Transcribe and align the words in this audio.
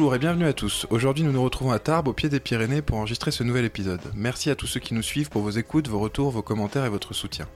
Bonjour 0.00 0.14
et 0.14 0.18
bienvenue 0.18 0.46
à 0.46 0.54
tous. 0.54 0.86
Aujourd'hui, 0.88 1.24
nous 1.24 1.32
nous 1.32 1.42
retrouvons 1.42 1.72
à 1.72 1.78
Tarbes, 1.78 2.08
au 2.08 2.14
pied 2.14 2.30
des 2.30 2.40
Pyrénées, 2.40 2.80
pour 2.80 2.96
enregistrer 2.96 3.30
ce 3.32 3.44
nouvel 3.44 3.66
épisode. 3.66 4.00
Merci 4.14 4.48
à 4.48 4.54
tous 4.54 4.66
ceux 4.66 4.80
qui 4.80 4.94
nous 4.94 5.02
suivent 5.02 5.28
pour 5.28 5.42
vos 5.42 5.50
écoutes, 5.50 5.88
vos 5.88 5.98
retours, 5.98 6.30
vos 6.30 6.40
commentaires 6.40 6.86
et 6.86 6.88
votre 6.88 7.12
soutien. 7.12 7.46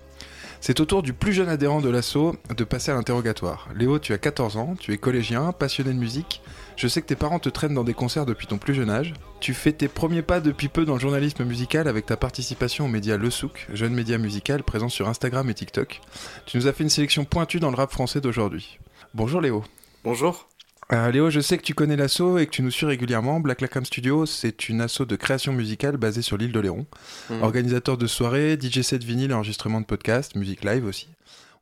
C'est 0.60 0.78
au 0.78 0.84
tour 0.84 1.02
du 1.02 1.14
plus 1.14 1.32
jeune 1.32 1.48
adhérent 1.48 1.80
de 1.80 1.88
l'assaut 1.88 2.36
de 2.54 2.64
passer 2.64 2.90
à 2.90 2.96
l'interrogatoire. 2.96 3.70
Léo, 3.74 3.98
tu 3.98 4.12
as 4.12 4.18
14 4.18 4.58
ans, 4.58 4.74
tu 4.78 4.92
es 4.92 4.98
collégien, 4.98 5.52
passionné 5.52 5.94
de 5.94 5.98
musique. 5.98 6.42
Je 6.76 6.86
sais 6.86 7.00
que 7.00 7.06
tes 7.06 7.16
parents 7.16 7.38
te 7.38 7.48
traînent 7.48 7.72
dans 7.72 7.82
des 7.82 7.94
concerts 7.94 8.26
depuis 8.26 8.46
ton 8.46 8.58
plus 8.58 8.74
jeune 8.74 8.90
âge. 8.90 9.14
Tu 9.40 9.54
fais 9.54 9.72
tes 9.72 9.88
premiers 9.88 10.20
pas 10.20 10.40
depuis 10.40 10.68
peu 10.68 10.84
dans 10.84 10.94
le 10.94 11.00
journalisme 11.00 11.44
musical 11.44 11.88
avec 11.88 12.04
ta 12.04 12.18
participation 12.18 12.84
au 12.84 12.88
média 12.88 13.16
Le 13.16 13.30
Souk, 13.30 13.66
jeune 13.72 13.94
média 13.94 14.18
musical 14.18 14.62
présent 14.62 14.90
sur 14.90 15.08
Instagram 15.08 15.48
et 15.48 15.54
TikTok. 15.54 16.02
Tu 16.44 16.58
nous 16.58 16.66
as 16.66 16.74
fait 16.74 16.84
une 16.84 16.90
sélection 16.90 17.24
pointue 17.24 17.58
dans 17.58 17.70
le 17.70 17.76
rap 17.76 17.90
français 17.90 18.20
d'aujourd'hui. 18.20 18.78
Bonjour 19.14 19.40
Léo. 19.40 19.64
Bonjour. 20.04 20.46
Euh, 20.92 21.10
Léo, 21.10 21.30
je 21.30 21.40
sais 21.40 21.56
que 21.56 21.62
tu 21.62 21.74
connais 21.74 21.96
l'assaut 21.96 22.38
et 22.38 22.46
que 22.46 22.50
tu 22.50 22.62
nous 22.62 22.70
suis 22.70 22.86
régulièrement. 22.86 23.40
Black 23.40 23.60
Lacam 23.60 23.84
Studio, 23.84 24.26
c'est 24.26 24.68
une 24.68 24.80
asso 24.80 25.02
de 25.06 25.16
création 25.16 25.52
musicale 25.52 25.96
basée 25.96 26.22
sur 26.22 26.36
l'île 26.36 26.52
d'Oléron. 26.52 26.86
Mhm. 27.30 27.42
Organisateur 27.42 27.96
de 27.96 28.06
soirées, 28.06 28.58
DJ 28.60 28.82
set 28.82 29.02
vinyle 29.02 29.32
enregistrement 29.32 29.80
de 29.80 29.86
podcasts, 29.86 30.34
musique 30.34 30.64
live 30.64 30.84
aussi. 30.84 31.08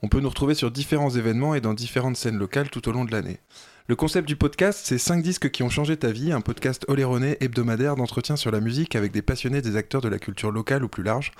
On 0.02 0.08
peut 0.08 0.20
nous 0.20 0.28
retrouver 0.28 0.54
sur 0.54 0.70
différents 0.72 1.10
événements 1.10 1.54
et 1.54 1.60
dans 1.60 1.74
différentes 1.74 2.16
scènes 2.16 2.36
locales 2.36 2.70
tout 2.70 2.88
au 2.88 2.92
long 2.92 3.04
de 3.04 3.12
l'année. 3.12 3.38
Le 3.86 3.96
concept 3.96 4.26
du 4.26 4.36
podcast, 4.36 4.80
c'est 4.84 4.98
5 4.98 5.22
disques 5.22 5.50
qui 5.50 5.62
ont 5.62 5.68
changé 5.68 5.96
ta 5.96 6.10
vie, 6.10 6.32
un 6.32 6.40
podcast 6.40 6.84
oléronais 6.88 7.36
hebdomadaire 7.40 7.94
d'entretien 7.94 8.36
sur 8.36 8.50
la 8.50 8.60
musique 8.60 8.96
avec 8.96 9.12
des 9.12 9.22
passionnés 9.22 9.62
des 9.62 9.76
acteurs 9.76 10.00
de 10.00 10.08
la 10.08 10.18
culture 10.18 10.50
locale 10.50 10.84
ou 10.84 10.88
plus 10.88 11.02
large, 11.02 11.32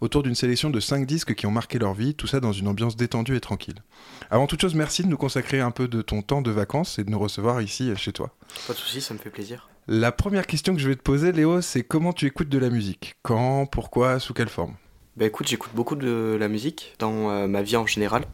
autour 0.00 0.22
d'une 0.22 0.34
sélection 0.34 0.70
de 0.70 0.80
5 0.80 1.06
disques 1.06 1.34
qui 1.34 1.46
ont 1.46 1.50
marqué 1.50 1.78
leur 1.78 1.94
vie, 1.94 2.14
tout 2.14 2.26
ça 2.26 2.40
dans 2.40 2.52
une 2.52 2.68
ambiance 2.68 2.96
détendue 2.96 3.36
et 3.36 3.40
tranquille. 3.40 3.82
Avant 4.30 4.46
toute 4.46 4.60
chose, 4.60 4.74
merci 4.74 5.02
de 5.02 5.08
nous 5.08 5.16
consacrer 5.16 5.60
un 5.60 5.70
peu 5.70 5.88
de 5.88 6.02
ton 6.02 6.22
temps 6.22 6.42
de 6.42 6.50
vacances 6.50 6.98
et 6.98 7.04
de 7.04 7.10
nous 7.10 7.18
recevoir 7.18 7.60
ici 7.62 7.92
chez 7.96 8.12
toi. 8.12 8.30
Pas 8.66 8.72
de 8.72 8.78
soucis, 8.78 9.00
ça 9.00 9.14
me 9.14 9.18
fait 9.18 9.30
plaisir. 9.30 9.68
La 9.88 10.12
première 10.12 10.46
question 10.46 10.74
que 10.74 10.80
je 10.80 10.88
vais 10.88 10.96
te 10.96 11.02
poser, 11.02 11.32
Léo, 11.32 11.60
c'est 11.60 11.82
comment 11.82 12.12
tu 12.12 12.26
écoutes 12.26 12.48
de 12.48 12.58
la 12.58 12.70
musique? 12.70 13.16
Quand 13.22 13.66
Pourquoi 13.66 14.20
Sous 14.20 14.34
quelle 14.34 14.48
forme? 14.48 14.74
Bah 15.16 15.26
écoute, 15.26 15.48
j'écoute 15.48 15.72
beaucoup 15.74 15.96
de 15.96 16.36
la 16.38 16.48
musique 16.48 16.94
dans 16.98 17.30
euh, 17.30 17.46
ma 17.48 17.62
vie 17.62 17.76
en 17.76 17.86
général. 17.86 18.24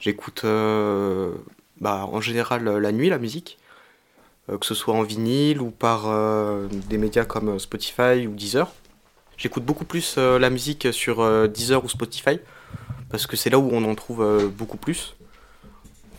J'écoute 0.00 0.42
euh, 0.44 1.32
bah, 1.80 2.06
en 2.10 2.20
général 2.20 2.66
euh, 2.66 2.80
la 2.80 2.92
nuit 2.92 3.08
la 3.08 3.18
musique, 3.18 3.58
euh, 4.50 4.58
que 4.58 4.66
ce 4.66 4.74
soit 4.74 4.94
en 4.94 5.02
vinyle 5.02 5.60
ou 5.60 5.70
par 5.70 6.04
euh, 6.06 6.66
des 6.88 6.98
médias 6.98 7.24
comme 7.24 7.50
euh, 7.50 7.58
Spotify 7.58 8.26
ou 8.26 8.34
Deezer. 8.34 8.72
J'écoute 9.38 9.64
beaucoup 9.64 9.84
plus 9.84 10.16
euh, 10.18 10.38
la 10.38 10.50
musique 10.50 10.88
sur 10.92 11.20
euh, 11.20 11.46
Deezer 11.46 11.84
ou 11.84 11.88
Spotify 11.88 12.40
parce 13.08 13.26
que 13.26 13.36
c'est 13.36 13.50
là 13.50 13.58
où 13.58 13.70
on 13.72 13.84
en 13.84 13.94
trouve 13.94 14.20
euh, 14.20 14.48
beaucoup 14.48 14.76
plus. 14.76 15.14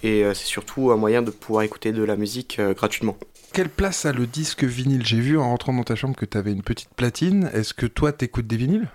Et 0.02 0.24
c'est 0.34 0.46
surtout 0.46 0.92
un 0.92 0.96
moyen 0.96 1.22
de 1.22 1.30
pouvoir 1.30 1.64
écouter 1.64 1.92
de 1.92 2.02
la 2.04 2.16
musique 2.16 2.62
gratuitement. 2.62 3.18
Quelle 3.52 3.68
place 3.68 4.06
a 4.06 4.14
le 4.14 4.28
disque 4.28 4.64
vinyle? 4.64 5.06
J'ai 5.06 5.20
vu 5.20 5.38
en 5.38 5.50
rentrant 5.50 5.74
dans 5.74 5.84
ta 5.84 5.96
chambre 5.96 6.16
que 6.16 6.24
tu 6.24 6.38
avais 6.38 6.54
une 6.54 6.64
petite 6.64 6.88
platine. 6.96 7.50
Est-ce 7.54 7.74
que 7.74 7.86
toi, 7.86 8.14
t'écoutes 8.14 8.48
des 8.48 8.56
vinyles? 8.56 8.88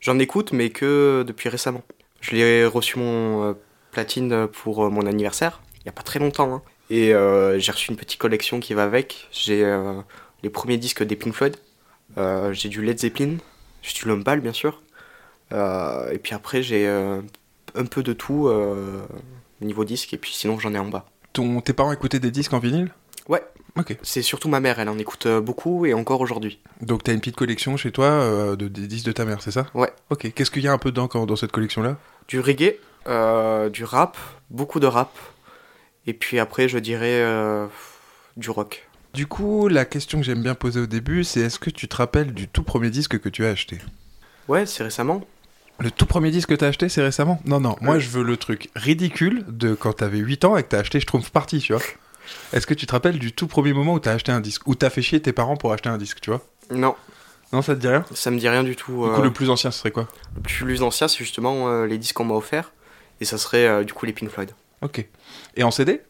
J'en 0.00 0.18
écoute, 0.18 0.52
mais 0.52 0.70
que 0.70 1.24
depuis 1.24 1.48
récemment. 1.48 1.84
Je 2.20 2.34
l'ai 2.34 2.66
reçu 2.66 2.98
mon 2.98 3.56
platine 3.92 4.48
pour 4.48 4.90
mon 4.90 5.06
anniversaire, 5.06 5.60
il 5.76 5.82
n'y 5.84 5.90
a 5.90 5.92
pas 5.92 6.02
très 6.02 6.18
longtemps. 6.18 6.52
hein. 6.52 6.62
Et 6.90 7.14
euh, 7.14 7.58
j'ai 7.60 7.70
reçu 7.70 7.92
une 7.92 7.96
petite 7.96 8.18
collection 8.18 8.58
qui 8.58 8.74
va 8.74 8.82
avec. 8.82 9.28
J'ai 9.30 9.64
euh, 9.64 10.00
les 10.42 10.50
premiers 10.50 10.76
disques 10.78 11.04
des 11.04 11.14
Pink 11.16 11.34
Floyd, 11.34 11.56
euh, 12.16 12.52
j'ai 12.52 12.68
du 12.68 12.82
Led 12.82 12.98
Zeppelin, 12.98 13.36
j'ai 13.88 14.02
du 14.02 14.08
Lumbal 14.08 14.40
bien 14.40 14.52
sûr. 14.52 14.82
Euh, 15.52 16.10
et 16.10 16.18
puis 16.18 16.34
après, 16.34 16.62
j'ai 16.62 16.86
euh, 16.86 17.20
un 17.74 17.84
peu 17.86 18.02
de 18.02 18.12
tout 18.12 18.48
euh, 18.48 19.02
niveau 19.60 19.84
disque, 19.84 20.12
et 20.12 20.18
puis 20.18 20.32
sinon 20.32 20.58
j'en 20.58 20.74
ai 20.74 20.78
en 20.78 20.86
bas. 20.88 21.06
Ton, 21.32 21.60
Tes 21.60 21.72
parents 21.72 21.92
écoutaient 21.92 22.18
des 22.20 22.30
disques 22.30 22.52
en 22.52 22.58
vinyle? 22.58 22.92
Ouais. 23.28 23.42
Ok. 23.76 23.96
C'est 24.02 24.22
surtout 24.22 24.48
ma 24.48 24.60
mère, 24.60 24.78
elle 24.78 24.88
en 24.88 24.98
écoute 24.98 25.26
beaucoup 25.26 25.86
et 25.86 25.94
encore 25.94 26.20
aujourd'hui. 26.20 26.60
Donc 26.80 27.04
t'as 27.04 27.12
une 27.12 27.20
petite 27.20 27.36
collection 27.36 27.76
chez 27.76 27.92
toi 27.92 28.56
de, 28.56 28.68
des 28.68 28.86
disques 28.86 29.06
de 29.06 29.12
ta 29.12 29.24
mère, 29.24 29.40
c'est 29.40 29.50
ça? 29.50 29.66
Ouais. 29.74 29.92
Ok. 30.10 30.32
Qu'est-ce 30.34 30.50
qu'il 30.50 30.62
y 30.62 30.68
a 30.68 30.72
un 30.72 30.78
peu 30.78 30.90
dedans 30.90 31.06
quand- 31.08 31.26
dans 31.26 31.36
cette 31.36 31.52
collection-là? 31.52 31.96
Du 32.26 32.40
reggae, 32.40 32.74
du 33.70 33.84
rap, 33.84 34.16
beaucoup 34.50 34.80
de 34.80 34.86
rap. 34.86 35.16
Et 36.06 36.12
puis 36.12 36.38
après, 36.38 36.68
je 36.68 36.78
dirais 36.78 37.22
du 38.36 38.50
rock. 38.50 38.87
Du 39.14 39.26
coup, 39.26 39.68
la 39.68 39.84
question 39.84 40.18
que 40.18 40.24
j'aime 40.24 40.42
bien 40.42 40.54
poser 40.54 40.80
au 40.80 40.86
début, 40.86 41.24
c'est 41.24 41.40
est-ce 41.40 41.58
que 41.58 41.70
tu 41.70 41.88
te 41.88 41.96
rappelles 41.96 42.32
du 42.32 42.46
tout 42.48 42.62
premier 42.62 42.90
disque 42.90 43.18
que 43.18 43.28
tu 43.28 43.44
as 43.44 43.50
acheté? 43.50 43.78
Ouais, 44.48 44.66
c'est 44.66 44.82
récemment. 44.82 45.22
Le 45.80 45.90
tout 45.90 46.06
premier 46.06 46.30
disque 46.30 46.50
que 46.50 46.54
t'as 46.54 46.68
acheté, 46.68 46.88
c'est 46.88 47.02
récemment? 47.02 47.40
Non, 47.44 47.60
non, 47.60 47.76
moi 47.80 47.98
je 47.98 48.08
veux 48.08 48.24
le 48.24 48.36
truc 48.36 48.68
ridicule 48.74 49.44
de 49.48 49.74
quand 49.74 49.92
t'avais 49.92 50.18
8 50.18 50.44
ans 50.44 50.56
et 50.56 50.62
que 50.64 50.68
t'as 50.68 50.80
acheté 50.80 50.98
Schtroumpf 51.00 51.30
Party, 51.30 51.60
tu 51.60 51.72
vois. 51.72 51.82
Est-ce 52.52 52.66
que 52.66 52.74
tu 52.74 52.86
te 52.86 52.92
rappelles 52.92 53.18
du 53.18 53.32
tout 53.32 53.46
premier 53.46 53.72
moment 53.72 53.94
où 53.94 54.00
t'as 54.00 54.12
acheté 54.12 54.32
un 54.32 54.40
disque 54.40 54.66
Où 54.66 54.74
t'as 54.74 54.90
fait 54.90 55.02
chier 55.02 55.20
tes 55.22 55.32
parents 55.32 55.56
pour 55.56 55.72
acheter 55.72 55.88
un 55.88 55.96
disque, 55.98 56.20
tu 56.20 56.30
vois? 56.30 56.42
Non, 56.70 56.94
Non, 57.52 57.62
ça 57.62 57.74
te 57.74 57.80
dit 57.80 57.88
rien? 57.88 58.04
Ça 58.14 58.30
me 58.30 58.38
dit 58.38 58.48
rien 58.48 58.64
du 58.64 58.76
tout. 58.76 58.92
Du 58.92 59.10
coup, 59.10 59.20
euh, 59.20 59.22
le 59.22 59.32
plus 59.32 59.50
ancien, 59.50 59.70
ce 59.70 59.78
serait 59.78 59.92
quoi? 59.92 60.08
Le 60.36 60.42
plus 60.42 60.82
ancien, 60.82 61.08
c'est 61.08 61.18
justement 61.18 61.68
euh, 61.68 61.86
les 61.86 61.96
disques 61.96 62.16
qu'on 62.16 62.24
m'a 62.24 62.34
offert. 62.34 62.72
Et 63.20 63.24
ça 63.24 63.38
serait 63.38 63.66
euh, 63.66 63.84
du 63.84 63.92
coup 63.94 64.04
les 64.04 64.12
Pink 64.12 64.30
Floyd. 64.30 64.50
Ok. 64.82 65.06
Et 65.56 65.62
en 65.62 65.70
CD 65.70 66.02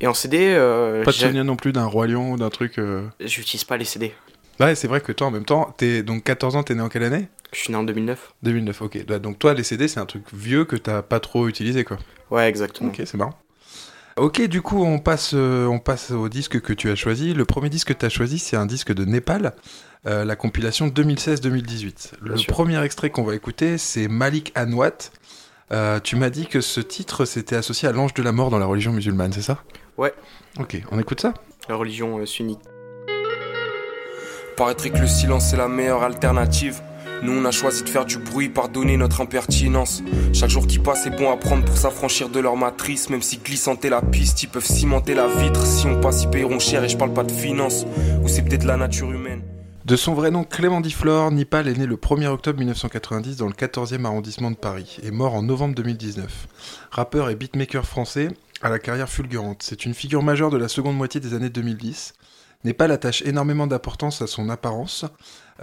Et 0.00 0.06
en 0.06 0.14
CD, 0.14 0.54
euh, 0.56 1.04
Pas 1.04 1.12
de 1.12 1.16
souvenir 1.16 1.44
non 1.44 1.56
plus 1.56 1.72
d'un 1.72 1.86
Roi 1.86 2.06
Lion 2.06 2.32
ou 2.32 2.36
d'un 2.36 2.50
truc. 2.50 2.78
euh, 2.78 3.06
j'utilise 3.20 3.64
pas 3.64 3.76
les 3.76 3.84
CD. 3.84 4.12
Ouais, 4.60 4.74
c'est 4.74 4.86
vrai 4.88 5.00
que 5.00 5.12
toi, 5.12 5.28
en 5.28 5.30
même 5.30 5.44
temps, 5.44 5.74
t'es 5.76 6.02
donc 6.02 6.24
14 6.24 6.56
ans, 6.56 6.62
t'es 6.62 6.74
né 6.74 6.80
en 6.82 6.88
quelle 6.88 7.02
année? 7.04 7.28
Je 7.52 7.58
suis 7.60 7.70
né 7.72 7.76
en 7.78 7.82
2009. 7.84 8.34
2009, 8.42 8.82
ok. 8.82 8.98
Ouais, 9.08 9.20
Donc 9.20 9.38
toi, 9.38 9.54
les 9.54 9.62
CD, 9.62 9.88
c'est 9.88 10.00
un 10.00 10.06
truc 10.06 10.24
vieux 10.32 10.64
que 10.64 10.76
t'as 10.76 11.02
pas 11.02 11.20
trop 11.20 11.48
utilisé, 11.48 11.84
quoi. 11.84 11.96
Ouais, 12.30 12.48
exactement. 12.48 12.90
Ok, 12.90 13.02
c'est 13.04 13.16
marrant. 13.16 13.34
Ok, 14.16 14.42
du 14.42 14.62
coup, 14.62 14.84
on 14.84 15.00
passe, 15.00 15.32
euh, 15.34 15.66
on 15.66 15.80
passe 15.80 16.12
au 16.12 16.28
disque 16.28 16.60
que 16.60 16.72
tu 16.72 16.88
as 16.90 16.94
choisi. 16.94 17.34
Le 17.34 17.44
premier 17.44 17.68
disque 17.68 17.88
que 17.88 17.92
tu 17.98 18.06
as 18.06 18.08
choisi, 18.10 18.38
c'est 18.38 18.56
un 18.56 18.66
disque 18.66 18.92
de 18.92 19.04
Népal, 19.04 19.54
euh, 20.06 20.24
la 20.24 20.36
compilation 20.36 20.86
2016-2018. 20.88 22.12
Le 22.22 22.36
sûr. 22.36 22.52
premier 22.52 22.82
extrait 22.84 23.10
qu'on 23.10 23.24
va 23.24 23.34
écouter, 23.34 23.76
c'est 23.78 24.06
Malik 24.08 24.52
Anwat. 24.56 25.10
Euh, 25.72 25.98
tu 25.98 26.14
m'as 26.14 26.30
dit 26.30 26.46
que 26.46 26.60
ce 26.60 26.80
titre 26.80 27.24
s'était 27.24 27.56
associé 27.56 27.88
à 27.88 27.92
l'ange 27.92 28.14
de 28.14 28.22
la 28.22 28.30
mort 28.32 28.50
dans 28.50 28.58
la 28.58 28.66
religion 28.66 28.92
musulmane, 28.92 29.32
c'est 29.32 29.42
ça? 29.42 29.64
Ouais. 29.96 30.12
Ok, 30.58 30.80
on 30.90 30.98
écoute 30.98 31.20
ça 31.20 31.34
La 31.68 31.76
religion 31.76 32.18
euh, 32.18 32.26
sunnite. 32.26 32.60
Paraîtrait 34.56 34.90
que 34.90 34.98
le 34.98 35.06
silence 35.06 35.52
est 35.52 35.56
la 35.56 35.68
meilleure 35.68 36.02
alternative. 36.02 36.80
Nous 37.22 37.32
on 37.32 37.44
a 37.44 37.50
choisi 37.50 37.82
de 37.82 37.88
faire 37.88 38.04
du 38.04 38.18
bruit, 38.18 38.48
pardonner 38.48 38.96
notre 38.96 39.20
impertinence. 39.20 40.02
Chaque 40.32 40.50
jour 40.50 40.66
qui 40.66 40.78
passe 40.78 41.06
est 41.06 41.10
bon 41.10 41.32
à 41.32 41.36
prendre 41.36 41.64
pour 41.64 41.76
s'affranchir 41.76 42.28
de 42.28 42.38
leur 42.38 42.56
matrice. 42.56 43.08
Même 43.08 43.22
si 43.22 43.38
glissante 43.38 43.84
est 43.84 43.90
la 43.90 44.02
piste, 44.02 44.42
ils 44.42 44.48
peuvent 44.48 44.64
cimenter 44.64 45.14
la 45.14 45.26
vitre. 45.26 45.64
Si 45.64 45.86
on 45.86 46.00
passe, 46.00 46.24
ils 46.24 46.30
paieront 46.30 46.58
cher 46.58 46.84
et 46.84 46.88
je 46.88 46.96
parle 46.96 47.12
pas 47.12 47.24
de 47.24 47.32
finance. 47.32 47.86
Ou 48.22 48.28
c'est 48.28 48.42
peut-être 48.42 48.64
la 48.64 48.76
nature 48.76 49.10
humaine. 49.10 49.42
De 49.84 49.96
son 49.96 50.14
vrai 50.14 50.30
nom 50.30 50.44
Clément 50.44 50.80
Diflor, 50.80 51.30
Nipal 51.30 51.68
est 51.68 51.76
né 51.76 51.86
le 51.86 51.96
1er 51.96 52.28
octobre 52.28 52.58
1990 52.58 53.36
dans 53.36 53.48
le 53.48 53.52
14e 53.52 54.04
arrondissement 54.06 54.50
de 54.50 54.56
Paris 54.56 54.98
et 55.02 55.10
mort 55.10 55.34
en 55.34 55.42
novembre 55.42 55.74
2019. 55.74 56.48
Rappeur 56.90 57.28
et 57.28 57.34
beatmaker 57.34 57.84
français 57.84 58.28
à 58.64 58.70
la 58.70 58.78
carrière 58.78 59.10
fulgurante, 59.10 59.62
c'est 59.62 59.84
une 59.84 59.92
figure 59.92 60.22
majeure 60.22 60.48
de 60.48 60.56
la 60.56 60.68
seconde 60.68 60.96
moitié 60.96 61.20
des 61.20 61.34
années 61.34 61.50
2010. 61.50 62.14
Népal 62.64 62.92
attache 62.92 63.20
énormément 63.20 63.66
d'importance 63.66 64.22
à 64.22 64.26
son 64.26 64.48
apparence. 64.48 65.04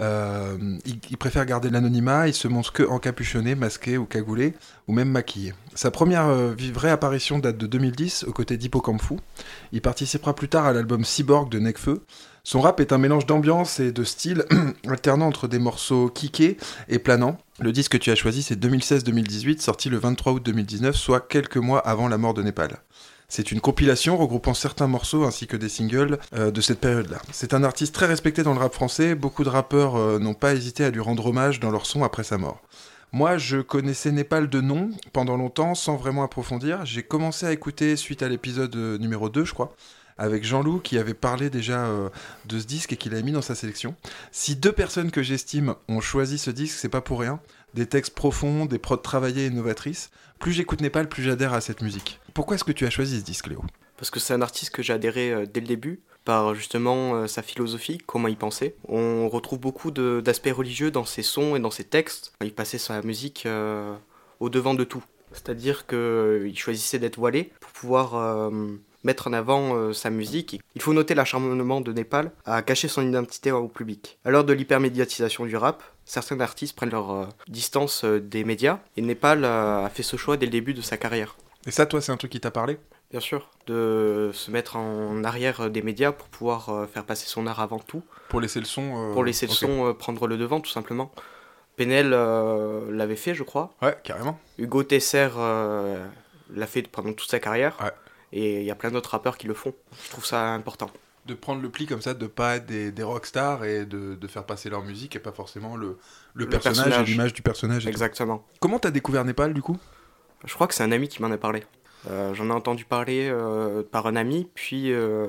Euh, 0.00 0.56
il, 0.86 1.00
il 1.10 1.18
préfère 1.18 1.44
garder 1.44 1.68
l'anonymat, 1.68 2.28
il 2.28 2.32
se 2.32 2.46
montre 2.46 2.72
que 2.72 2.84
encapuchonné, 2.84 3.56
masqué 3.56 3.98
ou 3.98 4.06
cagoulé, 4.06 4.54
ou 4.86 4.92
même 4.92 5.08
maquillé. 5.08 5.52
Sa 5.74 5.90
première 5.90 6.26
euh, 6.26 6.54
vraie 6.72 6.92
apparition 6.92 7.40
date 7.40 7.58
de 7.58 7.66
2010 7.66 8.22
aux 8.28 8.32
côtés 8.32 8.56
d'Hippocampe 8.56 9.02
Il 9.72 9.82
participera 9.82 10.32
plus 10.36 10.48
tard 10.48 10.66
à 10.66 10.72
l'album 10.72 11.04
Cyborg 11.04 11.50
de 11.50 11.58
Necfeu. 11.58 12.04
Son 12.44 12.60
rap 12.60 12.80
est 12.80 12.92
un 12.92 12.98
mélange 12.98 13.26
d'ambiance 13.26 13.78
et 13.78 13.92
de 13.92 14.02
style, 14.02 14.44
alternant 14.88 15.28
entre 15.28 15.46
des 15.46 15.60
morceaux 15.60 16.08
kickés 16.08 16.56
et 16.88 16.98
planants. 16.98 17.38
Le 17.60 17.70
disque 17.70 17.92
que 17.92 17.98
tu 17.98 18.10
as 18.10 18.16
choisi, 18.16 18.42
c'est 18.42 18.60
2016-2018, 18.60 19.60
sorti 19.60 19.88
le 19.88 19.98
23 19.98 20.32
août 20.32 20.42
2019, 20.44 20.96
soit 20.96 21.20
quelques 21.20 21.56
mois 21.56 21.78
avant 21.78 22.08
la 22.08 22.18
mort 22.18 22.34
de 22.34 22.42
Népal. 22.42 22.78
C'est 23.28 23.52
une 23.52 23.60
compilation 23.60 24.16
regroupant 24.16 24.54
certains 24.54 24.88
morceaux 24.88 25.22
ainsi 25.22 25.46
que 25.46 25.56
des 25.56 25.68
singles 25.68 26.18
euh, 26.34 26.50
de 26.50 26.60
cette 26.60 26.80
période-là. 26.80 27.22
C'est 27.30 27.54
un 27.54 27.62
artiste 27.62 27.94
très 27.94 28.06
respecté 28.06 28.42
dans 28.42 28.54
le 28.54 28.58
rap 28.58 28.74
français, 28.74 29.14
beaucoup 29.14 29.44
de 29.44 29.48
rappeurs 29.48 29.94
euh, 29.94 30.18
n'ont 30.18 30.34
pas 30.34 30.52
hésité 30.52 30.84
à 30.84 30.90
lui 30.90 31.00
rendre 31.00 31.26
hommage 31.26 31.60
dans 31.60 31.70
leur 31.70 31.86
son 31.86 32.02
après 32.02 32.24
sa 32.24 32.38
mort. 32.38 32.60
Moi, 33.12 33.38
je 33.38 33.58
connaissais 33.58 34.10
Népal 34.10 34.48
de 34.48 34.60
nom 34.60 34.90
pendant 35.12 35.36
longtemps 35.36 35.74
sans 35.74 35.96
vraiment 35.96 36.24
approfondir. 36.24 36.84
J'ai 36.84 37.02
commencé 37.02 37.46
à 37.46 37.52
écouter 37.52 37.94
suite 37.96 38.22
à 38.22 38.28
l'épisode 38.28 38.74
euh, 38.74 38.98
numéro 38.98 39.28
2, 39.28 39.44
je 39.44 39.54
crois, 39.54 39.76
avec 40.18 40.44
Jean-Loup 40.44 40.80
qui 40.80 40.98
avait 40.98 41.14
parlé 41.14 41.50
déjà 41.50 41.86
euh, 41.86 42.08
de 42.46 42.58
ce 42.58 42.66
disque 42.66 42.92
et 42.92 42.96
qu'il 42.96 43.12
avait 43.12 43.22
mis 43.22 43.32
dans 43.32 43.42
sa 43.42 43.54
sélection. 43.54 43.94
Si 44.30 44.56
deux 44.56 44.72
personnes 44.72 45.10
que 45.10 45.22
j'estime 45.22 45.74
ont 45.88 46.00
choisi 46.00 46.38
ce 46.38 46.50
disque, 46.50 46.78
c'est 46.78 46.88
pas 46.88 47.00
pour 47.00 47.20
rien. 47.20 47.40
Des 47.74 47.86
textes 47.86 48.14
profonds, 48.14 48.66
des 48.66 48.78
prods 48.78 48.98
travaillés 48.98 49.46
et 49.46 49.50
novatrices. 49.50 50.10
Plus 50.38 50.52
j'écoute 50.52 50.80
Népal, 50.80 51.08
plus 51.08 51.22
j'adhère 51.22 51.54
à 51.54 51.60
cette 51.60 51.82
musique. 51.82 52.20
Pourquoi 52.34 52.56
est-ce 52.56 52.64
que 52.64 52.72
tu 52.72 52.86
as 52.86 52.90
choisi 52.90 53.20
ce 53.20 53.24
disque, 53.24 53.46
Léo? 53.46 53.64
Parce 53.96 54.10
que 54.10 54.20
c'est 54.20 54.34
un 54.34 54.42
artiste 54.42 54.70
que 54.70 54.82
j'ai 54.82 54.92
adhéré 54.92 55.32
euh, 55.32 55.46
dès 55.46 55.60
le 55.60 55.66
début, 55.66 56.00
par 56.24 56.54
justement 56.54 57.14
euh, 57.14 57.26
sa 57.26 57.42
philosophie, 57.42 57.98
comment 57.98 58.28
il 58.28 58.36
pensait. 58.36 58.74
On 58.88 59.28
retrouve 59.28 59.60
beaucoup 59.60 59.90
d'aspects 59.90 60.52
religieux 60.52 60.90
dans 60.90 61.04
ses 61.04 61.22
sons 61.22 61.56
et 61.56 61.60
dans 61.60 61.70
ses 61.70 61.84
textes. 61.84 62.32
Il 62.42 62.52
passait 62.52 62.78
sa 62.78 63.02
musique 63.02 63.46
au 64.40 64.48
devant 64.48 64.74
de 64.74 64.84
tout. 64.84 65.02
C'est-à-dire 65.32 65.86
qu'il 65.86 66.56
choisissait 66.56 66.98
d'être 66.98 67.18
voilé 67.18 67.52
pour 67.60 67.70
pouvoir 67.72 68.50
mettre 69.04 69.28
en 69.28 69.32
avant 69.32 69.74
euh, 69.74 69.92
sa 69.92 70.10
musique. 70.10 70.60
Il 70.74 70.82
faut 70.82 70.92
noter 70.92 71.14
l'acharnement 71.14 71.80
de 71.80 71.92
Népal 71.92 72.30
à 72.44 72.62
cacher 72.62 72.88
son 72.88 73.06
identité 73.06 73.50
au 73.52 73.68
public. 73.68 74.18
À 74.24 74.30
l'heure 74.30 74.44
de 74.44 74.52
l'hypermédiatisation 74.52 75.46
du 75.46 75.56
rap, 75.56 75.82
certains 76.04 76.40
artistes 76.40 76.76
prennent 76.76 76.90
leur 76.90 77.10
euh, 77.10 77.26
distance 77.48 78.04
euh, 78.04 78.20
des 78.20 78.44
médias 78.44 78.80
et 78.96 79.02
Népal 79.02 79.44
a 79.44 79.90
fait 79.92 80.02
ce 80.02 80.16
choix 80.16 80.36
dès 80.36 80.46
le 80.46 80.52
début 80.52 80.74
de 80.74 80.82
sa 80.82 80.96
carrière. 80.96 81.36
Et 81.66 81.70
ça, 81.70 81.86
toi, 81.86 82.00
c'est 82.00 82.12
un 82.12 82.16
truc 82.16 82.32
qui 82.32 82.40
t'a 82.40 82.50
parlé? 82.50 82.78
Bien 83.10 83.20
sûr, 83.20 83.50
de 83.66 84.30
se 84.32 84.50
mettre 84.50 84.76
en 84.76 85.22
arrière 85.22 85.68
des 85.68 85.82
médias 85.82 86.12
pour 86.12 86.28
pouvoir 86.28 86.88
faire 86.92 87.04
passer 87.04 87.26
son 87.26 87.46
art 87.46 87.60
avant 87.60 87.78
tout, 87.78 88.02
Pour 88.30 88.40
laisser 88.40 88.58
le 88.58 88.64
son 88.64 89.10
pour 89.12 89.22
laisser 89.22 89.46
le 89.46 89.52
son 89.52 89.92
prendre 89.92 90.26
le 90.26 90.38
devant 90.38 90.60
tout 90.60 90.70
simplement. 90.70 91.12
Penel 91.76 92.12
euh, 92.12 92.90
l'avait 92.90 93.16
fait, 93.16 93.34
je 93.34 93.42
crois. 93.42 93.74
Ouais, 93.80 93.96
carrément. 94.02 94.38
Hugo 94.58 94.82
Tesser 94.82 95.28
euh, 95.36 96.04
l'a 96.54 96.66
fait 96.66 96.82
pendant 96.82 97.12
toute 97.12 97.30
sa 97.30 97.40
carrière. 97.40 97.76
Ouais. 97.82 97.90
Et 98.32 98.60
il 98.60 98.64
y 98.66 98.70
a 98.70 98.74
plein 98.74 98.90
d'autres 98.90 99.10
rappeurs 99.10 99.36
qui 99.38 99.46
le 99.46 99.54
font. 99.54 99.74
Je 100.04 100.10
trouve 100.10 100.24
ça 100.24 100.48
important. 100.54 100.90
De 101.26 101.34
prendre 101.34 101.62
le 101.62 101.68
pli 101.70 101.86
comme 101.86 102.00
ça, 102.02 102.14
de 102.14 102.26
pas 102.26 102.56
être 102.56 102.66
des, 102.66 102.90
des 102.90 103.02
rockstars 103.02 103.64
et 103.64 103.84
de, 103.86 104.14
de 104.16 104.26
faire 104.26 104.44
passer 104.44 104.70
leur 104.70 104.82
musique 104.82 105.14
et 105.14 105.20
pas 105.20 105.30
forcément 105.32 105.76
le, 105.76 105.98
le, 106.34 106.44
Le 106.44 106.48
personnage, 106.48 107.08
et 107.08 107.12
l'image 107.12 107.32
du 107.32 107.42
personnage. 107.42 107.82
et 107.82 107.84
tout. 107.84 107.90
Exactement. 107.90 108.44
Comment 108.60 108.78
t'as 108.80 108.90
découvert 108.90 109.24
Népal 109.24 109.54
du 109.54 109.62
coup? 109.62 109.78
Je 110.44 110.52
crois 110.54 110.66
que 110.66 110.74
c'est 110.74 110.82
un 110.82 110.90
ami 110.90 111.06
qui 111.08 111.22
m'en 111.22 111.30
a 111.30 111.38
parlé. 111.38 111.62
Euh, 112.10 112.34
J'en 112.34 112.48
ai 112.48 112.52
entendu 112.52 112.84
parler 112.84 113.28
euh, 113.30 113.84
par 113.88 114.08
un 114.08 114.16
ami, 114.16 114.48
puis 114.54 114.92
euh, 114.92 115.28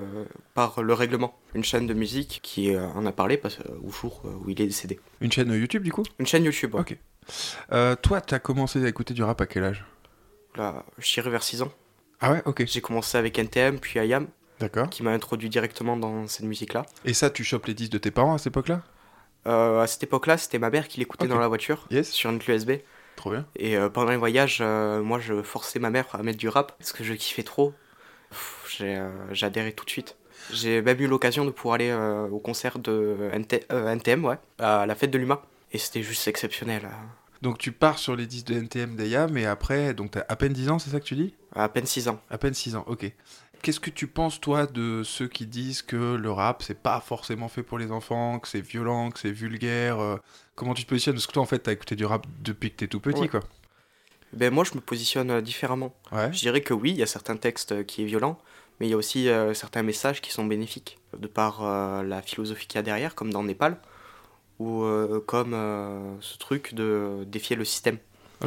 par 0.56 0.82
Le 0.82 0.94
Règlement, 0.96 1.38
une 1.54 1.64
chaîne 1.64 1.86
de 1.86 1.94
musique 1.94 2.40
qui 2.42 2.76
en 2.76 3.06
a 3.06 3.12
parlé 3.12 3.38
parce, 3.38 3.60
au 3.86 3.92
jour 3.92 4.24
où 4.44 4.50
il 4.50 4.60
est 4.60 4.66
décédé. 4.66 5.00
Une 5.22 5.32
chaîne 5.32 5.52
YouTube 5.52 5.84
du 5.84 5.92
coup? 5.92 6.02
Une 6.18 6.26
chaîne 6.26 6.44
YouTube, 6.46 6.74
ouais. 6.74 6.82
Ok. 6.82 6.98
Toi, 8.02 8.22
t'as 8.22 8.40
commencé 8.40 8.84
à 8.84 8.88
écouter 8.88 9.14
du 9.14 9.22
rap 9.22 9.40
à 9.42 9.46
quel 9.46 9.66
âge? 9.66 9.86
Là, 10.56 10.84
je 10.98 11.14
dirais 11.14 11.30
vers 11.30 11.44
6 11.44 11.62
ans. 11.62 11.72
Ah 12.24 12.32
ouais, 12.32 12.42
ok. 12.46 12.64
J'ai 12.66 12.82
commencé 12.82 13.18
avec 13.18 13.38
NTM, 13.38 13.80
puis 13.80 14.00
Ayam, 14.00 14.28
D'accord. 14.60 14.90
qui 14.90 15.04
m'a 15.04 15.12
introduit 15.12 15.50
directement 15.50 15.98
dans 15.98 16.28
cette 16.28 16.46
musique-là. 16.46 16.86
Et 17.06 17.14
ça, 17.14 17.30
tu 17.30 17.44
chopes 17.44 17.66
les 17.66 17.74
disques 17.74 17.92
de 17.92 17.98
tes 17.98 18.12
parents 18.12 18.34
à 18.34 18.38
cette 18.38 18.48
époque-là? 18.48 18.82
Euh, 19.46 19.82
à 19.82 19.88
cette 19.88 20.04
époque-là, 20.04 20.38
c'était 20.38 20.58
ma 20.60 20.70
mère 20.70 20.88
qui 20.88 21.00
l'écoutait 21.00 21.26
Ok. 21.26 21.30
dans 21.30 21.40
la 21.40 21.48
voiture, 21.50 21.86
Yes. 21.92 22.10
sur 22.10 22.30
une 22.30 22.40
clé 22.40 22.56
USB. 22.56 22.72
Trop 23.18 23.32
bien. 23.32 23.46
Et 23.58 23.78
euh, 23.78 23.90
pendant 23.90 24.12
les 24.12 24.18
voyages, 24.18 24.60
euh, 24.62 25.02
moi, 25.04 25.20
je 25.20 25.42
forçais 25.44 25.80
ma 25.80 25.90
mère 25.90 26.08
à 26.14 26.24
mettre 26.24 26.38
du 26.40 26.48
rap, 26.50 26.74
parce 26.80 26.94
que 26.94 27.04
je 27.04 27.14
kiffais 27.14 27.44
trop. 27.44 27.74
Pff, 28.30 28.76
J'ai 28.78 28.96
euh, 28.98 29.10
j'ai 29.34 29.46
adhéré 29.46 29.74
tout 29.74 29.86
de 29.86 29.90
suite. 29.90 30.16
J'ai 30.52 30.82
même 30.82 31.00
eu 31.00 31.08
l'occasion 31.08 31.46
de 31.46 31.52
pouvoir 31.52 31.76
aller 31.76 31.90
euh, 31.92 32.28
au 32.30 32.40
concert 32.40 32.80
de 32.80 33.30
NT 33.34 33.66
euh, 33.72 33.94
NTM, 33.94 34.26
ouais, 34.26 34.38
à 34.60 34.86
la 34.86 34.96
fête 34.96 35.12
de 35.12 35.18
l'UMA. 35.18 35.42
Et 35.74 35.78
c'était 35.78 36.04
juste 36.04 36.28
exceptionnel. 36.28 36.82
hein. 36.86 37.06
Donc 37.42 37.58
tu 37.58 37.72
pars 37.74 38.00
sur 38.00 38.16
les 38.16 38.26
disques 38.26 38.48
de 38.48 38.56
NTM 38.56 38.96
d'Aya, 38.96 39.28
mais 39.28 39.46
après, 39.46 39.94
donc 39.94 40.12
t'as 40.12 40.24
à 40.30 40.36
peine 40.38 40.54
10 40.54 40.70
ans, 40.70 40.80
c'est 40.80 40.90
ça 40.92 41.00
que 41.02 41.06
tu 41.06 41.16
dis? 41.16 41.36
À 41.56 41.70
peine 41.70 41.86
6 41.86 42.08
ans. 42.08 42.20
À 42.30 42.38
peine 42.38 42.54
6 42.54 42.76
ans, 42.76 42.84
ok. 42.88 43.12
Qu'est-ce 43.62 43.80
que 43.80 43.90
tu 43.90 44.08
penses, 44.08 44.42
toi, 44.42 44.66
de 44.66 45.04
ceux 45.04 45.28
qui 45.28 45.46
disent 45.48 45.82
que 45.82 46.16
le 46.16 46.32
rap, 46.32 46.64
c'est 46.64 46.78
pas 46.78 47.00
forcément 47.00 47.48
fait 47.48 47.64
pour 47.64 47.78
les 47.78 47.92
enfants, 47.92 48.40
que 48.40 48.48
c'est 48.50 48.60
violent, 48.62 49.10
que 49.12 49.20
c'est 49.20 49.32
vulgaire 49.32 50.00
euh, 50.00 50.18
Comment 50.56 50.74
tu 50.74 50.84
te 50.84 50.90
positionnes? 50.90 51.16
Parce 51.16 51.28
que 51.28 51.32
toi, 51.32 51.44
en 51.44 51.46
fait, 51.46 51.60
t'as 51.60 51.72
écouté 51.72 51.96
du 51.96 52.06
rap 52.06 52.26
depuis 52.44 52.72
que 52.72 52.76
t'es 52.78 52.88
tout 52.88 53.00
petit, 53.00 53.22
Ouais. 53.22 53.28
quoi. 53.30 53.40
Ben, 54.34 54.52
moi, 54.54 54.64
je 54.66 54.74
me 54.76 54.82
positionne 54.82 55.30
euh, 55.32 55.42
différemment. 55.42 55.94
Ouais. 56.12 56.34
Je 56.34 56.40
dirais 56.40 56.62
que 56.62 56.74
oui, 56.74 56.90
il 56.92 56.98
y 56.98 57.04
a 57.04 57.08
certains 57.08 57.38
textes 57.38 57.72
euh, 57.72 57.84
qui 57.84 58.02
est 58.02 58.06
violent, 58.06 58.38
mais 58.80 58.88
il 58.88 58.90
y 58.90 58.94
a 58.94 58.98
aussi 58.98 59.30
euh, 59.30 59.54
certains 59.54 59.84
messages 59.84 60.22
qui 60.22 60.32
sont 60.32 60.44
bénéfiques, 60.46 60.98
de 61.18 61.28
par 61.28 61.64
euh, 61.64 62.04
la 62.04 62.22
philosophie 62.22 62.68
qu'il 62.68 62.78
y 62.78 62.80
a 62.80 62.84
derrière, 62.84 63.16
comme 63.16 63.32
dans 63.32 63.44
Népal, 63.44 63.78
ou 64.60 64.86
comme 65.26 65.56
ce 66.22 66.38
truc 66.38 66.74
de 66.74 67.26
défier 67.28 67.56
le 67.56 67.66
système. 67.66 67.98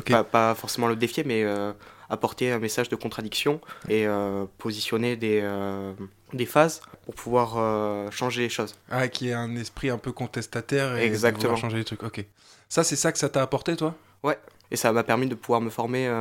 Pas, 0.02 0.25
pas 0.25 0.54
forcément 0.54 0.88
le 0.88 0.96
défier, 0.96 1.25
mais 1.25 1.43
euh, 1.44 1.72
apporter 2.08 2.52
un 2.52 2.58
message 2.58 2.88
de 2.88 2.96
contradiction 2.96 3.60
et 3.88 4.06
euh, 4.06 4.44
positionner 4.58 5.16
des, 5.16 5.40
euh, 5.43 5.93
des 6.32 6.46
phases 6.46 6.82
pour 7.04 7.14
pouvoir 7.14 8.10
changer 8.12 8.43
les 8.43 8.48
choses. 8.48 8.75
Ah, 8.90 9.08
qui 9.08 9.28
est 9.31 9.34
un 9.34 9.54
esprit 9.56 9.90
un 9.90 9.98
peu 9.98 10.12
contestataire 10.12 10.96
et 10.96 11.00
de 11.00 11.06
Exactement. 11.06 11.43
vouloir 11.43 11.58
changer 11.58 11.78
les 11.78 11.84
trucs, 11.84 12.02
ok. 12.02 12.25
Ça, 12.69 12.82
c'est 12.84 12.96
ça 12.96 13.12
que 13.12 13.19
ça 13.19 13.28
t'a 13.28 13.43
apporté, 13.43 13.76
toi? 13.76 13.94
Et 14.72 14.76
ça 14.76 14.90
m'a 14.90 15.04
permis 15.04 15.28
de 15.28 15.37
pouvoir 15.37 15.60
me 15.60 15.70
former, 15.70 16.12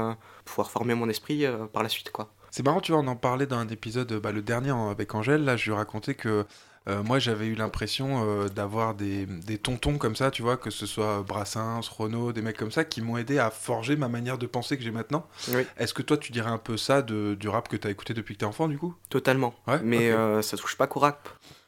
pouvoir 0.45 0.69
former 0.69 0.94
mon 0.94 1.10
esprit 1.10 1.45
par 1.74 1.81
la 1.81 1.89
suite, 1.89 2.12
quoi. 2.12 2.30
C'est 2.51 2.63
marrant, 2.63 2.80
tu 2.80 2.94
vois, 2.94 3.01
on 3.01 3.07
en 3.07 3.18
parlait 3.18 3.48
dans 3.48 3.57
un 3.57 3.68
épisode, 3.68 4.13
bah, 4.13 4.31
le 4.31 4.42
dernier 4.42 4.69
hein, 4.69 4.89
avec 4.89 5.13
Angèle, 5.13 5.44
là, 5.44 5.57
je 5.57 5.66
lui 5.66 5.74
racontais 5.74 6.13
que 6.13 6.45
euh, 6.88 7.02
moi, 7.04 7.18
j'avais 7.20 7.48
eu 7.48 7.56
l'impression 7.56 8.24
euh, 8.30 8.48
d'avoir 8.48 8.94
des, 8.94 9.26
des 9.26 9.58
tontons 9.58 9.98
comme 9.98 10.16
ça, 10.16 10.30
tu 10.32 10.42
vois, 10.42 10.56
que 10.58 10.70
ce 10.70 10.86
soit 10.86 11.24
Brassens, 11.24 11.82
Renaud, 11.98 12.32
des 12.32 12.42
mecs 12.42 12.58
comme 12.58 12.72
ça, 12.72 12.84
qui 12.86 13.02
m'ont 13.02 13.18
aidé 13.18 13.40
à 13.40 13.50
forger 13.50 13.96
ma 13.96 14.08
manière 14.08 14.38
de 14.38 14.46
penser 14.46 14.78
que 14.78 14.84
j'ai 14.84 14.92
maintenant. 14.92 15.28
Oui. 15.50 15.66
Est-ce 15.78 15.94
que 15.94 16.02
toi, 16.04 16.18
tu 16.18 16.32
dirais 16.32 16.52
un 16.52 16.58
peu 16.60 16.78
ça 16.78 17.02
de, 17.02 17.36
du 17.40 17.50
rap 17.50 17.68
que 17.70 17.76
t'as 17.78 17.90
écouté 17.90 18.14
depuis 18.14 18.36
que 18.36 18.40
t'es 18.42 18.46
enfant, 18.46 18.68
du 18.68 18.78
coup? 18.78 18.94
Totalement. 19.10 19.56
Ouais, 19.68 19.80
Mais 19.84 20.12
ok. 20.12 20.18
euh, 20.20 20.42
ça 20.42 20.58
touche 20.58 20.78
pas 20.78 20.88
qu'au 20.88 21.00
rap. 21.00 21.28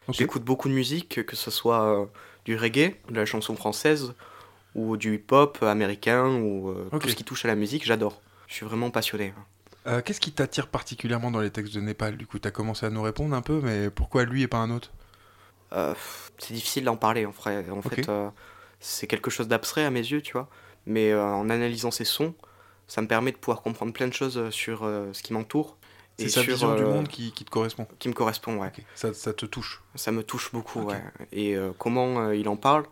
J'écoute 0.10 0.44
beaucoup 0.44 0.69
de 0.69 0.74
musique, 0.74 1.25
que 1.25 1.36
ce 1.36 1.52
soit 1.52 2.08
du 2.46 2.56
reggae, 2.56 2.96
de 3.10 3.16
la 3.16 3.25
chanson 3.25 3.56
française, 3.58 4.13
ou 4.74 4.96
du 4.96 5.16
hip-hop 5.16 5.62
américain, 5.63 6.28
ou 6.28 6.74
tout 7.02 7.10
ce 7.10 7.16
qui 7.16 7.25
touche 7.25 7.44
à 7.44 7.50
la 7.50 7.56
musique, 7.56 7.86
j'adore. 7.86 8.22
Je 8.48 8.54
suis 8.54 8.66
vraiment 8.66 8.90
passionné. 8.90 9.34
Euh, 9.88 10.02
Qu'est-ce 10.02 10.20
qui 10.22 10.31
t'attire 10.31 10.68
particulièrement 10.68 11.31
dans 11.31 11.40
les 11.42 11.50
textes 11.50 11.74
de 11.74 11.81
Népal, 11.81 12.16
du 12.18 12.25
coup 12.28 12.40
T'as 12.40 12.52
commencé 12.52 12.86
à 12.86 12.90
nous 12.90 13.02
répondre 13.02 13.36
un 13.36 13.42
peu, 13.42 13.60
mais 13.63 13.90
pourquoi 13.90 14.24
lui 14.24 14.44
et 14.44 14.48
pas 14.48 14.58
un 14.58 14.70
autre? 14.72 14.92
Euh, 15.74 15.94
c'est 16.38 16.54
difficile 16.54 16.84
d'en 16.86 16.96
parler, 16.98 17.25
en, 17.25 17.31
fait. 17.34 18.08
euh, 18.10 18.30
c'est 18.80 19.08
quelque 19.08 19.30
chose 19.30 19.48
d'abstrait 19.48 19.84
à 19.86 19.90
mes 19.90 20.00
yeux, 20.02 20.22
tu 20.22 20.34
vois. 20.34 20.48
Mais 20.86 21.12
euh, 21.12 21.24
en 21.24 21.50
analysant 21.50 21.92
ces 21.92 22.06
sons, 22.06 22.34
ça 22.88 23.02
me 23.02 23.08
permet 23.08 23.31
de 23.31 23.38
pouvoir 23.38 23.62
comprendre 23.62 23.92
plein 23.92 24.08
de 24.08 24.14
choses 24.14 24.50
sur 24.52 24.84
euh, 24.84 25.10
ce 25.14 25.22
qui 25.24 25.34
m'entoure. 25.34 25.78
C'est 26.18 26.25
et 26.25 26.30
sa 26.30 26.41
sur, 26.41 26.53
vision 26.53 26.75
du 26.75 26.84
monde 26.84 27.08
qui, 27.10 27.32
qui 27.32 27.44
te 27.46 27.50
correspond. 27.51 27.86
qui 28.00 28.08
me 28.08 28.13
correspond, 28.13 28.58
ouais. 28.60 28.72
Ça, 28.96 29.13
ça 29.13 29.34
te 29.34 29.46
touche. 29.46 29.84
Ça 29.96 30.12
me 30.12 30.24
touche 30.24 30.51
beaucoup, 30.51 30.82
Ok. 30.82 30.89
ouais. 30.91 31.03
Et 31.32 31.56
euh, 31.56 31.72
comment 31.77 32.20
euh, 32.22 32.36
il 32.36 32.48
en 32.50 32.56
parle, 32.56 32.86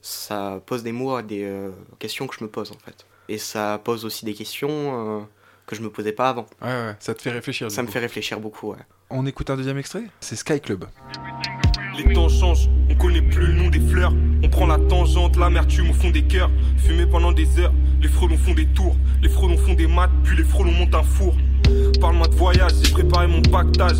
ça 0.00 0.62
pose 0.64 0.82
des 0.82 0.92
mots 0.92 1.14
à 1.16 1.22
des 1.22 1.44
euh, 1.44 1.70
questions 1.98 2.26
que 2.26 2.34
je 2.38 2.44
me 2.44 2.48
pose, 2.48 2.70
en 2.72 2.78
fait. 2.78 3.04
Et 3.28 3.36
ça 3.38 3.78
pose 3.82 4.04
aussi 4.04 4.24
des 4.24 4.32
questions 4.34 4.70
euh, 4.70 5.24
que 5.66 5.76
je 5.76 5.82
me 5.82 5.90
posais 5.90 6.12
pas 6.12 6.28
avant. 6.30 6.46
Ouais, 6.62 6.68
ouais, 6.68 6.96
ça 7.00 7.14
te 7.14 7.20
fait 7.20 7.30
réfléchir. 7.30 7.68
du 7.68 7.74
Ça 7.74 7.82
me 7.82 7.88
coup. 7.88 7.92
fait 7.92 7.98
réfléchir 7.98 8.40
beaucoup, 8.40 8.70
ouais. 8.72 8.78
On 9.10 9.26
écoute 9.26 9.50
un 9.50 9.56
deuxième 9.56 9.76
extrait 9.78 10.04
C'est 10.20 10.36
Sky 10.36 10.60
Club. 10.60 10.86
Les 11.96 12.12
temps 12.14 12.28
changent, 12.28 12.68
on 12.90 12.94
connaît 12.94 13.22
plus 13.22 13.46
le 13.48 13.52
nom 13.52 13.68
des 13.68 13.80
fleurs. 13.80 14.12
On 14.42 14.48
prend 14.48 14.66
la 14.66 14.78
tangente, 14.78 15.36
l'amertume 15.36 15.90
au 15.90 15.92
fond 15.92 16.10
des 16.10 16.22
cœurs. 16.22 16.50
Fumer 16.78 17.06
pendant 17.06 17.32
des 17.32 17.58
heures, 17.58 17.72
les 18.00 18.08
frelons 18.08 18.38
font 18.38 18.54
des 18.54 18.66
tours. 18.66 18.96
Les 19.22 19.28
frelons 19.28 19.56
font 19.58 19.74
des 19.74 19.86
maths, 19.86 20.10
puis 20.24 20.36
les 20.36 20.44
frelons 20.44 20.72
montent 20.72 20.94
un 20.94 21.02
four. 21.02 21.34
Parle-moi 22.00 22.28
de 22.28 22.34
voyage, 22.34 22.72
j'ai 22.82 22.92
préparé 22.92 23.26
mon 23.26 23.42
pactage. 23.42 23.98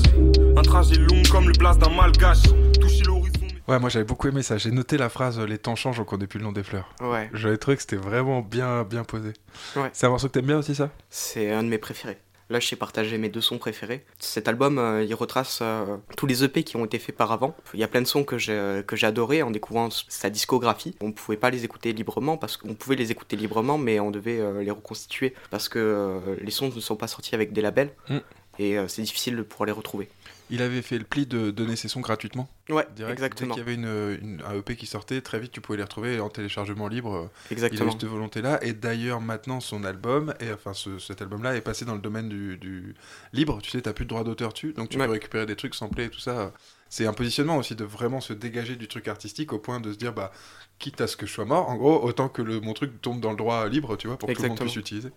Un 0.56 0.62
trajet 0.62 0.96
long 0.96 1.22
comme 1.30 1.46
le 1.48 1.52
blast 1.52 1.80
d'un 1.80 1.90
malgache. 1.90 2.42
Toucher 2.80 3.04
l'horizon. 3.04 3.32
Ouais, 3.68 3.78
moi 3.78 3.88
j'avais 3.90 4.04
beaucoup 4.04 4.26
aimé 4.28 4.42
ça. 4.42 4.56
J'ai 4.58 4.70
noté 4.72 4.96
la 4.96 5.08
phrase 5.08 5.38
euh, 5.38 5.46
Les 5.46 5.58
temps 5.58 5.76
changent, 5.76 6.00
on 6.00 6.04
connaît 6.04 6.26
plus 6.26 6.38
le 6.38 6.44
nom 6.44 6.52
des 6.52 6.64
fleurs. 6.64 6.92
Ouais, 7.00 7.30
J'avais 7.32 7.58
trouvé 7.58 7.76
que 7.76 7.82
c'était 7.82 7.96
vraiment 7.96 8.40
bien, 8.42 8.82
bien 8.84 9.04
posé. 9.04 9.32
Ouais. 9.76 9.90
C'est 9.92 10.06
un 10.06 10.10
morceau 10.10 10.26
que 10.28 10.32
t'aimes 10.32 10.46
bien 10.46 10.58
aussi, 10.58 10.74
ça? 10.74 10.90
C'est 11.08 11.52
un 11.52 11.62
de 11.62 11.68
mes 11.68 11.78
préférés. 11.78 12.18
Là, 12.52 12.60
je 12.60 12.68
sais 12.68 12.76
partager 12.76 13.16
mes 13.16 13.30
deux 13.30 13.40
sons 13.40 13.56
préférés. 13.56 14.04
Cet 14.18 14.46
album, 14.46 14.78
euh, 14.78 15.02
il 15.02 15.14
retrace 15.14 15.60
euh, 15.62 15.96
tous 16.18 16.26
les 16.26 16.44
EP 16.44 16.62
qui 16.64 16.76
ont 16.76 16.84
été 16.84 16.98
faits 16.98 17.16
par 17.16 17.32
avant. 17.32 17.56
Il 17.72 17.80
y 17.80 17.82
a 17.82 17.88
plein 17.88 18.02
de 18.02 18.06
sons 18.06 18.24
que 18.24 18.36
j'ai 18.36 18.82
que 18.86 18.94
j'ai 18.94 19.06
adorés 19.06 19.42
en 19.42 19.50
découvrant 19.50 19.88
sa 19.90 20.28
discographie. 20.28 20.94
On 21.00 21.08
ne 21.08 21.12
pouvait 21.12 21.38
pas 21.38 21.50
les 21.50 21.64
écouter 21.64 21.92
librement 21.94 22.36
parce 22.36 22.56
qu'on 22.56 22.74
pouvait 22.74 22.96
les 22.96 23.10
écouter 23.10 23.36
librement, 23.36 23.78
mais 23.78 24.00
on 24.00 24.10
devait 24.10 24.38
euh, 24.38 24.62
les 24.62 24.70
reconstituer 24.70 25.34
parce 25.50 25.68
que 25.68 25.78
euh, 25.78 26.36
les 26.40 26.50
sons 26.50 26.70
ne 26.74 26.80
sont 26.80 26.96
pas 26.96 27.08
sortis 27.08 27.34
avec 27.34 27.52
des 27.52 27.62
labels. 27.62 27.90
Mm. 28.08 28.18
et 28.58 28.78
euh, 28.78 28.88
c'est 28.88 29.02
difficile 29.02 29.44
pour 29.44 29.64
les 29.66 29.72
retrouver. 29.72 30.08
Il 30.50 30.60
avait 30.60 30.82
fait 30.82 30.98
le 30.98 31.04
pli 31.04 31.24
de 31.26 31.50
donner 31.50 31.76
ses 31.76 31.88
sons 31.88 32.00
gratuitement. 32.00 32.48
Ouais, 32.68 32.86
Direct. 32.94 33.12
exactement. 33.14 33.54
Dès 33.54 33.62
qu'il 33.62 33.72
y 33.72 33.74
avait 33.76 33.82
une, 33.82 34.18
une- 34.22 34.42
un 34.46 34.54
EP 34.58 34.76
qui 34.76 34.86
sortait, 34.86 35.20
très 35.22 35.40
vite 35.40 35.50
tu 35.52 35.60
pouvais 35.62 35.78
les 35.78 35.82
retrouver 35.84 36.20
en 36.20 36.28
téléchargement 36.28 36.88
libre. 36.88 37.14
euh, 37.14 37.26
Il 37.50 37.52
a 37.52 37.52
Exactement. 37.52 37.88
eu 37.88 37.92
cette 37.92 38.04
volonté-là. 38.04 38.62
Et 38.62 38.72
d'ailleurs, 38.74 39.20
maintenant, 39.20 39.60
son 39.60 39.84
album, 39.84 40.34
et 40.40 40.52
enfin 40.52 40.74
ce- 40.74 40.98
cet 40.98 41.22
album-là 41.22 41.56
est 41.56 41.60
passé 41.62 41.84
dans 41.86 41.94
le 41.94 42.00
domaine 42.00 42.28
du, 42.28 42.58
du 42.58 42.94
libre. 43.32 43.60
Tu 43.62 43.70
sais, 43.70 43.80
t'as 43.80 43.92
plus 43.94 44.04
de 44.04 44.10
droit 44.10 44.24
d'auteur 44.24 44.52
dessus, 44.52 44.72
donc 44.74 44.90
tu 44.90 44.98
Ouais. 44.98 45.06
peux 45.06 45.12
récupérer 45.12 45.46
des 45.46 45.56
trucs 45.56 45.74
samplés 45.74 46.04
et 46.04 46.10
tout 46.10 46.20
ça. 46.20 46.52
C'est 46.90 47.06
un 47.06 47.14
positionnement 47.14 47.56
aussi 47.56 47.74
de 47.74 47.84
vraiment 47.84 48.20
se 48.20 48.34
dégager 48.34 48.76
du 48.76 48.86
truc 48.88 49.08
artistique 49.08 49.54
au 49.54 49.58
point 49.58 49.80
de 49.80 49.90
se 49.94 49.96
dire, 49.96 50.12
bah, 50.12 50.30
quitte 50.78 51.00
à 51.00 51.06
ce 51.06 51.16
que 51.16 51.24
je 51.24 51.32
sois 51.32 51.46
mort, 51.46 51.70
en 51.70 51.76
gros, 51.76 52.04
autant 52.04 52.28
que 52.28 52.42
le, 52.42 52.60
mon 52.60 52.74
truc 52.74 53.00
tombe 53.00 53.20
dans 53.20 53.30
le 53.30 53.36
droit 53.38 53.66
libre, 53.68 53.96
tu 53.96 54.08
vois, 54.08 54.18
pour 54.18 54.28
que 54.28 54.34
tout 54.34 54.42
le 54.42 54.48
monde 54.48 54.58
Exactement. 54.58 54.66
puisse 54.66 54.76
l'utiliser. 54.76 55.08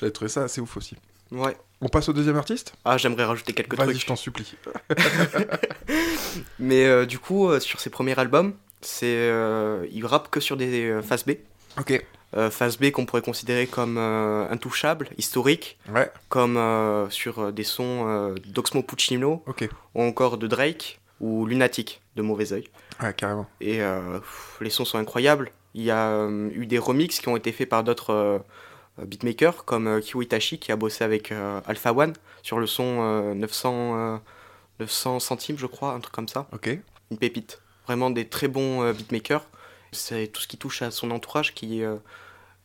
J'avais 0.00 0.10
trouvé 0.10 0.28
ça 0.28 0.42
assez 0.42 0.60
ouf 0.60 0.76
aussi. 0.76 0.96
Ouais. 1.30 1.56
On 1.82 1.88
passe 1.88 2.08
au 2.08 2.12
deuxième 2.12 2.36
artiste? 2.36 2.74
Ah, 2.84 2.98
j'aimerais 2.98 3.24
rajouter 3.24 3.52
quelques 3.54 3.74
Vas-y, 3.74 3.88
trucs. 3.90 4.00
je 4.02 4.06
t'en 4.06 4.16
supplie. 4.16 4.54
Mais 6.58 6.84
euh, 6.86 7.06
du 7.06 7.18
coup, 7.18 7.48
euh, 7.48 7.60
sur 7.60 7.80
ses 7.80 7.90
premiers 7.90 8.18
albums, 8.18 8.54
c'est 8.80 9.06
euh, 9.06 9.86
il 9.90 10.04
rappe 10.06 10.30
que 10.30 10.40
sur 10.40 10.56
des 10.56 10.98
phases 11.02 11.24
B. 11.24 11.32
Ok. 11.78 12.04
Phase 12.50 12.78
B 12.78 12.92
qu'on 12.92 13.06
pourrait 13.06 13.22
considérer 13.22 13.66
comme 13.66 13.98
intouchable, 13.98 15.08
historique, 15.18 15.78
Ouais, 15.92 16.12
comme 16.28 17.08
sur 17.10 17.52
des 17.52 17.64
sons 17.64 18.34
d'Oxmo 18.46 18.84
Puccino 18.84 19.42
ok. 19.48 19.68
ou 19.96 20.02
encore 20.02 20.38
de 20.38 20.46
Drake 20.46 21.00
ou 21.18 21.44
Lunatic 21.44 22.00
de 22.14 22.22
Mauvais 22.22 22.52
Oeil. 22.52 22.68
Ouais, 23.02 23.12
carrément. 23.14 23.48
Et 23.60 23.78
pff, 23.78 24.58
les 24.60 24.70
sons 24.70 24.84
sont 24.84 24.98
incroyables. 24.98 25.50
Il 25.74 25.82
y 25.82 25.90
a 25.90 26.28
eu 26.52 26.66
des 26.66 26.78
remixes 26.78 27.18
qui 27.18 27.28
ont 27.28 27.36
été 27.36 27.50
faits 27.50 27.68
par 27.68 27.82
d'autres 27.82 28.44
beatmakers 29.06 29.64
comme 29.64 29.86
euh, 29.86 30.00
Kyo 30.00 30.22
Itachi 30.22 30.58
qui 30.58 30.72
a 30.72 30.76
bossé 30.76 31.04
avec 31.04 31.32
euh, 31.32 31.60
Alpha 31.66 31.92
One 31.92 32.12
sur 32.42 32.58
le 32.58 32.66
son 32.66 32.98
euh, 33.00 33.34
900, 33.34 33.98
euh, 34.14 34.16
900 34.80 35.20
centimes, 35.20 35.58
je 35.58 35.66
crois, 35.66 35.92
un 35.92 36.00
truc 36.00 36.14
comme 36.14 36.28
ça. 36.28 36.46
Ok. 36.52 36.68
Une 37.10 37.18
pépite. 37.18 37.60
Vraiment 37.86 38.10
des 38.10 38.28
très 38.28 38.48
bons 38.48 38.82
euh, 38.82 38.92
beatmakers. 38.92 39.44
C'est 39.92 40.28
tout 40.28 40.40
ce 40.40 40.46
qui 40.46 40.56
touche 40.56 40.82
à 40.82 40.90
son 40.90 41.10
entourage 41.10 41.54
qui. 41.54 41.82
euh, 41.82 41.96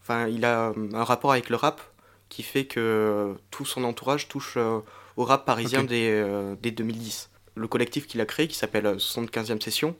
Enfin, 0.01 0.27
il 0.27 0.45
a 0.45 0.69
euh, 0.69 0.73
un 0.93 1.03
rapport 1.03 1.31
avec 1.31 1.49
le 1.49 1.55
rap 1.55 1.81
qui 2.29 2.43
fait 2.43 2.65
que 2.65 2.79
euh, 2.79 3.33
tout 3.49 3.65
son 3.65 3.83
entourage 3.83 4.27
touche 4.27 4.53
euh, 4.57 4.79
au 5.17 5.23
rap 5.25 5.45
parisien 5.45 5.81
Ok. 5.81 5.87
dès, 5.87 6.11
euh, 6.11 6.53
dès 6.61 6.69
2010. 6.69 7.31
Le 7.55 7.67
collectif 7.67 8.05
qu'il 8.05 8.21
a 8.21 8.25
créé, 8.27 8.47
qui 8.47 8.55
s'appelle 8.55 8.85
euh, 8.85 8.95
75e 8.97 9.59
Session, 9.63 9.95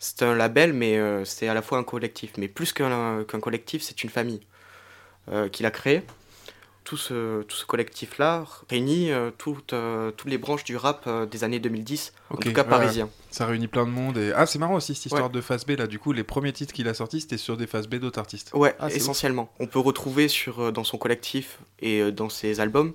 c'est 0.00 0.22
un 0.22 0.34
label, 0.34 0.72
mais 0.72 0.96
euh, 0.98 1.24
c'est 1.24 1.46
à 1.46 1.54
la 1.54 1.62
fois 1.62 1.78
un 1.78 1.84
collectif. 1.84 2.32
Mais 2.38 2.48
plus 2.48 2.72
qu'un 2.72 3.22
qu'un 3.24 3.38
collectif, 3.38 3.82
c'est 3.82 4.02
une 4.02 4.10
famille 4.10 4.40
euh, 4.40 4.55
qu'il 5.52 5.66
a 5.66 5.70
créée. 5.70 6.02
Tout 6.84 6.96
ce, 6.96 7.42
tout 7.42 7.56
ce 7.56 7.66
collectif-là 7.66 8.44
réunit 8.70 9.10
euh, 9.10 9.32
toutes, 9.36 9.72
euh, 9.72 10.12
toutes 10.12 10.30
les 10.30 10.38
branches 10.38 10.62
du 10.62 10.76
rap 10.76 11.02
euh, 11.08 11.26
des 11.26 11.42
années 11.42 11.58
2010, 11.58 12.12
Ok, 12.30 12.38
en 12.38 12.42
tout 12.42 12.52
cas 12.52 12.62
parisien. 12.62 13.10
Ça 13.32 13.44
réunit 13.44 13.66
plein 13.66 13.86
de 13.86 13.90
monde. 13.90 14.16
Et... 14.18 14.30
Ah, 14.36 14.46
c'est 14.46 14.60
marrant 14.60 14.74
aussi 14.76 14.94
cette 14.94 15.06
histoire 15.06 15.24
Ouais. 15.24 15.32
de 15.32 15.40
phase 15.40 15.66
B 15.66 15.70
là. 15.70 15.88
Du 15.88 15.98
coup, 15.98 16.12
les 16.12 16.22
premiers 16.22 16.52
titres 16.52 16.72
qu'il 16.72 16.86
a 16.86 16.94
sortis, 16.94 17.20
c'était 17.22 17.38
sur 17.38 17.56
des 17.56 17.66
phases 17.66 17.88
B 17.88 17.96
d'autres 17.96 18.20
artistes. 18.20 18.52
Ouais, 18.54 18.76
Ah, 18.78 18.88
essentiellement. 18.88 19.50
On 19.58 19.66
peut 19.66 19.80
retrouver 19.80 20.28
sur, 20.28 20.60
euh, 20.60 20.70
dans 20.70 20.84
son 20.84 20.96
collectif 20.96 21.58
et 21.80 22.00
euh, 22.02 22.12
dans 22.12 22.28
ses 22.28 22.60
albums 22.60 22.92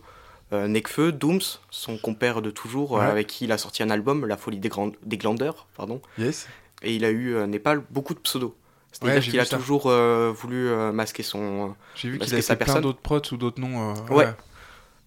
euh, 0.54 0.70
Nekfeu, 0.70 1.12
Dooms, 1.12 1.42
son 1.70 1.98
compère 1.98 2.42
de 2.42 2.50
toujours, 2.50 2.98
euh, 2.98 3.02
avec 3.02 3.28
qui 3.28 3.44
il 3.44 3.52
a 3.52 3.58
sorti 3.58 3.84
un 3.84 3.90
album, 3.90 4.26
La 4.26 4.38
folie 4.38 4.60
des, 4.60 4.70
Grand- 4.70 4.94
des 5.04 5.18
glandeurs, 5.18 5.68
pardon. 5.76 6.02
Yes. 6.18 6.48
Et 6.82 6.96
il 6.96 7.04
a 7.04 7.10
eu, 7.10 7.36
euh, 7.36 7.46
Népal, 7.46 7.84
beaucoup 7.90 8.14
de 8.14 8.20
pseudos. 8.20 8.54
Ouais, 9.02 9.08
C'est-à-dire 9.08 9.22
j'ai 9.24 9.32
qu'il 9.32 9.40
a 9.40 9.46
ça. 9.46 9.58
toujours 9.58 9.88
euh, 9.88 10.32
voulu 10.36 10.70
euh, 10.70 10.92
masquer 10.92 11.24
son... 11.24 11.76
J'ai 11.96 12.10
vu 12.10 12.20
qu'il 12.20 12.32
avait 12.34 12.42
sa 12.42 12.54
fait 12.54 12.58
plein 12.58 12.66
personne- 12.66 12.84
d'autres 12.84 13.02
prods 13.02 13.22
ou 13.32 13.38
d'autres 13.38 13.60
noms. 13.60 13.92
euh, 13.92 14.14
Ouais. 14.14 14.28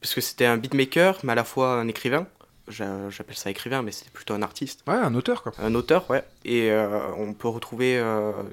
Parce 0.01 0.15
que 0.15 0.21
c'était 0.21 0.47
un 0.47 0.57
beatmaker, 0.57 1.19
mais 1.23 1.33
à 1.33 1.35
la 1.35 1.45
fois 1.45 1.75
un 1.81 1.89
écrivain. 1.89 2.27
J'a- 2.69 3.09
J'appelle 3.11 3.37
ça 3.37 3.51
écrivain, 3.51 3.83
mais 3.83 3.93
c'est 3.93 4.11
plutôt 4.11 4.35
un 4.35 4.43
artiste. 4.43 4.81
Ouais, 4.87 4.95
un 4.95 5.15
auteur 5.15 5.43
quoi. 5.43 5.53
Un 5.59 5.75
auteur, 5.75 6.09
ouais. 6.11 6.25
Et 6.45 6.71
euh, 6.71 6.99
on 7.19 7.33
peut 7.35 7.49
retrouver, 7.49 8.03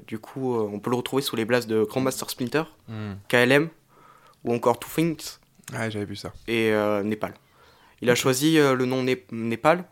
du 0.06 0.18
coup, 0.18 0.54
on 0.56 0.78
peut 0.80 0.90
le 0.90 0.96
retrouver 0.96 1.22
sous 1.22 1.34
les 1.36 1.44
blases 1.44 1.66
de 1.66 1.82
Grandmaster 1.82 2.28
Splinter, 2.30 2.64
KLM, 3.28 3.68
ou 4.44 4.54
encore 4.54 4.78
Two 4.78 4.88
Things, 4.94 5.38
Ouais, 5.72 5.90
j'avais 5.90 6.04
vu 6.04 6.16
ça. 6.16 6.32
et 6.46 6.72
Népal. 7.04 7.34
Il 8.02 8.10
a 8.10 8.14
choisi 8.14 8.56
le 8.56 8.84
nom 8.84 9.02
Né- 9.02 9.24
Népal 9.32 9.84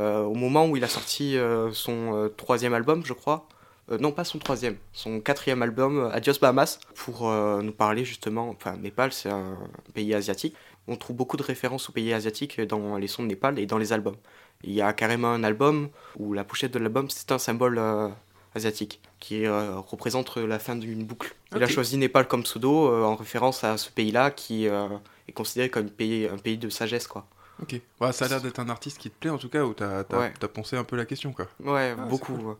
euh, 0.00 0.22
au 0.22 0.34
moment 0.34 0.66
où 0.66 0.76
il 0.76 0.84
a 0.84 0.88
sorti 0.88 1.36
euh, 1.36 1.70
son 1.72 2.14
euh, 2.14 2.28
troisième 2.28 2.72
album, 2.72 3.02
je 3.04 3.12
crois. 3.12 3.46
Euh, 3.90 3.98
non, 3.98 4.12
pas 4.12 4.24
son 4.24 4.38
troisième, 4.38 4.76
son 4.92 5.20
quatrième 5.20 5.62
album, 5.62 5.98
euh, 5.98 6.10
Adios 6.12 6.38
Bahamas, 6.40 6.78
pour 6.94 7.28
euh, 7.28 7.62
nous 7.62 7.72
parler 7.72 8.04
justement. 8.04 8.48
Enfin, 8.50 8.76
Népal, 8.76 9.12
c'est 9.12 9.30
un 9.30 9.56
pays 9.92 10.14
asiatique. 10.14 10.54
On 10.88 10.96
trouve 10.96 11.16
beaucoup 11.16 11.36
de 11.36 11.42
références 11.42 11.88
aux 11.88 11.92
pays 11.92 12.12
asiatiques 12.12 12.60
dans 12.60 12.96
les 12.96 13.08
sons 13.08 13.22
de 13.22 13.28
Népal 13.28 13.58
et 13.58 13.66
dans 13.66 13.78
les 13.78 13.92
albums. 13.92 14.16
Il 14.64 14.72
y 14.72 14.80
a 14.82 14.92
carrément 14.92 15.28
un 15.32 15.42
album 15.42 15.88
où 16.16 16.32
la 16.32 16.44
pochette 16.44 16.72
de 16.72 16.78
l'album, 16.78 17.10
c'est 17.10 17.32
un 17.32 17.38
symbole 17.38 17.78
euh, 17.78 18.08
asiatique 18.54 19.00
qui 19.18 19.46
représente 19.48 20.36
la 20.36 20.58
fin 20.58 20.76
d'une 20.76 21.04
boucle. 21.04 21.34
Il 21.54 21.62
a 21.62 21.68
choisi 21.68 21.96
Népal 21.96 22.26
comme 22.28 22.42
pseudo 22.42 22.92
en 23.04 23.14
référence 23.16 23.62
à 23.64 23.76
ce 23.78 23.88
pays-là 23.90 24.30
qui 24.30 24.66
est 24.66 25.32
considéré 25.32 25.70
comme 25.70 25.86
un 25.86 25.88
pays, 25.88 26.26
un 26.28 26.36
pays 26.36 26.58
de 26.58 26.68
sagesse, 26.68 27.06
quoi. 27.06 27.24
Ok. 27.62 27.80
Ouais, 28.00 28.12
ça 28.12 28.24
a 28.24 28.28
l'air 28.28 28.40
d'être 28.40 28.58
un 28.58 28.68
artiste 28.68 28.98
qui 28.98 29.10
te 29.10 29.14
plaît 29.18 29.30
en 29.30 29.38
tout 29.38 29.48
cas, 29.48 29.62
où 29.64 29.72
t'as 29.74 30.02
Ouais. 30.18 30.32
poncé 30.52 30.76
un 30.76 30.82
peu 30.84 30.96
la 30.96 31.04
question 31.06 31.32
quoi. 31.32 31.46
Ouais, 31.60 31.94
Ah, 31.96 32.02
beaucoup. 32.06 32.34
ouais. 32.34 32.54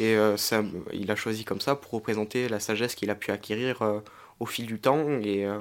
Et 0.00 0.16
euh, 0.16 0.36
ça, 0.36 0.62
il 0.92 1.10
a 1.10 1.16
choisi 1.16 1.44
comme 1.44 1.60
ça 1.60 1.76
pour 1.76 1.92
représenter 1.92 2.48
la 2.48 2.58
sagesse 2.60 2.94
qu'il 2.94 3.10
a 3.10 3.14
pu 3.14 3.30
acquérir 3.30 3.82
euh, 3.82 4.00
au 4.40 4.46
fil 4.46 4.66
du 4.66 4.80
temps. 4.80 5.08
Et, 5.22 5.46
euh, 5.46 5.58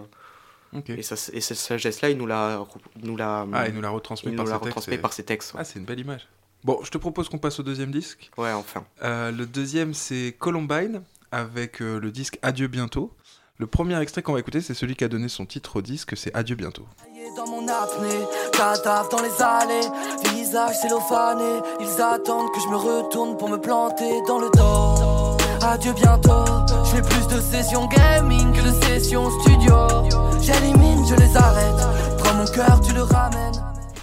et, 0.88 1.04
ça, 1.04 1.16
et 1.34 1.40
cette 1.42 1.58
sagesse-là, 1.58 2.10
il 2.10 2.18
nous 2.18 2.26
l'a, 2.26 2.66
nous 3.04 3.16
l'a, 3.16 3.46
Ah, 3.54 3.68
il 3.68 3.76
nous 3.76 3.82
l'a 3.82 3.90
retransmis 3.90 4.32
il 4.32 4.36
par 4.36 4.46
nous 4.46 4.52
l'a 4.52 4.58
ses 4.58 4.62
textes. 4.64 4.76
retransmet 4.76 4.96
et- 4.96 4.98
par 4.98 5.14
ses 5.14 5.24
textes. 5.24 5.54
Ouais, 5.54 5.60
Ah, 5.62 5.64
c'est 5.64 5.78
une 5.80 5.86
belle 5.86 6.00
image. 6.00 6.28
Bon, 6.64 6.80
je 6.84 6.90
te 6.90 6.98
propose 6.98 7.30
qu'on 7.30 7.38
passe 7.40 7.60
au 7.60 7.64
deuxième 7.64 7.92
disque. 7.92 8.32
Ouais, 8.38 8.52
enfin. 8.54 8.86
Euh, 9.04 9.32
le 9.32 9.46
deuxième, 9.46 9.94
c'est 9.94 10.34
Columbine, 10.40 11.04
avec 11.32 11.82
euh, 11.82 12.00
le 12.00 12.10
disque 12.12 12.40
Adieu 12.42 12.68
bientôt. 12.68 13.14
Le 13.60 13.68
premier 13.68 14.00
extrait 14.02 14.24
qu'on 14.24 14.34
va 14.34 14.40
écouter, 14.40 14.62
c'est 14.62 14.74
celui 14.74 14.96
qui 14.96 15.04
a 15.04 15.08
donné 15.08 15.30
son 15.30 15.46
titre 15.46 15.76
au 15.76 15.82
disque, 15.84 16.18
c'est 16.18 16.34
Adieu 16.36 16.56
bientôt. 16.56 16.88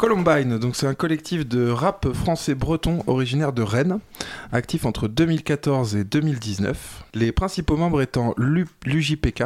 Columbine, 0.05 0.57
donc 0.59 0.77
c'est 0.77 0.87
un 0.87 0.95
collectif 0.95 1.47
de 1.47 1.69
rap 1.69 2.11
français 2.15 2.55
breton 2.55 3.05
originaire 3.07 3.53
de 3.53 3.61
Rennes, 3.61 3.99
actif 4.51 4.87
entre 4.87 5.09
2014 5.09 5.95
et 5.95 6.05
2019. 6.05 7.05
Les 7.13 7.33
principaux 7.33 7.77
membres 7.77 8.01
étant 8.01 8.33
Lu- 8.39 8.67
l'UJPK, 8.87 9.45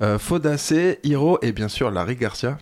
euh, 0.00 0.16
Fodacé, 0.20 1.00
Hiro 1.02 1.40
et 1.42 1.50
bien 1.50 1.66
sûr 1.66 1.90
Larry 1.90 2.14
Garcia, 2.14 2.56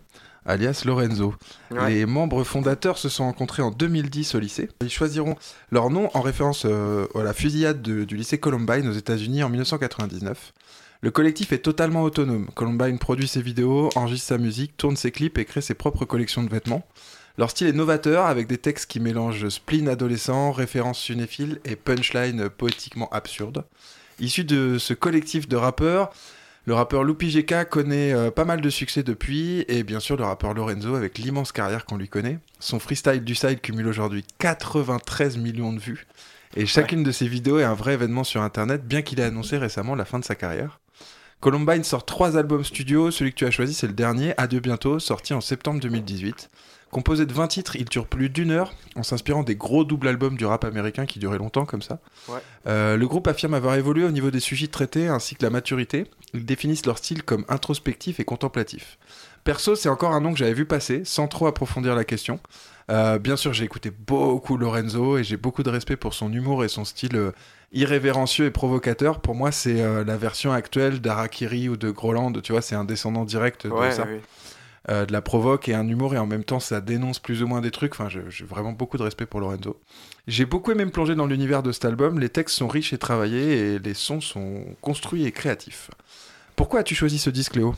alias 0.46 0.84
Lorenzo. 0.86 1.34
Ouais. 1.70 1.90
Les 1.90 2.06
membres 2.06 2.44
fondateurs 2.44 2.96
se 2.96 3.10
sont 3.10 3.24
rencontrés 3.24 3.60
en 3.60 3.72
2010 3.72 4.34
au 4.34 4.38
lycée. 4.38 4.70
Ils 4.80 4.88
choisiront 4.88 5.36
leur 5.70 5.90
nom 5.90 6.08
en 6.14 6.22
référence 6.22 6.62
euh, 6.64 7.06
à 7.14 7.22
la 7.24 7.34
fusillade 7.34 7.82
de- 7.82 8.04
du 8.04 8.16
lycée 8.16 8.38
Columbine 8.38 8.88
aux 8.88 8.92
États-Unis 8.92 9.42
en 9.42 9.50
1999. 9.50 10.54
Le 11.02 11.10
collectif 11.10 11.52
est 11.52 11.58
totalement 11.58 12.04
autonome. 12.04 12.46
Columbine 12.54 12.98
produit 12.98 13.28
ses 13.28 13.42
vidéos, 13.42 13.90
enregistre 13.96 14.28
sa 14.28 14.38
musique, 14.38 14.78
tourne 14.78 14.96
ses 14.96 15.10
clips 15.10 15.36
et 15.36 15.44
crée 15.44 15.60
ses 15.60 15.74
propres 15.74 16.06
collections 16.06 16.42
de 16.42 16.48
vêtements. 16.48 16.86
Leur 17.38 17.50
style 17.50 17.68
est 17.68 17.72
novateur 17.72 18.26
avec 18.26 18.48
des 18.48 18.58
textes 18.58 18.90
qui 18.90 18.98
mélangent 18.98 19.48
spleen 19.48 19.88
adolescent, 19.88 20.50
références 20.50 21.00
cinéphiles 21.00 21.60
et 21.64 21.76
punchlines 21.76 22.48
poétiquement 22.48 23.08
absurdes. 23.10 23.64
Issu 24.18 24.42
de 24.42 24.76
ce 24.78 24.92
collectif 24.92 25.46
de 25.46 25.54
rappeurs, 25.54 26.10
le 26.66 26.74
rappeur 26.74 27.04
Lupi 27.04 27.30
GK 27.30 27.68
connaît 27.68 28.12
euh, 28.12 28.32
pas 28.32 28.44
mal 28.44 28.60
de 28.60 28.68
succès 28.68 29.04
depuis, 29.04 29.64
et 29.68 29.84
bien 29.84 30.00
sûr 30.00 30.16
le 30.16 30.24
rappeur 30.24 30.52
Lorenzo 30.52 30.96
avec 30.96 31.16
l'immense 31.16 31.52
carrière 31.52 31.84
qu'on 31.84 31.96
lui 31.96 32.08
connaît. 32.08 32.40
Son 32.58 32.80
freestyle 32.80 33.22
du 33.22 33.36
side 33.36 33.60
cumule 33.60 33.86
aujourd'hui 33.86 34.24
93 34.38 35.36
millions 35.36 35.72
de 35.72 35.78
vues, 35.78 36.08
et 36.56 36.66
chacune 36.66 37.04
de 37.04 37.12
ses 37.12 37.28
vidéos 37.28 37.60
est 37.60 37.64
un 37.64 37.74
vrai 37.74 37.94
événement 37.94 38.24
sur 38.24 38.42
internet, 38.42 38.84
bien 38.84 39.02
qu'il 39.02 39.20
ait 39.20 39.24
annoncé 39.24 39.58
récemment 39.58 39.94
la 39.94 40.04
fin 40.04 40.18
de 40.18 40.24
sa 40.24 40.34
carrière. 40.34 40.80
Columbine 41.40 41.84
sort 41.84 42.04
trois 42.04 42.36
albums 42.36 42.64
studio, 42.64 43.12
celui 43.12 43.30
que 43.30 43.36
tu 43.36 43.46
as 43.46 43.52
choisi 43.52 43.74
c'est 43.74 43.86
le 43.86 43.92
dernier, 43.92 44.34
Adieu 44.38 44.58
bientôt, 44.58 44.98
sorti 44.98 45.34
en 45.34 45.40
septembre 45.40 45.78
2018. 45.78 46.50
Composé 46.90 47.26
de 47.26 47.32
20 47.34 47.48
titres, 47.48 47.76
il 47.76 47.84
dure 47.84 48.06
plus 48.06 48.30
d'une 48.30 48.50
heure 48.50 48.72
en 48.96 49.02
s'inspirant 49.02 49.42
des 49.42 49.56
gros 49.56 49.84
doubles 49.84 50.08
albums 50.08 50.36
du 50.36 50.46
rap 50.46 50.64
américain 50.64 51.04
qui 51.04 51.18
duraient 51.18 51.36
longtemps 51.38 51.66
comme 51.66 51.82
ça. 51.82 51.98
Ouais. 52.28 52.38
Euh, 52.66 52.96
le 52.96 53.06
groupe 53.06 53.26
affirme 53.28 53.52
avoir 53.54 53.74
évolué 53.74 54.04
au 54.04 54.10
niveau 54.10 54.30
des 54.30 54.40
sujets 54.40 54.68
traités 54.68 55.06
ainsi 55.08 55.34
que 55.36 55.44
la 55.44 55.50
maturité. 55.50 56.06
Ils 56.32 56.46
définissent 56.46 56.86
leur 56.86 56.96
style 56.98 57.22
comme 57.22 57.44
introspectif 57.48 58.20
et 58.20 58.24
contemplatif. 58.24 58.98
Perso, 59.44 59.76
c'est 59.76 59.88
encore 59.90 60.12
un 60.12 60.20
nom 60.20 60.32
que 60.32 60.38
j'avais 60.38 60.54
vu 60.54 60.64
passer 60.64 61.02
sans 61.04 61.28
trop 61.28 61.46
approfondir 61.46 61.94
la 61.94 62.04
question. 62.04 62.40
Euh, 62.90 63.18
bien 63.18 63.36
sûr, 63.36 63.52
j'ai 63.52 63.64
écouté 63.64 63.90
beaucoup 63.90 64.56
Lorenzo 64.56 65.18
et 65.18 65.24
j'ai 65.24 65.36
beaucoup 65.36 65.62
de 65.62 65.68
respect 65.70 65.96
pour 65.96 66.14
son 66.14 66.32
humour 66.32 66.64
et 66.64 66.68
son 66.68 66.86
style 66.86 67.16
euh, 67.16 67.32
irrévérencieux 67.72 68.46
et 68.46 68.50
provocateur. 68.50 69.20
Pour 69.20 69.34
moi, 69.34 69.52
c'est 69.52 69.80
euh, 69.82 70.04
la 70.04 70.16
version 70.16 70.52
actuelle 70.52 71.00
d'Arakiri 71.00 71.68
ou 71.68 71.76
de 71.76 71.90
Groland. 71.90 72.32
Tu 72.42 72.52
vois, 72.52 72.62
c'est 72.62 72.74
un 72.74 72.84
descendant 72.84 73.24
direct 73.24 73.66
de 73.66 73.72
Ouais, 73.72 73.92
ça. 73.92 74.04
ouais. 74.04 74.20
Euh, 74.88 75.06
de 75.06 75.12
la 75.12 75.20
provoque 75.20 75.68
et 75.68 75.74
un 75.74 75.86
humour, 75.86 76.14
et 76.14 76.18
en 76.18 76.26
même 76.26 76.44
temps, 76.44 76.60
ça 76.60 76.80
dénonce 76.80 77.18
plus 77.18 77.42
ou 77.42 77.46
moins 77.46 77.60
des 77.60 77.70
trucs. 77.70 77.92
Enfin, 77.92 78.08
j'ai 78.08 78.44
vraiment 78.44 78.72
beaucoup 78.72 78.96
de 78.96 79.02
respect 79.02 79.26
pour 79.26 79.40
Lorenzo. 79.40 79.80
J'ai 80.26 80.44
beaucoup 80.44 80.70
aimé 80.70 80.84
me 80.84 80.90
plonger 80.90 81.14
dans 81.14 81.26
l'univers 81.26 81.62
de 81.62 81.72
cet 81.72 81.84
album. 81.84 82.18
Les 82.18 82.28
textes 82.28 82.56
sont 82.56 82.68
riches 82.68 82.92
et 82.92 82.98
travaillés, 82.98 83.74
et 83.74 83.78
les 83.78 83.94
sons 83.94 84.20
sont 84.20 84.64
construits 84.80 85.26
et 85.26 85.32
créatifs. 85.32 85.90
Pourquoi 86.56 86.80
as-tu 86.80 86.94
choisi 86.94 87.18
ce 87.18 87.30
disque, 87.30 87.56
Léo? 87.56 87.74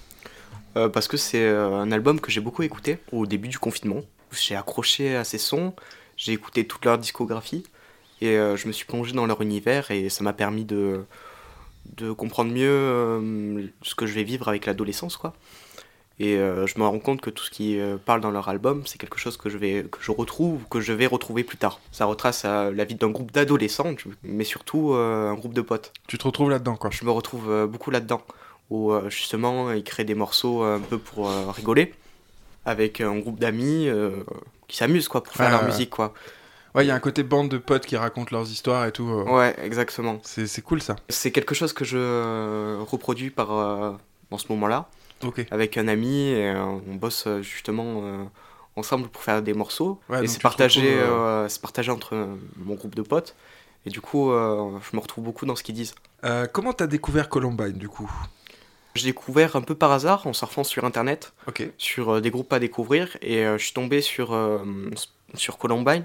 Euh, 0.76 0.88
parce 0.88 1.08
que 1.08 1.16
c'est 1.16 1.42
euh, 1.42 1.74
un 1.74 1.90
album 1.90 2.20
que 2.20 2.30
j'ai 2.30 2.40
beaucoup 2.40 2.62
écouté 2.62 2.98
au 3.12 3.26
début 3.26 3.48
du 3.48 3.58
confinement. 3.58 4.02
J'ai 4.30 4.54
accroché 4.54 5.16
à 5.16 5.24
ces 5.24 5.38
sons, 5.38 5.74
j'ai 6.16 6.32
écouté 6.32 6.66
toute 6.66 6.84
leur 6.84 6.98
discographie 6.98 7.64
et 8.20 8.36
je 8.36 8.68
me 8.68 8.72
suis 8.72 8.84
plongé 8.84 9.12
dans 9.12 9.24
leur 9.26 9.40
univers 9.40 9.90
et 9.90 10.10
ça 10.10 10.22
m'a 10.22 10.34
permis 10.34 10.64
de, 10.66 11.04
de 11.96 12.12
comprendre 12.12 12.52
mieux 12.52 13.72
ce 13.82 13.94
que 13.94 14.06
je 14.06 14.12
vais 14.12 14.22
vivre 14.24 14.46
avec 14.46 14.66
l'adolescence 14.66 15.16
quoi. 15.16 15.34
Et 16.20 16.36
euh, 16.36 16.66
je 16.66 16.78
me 16.78 16.84
rends 16.84 16.98
compte 16.98 17.22
que 17.22 17.30
tout 17.30 17.42
ce 17.42 17.50
qui 17.50 17.80
euh, 17.80 17.96
parle 17.96 18.20
dans 18.20 18.30
leur 18.30 18.50
album, 18.50 18.82
c'est 18.84 18.98
quelque 18.98 19.18
chose 19.18 19.38
que 19.38 19.48
je, 19.48 19.56
vais, 19.56 19.86
que 19.90 19.98
je 20.02 20.12
retrouve, 20.12 20.60
que 20.70 20.78
je 20.80 20.92
vais 20.92 21.06
retrouver 21.06 21.44
plus 21.44 21.56
tard. 21.56 21.80
Ça 21.92 22.04
retrace 22.04 22.42
euh, 22.44 22.70
la 22.72 22.84
vie 22.84 22.94
d'un 22.94 23.08
groupe 23.08 23.32
d'adolescents, 23.32 23.94
mais 24.22 24.44
surtout 24.44 24.92
un 24.92 25.34
groupe 25.34 25.54
de 25.54 25.62
potes. 25.62 25.92
Tu 26.06 26.18
te 26.18 26.24
retrouves 26.24 26.50
là-dedans, 26.50 26.76
quoi. 26.76 26.90
Je 26.90 27.04
me 27.06 27.10
retrouve 27.10 27.66
beaucoup 27.66 27.90
là-dedans, 27.90 28.20
où 28.68 28.92
justement 29.08 29.72
ils 29.72 29.82
créent 29.82 30.04
des 30.04 30.14
morceaux 30.14 30.62
un 30.62 30.78
peu 30.78 30.98
pour 30.98 31.30
rigoler, 31.52 31.94
avec 32.66 33.00
un 33.00 33.18
groupe 33.18 33.40
d'amis 33.40 33.88
qui 34.68 34.76
s'amusent 34.76 35.08
quoi, 35.08 35.22
pour 35.22 35.34
faire 35.34 35.46
Ouais, 35.46 35.52
leur 35.52 35.64
musique 35.64 35.90
quoi. 35.90 36.12
Ouais, 36.74 36.84
il 36.84 36.88
y 36.88 36.90
a 36.90 36.94
un 36.94 37.00
côté 37.00 37.22
bande 37.24 37.48
de 37.48 37.58
potes 37.58 37.84
qui 37.84 37.96
racontent 37.96 38.28
leurs 38.30 38.48
histoires 38.50 38.86
et 38.86 38.92
tout. 38.92 39.04
Ouais, 39.04 39.56
exactement. 39.62 40.20
C'est 40.22 40.62
cool, 40.62 40.80
ça. 40.82 40.96
C'est 41.08 41.32
quelque 41.32 41.54
chose 41.54 41.72
que 41.72 41.84
je 41.84 42.78
reproduis 42.84 43.30
par, 43.30 43.52
euh, 43.52 43.92
dans 44.30 44.38
ce 44.38 44.46
moment-là, 44.50 44.88
Avec 45.50 45.76
un 45.76 45.88
ami, 45.88 46.28
et 46.28 46.50
euh, 46.50 46.64
on 46.64 46.94
bosse 46.94 47.24
euh, 47.26 47.42
justement 47.42 48.02
euh, 48.04 48.24
ensemble 48.76 49.08
pour 49.08 49.22
faire 49.22 49.42
des 49.42 49.54
morceaux, 49.54 50.00
Ouais, 50.08 50.24
et 50.24 50.26
c'est 50.26 50.40
partagé, 50.40 51.00
retrouves, 51.00 51.48
c'est 51.48 51.62
partagé 51.62 51.90
entre 51.90 52.28
mon 52.56 52.74
groupe 52.74 52.94
de 52.94 53.02
potes, 53.02 53.34
et 53.86 53.90
du 53.90 54.00
coup 54.00 54.30
je 54.30 54.96
me 54.96 55.00
retrouve 55.00 55.24
beaucoup 55.24 55.46
dans 55.46 55.56
ce 55.56 55.62
qu'ils 55.62 55.74
disent. 55.74 55.94
Comment 56.52 56.72
t'as 56.72 56.86
découvert 56.86 57.28
Columbine, 57.28 57.72
du 57.72 57.88
coup? 57.88 58.10
J'ai 58.94 59.06
découvert 59.06 59.54
un 59.54 59.60
peu 59.60 59.74
par 59.74 59.92
hasard 59.92 60.26
en 60.26 60.32
surfant 60.32 60.64
sur 60.64 60.84
internet, 60.84 61.32
sur 61.78 62.10
euh, 62.10 62.20
des 62.20 62.30
groupes 62.30 62.52
à 62.52 62.58
découvrir. 62.58 63.16
Et 63.22 63.44
euh, 63.44 63.56
je 63.56 63.64
suis 63.64 63.72
tombé 63.72 64.00
sur, 64.00 64.32
euh, 64.32 64.58
sur 65.34 65.58
Columbine 65.58 66.04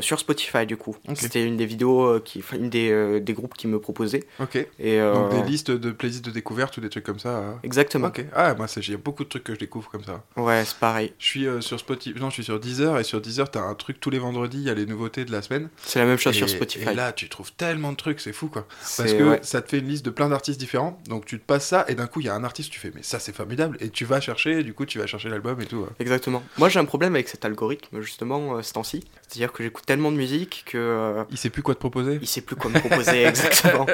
sur 0.00 0.18
Spotify 0.18 0.66
du 0.66 0.76
coup. 0.76 0.96
C'était 1.14 1.44
une 1.44 1.56
des 1.56 1.66
vidéos 1.66 2.04
euh, 2.06 2.20
qui 2.24 2.42
une 2.52 2.70
des, 2.70 2.90
euh, 2.90 3.20
des 3.20 3.32
groupes 3.34 3.54
qui 3.54 3.66
me 3.66 3.78
proposait 3.80 4.24
Ok. 4.40 4.56
et 4.56 4.68
euh, 5.00 5.12
Donc 5.14 5.30
des 5.30 5.42
listes 5.50 5.70
de 5.70 5.90
playlists 5.92 6.24
de 6.24 6.30
découverte 6.30 6.76
ou 6.76 6.80
des 6.80 6.88
trucs 6.88 7.04
comme 7.04 7.18
ça. 7.18 7.28
euh. 7.38 7.52
exactement. 7.62 8.08
Ok. 8.08 8.24
Ah, 8.34 8.54
moi, 8.54 8.68
c'est- 8.68 8.80
il 8.80 8.90
y 8.90 8.94
a 8.94 8.98
beaucoup 8.98 9.24
de 9.24 9.28
trucs 9.28 9.44
que 9.44 9.54
je 9.54 9.58
découvre 9.58 9.90
comme 9.90 10.04
ça. 10.04 10.22
Ouais, 10.36 10.64
c'est 10.64 10.76
pareil. 10.78 11.12
Je 11.18 11.26
suis 11.26 11.46
euh, 11.46 11.60
sur 11.60 11.78
Spotify, 11.78 12.18
non, 12.18 12.28
je 12.30 12.34
suis 12.34 12.44
sur 12.44 12.58
Deezer 12.60 12.98
et 12.98 13.04
sur 13.04 13.20
Deezer, 13.20 13.50
t'as 13.50 13.62
un 13.62 13.74
truc 13.74 14.00
tous 14.00 14.10
les 14.10 14.18
vendredis, 14.18 14.58
il 14.58 14.64
y 14.64 14.70
a 14.70 14.74
les 14.74 14.86
nouveautés 14.86 15.24
de 15.24 15.32
la 15.32 15.42
semaine. 15.42 15.68
C'est 15.84 15.98
la 15.98 16.06
même 16.06 16.18
chose 16.18 16.34
et, 16.34 16.38
sur 16.38 16.48
Spotify. 16.48 16.88
Et 16.90 16.94
là, 16.94 17.12
tu 17.12 17.28
trouves 17.28 17.52
tellement 17.52 17.92
de 17.92 17.96
trucs, 17.96 18.20
c'est 18.20 18.32
fou 18.32 18.48
quoi. 18.48 18.66
Parce 18.96 19.12
que 19.12 19.22
ouais. 19.30 19.40
ça 19.42 19.62
te 19.62 19.68
fait 19.70 19.78
une 19.78 19.88
liste 19.88 20.04
de 20.04 20.10
plein 20.10 20.28
d'artistes 20.28 20.58
différents, 20.60 21.00
donc 21.08 21.26
tu 21.26 21.38
te 21.38 21.44
passes 21.44 21.66
ça 21.66 21.84
et 21.88 21.94
d'un 21.94 22.06
coup, 22.06 22.20
il 22.20 22.26
y 22.26 22.28
a 22.28 22.34
un 22.34 22.44
artiste, 22.44 22.70
tu 22.70 22.80
fais, 22.80 22.90
mais 22.94 23.02
ça 23.02 23.18
c'est 23.18 23.34
formidable, 23.34 23.76
et 23.80 23.90
tu 23.90 24.04
vas 24.04 24.20
chercher, 24.20 24.60
et 24.60 24.62
du 24.62 24.74
coup, 24.74 24.86
tu 24.86 24.98
vas 24.98 25.06
chercher 25.06 25.28
l'album 25.28 25.60
et 25.60 25.66
tout. 25.66 25.82
euh. 25.82 25.88
Exactement. 26.00 26.42
Moi 26.58 26.68
j'ai 26.68 26.78
un 26.78 26.84
problème 26.84 27.14
avec 27.14 27.28
cet 27.28 27.44
algorithme 27.44 28.00
justement 28.00 28.56
euh, 28.56 28.62
ce 28.62 28.72
temps-ci. 28.72 29.04
C'est-à-dire 29.32 29.52
que 29.52 29.62
j'écoute 29.62 29.86
tellement 29.86 30.12
de 30.12 30.16
musique 30.18 30.64
que 30.66 30.76
euh, 30.76 31.24
Il 31.30 31.38
sait 31.38 31.48
plus 31.48 31.62
quoi 31.62 31.74
te 31.74 31.80
proposer. 31.80 32.18
il 32.20 32.28
sait 32.28 32.42
plus 32.42 32.54
quoi 32.54 32.70
me 32.70 32.78
proposer 32.78 33.24
exactement. 33.26 33.86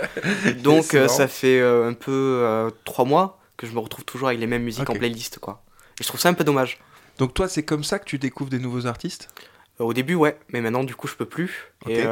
Donc 0.65 0.95
euh, 0.95 1.07
ça 1.07 1.29
fait 1.29 1.61
euh, 1.61 1.89
un 1.89 1.93
peu 1.95 2.11
euh, 2.43 2.71
trois 2.85 3.05
mois 3.05 3.39
que 3.57 3.65
je 3.67 3.73
me 3.73 3.79
retrouve 3.79 4.05
toujours 4.05 4.27
avec 4.29 4.41
les 4.41 4.49
mêmes 4.49 4.65
musiques 4.65 4.91
en 4.91 4.95
playlist 4.95 5.39
quoi. 5.39 5.63
Et 6.01 6.03
je 6.03 6.09
trouve 6.09 6.21
ça 6.21 6.29
un 6.29 6.35
peu 6.35 6.43
dommage. 6.43 6.81
Donc 7.19 7.35
toi, 7.35 7.47
c'est 7.49 7.63
comme 7.65 7.85
ça 7.85 8.01
que 8.01 8.05
tu 8.05 8.19
découvres 8.19 8.51
des 8.51 8.59
nouveaux 8.59 8.87
artistes? 8.87 9.29
Au 9.79 9.93
début, 9.93 10.15
ouais, 10.17 10.37
mais 10.51 10.61
maintenant, 10.61 10.83
du 10.83 10.95
coup, 10.97 11.07
je 11.07 11.15
peux 11.15 11.25
plus. 11.25 11.73
Et 11.89 12.03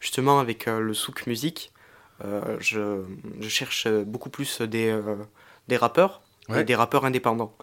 justement, 0.00 0.40
avec 0.40 0.66
le 0.66 0.92
souk 0.94 1.26
musique, 1.28 1.72
je, 2.58 3.02
je 3.40 3.48
cherche 3.48 3.86
beaucoup 3.88 4.30
plus 4.30 4.60
des, 4.62 4.96
des 5.68 5.76
rappeurs 5.76 6.20
Ouais. 6.48 6.62
et 6.62 6.64
des 6.64 6.74
rappeurs 6.74 7.04
indépendants. 7.04 7.54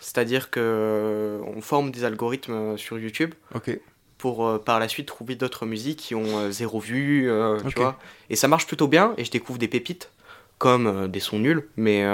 C'est-à-dire 0.00 0.50
que 0.50 1.40
on 1.46 1.60
forme 1.60 1.90
des 1.90 2.04
algorithmes 2.04 2.78
sur 2.78 2.98
YouTube 2.98 3.34
Ok. 3.54 3.78
Pour 4.24 4.46
euh, 4.46 4.56
par 4.56 4.80
la 4.80 4.88
suite 4.88 5.04
trouver 5.04 5.34
d'autres 5.34 5.66
musiques 5.66 5.98
qui 5.98 6.14
ont 6.14 6.38
euh, 6.38 6.50
zéro 6.50 6.80
vue, 6.80 7.30
euh, 7.30 7.60
tu 7.68 7.78
vois. 7.78 7.98
Et 8.30 8.36
ça 8.36 8.48
marche 8.48 8.66
plutôt 8.66 8.88
bien, 8.88 9.12
et 9.18 9.24
je 9.26 9.30
découvre 9.30 9.58
des 9.58 9.68
pépites, 9.68 10.10
comme 10.56 11.08
des 11.08 11.20
sons 11.20 11.38
nuls, 11.38 11.68
mais 11.76 12.06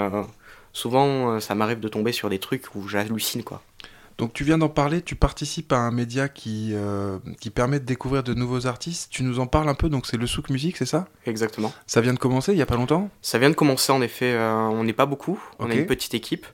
souvent, 0.73 1.39
ça 1.39 1.55
m'arrive 1.55 1.79
de 1.79 1.87
tomber 1.87 2.11
sur 2.11 2.29
des 2.29 2.37
trucs 2.37 2.75
où 2.75 2.85
j'hallucine, 2.89 3.43
quoi. 3.43 3.61
Donc 4.17 4.33
tu 4.33 4.43
viens 4.43 4.57
d'en 4.57 4.67
parler, 4.67 5.01
tu 5.01 5.15
participes 5.15 5.71
à 5.71 5.77
un 5.77 5.91
média 5.91 6.27
qui, 6.27 6.75
qui 7.39 7.49
permet 7.49 7.79
de 7.79 7.85
découvrir 7.85 8.23
de 8.23 8.33
nouveaux 8.33 8.67
artistes. 8.67 9.09
Tu 9.09 9.23
nous 9.23 9.39
en 9.39 9.47
parles 9.47 9.69
un 9.69 9.73
peu, 9.73 9.87
donc 9.87 10.05
c'est 10.05 10.17
le 10.17 10.27
Souk 10.27 10.49
Musique, 10.49 10.75
c'est 10.75 10.85
ça? 10.85 11.07
Exactement. 11.25 11.71
Ça 11.87 12.01
vient 12.01 12.13
de 12.13 12.19
commencer 12.19 12.51
il 12.51 12.57
y 12.57 12.61
a 12.61 12.65
pas 12.65 12.75
longtemps? 12.75 13.09
Ça 13.21 13.37
vient 13.39 13.49
de 13.49 13.55
commencer 13.55 13.93
en 13.93 14.01
effet, 14.01 14.37
on 14.37 14.83
n'est 14.83 14.91
pas 14.91 15.05
beaucoup, 15.05 15.41
on 15.59 15.71
est 15.71 15.77
une 15.77 15.85
petite 15.85 16.13
équipe 16.13 16.45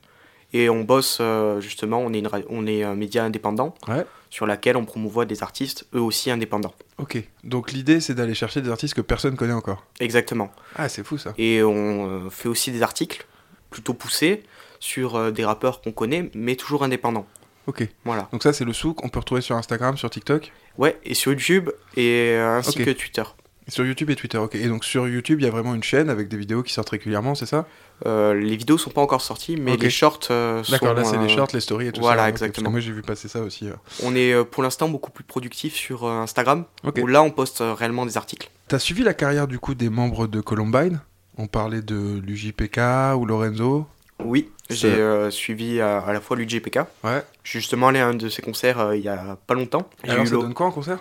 et 0.53 0.69
on 0.69 0.83
bosse 0.83 1.17
euh, 1.21 1.59
justement, 1.61 1.99
on 1.99 2.13
est, 2.13 2.19
une 2.19 2.29
on 2.49 2.65
est 2.67 2.83
un 2.83 2.95
média 2.95 3.23
indépendant 3.23 3.75
Ouais. 3.87 4.05
sur 4.29 4.45
laquelle 4.45 4.77
on 4.77 4.85
promouvoit 4.85 5.25
des 5.25 5.43
artistes 5.43 5.85
eux 5.93 6.01
aussi 6.01 6.31
indépendants. 6.31 6.73
Ok. 6.97 7.17
Donc 7.43 7.71
l'idée 7.71 7.99
c'est 7.99 8.13
d'aller 8.13 8.33
chercher 8.33 8.61
des 8.61 8.69
artistes 8.69 8.93
que 8.93 9.01
personne 9.01 9.35
connaît 9.35 9.53
encore. 9.53 9.85
Exactement. 9.99 10.51
Ah, 10.75 10.89
c'est 10.89 11.03
fou 11.03 11.17
ça. 11.17 11.33
Et 11.37 11.63
on 11.63 12.07
euh, 12.27 12.29
fait 12.29 12.47
aussi 12.49 12.71
des 12.71 12.81
articles 12.81 13.25
plutôt 13.69 13.93
poussés 13.93 14.43
sur 14.79 15.15
euh, 15.15 15.31
des 15.31 15.43
rappeurs 15.43 15.81
qu'on 15.81 15.91
connaît 15.91 16.29
mais 16.33 16.55
toujours 16.55 16.83
indépendants. 16.83 17.27
Ok. 17.67 17.87
Voilà. 18.05 18.29
Donc 18.31 18.43
ça 18.43 18.53
c'est 18.53 18.63
le 18.63 18.71
Souk, 18.73 19.03
on 19.03 19.09
peut 19.09 19.19
retrouver 19.19 19.41
sur 19.41 19.55
Instagram, 19.57 19.97
sur 19.97 20.09
TikTok, 20.09 20.51
Ouais, 20.77 20.97
et 21.03 21.13
sur 21.15 21.31
YouTube 21.33 21.69
et 21.97 22.29
euh, 22.37 22.57
ainsi 22.59 22.77
que 22.77 22.91
Twitter. 22.91 23.23
Sur 23.67 23.85
YouTube 23.85 24.09
et 24.09 24.15
Twitter. 24.15 24.37
Ok. 24.37 24.55
Et 24.55 24.67
donc 24.67 24.85
sur 24.85 25.07
YouTube 25.07 25.39
il 25.39 25.43
y 25.43 25.47
a 25.47 25.51
vraiment 25.51 25.75
une 25.75 25.83
chaîne 25.83 26.09
avec 26.09 26.27
des 26.27 26.37
vidéos 26.37 26.63
qui 26.63 26.73
sortent 26.73 26.89
régulièrement, 26.89 27.35
c'est 27.35 27.45
ça? 27.45 27.65
Euh, 28.05 28.33
les 28.33 28.55
vidéos 28.55 28.77
sont 28.77 28.91
pas 28.91 29.01
encore 29.01 29.21
sorties 29.21 29.57
mais 29.57 29.75
les 29.75 29.89
shorts 29.89 30.19
euh, 30.29 30.63
sont 30.63 30.71
D'accord, 30.71 30.93
là 30.93 31.03
c'est 31.03 31.17
euh, 31.17 31.21
les 31.23 31.29
shorts, 31.29 31.47
les 31.53 31.59
stories 31.61 31.87
et 31.87 31.91
tout 31.91 32.01
voilà, 32.01 32.23
ça. 32.23 32.29
Parce 32.29 32.41
exactement. 32.41 32.67
que 32.67 32.71
moi 32.71 32.79
j'ai 32.79 32.91
vu 32.91 33.01
passer 33.01 33.27
ça 33.27 33.41
aussi. 33.41 33.67
euh. 33.67 33.73
On 34.03 34.15
est 34.15 34.33
euh, 34.33 34.43
pour 34.43 34.61
l'instant 34.63 34.87
beaucoup 34.87 35.09
plus 35.11 35.23
productif 35.23 35.73
sur 35.75 36.07
Instagram 36.07 36.65
où 37.01 37.07
là 37.07 37.23
on 37.23 37.31
poste 37.31 37.61
réellement 37.61 38.05
des 38.05 38.17
articles. 38.17 38.49
T'as 38.67 38.79
suivi 38.79 39.03
la 39.03 39.13
carrière 39.13 39.47
du 39.47 39.59
coup 39.59 39.73
des 39.75 39.89
membres 39.89 40.27
de 40.27 40.41
Columbine? 40.41 40.99
On 41.37 41.47
parlait 41.47 41.81
de 41.81 42.19
l'UJPK 42.25 42.79
ou 43.17 43.25
Lorenzo? 43.25 43.87
Oui, 44.23 44.49
j'ai 44.69 44.97
suivi 45.29 45.79
à, 45.79 45.99
à 45.99 46.13
la 46.13 46.19
fois 46.21 46.35
l'UJPK. 46.37 46.79
Ouais. 47.03 47.23
Je 47.43 47.49
suis 47.49 47.59
justement 47.59 47.89
allé 47.89 47.99
à 47.99 48.07
un 48.07 48.13
de 48.15 48.29
ses 48.29 48.41
concerts 48.41 48.93
il 48.95 49.01
y 49.01 49.07
a 49.09 49.37
pas 49.47 49.53
longtemps. 49.53 49.87
Alors 50.07 50.23
eu 50.23 50.27
ça 50.27 50.35
donne 50.35 50.53
quoi 50.53 50.65
en 50.67 50.71
concert? 50.71 50.99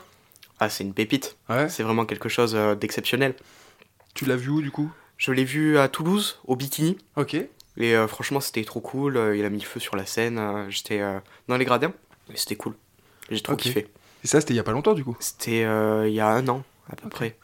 Ah, 0.60 0.68
c'est 0.70 0.84
une 0.84 0.94
pépite. 0.94 1.36
Ouais. 1.48 1.68
C'est 1.68 1.82
vraiment 1.82 2.06
quelque 2.06 2.28
chose 2.28 2.54
euh, 2.54 2.74
d'exceptionnel. 2.74 3.34
Tu 4.14 4.24
l'as 4.24 4.36
vu 4.36 4.48
où 4.50 4.62
du 4.62 4.70
coup? 4.70 4.90
Je 5.18 5.32
l'ai 5.32 5.44
vu 5.44 5.78
à 5.78 5.88
Toulouse, 5.88 6.38
au 6.46 6.56
Bikini. 6.56 6.98
Ok. 7.16 7.34
Et 7.34 7.94
euh, 7.94 8.06
franchement, 8.08 8.40
c'était 8.40 8.64
trop 8.64 8.80
cool. 8.80 9.16
Euh, 9.16 9.36
il 9.36 9.44
a 9.44 9.50
mis 9.50 9.60
le 9.60 9.66
feu 9.66 9.80
sur 9.80 9.96
la 9.96 10.06
scène. 10.06 10.66
J'étais 10.70 11.00
euh, 11.00 11.18
dans 11.48 11.56
les 11.58 11.64
gradins. 11.66 11.92
Et 12.32 12.36
c'était 12.36 12.56
cool. 12.56 12.74
J'ai 13.30 13.40
trop 13.42 13.56
kiffé. 13.56 13.86
Et 14.24 14.26
ça 14.26 14.40
c'était 14.40 14.54
il 14.54 14.56
y 14.56 14.60
a 14.60 14.64
pas 14.64 14.72
longtemps 14.72 14.94
du 14.94 15.04
coup? 15.04 15.16
C'était 15.20 15.64
euh, 15.64 16.08
il 16.08 16.14
y 16.14 16.20
a 16.20 16.28
un 16.28 16.46
an, 16.48 16.64
à 16.90 16.96
peu 16.96 17.08
près. 17.08 17.36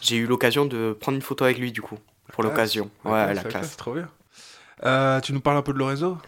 J'ai 0.00 0.16
eu 0.16 0.26
l'occasion 0.26 0.66
de 0.66 0.96
prendre 0.98 1.16
une 1.16 1.22
photo 1.22 1.44
avec 1.44 1.58
lui, 1.58 1.72
du 1.72 1.82
coup. 1.82 1.98
Pour 2.32 2.42
classe. 2.42 2.50
l'occasion. 2.52 2.90
Ouais, 3.04 3.12
la 3.12 3.34
la 3.34 3.40
classe. 3.42 3.52
classe, 3.52 3.76
trop 3.76 3.94
bien. 3.94 5.20
Tu 5.22 5.32
nous 5.32 5.40
parles 5.40 5.56
un 5.56 5.62
peu 5.62 5.72
de 5.72 5.78
Lorenzo? 5.78 6.18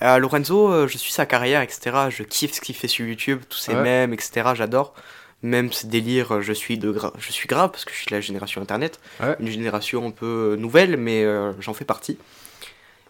Lorenzo, 0.00 0.88
je 0.88 0.98
suis 0.98 1.12
sa 1.12 1.26
carrière, 1.26 1.60
etc. 1.62 2.06
Je 2.10 2.22
kiffe 2.24 2.54
ce 2.54 2.60
qu'il 2.60 2.74
fait 2.74 2.88
sur 2.88 3.06
YouTube, 3.06 3.42
tous 3.48 3.58
ses 3.58 3.74
Ouais. 3.74 3.82
mèmes, 3.82 4.12
etc. 4.12 4.50
J'adore. 4.54 4.94
Même 5.42 5.72
ses 5.72 5.88
délires, 5.88 6.36
euh, 6.36 6.40
je 6.40 6.52
suis, 6.52 6.78
de 6.78 6.92
gra- 6.92 7.12
je 7.18 7.32
suis 7.32 7.48
grave 7.48 7.70
parce 7.70 7.84
que 7.84 7.90
je 7.92 7.96
suis 7.96 8.06
de 8.06 8.14
la 8.14 8.20
génération 8.20 8.62
Internet. 8.62 9.00
Ouais. 9.20 9.34
Une 9.40 9.48
génération 9.48 10.06
un 10.06 10.10
peu 10.12 10.52
euh, 10.52 10.56
nouvelle, 10.56 10.96
mais 10.96 11.24
euh, 11.24 11.52
j'en 11.60 11.74
fais 11.74 11.84
partie. 11.84 12.16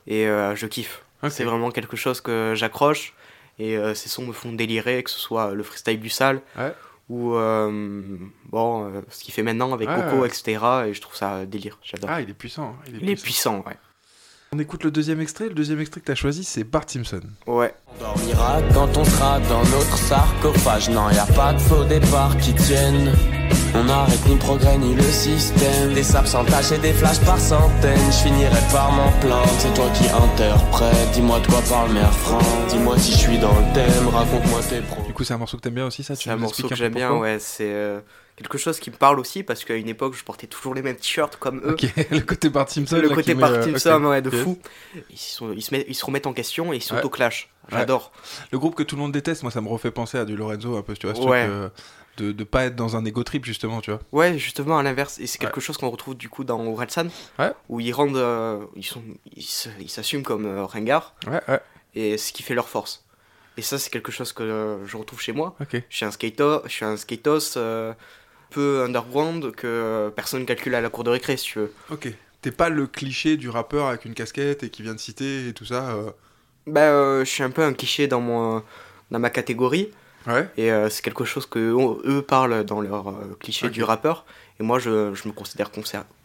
Et 0.06 0.26
euh, 0.26 0.56
je 0.56 0.66
kiffe. 0.66 1.02
C'est 1.28 1.44
vraiment 1.44 1.70
quelque 1.70 1.96
chose 1.96 2.20
que 2.20 2.54
j'accroche. 2.56 3.14
Et 3.58 3.76
euh, 3.76 3.94
ces 3.94 4.08
sons 4.08 4.26
me 4.26 4.32
font 4.32 4.52
délirer, 4.52 5.02
que 5.04 5.10
ce 5.10 5.20
soit 5.20 5.52
le 5.54 5.62
freestyle 5.62 6.00
du 6.00 6.08
sale 6.08 6.40
Ouais. 6.58 6.72
ou 7.10 7.34
bon, 8.50 9.02
ce 9.10 9.22
qu'il 9.22 9.32
fait 9.34 9.42
maintenant 9.42 9.72
avec 9.72 9.88
Ouais, 9.88 9.94
Coco, 10.10 10.24
etc. 10.24 10.58
Et 10.88 10.94
je 10.94 11.00
trouve 11.00 11.14
ça 11.14 11.44
délire. 11.46 11.78
J'adore. 11.82 12.10
Ah, 12.12 12.20
il 12.20 12.30
est 12.30 12.34
puissant. 12.34 12.76
hein, 12.80 12.90
Il 13.00 13.08
est 13.10 13.22
puissant, 13.22 13.62
ouais. 13.66 13.76
On 14.54 14.58
écoute 14.58 14.84
le 14.84 14.90
deuxième 14.90 15.18
extrait. 15.22 15.48
Le 15.48 15.54
deuxième 15.54 15.80
extrait 15.80 16.02
que 16.02 16.06
tu 16.06 16.12
as 16.12 16.14
choisi, 16.14 16.44
c'est 16.44 16.62
Bart 16.62 16.84
Simpson. 16.86 17.22
Ouais. 17.46 17.72
On 17.88 18.04
dormira 18.04 18.60
quand 18.74 18.98
on 18.98 19.04
sera 19.04 19.40
dans 19.40 19.64
notre 19.64 19.96
sarcophage. 19.96 20.90
Non, 20.90 21.08
y 21.08 21.16
a 21.16 21.24
pas 21.24 21.54
de 21.54 21.58
faux 21.58 21.84
départ 21.84 22.36
qui 22.36 22.52
tiennent. 22.52 23.12
On 23.74 23.84
n'arrête 23.84 24.24
ni 24.26 24.32
le 24.34 24.38
progrès 24.38 24.76
ni 24.78 24.94
le 24.94 25.02
système 25.02 25.92
Des 25.94 26.02
sables 26.02 26.26
sans 26.28 26.44
et 26.44 26.78
des 26.78 26.92
flashs 26.92 27.20
par 27.20 27.38
centaines 27.38 27.98
Je 28.12 28.16
finirai 28.28 28.60
par 28.72 28.92
m'en 28.92 29.10
plaindre 29.20 29.48
C'est 29.58 29.72
toi 29.74 29.86
qui 29.94 30.04
interprète 30.08 31.10
Dis-moi 31.12 31.40
de 31.40 31.46
quoi 31.46 31.60
parle 31.68 31.92
Mère 31.92 32.12
France 32.12 32.44
Dis-moi 32.68 32.98
si 32.98 33.12
je 33.12 33.16
suis 33.18 33.38
dans 33.38 33.54
le 33.58 33.74
thème 33.74 34.08
Raconte-moi 34.08 34.60
tes 34.68 34.80
pro 34.80 35.02
Du 35.02 35.12
coup, 35.12 35.24
c'est 35.24 35.34
un 35.34 35.38
morceau 35.38 35.56
que 35.56 35.62
t'aimes 35.62 35.74
bien 35.74 35.86
aussi, 35.86 36.02
ça 36.02 36.14
C'est 36.14 36.30
un 36.30 36.36
morceau 36.36 36.68
que 36.68 36.74
j'aime 36.74 36.94
bien, 36.94 37.12
ouais. 37.16 37.38
C'est 37.40 37.70
euh, 37.72 38.00
quelque 38.36 38.58
chose 38.58 38.78
qui 38.78 38.90
me 38.90 38.96
parle 38.96 39.18
aussi 39.18 39.42
parce 39.42 39.64
qu'à 39.64 39.74
une 39.76 39.88
époque, 39.88 40.14
je 40.16 40.24
portais 40.24 40.46
toujours 40.46 40.74
les 40.74 40.82
mêmes 40.82 40.96
t-shirts 40.96 41.36
comme 41.36 41.58
eux. 41.64 41.72
Ok, 41.72 41.86
le 42.10 42.20
côté 42.20 42.48
Bart 42.50 42.68
Simpson. 42.68 42.96
Le 42.96 43.08
là, 43.08 43.14
côté 43.14 43.34
euh, 43.40 43.78
Simpson, 43.78 44.04
ouais, 44.04 44.22
de 44.22 44.30
Yes. 44.30 44.42
fou. 44.42 44.58
Ils, 45.10 45.16
sont- 45.18 45.52
ils 45.52 45.62
se 45.62 45.74
mettent- 45.74 45.86
ils 45.88 45.94
se 45.94 46.04
remettent 46.04 46.26
en 46.26 46.32
question 46.32 46.72
et 46.72 46.76
ils 46.76 46.78
Ouais. 46.78 46.80
s'auto-clashent. 46.80 47.48
Ouais. 47.70 47.78
J'adore. 47.78 48.12
Le 48.50 48.58
groupe 48.58 48.74
que 48.74 48.82
tout 48.82 48.96
le 48.96 49.02
monde 49.02 49.12
déteste, 49.12 49.42
moi, 49.42 49.52
ça 49.52 49.60
me 49.60 49.68
refait 49.68 49.90
penser 49.90 50.18
à 50.18 50.24
du 50.24 50.36
Lorenzo 50.36 50.76
un 50.76 50.82
peu, 50.82 50.94
tu 50.94 51.06
vois, 51.06 51.14
ce 51.14 51.20
Ouais. 51.20 51.48
De, 52.16 52.33
de 52.33 52.44
pas 52.44 52.64
être 52.66 52.77
dans 52.77 52.96
un 52.96 53.05
ego 53.05 53.22
trip, 53.22 53.44
justement, 53.44 53.81
tu 53.81 53.90
vois. 53.90 54.01
Ouais, 54.12 54.38
justement, 54.38 54.79
à 54.79 54.83
l'inverse. 54.83 55.18
Et 55.18 55.27
c'est 55.27 55.38
quelque 55.38 55.61
chose 55.61 55.77
qu'on 55.79 55.90
retrouve 55.90 56.16
du 56.16 56.29
coup 56.29 56.44
dans 56.44 56.64
Orelsan. 56.66 57.09
Ouais. 57.38 57.53
Où 57.68 57.81
ils 57.81 57.92
rendent. 57.92 58.16
euh, 58.16 58.64
ils 58.77 58.85
sont, 58.85 59.03
ils 59.37 59.88
s'assument 59.90 60.22
comme 60.22 60.46
euh, 60.46 60.64
ringards. 60.64 61.14
Ouais, 61.27 61.40
ouais. 61.48 61.61
Et 61.94 62.18
ce 62.18 62.33
qui 62.33 62.42
fait 62.42 62.55
leur 62.55 62.68
force. 62.68 63.05
Et 63.57 63.62
ça, 63.62 63.79
c'est 63.79 63.90
quelque 63.90 64.12
chose 64.12 64.33
que 64.33 64.42
euh, 64.42 64.87
je 64.87 64.96
retrouve 64.96 65.20
chez 65.20 65.33
moi. 65.33 65.55
Ok. 65.61 65.83
Je 65.88 65.96
suis 65.96 66.05
un 66.07 66.11
skater, 66.11 66.59
je 66.64 66.70
suis 66.70 66.85
un 66.85 66.96
skatos 66.96 67.55
euh, 67.57 67.92
peu 68.51 68.83
underground 68.85 69.53
que 69.53 70.11
personne 70.16 70.46
calcule 70.46 70.75
à 70.75 70.81
la 70.81 70.88
cour 70.88 71.05
de 71.05 71.11
récré, 71.11 71.37
si 71.37 71.44
tu 71.44 71.59
veux. 71.59 71.72
Ok. 71.90 72.09
T'es 72.40 72.51
pas 72.51 72.70
le 72.70 72.87
cliché 72.87 73.37
du 73.37 73.48
rappeur 73.51 73.87
avec 73.87 74.05
une 74.05 74.14
casquette 74.14 74.62
et 74.64 74.70
qui 74.70 74.83
vient 74.83 74.94
de 74.94 75.01
citer 75.01 75.48
et 75.48 75.53
tout 75.53 75.66
ça. 75.66 75.96
Bah, 76.66 77.22
je 77.22 77.29
suis 77.31 77.42
un 77.42 77.51
peu 77.51 77.62
un 77.62 77.72
cliché 77.72 78.07
dans, 78.09 78.20
mon, 78.20 78.62
dans 79.11 79.18
ma 79.18 79.31
catégorie. 79.31 79.90
Ouais. 80.26 80.48
Et 80.56 80.70
euh, 80.70 80.88
c'est 80.88 81.02
quelque 81.02 81.24
chose 81.24 81.46
que 81.46 81.58
eux, 81.58 82.02
eux 82.04 82.22
parlent 82.22 82.64
dans 82.64 82.80
leur 82.80 83.08
euh, 83.08 83.37
cliché 83.40 83.70
du 83.70 83.82
rappeur. 83.82 84.24
Et 84.61 84.62
moi, 84.62 84.78
je, 84.78 85.14
je 85.14 85.28
me 85.28 85.32
considère 85.32 85.70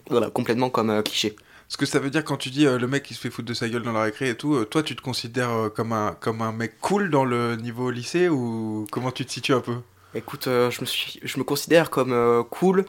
voilà, 0.09 0.29
complètement 0.29 0.69
comme 0.69 0.89
un 0.89 1.01
cliché. 1.01 1.35
Ce 1.69 1.75
que 1.75 1.85
ça 1.85 1.99
veut 1.99 2.09
dire 2.09 2.23
quand 2.23 2.37
tu 2.37 2.49
dis 2.49 2.65
euh, 2.65 2.77
le 2.77 2.87
mec 2.87 3.03
qui 3.03 3.13
se 3.13 3.19
fait 3.19 3.29
foutre 3.29 3.47
de 3.49 3.53
sa 3.53 3.67
gueule 3.67 3.83
dans 3.83 3.91
la 3.91 4.03
récré 4.03 4.29
et 4.29 4.35
tout, 4.35 4.55
euh, 4.55 4.63
toi 4.65 4.83
tu 4.83 4.95
te 4.95 5.01
considères 5.01 5.51
euh, 5.51 5.69
comme, 5.69 5.91
un, 5.91 6.15
comme 6.19 6.41
un 6.41 6.53
mec 6.53 6.79
cool 6.79 7.09
dans 7.09 7.25
le 7.25 7.55
niveau 7.57 7.91
lycée 7.91 8.29
ou 8.29 8.87
comment 8.89 9.11
tu 9.11 9.25
te 9.25 9.31
situes 9.31 9.53
un 9.53 9.59
peu? 9.59 9.75
Écoute, 10.15 10.47
euh, 10.47 10.71
je, 10.71 10.79
me 10.79 10.85
suis, 10.85 11.19
je 11.21 11.37
me 11.37 11.43
considère 11.43 11.89
comme 11.89 12.13
euh, 12.13 12.41
cool, 12.43 12.85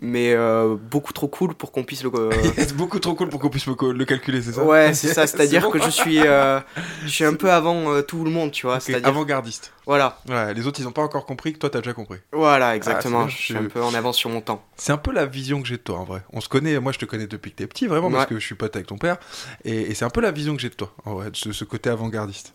mais 0.00 0.34
euh, 0.34 0.76
beaucoup 0.76 1.14
trop 1.14 1.26
cool 1.28 1.54
pour 1.54 1.72
qu'on 1.72 1.84
puisse 1.84 2.04
le. 2.04 2.10
euh, 2.14 2.30
beaucoup 2.76 2.98
trop 2.98 3.14
cool 3.14 3.30
pour 3.30 3.40
qu'on 3.40 3.48
puisse 3.48 3.66
me 3.66 3.92
le 3.92 4.04
calculer, 4.04 4.42
c'est 4.42 4.52
ça? 4.52 4.62
Ouais, 4.62 4.92
c'est 4.92 5.08
ça. 5.08 5.26
C'est-à-dire 5.26 5.68
que 5.72 5.80
je 5.80 5.88
suis, 5.90 6.20
euh, 6.20 6.60
je 7.04 7.08
suis 7.08 7.24
un 7.24 7.34
peu 7.34 7.50
avant 7.50 7.90
euh, 7.92 8.02
tout 8.02 8.24
le 8.24 8.30
monde, 8.30 8.52
tu 8.52 8.66
vois. 8.66 8.76
Ok, 8.76 8.82
C'est-à-dire, 8.82 9.08
Avant-gardiste. 9.08 9.72
Voilà, 9.88 10.18
Ouais, 10.28 10.52
les 10.54 10.66
autres 10.66 10.78
ils 10.80 10.86
ont 10.86 10.92
pas 10.92 11.02
encore 11.02 11.24
compris 11.26 11.52
que 11.54 11.58
toi 11.58 11.70
t'as 11.70 11.80
déjà 11.80 11.94
compris. 11.94 12.18
voilà, 12.32 12.76
exactement. 12.76 13.20
Ah, 13.22 13.24
bien, 13.26 13.34
je 13.34 13.42
suis 13.42 13.56
un 13.56 13.64
peu 13.64 13.82
en 13.82 13.94
avance 13.94 14.16
sur 14.18 14.28
mon 14.30 14.40
temps. 14.42 14.62
C'est 14.76 14.92
un 14.92 14.98
peu 14.98 15.10
la 15.12 15.24
vision 15.26 15.60
que 15.62 15.66
j'ai 15.66 15.78
de 15.78 15.82
toi 15.82 15.98
en 15.98 16.04
vrai. 16.04 16.22
On 16.32 16.40
se 16.42 16.48
connaît, 16.48 16.78
moi 16.78 16.92
je 16.92 16.98
te 16.98 17.06
connais 17.06 17.26
depuis 17.26 17.50
que 17.52 17.56
t'es 17.56 17.66
petit 17.66 17.86
vraiment 17.86 18.10
parce 18.10 18.26
que 18.26 18.38
je 18.38 18.44
suis 18.44 18.54
pote 18.54 18.76
avec 18.76 18.86
ton 18.86 18.98
père 18.98 19.16
et, 19.64 19.90
et 19.90 19.94
c'est 19.94 20.04
un 20.04 20.10
peu 20.10 20.20
la 20.20 20.30
vision 20.30 20.54
que 20.54 20.60
j'ai 20.62 20.68
de 20.68 20.74
toi 20.74 20.92
en 21.06 21.14
vrai, 21.14 21.30
de 21.30 21.36
ce, 21.36 21.52
ce 21.52 21.64
côté 21.64 21.88
avant-gardiste. 21.90 22.52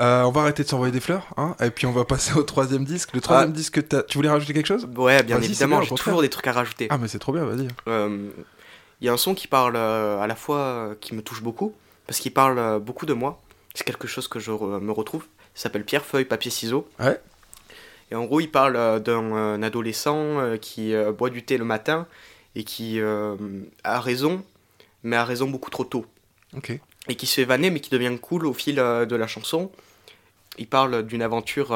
Euh, 0.00 0.22
on 0.24 0.30
va 0.30 0.42
arrêter 0.42 0.62
de 0.62 0.68
s'envoyer 0.68 0.92
des 0.92 1.00
fleurs 1.00 1.26
hein, 1.38 1.56
et 1.60 1.70
puis 1.70 1.86
on 1.86 1.92
va 1.92 2.04
passer 2.04 2.34
au 2.34 2.42
troisième 2.42 2.84
disque. 2.84 3.10
Le 3.14 3.20
troisième 3.22 3.50
Ah. 3.50 3.52
disque, 3.52 3.80
tu 4.06 4.18
voulais 4.18 4.28
rajouter 4.28 4.52
quelque 4.52 4.66
chose? 4.66 4.86
Ouais, 4.96 5.22
bien 5.22 5.40
évidemment, 5.40 5.80
j'ai 5.82 5.94
toujours 5.94 6.20
des 6.22 6.28
trucs 6.28 6.46
à 6.46 6.52
rajouter. 6.52 6.86
Ah 6.90 6.98
mais 6.98 7.08
c'est 7.08 7.18
trop 7.18 7.32
bien, 7.32 7.44
vas-y. 7.44 7.68
Euh, 7.88 8.28
Il 9.00 9.06
y 9.06 9.08
a 9.08 9.12
un 9.14 9.16
son 9.16 9.34
qui 9.34 9.46
parle 9.48 9.76
euh, 9.76 10.20
à 10.20 10.26
la 10.26 10.34
fois 10.36 10.90
qui 11.00 11.14
me 11.14 11.22
touche 11.22 11.42
beaucoup, 11.42 11.72
parce 12.06 12.18
qu'il 12.18 12.32
parle 12.34 12.78
beaucoup 12.80 13.06
de 13.06 13.14
moi. 13.14 13.40
C'est 13.74 13.84
quelque 13.84 14.08
chose 14.08 14.28
que 14.28 14.38
je 14.40 14.50
re- 14.50 14.80
me 14.80 14.92
retrouve. 14.92 15.24
Il 15.58 15.60
s'appelle 15.60 15.84
Pierre, 15.84 16.04
Feuille, 16.04 16.24
Papier, 16.24 16.52
Ciseaux. 16.52 16.88
Ouais. 17.00 17.20
Et 18.12 18.14
en 18.14 18.24
gros, 18.24 18.38
il 18.38 18.48
parle 18.48 18.76
euh, 18.76 19.00
d'un 19.00 19.34
euh, 19.34 19.62
adolescent 19.62 20.38
euh, 20.38 20.56
qui 20.56 20.94
boit 21.16 21.30
du 21.30 21.42
thé 21.42 21.58
le 21.58 21.64
matin 21.64 22.06
et 22.54 22.62
qui 22.62 23.00
a 23.84 24.00
raison, 24.00 24.44
mais 25.02 25.16
a 25.16 25.24
raison 25.24 25.48
beaucoup 25.48 25.70
trop 25.70 25.84
tôt. 25.84 26.06
Et 27.08 27.14
qui 27.14 27.26
se 27.26 27.34
fait 27.34 27.44
vanner, 27.44 27.70
mais 27.70 27.80
qui 27.80 27.90
devient 27.90 28.16
cool 28.20 28.46
au 28.46 28.52
fil 28.52 28.76
de 28.76 29.16
la 29.16 29.26
chanson. 29.26 29.70
Il 30.58 30.66
parle 30.66 31.04
d'une 31.06 31.22
aventure 31.22 31.68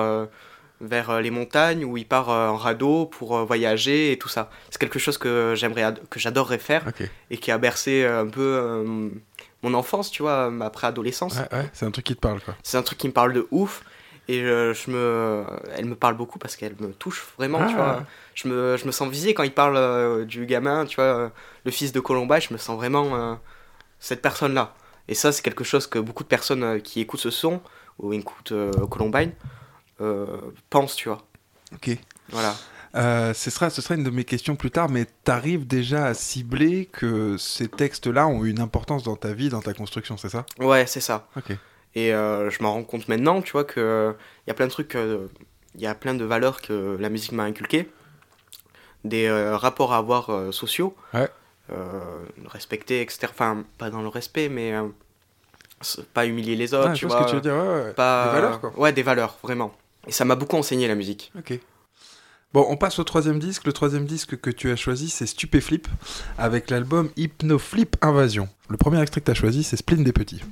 vers 0.80 1.20
les 1.20 1.30
montagnes 1.30 1.84
où 1.84 1.96
il 1.96 2.06
part 2.06 2.30
en 2.30 2.56
radeau 2.56 3.06
pour 3.06 3.44
voyager 3.44 4.10
et 4.10 4.18
tout 4.18 4.28
ça. 4.28 4.50
C'est 4.70 4.78
quelque 4.78 4.98
chose 4.98 5.18
que 5.18 5.54
j'aimerais, 5.54 5.94
que 6.10 6.18
j'adorerais 6.18 6.58
faire 6.58 6.84
et 7.30 7.36
qui 7.36 7.52
a 7.52 7.58
bercé 7.58 8.04
un 8.04 8.26
peu 8.26 9.12
mon 9.62 9.74
enfance, 9.74 10.10
tu 10.10 10.22
vois, 10.22 10.50
ma 10.50 10.70
préadolescence. 10.70 11.36
Ouais, 11.38 11.48
ouais, 11.58 11.70
c'est 11.72 11.86
un 11.86 11.90
truc 11.90 12.04
qui 12.06 12.14
te 12.14 12.20
parle 12.20 12.40
quoi. 12.40 12.54
C'est 12.62 12.76
un 12.76 12.82
truc 12.82 12.98
qui 12.98 13.06
me 13.08 13.12
parle 13.12 13.32
de 13.32 13.46
ouf 13.50 13.84
et 14.28 14.40
euh, 14.42 14.72
je 14.74 14.90
me, 14.90 15.44
elle 15.76 15.84
me 15.86 15.94
parle 15.96 16.16
beaucoup 16.16 16.38
parce 16.38 16.56
qu'elle 16.56 16.74
me 16.80 16.92
touche 16.92 17.24
vraiment, 17.38 17.58
tu 17.66 17.74
Ah. 17.74 17.82
vois. 17.82 18.06
Je 18.34 18.48
me, 18.48 18.76
je 18.76 18.86
me 18.86 18.92
sens 18.92 19.08
visé 19.10 19.34
quand 19.34 19.42
il 19.42 19.52
parle 19.52 19.76
euh, 19.76 20.24
du 20.24 20.46
gamin, 20.46 20.86
tu 20.86 20.96
vois, 20.96 21.04
euh, 21.04 21.28
le 21.64 21.70
fils 21.70 21.92
de 21.92 22.00
Colomba, 22.00 22.40
je 22.40 22.52
me 22.52 22.58
sens 22.58 22.76
vraiment 22.76 23.14
euh, 23.14 23.34
cette 24.00 24.22
personne-là. 24.22 24.74
Et 25.08 25.14
ça, 25.14 25.32
c'est 25.32 25.42
quelque 25.42 25.64
chose 25.64 25.86
que 25.86 25.98
beaucoup 25.98 26.22
de 26.22 26.28
personnes 26.28 26.80
qui 26.80 27.00
écoutent 27.00 27.20
ce 27.20 27.30
son 27.30 27.60
ou 27.98 28.12
écoutent 28.12 28.52
Columbine 28.90 29.32
pensent, 30.70 30.96
tu 30.96 31.08
vois. 31.08 31.18
Ok. 31.74 31.90
Voilà. 32.30 32.54
Euh, 32.94 33.32
ce, 33.32 33.50
sera, 33.50 33.70
ce 33.70 33.80
sera 33.80 33.94
une 33.94 34.04
de 34.04 34.10
mes 34.10 34.24
questions 34.24 34.54
plus 34.54 34.70
tard, 34.70 34.90
mais 34.90 35.06
t'arrives 35.24 35.66
déjà 35.66 36.04
à 36.06 36.14
cibler 36.14 36.86
que 36.86 37.36
ces 37.38 37.68
textes-là 37.68 38.26
ont 38.28 38.44
eu 38.44 38.50
une 38.50 38.60
importance 38.60 39.02
dans 39.02 39.16
ta 39.16 39.32
vie, 39.32 39.48
dans 39.48 39.62
ta 39.62 39.72
construction, 39.72 40.16
c'est 40.18 40.28
ça? 40.28 40.44
Ouais, 40.58 40.86
c'est 40.86 41.00
ça. 41.00 41.26
Ok. 41.36 41.56
Et 41.94 42.12
euh, 42.12 42.50
je 42.50 42.62
m'en 42.62 42.72
rends 42.74 42.84
compte 42.84 43.08
maintenant, 43.08 43.40
tu 43.42 43.52
vois, 43.52 43.64
que 43.64 44.14
il 44.46 44.50
y 44.50 44.50
a 44.50 44.54
plein 44.54 44.66
de 44.66 44.70
trucs, 44.70 44.94
euh, 44.94 45.26
il 45.74 45.80
y 45.80 45.86
a 45.86 45.94
plein 45.94 46.14
de 46.14 46.24
valeurs 46.24 46.60
que 46.60 46.96
la 47.00 47.08
musique 47.08 47.32
m'a 47.32 47.44
inculquées, 47.44 47.88
des 49.04 49.30
rapports 49.30 49.92
à 49.94 49.98
avoir 49.98 50.52
sociaux, 50.52 50.94
Ouais. 51.14 51.28
respecter, 52.46 53.00
etc. 53.00 53.28
Enfin, 53.30 53.64
pas 53.78 53.88
dans 53.90 54.02
le 54.02 54.08
respect, 54.08 54.48
mais 54.48 54.74
pas 56.14 56.26
humilier 56.26 56.56
les 56.56 56.74
autres, 56.74 56.90
Ah, 56.90 56.94
tu 56.94 57.06
vois 57.06 57.24
que 57.24 57.28
tu 57.30 57.34
veux 57.36 57.40
dire, 57.40 57.54
ouais, 57.54 57.84
ouais. 57.86 57.92
Pas... 57.94 58.26
Des 58.26 58.32
valeurs, 58.40 58.60
quoi. 58.60 58.72
Ouais, 58.78 58.92
des 58.92 59.02
valeurs, 59.02 59.38
vraiment. 59.42 59.74
Et 60.06 60.12
ça 60.12 60.24
m'a 60.24 60.34
beaucoup 60.34 60.56
enseigné 60.56 60.86
la 60.88 60.94
musique. 60.94 61.32
Ok. 61.38 61.58
Bon, 62.52 62.66
on 62.68 62.76
passe 62.76 62.98
au 62.98 63.04
troisième 63.04 63.38
disque. 63.38 63.64
Le 63.64 63.72
troisième 63.72 64.04
disque 64.04 64.38
que 64.38 64.50
tu 64.50 64.70
as 64.70 64.76
choisi, 64.76 65.08
c'est 65.08 65.26
Stupéflip, 65.26 65.88
avec 66.36 66.68
l'album 66.68 67.08
Hypnoflip 67.16 67.96
Invasion. 68.02 68.48
Le 68.68 68.76
premier 68.76 69.00
extrait 69.00 69.22
que 69.22 69.26
tu 69.26 69.30
as 69.30 69.34
choisi, 69.34 69.62
c'est 69.62 69.76
Spleen 69.76 70.04
des 70.04 70.12
Petits. 70.12 70.42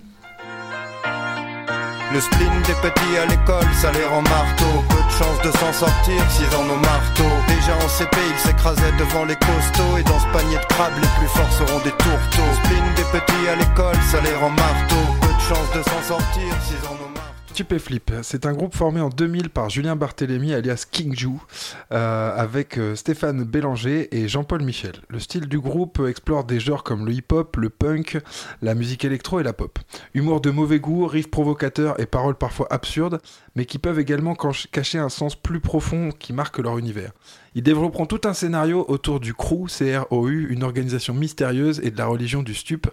Le 2.12 2.20
spleen 2.20 2.50
des 2.66 2.74
petits 2.82 3.16
à 3.22 3.26
l'école, 3.26 3.68
ça 3.80 3.92
les 3.92 4.04
rend 4.04 4.22
marteau. 4.22 4.82
Peu 4.88 4.96
de 4.96 5.10
chance 5.12 5.42
de 5.44 5.58
s'en 5.58 5.72
sortir 5.72 6.30
s'ils 6.30 6.56
en 6.56 6.68
ont 6.68 6.80
marteau. 6.80 7.30
Déjà 7.46 7.76
en 7.76 7.88
CP, 7.88 8.16
ils 8.32 8.38
s'écrasaient 8.38 8.96
devant 8.98 9.24
les 9.26 9.36
costauds. 9.36 9.96
Et 9.96 10.02
dans 10.02 10.18
ce 10.18 10.26
panier 10.32 10.56
de 10.56 10.66
crabes, 10.74 10.98
les 11.00 11.08
plus 11.18 11.28
forts 11.28 11.52
seront 11.52 11.78
des 11.84 11.92
tourteaux. 11.92 12.50
Le 12.50 12.56
spleen 12.64 12.94
des 12.96 13.04
petits 13.14 13.48
à 13.48 13.54
l'école, 13.54 13.96
ça 14.10 14.20
les 14.22 14.34
rend 14.34 14.50
marteau. 14.50 15.04
Peu 15.20 15.28
de 15.28 15.40
chance 15.40 15.70
de 15.76 15.82
s'en 15.84 16.02
sortir 16.02 16.50
s'ils 16.66 16.84
en 16.88 16.94
ont. 16.94 16.99
Stupéflip, 17.50 18.12
c'est 18.22 18.46
un 18.46 18.52
groupe 18.52 18.76
formé 18.76 19.00
en 19.00 19.08
2000 19.08 19.50
par 19.50 19.70
Julien 19.70 19.96
Barthélémy 19.96 20.54
alias 20.54 20.86
King 20.88 21.16
Ju, 21.16 21.30
euh, 21.90 22.32
avec 22.36 22.78
euh, 22.78 22.94
Stéphane 22.94 23.42
Bélanger 23.42 24.08
et 24.16 24.28
Jean-Paul 24.28 24.62
Michel. 24.62 24.92
Le 25.08 25.18
style 25.18 25.48
du 25.48 25.58
groupe 25.58 26.00
explore 26.08 26.44
des 26.44 26.60
genres 26.60 26.84
comme 26.84 27.04
le 27.04 27.12
hip-hop, 27.12 27.56
le 27.56 27.68
punk, 27.68 28.18
la 28.62 28.76
musique 28.76 29.04
électro 29.04 29.40
et 29.40 29.42
la 29.42 29.52
pop. 29.52 29.80
Humour 30.14 30.40
de 30.40 30.50
mauvais 30.50 30.78
goût, 30.78 31.08
riffs 31.08 31.28
provocateurs 31.28 31.98
et 31.98 32.06
paroles 32.06 32.36
parfois 32.36 32.68
absurdes, 32.70 33.20
mais 33.56 33.64
qui 33.64 33.78
peuvent 33.78 33.98
également 33.98 34.36
cacher 34.70 34.98
un 34.98 35.08
sens 35.08 35.34
plus 35.34 35.58
profond 35.58 36.10
qui 36.16 36.32
marque 36.32 36.60
leur 36.60 36.78
univers. 36.78 37.10
Ils 37.56 37.64
développeront 37.64 38.06
tout 38.06 38.20
un 38.28 38.32
scénario 38.32 38.84
autour 38.86 39.18
du 39.18 39.34
CROU, 39.34 39.66
C-R-O-U, 39.66 40.46
une 40.50 40.62
organisation 40.62 41.14
mystérieuse 41.14 41.80
et 41.82 41.90
de 41.90 41.98
la 41.98 42.06
religion 42.06 42.44
du 42.44 42.54
stup, 42.54 42.86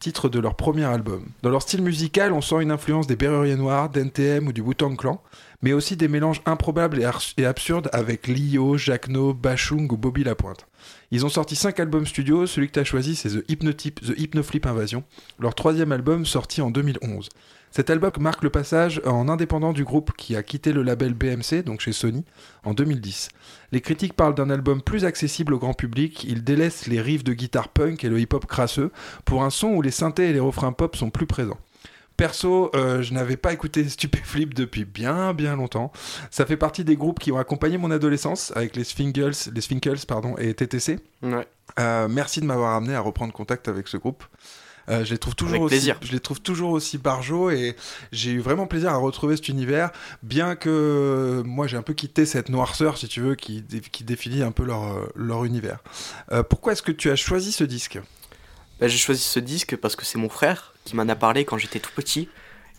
titre 0.00 0.30
de 0.30 0.40
leur 0.40 0.54
premier 0.56 0.84
album. 0.84 1.26
Dans 1.42 1.50
leur 1.50 1.62
style 1.62 1.82
musical, 1.82 2.32
on 2.32 2.40
sent 2.40 2.62
une 2.62 2.70
influence 2.72 3.06
des 3.06 3.16
Berruriers 3.16 3.56
Noirs, 3.56 3.90
d'NTM 3.90 4.48
ou 4.48 4.52
du 4.52 4.62
Wu-Tang 4.62 4.96
Clan, 4.96 5.22
mais 5.62 5.74
aussi 5.74 5.94
des 5.94 6.08
mélanges 6.08 6.40
improbables 6.46 7.00
et, 7.36 7.44
absurdes 7.44 7.90
avec 7.92 8.26
Lio, 8.26 8.78
Jacno, 8.78 9.34
Bachung 9.34 9.92
ou 9.92 9.98
Bobby 9.98 10.24
Lapointe. 10.24 10.66
Ils 11.10 11.26
ont 11.26 11.28
sorti 11.28 11.54
5 11.54 11.78
albums 11.80 12.06
studio, 12.06 12.46
celui 12.46 12.68
que 12.68 12.72
tu 12.72 12.80
as 12.80 12.84
choisi 12.84 13.14
c'est 13.14 13.28
The, 13.28 13.50
Hypnotype- 13.50 14.00
The 14.00 14.18
Hypnoflip 14.18 14.64
Invasion, 14.64 15.04
leur 15.38 15.54
troisième 15.54 15.92
album 15.92 16.24
sorti 16.24 16.62
en 16.62 16.70
2011. 16.70 17.28
Cet 17.70 17.88
album 17.88 18.10
marque 18.18 18.42
le 18.42 18.50
passage 18.50 19.00
en 19.06 19.28
indépendant 19.28 19.72
du 19.72 19.84
groupe 19.84 20.12
qui 20.16 20.34
a 20.34 20.42
quitté 20.42 20.72
le 20.72 20.82
label 20.82 21.14
BMC, 21.14 21.62
donc 21.64 21.80
chez 21.80 21.92
Sony, 21.92 22.24
en 22.64 22.74
2010. 22.74 23.28
Les 23.70 23.80
critiques 23.80 24.14
parlent 24.14 24.34
d'un 24.34 24.50
album 24.50 24.82
plus 24.82 25.04
accessible 25.04 25.54
au 25.54 25.58
grand 25.58 25.74
public, 25.74 26.24
il 26.24 26.42
délaisse 26.42 26.88
les 26.88 27.00
riffs 27.00 27.22
de 27.22 27.32
guitare 27.32 27.68
punk 27.68 28.02
et 28.02 28.08
le 28.08 28.18
hip-hop 28.18 28.44
crasseux 28.46 28.90
pour 29.24 29.44
un 29.44 29.50
son 29.50 29.68
où 29.68 29.82
les 29.82 29.92
synthés 29.92 30.30
et 30.30 30.32
les 30.32 30.40
refrains 30.40 30.72
pop 30.72 30.96
sont 30.96 31.10
plus 31.10 31.26
présents. 31.26 31.58
Perso, 32.16 32.70
euh, 32.74 33.00
je 33.00 33.14
n'avais 33.14 33.38
pas 33.38 33.52
écouté 33.52 33.88
Stupéflip 33.88 34.52
depuis 34.52 34.84
bien 34.84 35.32
bien 35.32 35.56
longtemps. 35.56 35.90
Ça 36.30 36.44
fait 36.44 36.58
partie 36.58 36.84
des 36.84 36.96
groupes 36.96 37.18
qui 37.18 37.32
ont 37.32 37.38
accompagné 37.38 37.78
mon 37.78 37.90
adolescence 37.90 38.52
avec 38.56 38.76
les 38.76 38.84
Sphingles, 38.84 39.32
les 39.54 39.80
pardon, 40.06 40.36
et 40.36 40.52
TTC. 40.52 40.98
Ouais. 41.22 41.48
Euh, 41.78 42.08
merci 42.10 42.40
de 42.40 42.44
m'avoir 42.46 42.74
amené 42.74 42.94
à 42.94 43.00
reprendre 43.00 43.32
contact 43.32 43.68
avec 43.68 43.88
ce 43.88 43.96
groupe. 43.96 44.24
Euh, 44.90 45.04
je 45.04 45.12
les 45.12 45.18
trouve 45.18 45.34
toujours 45.34 45.54
Avec 45.54 45.66
aussi, 45.66 45.74
plaisir. 45.76 45.98
je 46.02 46.12
les 46.12 46.20
trouve 46.20 46.40
toujours 46.40 46.70
aussi 46.70 46.98
barjots 46.98 47.50
et 47.50 47.76
j'ai 48.12 48.32
eu 48.32 48.40
vraiment 48.40 48.66
plaisir 48.66 48.90
à 48.90 48.96
retrouver 48.96 49.36
cet 49.36 49.48
univers, 49.48 49.90
bien 50.22 50.56
que 50.56 51.42
moi 51.46 51.66
j'ai 51.66 51.76
un 51.76 51.82
peu 51.82 51.94
quitté 51.94 52.26
cette 52.26 52.48
noirceur, 52.48 52.98
si 52.98 53.08
tu 53.08 53.20
veux, 53.20 53.34
qui, 53.34 53.62
qui 53.92 54.04
définit 54.04 54.42
un 54.42 54.52
peu 54.52 54.64
leur, 54.64 54.84
euh, 54.84 55.06
leur 55.14 55.44
univers. 55.44 55.78
Euh, 56.32 56.42
pourquoi 56.42 56.72
est-ce 56.72 56.82
que 56.82 56.92
tu 56.92 57.10
as 57.10 57.16
choisi 57.16 57.52
ce 57.52 57.64
disque? 57.64 58.00
Bah, 58.80 58.88
j'ai 58.88 58.98
choisi 58.98 59.22
ce 59.22 59.38
disque 59.38 59.76
parce 59.76 59.94
que 59.94 60.04
c'est 60.04 60.18
mon 60.18 60.30
frère 60.30 60.74
qui 60.84 60.96
m'en 60.96 61.08
a 61.08 61.14
parlé 61.14 61.44
quand 61.44 61.58
j'étais 61.58 61.80
tout 61.80 61.92
petit 61.94 62.28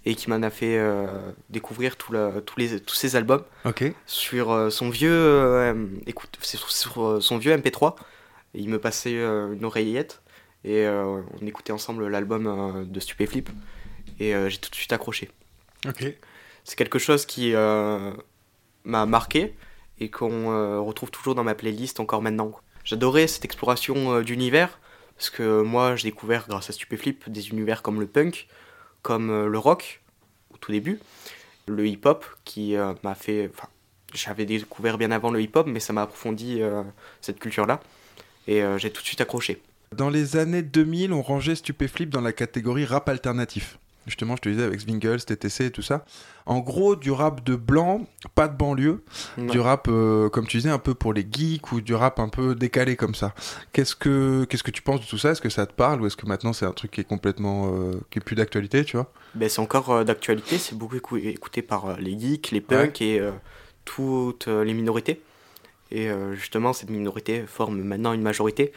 et 0.06 0.16
qui 0.16 0.30
m'en 0.30 0.42
a 0.42 0.50
fait 0.50 0.78
euh, 0.78 1.06
découvrir 1.50 1.96
tout 1.96 2.14
les, 2.58 2.80
tous 2.80 2.96
ces 2.96 3.16
albums 3.16 3.44
sur 4.08 4.52
euh, 4.52 4.70
son 4.70 4.90
vieux 4.90 5.12
euh, 5.12 5.86
écoute 6.08 6.38
sur, 6.42 6.72
sur, 6.72 7.22
son 7.22 7.38
vieux 7.38 7.56
MP3 7.56 7.96
il 8.56 8.70
me 8.70 8.80
passait 8.80 9.16
une 9.16 9.64
oreillette 9.64 10.22
et 10.64 10.86
euh, 10.86 11.22
on 11.42 11.46
écoutait 11.46 11.74
ensemble 11.74 12.08
l'album 12.08 12.48
euh, 12.48 12.86
de 12.86 13.00
Stupéflip 13.00 13.50
et 14.20 14.36
euh, 14.36 14.50
j'ai 14.50 14.58
tout 14.58 14.70
de 14.70 14.76
suite 14.76 14.94
accroché 14.94 15.30
Ok. 15.88 16.06
c'est 16.64 16.76
quelque 16.76 17.00
chose 17.00 17.26
qui 17.26 17.54
m'a 17.54 19.06
marqué 19.06 19.56
et 20.00 20.10
qu'on 20.10 20.84
retrouve 20.84 21.12
toujours 21.12 21.36
dans 21.36 21.44
ma 21.44 21.56
playlist 21.56 22.00
encore 22.00 22.22
maintenant. 22.22 22.52
J'adorais 22.84 23.28
cette 23.28 23.46
exploration 23.46 24.22
d'univers 24.22 24.80
parce 25.16 25.30
que 25.30 25.62
moi 25.62 25.96
j'ai 25.96 26.10
découvert 26.10 26.48
grâce 26.48 26.70
à 26.70 26.74
Stupéflip 26.74 27.30
des 27.30 27.50
univers 27.50 27.82
comme 27.82 28.00
le 28.00 28.08
punk, 28.08 28.48
comme 29.02 29.48
le 29.48 29.58
rock 29.58 30.02
au 30.54 30.58
tout 30.58 30.72
début, 30.72 31.00
le 31.68 31.88
hip-hop 31.88 32.26
qui 32.46 32.76
euh, 32.76 32.94
m'a 33.04 33.16
fait. 33.16 33.50
Enfin, 33.54 33.68
j'avais 34.14 34.46
découvert 34.46 34.98
bien 34.98 35.12
avant 35.12 35.32
le 35.32 35.42
hip-hop, 35.42 35.68
mais 35.68 35.80
ça 35.80 35.94
m'a 35.94 36.04
approfondi 36.04 36.62
euh, 36.62 36.84
cette 37.22 37.40
culture-là 37.40 37.80
et 38.48 38.62
euh, 38.62 38.78
j'ai 38.78 38.92
tout 38.92 39.02
de 39.02 39.08
suite 39.08 39.22
accroché. 39.22 39.62
Dans 39.96 40.10
les 40.10 40.38
années 40.38 40.62
2000, 40.62 41.12
on 41.12 41.22
rangeait 41.22 41.56
Stupéflip 41.56 42.10
dans 42.10 42.22
la 42.22 42.32
catégorie 42.32 42.86
rap 42.86 43.10
alternatif. 43.10 43.78
Justement, 44.08 44.38
je 44.38 44.42
te 44.42 44.48
disais 44.48 44.64
avec 44.64 44.80
Zwingles, 44.80 45.18
TTC 45.26 45.66
et 45.66 45.72
tout 45.72 45.82
ça. 45.82 46.06
En 46.46 46.60
gros, 46.60 46.96
du 46.96 47.12
rap 47.12 47.44
de 47.44 47.56
blanc, 47.58 48.08
pas 48.34 48.48
de 48.48 48.56
banlieue. 48.58 49.04
Du 49.38 49.60
rap, 49.60 49.88
euh, 49.90 50.30
comme 50.30 50.48
tu 50.48 50.56
disais, 50.58 50.70
un 50.70 50.80
peu 50.80 50.94
pour 50.94 51.12
les 51.12 51.28
geeks 51.30 51.74
ou 51.74 51.82
du 51.82 51.94
rap 51.94 52.20
un 52.22 52.30
peu 52.30 52.56
décalé 52.56 52.96
comme 52.96 53.14
ça. 53.16 53.36
Qu'est-ce 53.74 53.94
que, 53.98 54.46
qu'est-ce 54.46 54.64
que 54.64 54.72
tu 54.72 54.82
penses 54.82 55.02
de 55.02 55.06
tout 55.06 55.18
ça? 55.18 55.32
Est-ce 55.32 55.42
que 55.42 55.50
ça 55.50 55.66
te 55.66 55.74
parle 55.74 56.02
ou 56.02 56.08
est-ce 56.08 56.16
que 56.16 56.26
maintenant 56.26 56.54
c'est 56.54 56.66
un 56.66 56.72
truc 56.72 56.92
qui 56.92 57.02
est 57.02 57.04
complètement. 57.08 57.74
euh, 57.76 57.92
qui 58.12 58.20
est 58.20 58.24
plus 58.24 58.36
d'actualité, 58.38 58.86
tu 58.86 58.96
vois? 58.96 59.12
Ben, 59.36 59.50
c'est 59.50 59.60
encore 59.62 59.90
euh, 59.92 60.04
d'actualité, 60.06 60.58
c'est 60.58 60.76
beaucoup 60.78 60.96
écou- 60.96 61.18
écouté 61.18 61.62
par 61.62 61.98
les 62.00 62.18
geeks, 62.18 62.52
les 62.52 62.62
punks 62.62 63.02
et 63.02 63.22
toutes 63.84 64.48
les 64.48 64.74
minorités. 64.74 65.22
Et 65.92 66.10
euh, 66.10 66.34
justement, 66.36 66.72
cette 66.74 66.90
minorité 66.90 67.44
forme 67.46 67.82
maintenant 67.82 68.14
une 68.14 68.22
majorité, 68.22 68.72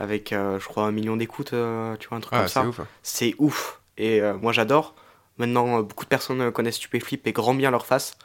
avec, 0.00 0.32
euh, 0.32 0.58
je 0.58 0.66
crois, 0.66 0.84
un 0.84 0.90
million 0.92 1.16
d'écoutes, 1.16 1.52
euh, 1.52 1.96
tu 1.98 2.08
vois, 2.08 2.18
un 2.18 2.20
truc 2.20 2.34
Ah, 2.34 2.40
comme 2.40 2.48
ça. 2.48 2.66
ouf. 2.66 2.80
C'est 3.02 3.34
ouf. 3.38 3.80
Et 3.96 4.20
moi, 4.40 4.52
j'adore. 4.52 4.94
Maintenant, 5.38 5.80
beaucoup 5.82 6.04
de 6.04 6.08
personnes 6.08 6.50
connaissent 6.52 6.76
Stupéflip 6.76 7.26
et 7.26 7.32
grand 7.32 7.54
bien 7.54 7.70
leur 7.70 7.86
face. 7.86 8.16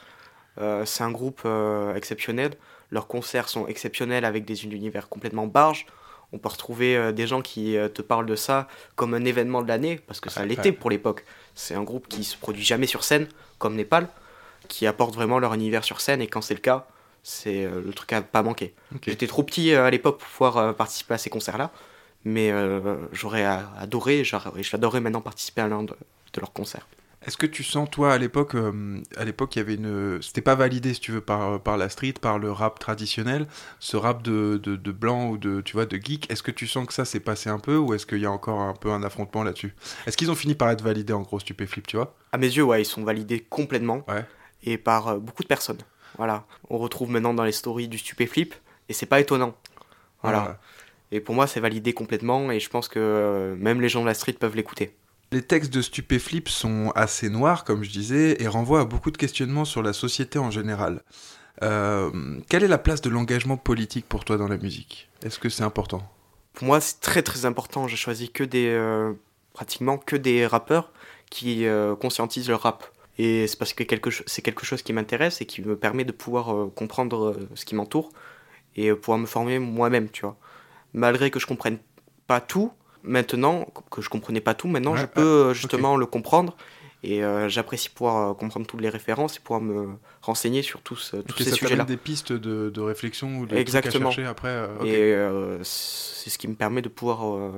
Euh, 0.58 0.84
c'est 0.84 1.02
un 1.02 1.10
groupe 1.10 1.42
euh, 1.44 1.94
exceptionnel. 1.94 2.52
Leurs 2.90 3.06
concerts 3.08 3.48
sont 3.48 3.66
exceptionnels 3.66 4.24
avec 4.24 4.44
des 4.44 4.64
univers 4.64 5.08
complètement 5.08 5.46
barges. 5.48 5.86
On 6.32 6.38
peut 6.38 6.48
retrouver 6.48 6.96
euh, 6.96 7.10
des 7.12 7.26
gens 7.26 7.40
qui 7.42 7.76
te 7.94 8.02
parlent 8.02 8.26
de 8.26 8.36
ça 8.36 8.68
comme 8.94 9.14
un 9.14 9.24
événement 9.24 9.62
de 9.62 9.68
l'année, 9.68 10.00
parce 10.06 10.20
que 10.20 10.30
ça 10.30 10.40
Ouais, 10.42 10.46
l'était 10.46 10.70
pour 10.72 10.90
l'époque. 10.90 11.24
C'est 11.56 11.74
un 11.74 11.82
groupe 11.82 12.06
qui 12.08 12.22
se 12.24 12.36
produit 12.36 12.62
jamais 12.64 12.86
sur 12.86 13.02
scène, 13.04 13.26
comme 13.58 13.74
Népal, 13.74 14.08
qui 14.68 14.86
apporte 14.86 15.14
vraiment 15.14 15.38
leur 15.40 15.54
univers 15.54 15.82
sur 15.84 16.00
scène, 16.00 16.20
et 16.22 16.26
quand 16.28 16.40
c'est 16.40 16.54
le 16.54 16.60
cas, 16.60 16.86
c'est 17.24 17.64
euh, 17.64 17.82
le 17.84 17.92
truc 17.92 18.12
à 18.12 18.22
pas 18.22 18.44
manquer. 18.44 18.74
J'étais 19.02 19.26
trop 19.26 19.42
petit 19.42 19.72
euh, 19.72 19.84
à 19.84 19.90
l'époque 19.90 20.18
pour 20.18 20.28
pouvoir 20.28 20.56
euh, 20.58 20.72
participer 20.72 21.14
à 21.14 21.18
ces 21.18 21.30
concerts-là, 21.30 21.72
mais 22.24 22.52
j'aurais 23.12 23.44
adoré, 23.44 24.22
j'adorerais 24.24 25.00
maintenant 25.00 25.20
participer 25.20 25.62
à 25.62 25.68
l'un 25.68 25.82
de, 25.82 25.92
de 26.32 26.40
leurs 26.40 26.52
concerts. 26.52 26.86
Est-ce 27.26 27.38
que 27.38 27.46
tu 27.46 27.64
sens, 27.64 27.88
toi, 27.90 28.12
à 28.12 28.18
l'époque, 28.18 28.54
euh, 28.54 29.00
à 29.16 29.24
l'époque, 29.24 29.56
il 29.56 29.60
y 29.60 29.62
avait 29.62 29.76
une, 29.76 30.20
c'était 30.20 30.42
pas 30.42 30.54
validé, 30.54 30.92
si 30.92 31.00
tu 31.00 31.10
veux, 31.10 31.22
par, 31.22 31.58
par 31.58 31.78
la 31.78 31.88
street, 31.88 32.12
par 32.20 32.38
le 32.38 32.52
rap 32.52 32.78
traditionnel, 32.78 33.46
ce 33.80 33.96
rap 33.96 34.22
de, 34.22 34.60
de, 34.62 34.76
de 34.76 34.92
blanc 34.92 35.30
ou 35.30 35.38
de, 35.38 35.62
tu 35.62 35.72
vois, 35.72 35.86
de 35.86 35.96
geek. 35.96 36.30
Est-ce 36.30 36.42
que 36.42 36.50
tu 36.50 36.66
sens 36.66 36.86
que 36.86 36.92
ça 36.92 37.06
s'est 37.06 37.20
passé 37.20 37.48
un 37.48 37.58
peu, 37.58 37.78
ou 37.78 37.94
est-ce 37.94 38.04
qu'il 38.04 38.18
y 38.20 38.26
a 38.26 38.30
encore 38.30 38.60
un 38.60 38.74
peu 38.74 38.90
un 38.90 39.02
affrontement 39.02 39.42
là-dessus? 39.42 39.74
Est-ce 40.06 40.18
qu'ils 40.18 40.30
ont 40.30 40.34
fini 40.34 40.54
par 40.54 40.70
être 40.70 40.82
validés 40.82 41.14
en 41.14 41.22
gros 41.22 41.40
stupéflip, 41.40 41.86
tu 41.86 41.96
vois? 41.96 42.14
À 42.32 42.36
mes 42.36 42.46
yeux, 42.48 42.62
ouais, 42.64 42.82
ils 42.82 42.86
sont 42.86 43.04
validés 43.04 43.40
complètement 43.40 44.04
Ouais. 44.06 44.26
et 44.62 44.76
par 44.76 45.08
euh, 45.08 45.18
beaucoup 45.18 45.42
de 45.42 45.48
personnes. 45.48 45.78
Voilà, 46.16 46.44
on 46.70 46.78
retrouve 46.78 47.10
maintenant 47.10 47.34
dans 47.34 47.44
les 47.44 47.52
stories 47.52 47.88
du 47.88 47.98
stupéflip 47.98 48.54
et 48.88 48.92
c'est 48.92 49.06
pas 49.06 49.20
étonnant. 49.20 49.54
Voilà. 50.22 50.58
Et 51.12 51.20
pour 51.20 51.34
moi, 51.34 51.46
c'est 51.46 51.60
validé 51.60 51.92
complètement 51.92 52.50
et 52.50 52.60
je 52.60 52.70
pense 52.70 52.88
que 52.88 52.98
euh, 52.98 53.56
même 53.56 53.80
les 53.80 53.88
gens 53.88 54.02
de 54.02 54.06
la 54.06 54.14
street 54.14 54.34
peuvent 54.34 54.56
l'écouter. 54.56 54.96
Les 55.32 55.42
textes 55.42 55.72
de 55.72 55.82
Stupéflip 55.82 56.48
sont 56.48 56.92
assez 56.94 57.28
noirs, 57.28 57.64
comme 57.64 57.82
je 57.82 57.90
disais, 57.90 58.40
et 58.40 58.46
renvoient 58.46 58.82
à 58.82 58.84
beaucoup 58.84 59.10
de 59.10 59.16
questionnements 59.16 59.64
sur 59.64 59.82
la 59.82 59.92
société 59.92 60.38
en 60.38 60.50
général. 60.50 61.02
Euh, 61.62 62.40
quelle 62.48 62.62
est 62.62 62.68
la 62.68 62.78
place 62.78 63.00
de 63.00 63.10
l'engagement 63.10 63.56
politique 63.56 64.08
pour 64.08 64.24
toi 64.24 64.36
dans 64.36 64.48
la 64.48 64.58
musique? 64.58 65.08
Est-ce 65.24 65.38
que 65.38 65.48
c'est 65.48 65.64
important? 65.64 66.08
Pour 66.52 66.66
moi, 66.66 66.80
c'est 66.80 67.00
très 67.00 67.22
très 67.22 67.46
important. 67.46 67.88
J'ai 67.88 67.96
choisi 67.96 68.30
que 68.30 68.44
des 68.44 68.68
euh, 68.68 69.12
pratiquement 69.52 69.98
que 69.98 70.14
des 70.16 70.46
rappeurs 70.46 70.92
qui 71.30 71.66
euh, 71.66 71.96
conscientisent 71.96 72.48
le 72.48 72.54
rap. 72.54 72.84
Et 73.18 73.46
c'est 73.46 73.58
parce 73.58 73.72
que 73.72 73.84
quelque 73.84 74.10
c'est 74.26 74.42
quelque 74.42 74.66
chose 74.66 74.82
qui 74.82 74.92
m'intéresse 74.92 75.40
et 75.40 75.46
qui 75.46 75.62
me 75.62 75.76
permet 75.76 76.04
de 76.04 76.12
pouvoir 76.12 76.54
euh, 76.54 76.72
comprendre 76.74 77.26
euh, 77.30 77.48
ce 77.54 77.64
qui 77.64 77.74
m'entoure 77.74 78.10
et 78.76 78.90
euh, 78.90 78.96
pouvoir 78.96 79.18
me 79.18 79.26
former 79.26 79.58
moi-même, 79.58 80.08
tu 80.10 80.22
vois. 80.22 80.36
Malgré 80.94 81.30
que 81.30 81.38
je 81.38 81.46
comprenne 81.46 81.78
pas 82.26 82.40
tout, 82.40 82.72
maintenant 83.02 83.66
que 83.90 84.02
je 84.02 84.08
comprenais 84.08 84.40
pas 84.40 84.54
tout, 84.54 84.68
maintenant 84.68 84.94
Ouais, 84.94 85.00
je 85.00 85.06
peux 85.06 85.54
justement 85.54 85.96
le 85.96 86.06
comprendre 86.06 86.56
et 87.04 87.22
euh, 87.22 87.48
j'apprécie 87.50 87.90
pouvoir 87.90 88.30
euh, 88.30 88.34
comprendre 88.34 88.66
toutes 88.66 88.80
les 88.80 88.88
références 88.88 89.36
et 89.36 89.40
pouvoir 89.40 89.60
me 89.60 89.88
renseigner 90.22 90.62
sur 90.62 90.80
tous, 90.80 91.12
euh, 91.14 91.22
tous 91.22 91.42
ces 91.42 91.50
ça 91.50 91.56
sujets-là. 91.56 91.84
des 91.84 91.98
pistes 91.98 92.32
de, 92.32 92.70
de 92.70 92.80
réflexion 92.80 93.38
ou 93.40 93.46
de 93.46 93.54
Exactement. 93.56 94.10
trucs 94.10 94.24
à 94.24 94.24
chercher 94.24 94.26
après. 94.26 94.68
Et 94.88 95.14
c'est 95.62 96.30
ce 96.30 96.38
qui 96.38 96.48
me 96.48 96.54
permet 96.54 96.80
de 96.80 96.88
pouvoir 96.88 97.52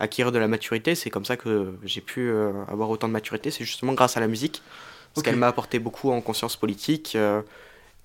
acquérir 0.00 0.32
de 0.32 0.38
la 0.38 0.48
maturité. 0.48 0.96
C'est 0.96 1.10
comme 1.10 1.24
ça 1.24 1.36
que 1.36 1.74
j'ai 1.84 2.00
pu 2.00 2.30
avoir 2.66 2.90
autant 2.90 3.06
de 3.06 3.12
maturité. 3.12 3.52
C'est 3.52 3.64
justement 3.64 3.92
grâce 3.92 4.16
à 4.16 4.20
la 4.20 4.26
musique. 4.26 4.62
Parce 5.14 5.24
qu'elle 5.24 5.36
m'a 5.36 5.48
apporté 5.48 5.78
beaucoup 5.78 6.10
en 6.10 6.20
conscience 6.20 6.56
politique 6.56 7.14
euh, 7.16 7.42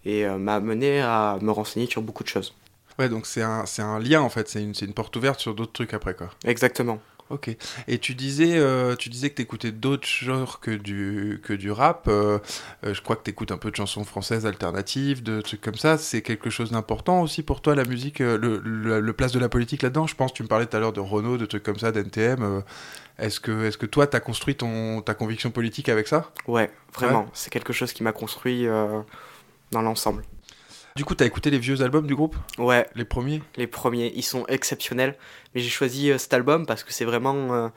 et 0.05 0.25
euh, 0.25 0.37
m'a 0.37 0.55
amené 0.55 1.01
à 1.01 1.37
me 1.41 1.51
renseigner 1.51 1.85
sur 1.87 2.01
beaucoup 2.01 2.23
de 2.23 2.29
choses. 2.29 2.53
Ouais, 2.99 3.09
donc 3.09 3.25
c'est 3.25 3.41
un, 3.41 3.65
c'est 3.65 3.81
un 3.81 3.99
lien 3.99 4.21
en 4.21 4.29
fait, 4.29 4.47
c'est 4.47 4.61
une, 4.61 4.75
c'est 4.75 4.85
une 4.85 4.93
porte 4.93 5.15
ouverte 5.15 5.39
sur 5.39 5.55
d'autres 5.55 5.73
trucs 5.73 5.93
après 5.93 6.13
quoi. 6.13 6.29
Exactement. 6.45 6.99
Ok. 7.29 7.49
Et 7.87 7.97
tu 7.99 8.13
disais, 8.15 8.57
euh, 8.57 8.95
tu 8.95 9.09
disais 9.09 9.29
que 9.29 9.35
t'écoutais 9.35 9.71
d'autres 9.71 10.07
genres 10.07 10.59
que 10.59 10.71
du, 10.71 11.41
que 11.43 11.53
du 11.53 11.71
rap. 11.71 12.07
euh, 12.07 12.37
euh, 12.85 12.93
je 12.93 13.01
crois 13.01 13.15
que 13.15 13.23
t'écoutes 13.23 13.51
un 13.51 13.57
peu 13.57 13.71
de 13.71 13.75
chansons 13.75 14.03
françaises 14.03 14.45
alternatives, 14.45 15.23
de 15.23 15.41
trucs 15.41 15.61
comme 15.61 15.75
ça. 15.75 15.97
C'est 15.97 16.21
quelque 16.21 16.49
chose 16.49 16.71
d'important 16.71 17.21
aussi 17.21 17.41
pour 17.41 17.61
toi 17.61 17.75
la 17.75 17.85
musique, 17.85 18.21
euh, 18.21 18.37
le, 18.37 18.59
le, 18.63 18.99
le 18.99 19.13
place 19.13 19.31
de 19.31 19.39
la 19.39 19.49
politique 19.49 19.81
là-dedans? 19.81 20.05
Je 20.05 20.15
pense, 20.15 20.33
tu 20.33 20.43
me 20.43 20.47
parlais 20.47 20.65
tout 20.67 20.77
à 20.77 20.79
l'heure 20.79 20.93
de 20.93 20.99
Renault, 20.99 21.37
de 21.37 21.45
trucs 21.45 21.63
comme 21.63 21.79
ça, 21.79 21.91
d'NTM. 21.91 22.61
est-ce 23.17 23.39
que, 23.39 23.65
est-ce 23.65 23.77
que 23.77 23.85
toi 23.87 24.05
t'as 24.05 24.19
construit 24.19 24.55
ton, 24.55 25.01
ta 25.01 25.13
conviction 25.15 25.49
politique 25.49 25.89
avec 25.89 26.07
ça? 26.07 26.31
Ouais, 26.47 26.71
vraiment. 26.93 27.21
Ouais. 27.23 27.29
C'est 27.33 27.49
quelque 27.51 27.73
chose 27.73 27.93
qui 27.93 28.03
m'a 28.03 28.11
construit 28.11 28.67
euh, 28.67 29.01
dans 29.71 29.81
l'ensemble. 29.81 30.23
Du 30.95 31.05
coup, 31.05 31.15
t'as 31.15 31.25
écouté 31.25 31.49
les 31.49 31.57
vieux 31.57 31.81
albums 31.81 32.05
du 32.05 32.15
groupe, 32.15 32.35
Ouais, 32.59 32.87
les 32.93 33.03
premiers? 33.05 33.41
Les 33.55 33.65
premiers, 33.65 34.11
ils 34.15 34.21
sont 34.23 34.45
exceptionnels. 34.47 35.15
Mais 35.55 35.61
j'ai 35.61 35.69
choisi 35.69 36.11
euh, 36.11 36.19
cet 36.19 36.33
album 36.33 36.67
parce 36.67 36.83
que 36.83 36.93
c'est 36.93 37.05
vraiment. 37.05 37.53
euh, 37.55 37.69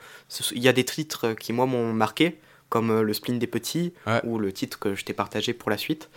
Il 0.51 0.61
y 0.61 0.67
a 0.67 0.73
des 0.73 0.83
titres 0.85 1.33
qui, 1.33 1.51
moi, 1.51 1.65
m'ont 1.65 1.93
marqué, 1.93 2.37
comme 2.69 2.91
euh, 2.91 3.01
le 3.01 3.13
spleen 3.13 3.39
des 3.39 3.47
petits 3.47 3.93
Ouais. 4.05 4.21
ou 4.23 4.37
le 4.37 4.53
titre 4.53 4.77
que 4.77 4.93
je 4.93 5.03
t'ai 5.03 5.13
partagé 5.13 5.53
pour 5.53 5.71
la 5.71 5.77
suite. 5.77 6.09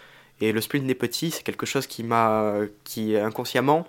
Et 0.43 0.53
le 0.53 0.61
spleen 0.61 0.87
des 0.87 0.95
petits, 0.95 1.31
c'est 1.31 1.43
quelque 1.43 1.65
chose 1.65 1.87
qui 1.87 2.03
m'a. 2.05 2.55
qui 2.85 3.17
inconsciemment 3.17 3.87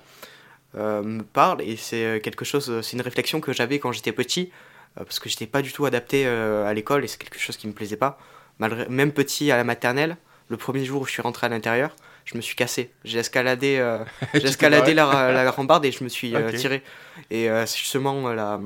euh, 0.76 1.02
me 1.04 1.24
parle 1.24 1.62
et 1.62 1.76
c'est 1.76 2.06
euh, 2.06 2.19
quelque 2.19 2.45
chose. 2.45 2.80
C'est 2.82 2.93
une 2.95 3.02
réflexion 3.02 3.41
que 3.41 3.52
j'avais 3.52 3.80
quand 3.80 3.91
j'étais 3.91 4.13
petit 4.13 4.52
euh, 4.97 5.04
parce 5.04 5.19
que 5.19 5.28
j'étais 5.28 5.47
pas 5.47 5.62
du 5.62 5.74
tout 5.74 5.84
adapté 5.86 6.24
euh, 6.26 6.65
à 6.65 6.74
l'école 6.74 7.04
et 7.04 7.08
c'est 7.10 7.17
quelque 7.17 7.39
chose 7.39 7.58
qui 7.58 7.67
me 7.67 7.74
plaisait 7.74 7.97
pas. 7.97 8.17
Malgré, 8.58 8.88
même 8.88 9.12
petit 9.12 9.52
à 9.52 9.58
la 9.58 9.65
maternelle, 9.65 10.15
le 10.47 10.56
premier 10.56 10.86
jour 10.86 11.02
où 11.02 11.06
je 11.06 11.12
suis 11.12 11.21
rentré 11.21 11.47
à 11.47 11.50
l'intérieur, 11.50 11.93
je 12.25 12.36
me 12.36 12.41
suis 12.41 12.55
cassé. 12.55 12.91
J'ai 13.03 13.19
escaladé, 13.19 13.77
euh, 13.79 13.99
j'ai 14.34 14.45
escaladé 14.45 14.93
la, 14.93 15.31
la 15.31 15.51
rambarde 15.51 15.86
et 15.86 15.91
je 15.91 16.03
me 16.03 16.10
suis 16.10 16.36
euh, 16.36 16.51
tiré. 16.51 16.84
Et 17.29 17.49
euh, 17.49 17.65
c'est 17.65 17.77
justement 17.77 18.29
la, 18.34 18.60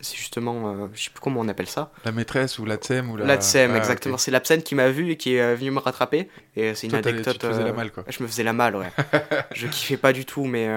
c'est 0.00 0.16
justement, 0.16 0.88
je 0.92 1.04
sais 1.04 1.10
plus 1.10 1.20
comment 1.20 1.40
on 1.40 1.48
appelle 1.48 1.68
ça. 1.68 1.90
La 2.04 2.12
maîtresse 2.12 2.58
ou 2.58 2.64
la 2.64 2.76
TSEM 2.76 3.10
ou 3.10 3.16
la... 3.16 3.24
La 3.24 3.36
TSEM, 3.38 3.72
Ah, 3.74 3.78
exactement. 3.78 4.18
C'est 4.18 4.30
l'absenne 4.30 4.62
qui 4.62 4.74
m'a 4.74 4.90
vu 4.90 5.10
et 5.10 5.16
qui 5.16 5.34
est 5.34 5.54
venue 5.54 5.70
me 5.70 5.78
rattraper. 5.78 6.28
Et 6.54 6.74
c'est 6.74 6.86
une 6.86 6.90
Toi, 6.92 7.00
anecdote. 7.00 7.34
tu 7.34 7.38
te 7.38 7.46
faisais 7.46 7.64
la 7.64 7.72
malle, 7.72 7.92
quoi. 7.92 8.04
Je 8.08 8.22
me 8.22 8.28
faisais 8.28 8.42
la 8.44 8.52
malle, 8.52 8.76
ouais. 8.76 8.90
je 9.54 9.66
kiffais 9.66 9.96
pas 9.96 10.12
du 10.12 10.24
tout, 10.24 10.44
mais 10.44 10.68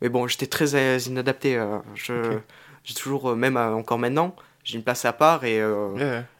mais 0.00 0.08
bon, 0.08 0.28
j'étais 0.28 0.46
très 0.46 0.98
inadapté. 0.98 1.60
je, 1.94 2.38
j'ai 2.84 2.94
toujours, 2.94 3.34
même 3.34 3.56
encore 3.56 3.98
maintenant, 3.98 4.36
j'ai 4.64 4.76
une 4.76 4.84
place 4.84 5.04
à 5.04 5.12
part 5.12 5.44
et. 5.44 5.60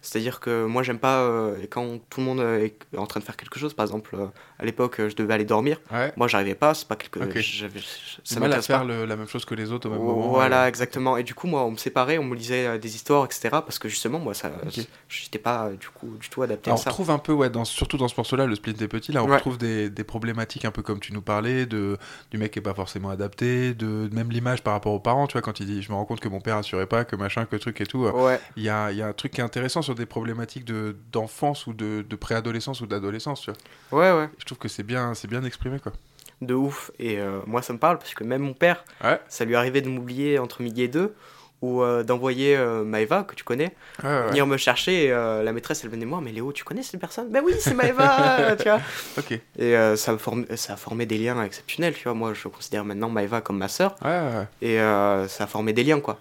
C'est-à-dire 0.09 0.41
que 0.41 0.65
moi, 0.65 0.83
j'aime 0.83 0.99
pas 0.99 1.21
euh, 1.21 1.57
quand 1.71 1.99
tout 2.09 2.21
le 2.21 2.27
monde 2.27 2.41
euh, 2.41 2.65
est 2.67 2.97
en 2.97 3.07
train 3.07 3.21
de 3.21 3.25
faire 3.25 3.37
quelque 3.37 3.59
chose. 3.59 3.75
Par 3.75 3.85
exemple, 3.85 4.15
euh, 4.15 4.27
à 4.59 4.65
l'époque, 4.65 4.97
je 5.07 5.15
devais 5.15 5.35
aller 5.35 5.45
dormir. 5.45 5.79
Ouais. 5.93 6.13
Moi, 6.17 6.29
j'arrivais 6.29 6.55
pas. 6.55 6.73
C'est 6.73 6.89
pas 6.89 6.97
quelque. 6.97 7.21
Ok. 7.21 7.37
j'avais- 7.39 7.81
C'est 8.25 8.35
Ça 8.35 8.41
mal 8.41 8.53
à 8.55 8.63
faire 8.63 8.85
le- 8.85 9.05
la 9.05 9.17
même 9.17 9.29
chose 9.29 9.45
que 9.45 9.55
les 9.55 9.71
autres 9.71 9.89
au 9.89 9.93
même 9.93 10.01
moment. 10.01 10.29
Voilà, 10.29 10.65
euh. 10.65 10.69
exactement. 10.69 11.17
Et 11.19 11.23
du 11.25 11.35
coup, 11.35 11.47
moi, 11.47 11.65
on 11.65 11.73
me 11.73 11.77
séparait, 11.77 12.17
on 12.19 12.25
me 12.25 12.35
lisait 12.35 12.79
des 12.79 12.95
histoires, 12.95 13.25
etc. 13.27 13.49
Parce 13.51 13.79
que 13.79 13.89
justement, 13.89 14.19
moi, 14.19 14.33
ça, 14.35 14.51
Ok. 14.67 14.85
j'étais 15.09 15.39
pas 15.39 15.71
du 15.79 15.89
coup 15.89 16.17
du 16.19 16.29
tout 16.31 16.43
adapté 16.43 16.71
Alors, 16.71 16.79
à 16.79 16.81
on 16.81 16.85
ça. 16.85 16.91
retrouve 16.91 17.11
un 17.11 17.19
peu, 17.19 17.33
ouais, 17.33 17.51
dans, 17.51 17.65
surtout 17.67 17.99
dans 17.99 18.09
ce 18.09 18.15
morceau-là, 18.17 18.47
le 18.47 18.55
split 18.55 18.73
des 18.75 18.89
petits, 18.89 19.13
là, 19.13 19.23
on 19.23 19.29
Ouais. 19.29 19.35
retrouve 19.37 19.59
des, 19.59 19.91
des 19.91 20.05
problématiques 20.05 20.65
un 20.65 20.71
peu 20.71 20.83
comme 20.83 21.01
tu 21.01 21.13
nous 21.13 21.21
parlais, 21.23 21.67
de, 21.67 21.99
du 22.31 22.39
mec 22.39 22.53
qui 22.53 22.59
est 22.59 22.63
pas 22.63 22.75
forcément 22.75 23.11
adapté, 23.11 23.75
de 23.75 24.09
même 24.13 24.31
l'image 24.31 24.63
par 24.63 24.73
rapport 24.73 24.93
aux 24.93 25.01
parents, 25.01 25.27
tu 25.27 25.33
vois, 25.35 25.43
quand 25.43 25.61
il 25.61 25.67
dit 25.67 25.83
je 25.83 25.91
me 25.91 25.97
rends 25.97 26.05
compte 26.07 26.21
que 26.21 26.29
mon 26.29 26.41
père 26.41 26.57
assurait 26.57 26.87
pas, 26.87 27.05
que 27.05 27.15
machin, 27.17 27.45
que 27.45 27.57
truc 27.57 27.81
et 27.83 27.87
tout. 27.87 28.07
Ouais. 28.07 28.41
Il 28.57 28.63
y 28.63 28.69
a, 28.71 28.91
y 28.93 29.03
a 29.03 29.07
un 29.09 29.13
truc 29.13 29.33
qui 29.33 29.41
est 29.41 29.45
intéressant 29.45 29.83
sur 29.83 29.95
des 29.99 30.07
problématiques 30.07 30.65
de- 30.65 30.97
d'enfance 31.13 31.67
ou 31.67 31.73
de, 31.75 32.03
de 32.09 32.17
préadolescence 32.17 32.81
ou 32.81 32.87
d'adolescence, 32.87 33.43
tu 33.43 33.51
vois. 33.91 34.01
Ouais, 34.01 34.19
ouais. 34.19 34.29
Je 34.39 34.45
trouve 34.45 34.59
que 34.59 34.69
c'est 34.69 34.83
bien, 34.83 35.13
bien 35.29 35.45
exprimé, 35.45 35.79
quoi. 35.81 35.93
de 36.41 36.55
ouf. 36.55 36.91
Et 36.99 37.19
euh, 37.19 37.41
moi, 37.47 37.63
ça 37.63 37.73
me 37.73 37.79
parle 37.79 37.99
parce 37.99 38.15
que 38.15 38.25
même 38.25 38.43
mon 38.43 38.55
père, 38.55 38.85
Ouais. 39.05 39.21
ça 39.29 39.45
lui 39.45 39.57
arrivait 39.57 39.81
de 39.83 39.89
m'oublier 39.89 40.39
entre 40.39 40.63
midi 40.63 40.83
et 40.83 40.89
deux 40.89 41.15
ou 41.61 41.83
euh, 41.83 42.05
d'envoyer 42.05 42.57
euh, 42.57 42.85
Maëva, 42.85 43.25
que 43.25 43.35
tu 43.35 43.43
connais, 43.43 43.75
Ouais, 44.05 44.09
ouais. 44.09 44.29
venir 44.29 44.47
me 44.47 44.57
chercher. 44.57 45.07
Et, 45.07 45.11
euh, 45.13 45.43
la 45.43 45.53
maîtresse, 45.53 45.83
elle 45.83 45.91
venait 45.91 46.05
me 46.05 46.11
voir, 46.11 46.23
mais 46.23 46.31
Léo, 46.31 46.53
tu 46.53 46.63
connais 46.63 46.85
cette 46.85 47.01
personne? 47.01 47.31
Ben 47.33 47.43
oui, 47.45 47.53
c'est 47.59 47.75
Maëva, 47.75 48.55
tu 48.61 48.63
vois. 48.69 48.81
Ok. 49.19 49.33
Et 49.59 49.75
ça, 49.97 50.13
me 50.13 50.57
ça 50.57 50.75
a 50.75 50.77
formé 50.77 51.05
des 51.07 51.19
liens 51.19 51.43
exceptionnels, 51.43 51.95
tu 51.95 52.05
vois. 52.05 52.15
Moi, 52.15 52.33
je 52.35 52.47
considère 52.47 52.85
maintenant 52.85 53.09
Maëva 53.11 53.41
comme 53.41 53.59
ma 53.59 53.67
sœur. 53.67 53.97
Ouais. 54.05 54.47
Et 54.63 54.77
ça 54.77 55.45
a 55.45 55.47
formé 55.49 55.73
des 55.73 55.83
liens, 55.83 55.99
quoi. 55.99 56.21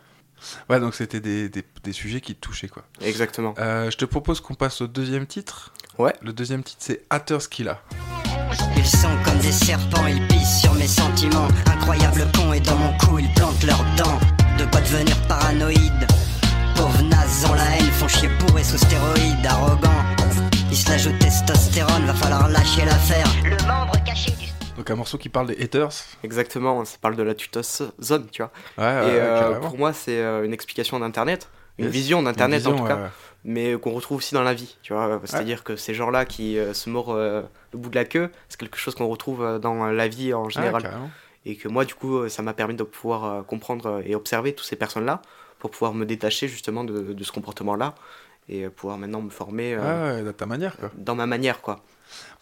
Ouais, 0.70 0.80
donc 0.80 0.96
c'était 0.96 1.20
des, 1.20 1.50
des, 1.50 1.64
des 1.84 1.94
sujets 1.94 2.22
qui 2.22 2.36
te 2.36 2.42
touchaient, 2.42 2.68
quoi. 2.68 2.84
Exactement. 3.02 3.54
Euh, 3.58 3.90
je 3.92 3.98
te 3.98 4.06
propose 4.06 4.42
qu'on 4.42 4.56
passe 4.56 4.82
au 4.82 4.88
deuxième 4.88 5.26
titre. 5.26 5.72
Ouais. 5.98 6.14
Le 6.22 6.34
deuxième 6.34 6.64
titre, 6.64 6.82
c'est 6.82 7.04
Hatterskilla. 7.10 7.82
Ils 8.76 8.86
sont 8.86 9.10
comme 9.24 9.40
des 9.40 9.52
serpents, 9.52 10.06
ils 10.08 10.26
pissent 10.28 10.62
sur 10.62 10.74
mes 10.76 10.88
sentiments. 10.88 11.48
Incroyable 11.66 12.26
con 12.36 12.54
et 12.54 12.60
dans 12.60 12.78
mon 12.78 12.96
cou, 12.98 13.20
ils 13.20 13.34
plantent 13.34 13.64
leurs 13.64 13.84
dents. 13.96 14.20
De 14.58 14.66
quoi 14.66 14.82
devenir 14.82 15.16
paranoïde. 15.28 16.08
Pauvres 16.76 17.02
nazes 17.04 17.46
ont 17.50 17.54
la 17.54 17.78
haine, 17.78 17.92
font 17.92 18.08
chier 18.08 18.30
bourrés 18.40 18.64
sous 18.64 18.78
stéroïdes, 18.78 19.46
arrogants. 19.46 20.04
Ils 20.70 20.78
se 20.78 20.90
la 20.90 20.98
jouent 20.98 21.18
testostérone, 21.20 22.06
va 22.06 22.14
falloir 22.14 22.48
lâcher 22.50 22.86
l'affaire. 22.86 23.28
Le 23.44 23.58
membre 23.68 23.94
caché 24.04 24.32
du 24.32 24.47
Donc 24.78 24.90
un 24.92 24.96
morceau 24.96 25.18
qui 25.18 25.30
parle 25.30 25.48
des 25.48 25.62
haters. 25.64 25.90
Exactement, 26.24 26.86
ça 26.86 26.98
parle 27.02 27.16
de 27.16 27.24
la 27.24 27.34
tutose-zone, 27.34 28.28
tu 28.32 28.42
vois. 28.44 28.52
Ouais, 28.78 29.10
et 29.10 29.20
euh, 29.20 29.60
pour 29.60 29.78
moi, 29.78 29.92
c'est 29.94 30.20
euh, 30.22 30.46
une 30.46 30.54
explication 30.54 31.00
d'Internet, 31.00 31.50
une 31.80 31.86
Yes. 31.86 31.94
vision 31.94 32.22
d'Internet 32.24 32.66
en 32.68 32.76
tout 32.76 32.84
cas, 32.84 33.10
mais 33.44 33.74
qu'on 33.80 33.92
retrouve 33.92 34.18
aussi 34.20 34.34
dans 34.36 34.44
la 34.44 34.54
vie, 34.54 34.78
tu 34.84 34.94
vois. 34.94 35.20
C'est-à-dire 35.26 35.64
que 35.64 35.76
ces 35.76 35.94
gens-là 35.94 36.26
qui 36.26 36.58
euh, 36.60 36.74
se 36.74 36.90
mordent 36.90 37.18
euh, 37.18 37.42
le 37.74 37.80
bout 37.80 37.90
de 37.90 37.96
la 37.96 38.06
queue, 38.06 38.30
c'est 38.50 38.60
quelque 38.60 38.78
chose 38.78 38.94
qu'on 38.96 39.08
retrouve 39.08 39.60
dans 39.60 39.88
la 39.88 40.08
vie 40.08 40.34
en 40.34 40.50
général. 40.50 40.84
et 41.46 41.56
que 41.56 41.68
moi, 41.68 41.86
du 41.86 41.96
coup, 41.96 42.28
ça 42.30 42.42
m'a 42.44 42.54
permis 42.54 42.76
de 42.76 42.84
pouvoir 42.84 43.46
comprendre 43.46 44.02
et 44.06 44.16
observer 44.16 44.54
toutes 44.54 44.68
ces 44.68 44.76
personnes-là 44.76 45.22
pour 45.60 45.72
pouvoir 45.72 45.94
me 45.94 46.06
détacher 46.06 46.48
justement 46.48 46.84
de, 46.84 47.14
de 47.14 47.24
ce 47.24 47.32
comportement-là 47.32 47.96
et 48.50 48.70
pouvoir 48.70 48.98
maintenant 48.98 49.22
me 49.22 49.30
former 49.30 49.76
Ouais, 49.78 50.28
à 50.28 50.34
ta 50.34 50.46
manière, 50.46 50.78
quoi. 50.78 50.92
dans 50.96 51.16
ma 51.16 51.26
manière, 51.26 51.62
quoi. 51.62 51.80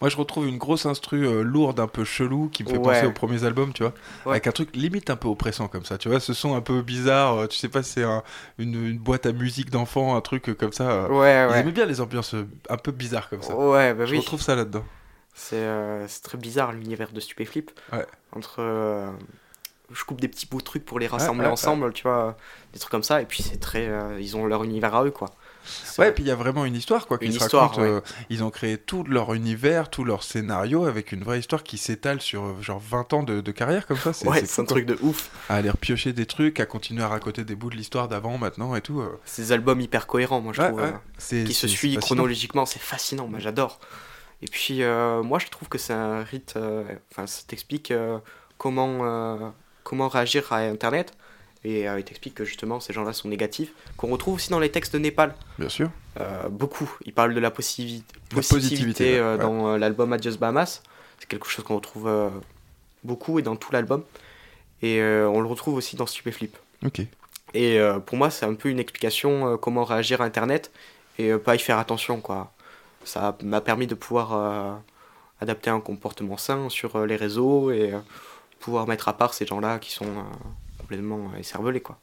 Moi, 0.00 0.10
je 0.10 0.16
retrouve 0.16 0.46
une 0.46 0.58
grosse 0.58 0.84
instru 0.86 1.26
euh, 1.26 1.42
lourde, 1.42 1.80
un 1.80 1.86
peu 1.86 2.04
chelou, 2.04 2.48
qui 2.50 2.64
me 2.64 2.68
fait 2.68 2.76
Ouais. 2.76 2.82
penser 2.94 3.06
aux 3.06 3.12
premiers 3.12 3.44
albums, 3.44 3.72
tu 3.72 3.82
vois. 3.82 3.92
Ouais. 4.26 4.32
Avec 4.32 4.46
un 4.46 4.52
truc 4.52 4.74
limite 4.76 5.08
un 5.10 5.16
peu 5.16 5.28
oppressant, 5.28 5.68
comme 5.68 5.84
ça, 5.84 5.96
tu 5.98 6.08
vois. 6.08 6.20
Ce 6.20 6.34
son 6.34 6.54
un 6.54 6.60
peu 6.60 6.82
bizarre, 6.82 7.34
euh, 7.34 7.46
tu 7.46 7.56
sais 7.56 7.68
pas 7.68 7.82
si 7.82 7.92
c'est 7.92 8.02
un- 8.04 8.22
une, 8.58 8.74
une 8.86 8.98
boîte 8.98 9.24
à 9.26 9.32
musique 9.32 9.70
d'enfant, 9.70 10.16
un 10.16 10.20
truc 10.20 10.48
euh, 10.50 10.54
comme 10.54 10.72
ça. 10.72 11.10
Ouais, 11.10 11.44
Ils 11.48 11.50
ouais. 11.52 11.60
aimaient 11.60 11.72
bien 11.72 11.86
les 11.86 12.00
ambiances 12.00 12.34
un 12.68 12.76
peu 12.76 12.92
bizarres 12.92 13.28
comme 13.30 13.42
ça. 13.42 13.56
Ouais, 13.56 13.94
bah 13.94 14.04
je 14.06 14.12
oui. 14.12 14.18
retrouve 14.18 14.42
ça 14.42 14.54
là-dedans. 14.54 14.84
C'est 15.34 15.66
très 16.22 16.38
bizarre 16.38 16.72
l'univers 16.72 17.12
de 17.12 17.20
Stupéflip. 17.20 17.70
Ouais. 17.92 18.06
Entre. 18.32 18.60
je 19.92 20.04
coupe 20.04 20.20
des 20.20 20.28
petits 20.28 20.46
bouts 20.46 20.58
de 20.58 20.64
trucs 20.64 20.84
pour 20.84 20.98
les 20.98 21.06
rassembler 21.06 21.46
ensemble, 21.46 21.92
tu 21.92 22.02
vois, 22.02 22.36
des 22.72 22.78
trucs 22.78 22.90
comme 22.90 23.02
ça, 23.04 23.22
et 23.22 23.24
puis 23.26 23.42
c'est 23.42 23.58
très. 23.60 23.88
ils 24.20 24.36
ont 24.36 24.46
leur 24.46 24.64
univers 24.64 24.94
à 24.94 25.04
eux, 25.04 25.10
quoi. 25.10 25.30
Ouais, 25.98 26.08
et 26.08 26.12
puis 26.12 26.24
il 26.24 26.26
y 26.26 26.30
a 26.30 26.34
vraiment 26.34 26.64
une 26.64 26.74
histoire, 26.76 27.06
quoi, 27.06 27.18
qui 27.18 27.26
Une 27.26 27.32
histoire, 27.32 27.70
raconte. 27.70 27.84
euh, 27.84 28.00
ils 28.30 28.42
ont 28.44 28.50
créé 28.50 28.78
tout 28.78 29.04
leur 29.04 29.34
univers, 29.34 29.90
tout 29.90 30.04
leur 30.04 30.22
scénario, 30.22 30.84
avec 30.84 31.12
une 31.12 31.22
vraie 31.24 31.38
histoire 31.38 31.62
qui 31.62 31.78
s'étale 31.78 32.20
sur 32.20 32.44
euh, 32.44 32.62
genre 32.62 32.78
20 32.80 33.12
ans 33.12 33.22
de, 33.22 33.40
de 33.40 33.52
carrière, 33.52 33.86
comme 33.86 33.96
ça. 33.96 34.12
Ouais, 34.28 34.44
c'est 34.44 34.60
un 34.62 34.64
truc 34.64 34.86
de 34.86 34.98
ouf. 35.02 35.30
À 35.48 35.56
aller 35.56 35.70
repiocher 35.70 36.12
des 36.12 36.26
trucs, 36.26 36.60
à 36.60 36.66
continuer 36.66 37.02
à 37.02 37.08
raconter 37.08 37.44
des 37.44 37.54
bouts 37.54 37.70
de 37.70 37.76
l'histoire 37.76 38.08
d'avant, 38.08 38.38
maintenant 38.38 38.74
et 38.76 38.80
tout. 38.80 39.00
euh. 39.00 39.18
Des 39.36 39.52
albums 39.52 39.80
hyper 39.80 40.06
cohérents, 40.06 40.40
moi 40.40 40.52
je 40.52 40.60
Ouais, 40.62 40.68
trouve. 40.68 40.80
ouais. 40.82 40.92
euh, 41.32 41.44
qui 41.44 41.54
se 41.54 41.66
suit 41.68 41.94
fascinant. 41.94 42.00
chronologiquement, 42.06 42.66
c'est 42.66 42.80
fascinant, 42.82 43.26
moi 43.26 43.38
j'adore. 43.38 43.80
Et 44.42 44.46
puis 44.46 44.80
moi 45.24 45.38
je 45.38 45.46
trouve 45.48 45.68
que 45.68 45.78
c'est 45.78 45.94
un 45.94 46.22
rite, 46.22 46.58
enfin 47.10 47.26
ça 47.26 47.42
t'explique 47.46 47.92
comment, 48.58 49.52
comment 49.82 50.08
réagir 50.08 50.52
à 50.52 50.58
Internet. 50.58 51.12
Et 51.64 51.88
euh, 51.88 51.98
il 51.98 52.04
t'explique 52.04 52.34
que 52.34 52.44
justement 52.44 52.80
ces 52.80 52.92
gens-là 52.92 53.12
sont 53.12 53.28
négatifs, 53.28 53.72
qu'on 53.96 54.08
retrouve 54.08 54.34
aussi 54.34 54.50
dans 54.50 54.60
les 54.60 54.70
textes 54.70 54.92
de 54.92 54.98
Népal. 54.98 55.34
Bien 55.58 55.68
sûr. 55.68 55.90
Euh, 56.20 56.48
beaucoup. 56.48 56.90
Il 57.04 57.12
parle 57.12 57.34
de 57.34 57.40
la 57.40 57.50
positivité, 57.50 58.04
La 58.34 58.42
positivité, 58.42 59.14
ouais, 59.14 59.18
euh, 59.18 59.36
dans 59.36 59.76
l'album 59.76 60.12
Adios 60.12 60.36
Bahamas. 60.36 60.82
C'est 61.18 61.28
quelque 61.28 61.48
chose 61.48 61.64
qu'on 61.64 61.76
retrouve 61.76 62.30
beaucoup 63.02 63.38
et 63.38 63.42
dans 63.42 63.56
tout 63.56 63.72
l'album. 63.72 64.04
Et 64.82 65.00
on 65.00 65.40
le 65.40 65.46
retrouve 65.46 65.74
aussi 65.74 65.96
dans 65.96 66.06
Stupéflip. 66.06 66.56
Ok. 66.84 67.00
Et 67.54 67.80
pour 68.04 68.18
moi, 68.18 68.30
c'est 68.30 68.44
un 68.44 68.52
peu 68.52 68.68
une 68.68 68.78
explication 68.78 69.56
comment 69.56 69.84
réagir 69.84 70.20
à 70.20 70.24
Internet 70.24 70.70
et 71.18 71.32
pas 71.38 71.54
y 71.54 71.58
faire 71.58 71.78
attention, 71.78 72.20
quoi. 72.20 72.52
Ça 73.04 73.34
m'a 73.42 73.62
permis 73.62 73.86
de 73.86 73.94
pouvoir 73.94 74.82
adapter 75.40 75.70
un 75.70 75.80
comportement 75.80 76.36
sain 76.36 76.68
sur 76.68 77.06
les 77.06 77.16
réseaux 77.16 77.70
et 77.70 77.94
pouvoir 78.60 78.86
mettre 78.86 79.08
à 79.08 79.16
part 79.16 79.32
ces 79.32 79.46
gens-là 79.46 79.78
qui 79.78 79.92
sont 79.92 80.26
complètement 80.86 81.30
euh, 81.34 81.38
écervelés, 81.38 81.80
quoi. 81.80 81.98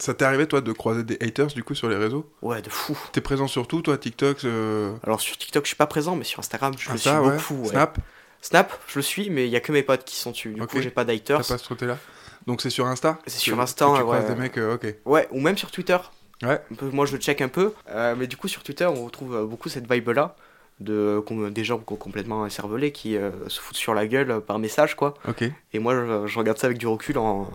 Ça 0.00 0.14
t'est 0.14 0.24
arrivé, 0.24 0.46
toi, 0.46 0.60
de 0.60 0.72
croiser 0.72 1.02
des 1.02 1.16
haters, 1.20 1.48
du 1.48 1.64
coup, 1.64 1.74
sur 1.74 1.88
les 1.88 1.96
réseaux? 1.96 2.30
Ouais, 2.42 2.62
de 2.62 2.70
fou. 2.70 2.96
T'es 3.12 3.20
présent 3.20 3.48
sur 3.48 3.66
tout, 3.66 3.82
toi, 3.82 3.98
TikTok 3.98 4.44
euh, 4.44 4.94
Alors 5.02 5.20
sur 5.20 5.36
TikTok, 5.36 5.64
je 5.64 5.68
suis 5.68 5.76
pas 5.76 5.86
présent, 5.88 6.14
mais 6.14 6.24
sur 6.24 6.38
Instagram, 6.38 6.74
je 6.78 6.92
le 6.92 6.98
suis 6.98 7.10
ouais. 7.10 7.36
beaucoup. 7.36 7.62
ouais. 7.62 7.68
Snap? 7.70 7.98
Snap, 8.40 8.72
je 8.86 8.96
le 8.96 9.02
suis, 9.02 9.30
mais 9.30 9.46
il 9.46 9.50
y 9.50 9.56
a 9.56 9.60
que 9.60 9.72
mes 9.72 9.82
potes 9.82 10.04
qui 10.04 10.14
sont 10.16 10.30
dessus. 10.30 10.52
Du 10.52 10.64
coup, 10.66 10.80
j'ai 10.80 10.90
pas 10.90 11.04
T'as 11.04 11.12
d'haters. 11.14 11.46
pas 11.46 11.58
ce 11.58 11.68
côté-là? 11.68 11.98
Donc 12.46 12.62
c'est 12.62 12.70
sur 12.70 12.86
Insta? 12.86 13.18
C'est 13.26 13.38
sur 13.38 13.60
Insta, 13.60 13.86
que 13.86 13.90
tu 13.90 13.96
ouais. 13.96 14.02
croises 14.02 14.26
des 14.26 14.34
mecs, 14.36 14.56
euh, 14.58 14.76
ok. 14.76 14.94
Ouais, 15.04 15.26
ou 15.32 15.40
même 15.40 15.58
sur 15.58 15.70
Twitter. 15.72 15.98
Ouais. 16.44 16.60
Moi, 16.80 17.04
je 17.04 17.12
le 17.16 17.18
check 17.18 17.40
un 17.40 17.48
peu. 17.48 17.74
euh, 17.90 18.14
mais 18.16 18.28
du 18.28 18.36
coup, 18.36 18.46
sur 18.46 18.62
Twitter, 18.62 18.86
on 18.86 19.04
retrouve 19.04 19.44
beaucoup 19.46 19.68
cette 19.68 19.90
vibe-là. 19.92 20.36
De, 20.80 21.20
des 21.50 21.64
gens 21.64 21.78
co- 21.78 21.96
complètement 21.96 22.46
écervelés 22.46 22.92
qui 22.92 23.16
euh, 23.16 23.32
se 23.48 23.58
foutent 23.58 23.76
sur 23.76 23.94
la 23.94 24.06
gueule 24.06 24.40
par 24.40 24.60
message, 24.60 24.94
quoi. 24.94 25.14
Et 25.72 25.80
moi, 25.80 25.92
je, 25.94 26.26
je 26.28 26.38
regarde 26.38 26.56
ça 26.56 26.68
avec 26.68 26.78
du 26.78 26.86
recul, 26.86 27.18
en, 27.18 27.50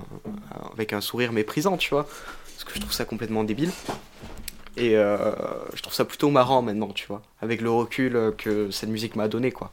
avec 0.74 0.92
un 0.92 1.00
sourire 1.00 1.32
méprisant, 1.32 1.78
tu 1.78 1.92
vois. 1.92 2.04
Parce 2.04 2.66
que 2.66 2.74
je 2.76 2.80
trouve 2.82 2.92
ça 2.92 3.06
complètement 3.06 3.46
débile. 3.46 3.72
Et 4.76 4.98
euh, 4.98 5.32
je 5.74 5.82
trouve 5.82 5.94
ça 5.94 6.04
plutôt 6.04 6.30
marrant 6.32 6.62
maintenant, 6.62 6.90
tu 6.90 7.08
vois. 7.08 7.22
Avec 7.42 7.62
le 7.62 7.70
recul 7.70 8.16
euh, 8.18 8.32
que 8.32 8.72
cette 8.72 8.90
musique 8.90 9.16
m'a 9.16 9.30
donné, 9.30 9.52
quoi. 9.52 9.72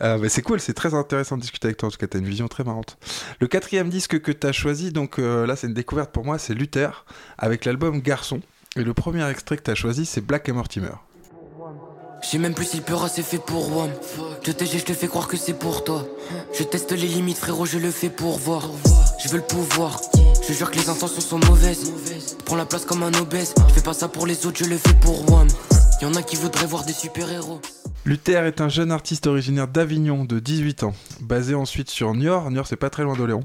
Euh, 0.00 0.16
bah, 0.16 0.30
c'est 0.30 0.40
cool, 0.40 0.58
c'est 0.58 0.72
très 0.72 0.94
intéressant 0.94 1.36
de 1.36 1.42
discuter 1.42 1.66
avec 1.66 1.76
toi. 1.76 1.88
En 1.88 1.92
tout 1.92 1.98
cas, 1.98 2.06
t'as 2.06 2.20
une 2.20 2.24
vision 2.24 2.48
très 2.48 2.64
marrante. 2.64 2.96
Le 3.40 3.48
quatrième 3.48 3.90
disque 3.90 4.18
que 4.22 4.32
t'as 4.32 4.52
choisi, 4.52 4.92
donc 4.92 5.18
euh, 5.18 5.46
là, 5.46 5.56
c'est 5.56 5.66
une 5.66 5.74
découverte 5.74 6.10
pour 6.10 6.24
moi, 6.24 6.38
c'est 6.38 6.54
Luther 6.54 7.04
avec 7.36 7.66
l'album 7.66 8.00
Garçon. 8.00 8.40
Et 8.76 8.82
le 8.84 8.94
premier 8.94 9.28
extrait 9.28 9.58
que 9.58 9.62
t'as 9.62 9.74
choisi, 9.74 10.06
c'est 10.06 10.22
Black 10.22 10.48
et 10.48 10.52
Mortimer. 10.52 10.92
Je 12.22 12.28
sais 12.28 12.38
même 12.38 12.54
plus 12.54 12.66
si 12.66 12.76
le 12.76 12.82
peur 12.82 13.08
c'est 13.08 13.22
fait 13.22 13.38
pour 13.38 13.76
WAM. 13.76 13.90
Je 14.44 14.52
te 14.52 14.64
je 14.64 14.78
te 14.78 14.92
fais 14.92 15.08
croire 15.08 15.26
que 15.26 15.36
c'est 15.36 15.58
pour 15.58 15.84
toi. 15.84 16.06
Je 16.56 16.62
teste 16.62 16.92
les 16.92 17.08
limites, 17.08 17.36
frérot, 17.38 17.66
je 17.66 17.78
le 17.78 17.90
fais 17.90 18.10
pour 18.10 18.38
voir. 18.38 18.70
Je 19.22 19.28
veux 19.28 19.38
le 19.38 19.42
pouvoir. 19.42 20.00
Je 20.46 20.52
jure 20.52 20.70
que 20.70 20.76
les 20.76 20.88
intentions 20.88 21.20
sont 21.20 21.38
mauvaises. 21.38 21.92
Prends 22.44 22.56
la 22.56 22.64
place 22.64 22.84
comme 22.84 23.02
un 23.02 23.12
obèse. 23.14 23.54
Je 23.68 23.74
fais 23.74 23.82
pas 23.82 23.92
ça 23.92 24.08
pour 24.08 24.26
les 24.26 24.46
autres, 24.46 24.58
je 24.64 24.70
le 24.70 24.78
fais 24.78 24.94
pour 24.94 25.28
WAM. 25.30 25.48
Y'en 26.00 26.14
a 26.14 26.22
qui 26.22 26.36
voudraient 26.36 26.66
voir 26.66 26.84
des 26.84 26.92
super-héros. 26.92 27.60
Luther 28.04 28.46
est 28.46 28.60
un 28.60 28.68
jeune 28.68 28.90
artiste 28.90 29.26
originaire 29.26 29.68
d'Avignon 29.68 30.24
de 30.24 30.40
18 30.40 30.82
ans, 30.82 30.94
basé 31.20 31.54
ensuite 31.54 31.88
sur 31.88 32.14
Niort. 32.14 32.50
Niort, 32.50 32.66
c'est 32.66 32.76
pas 32.76 32.90
très 32.90 33.04
loin 33.04 33.16
d'Oléron. 33.16 33.44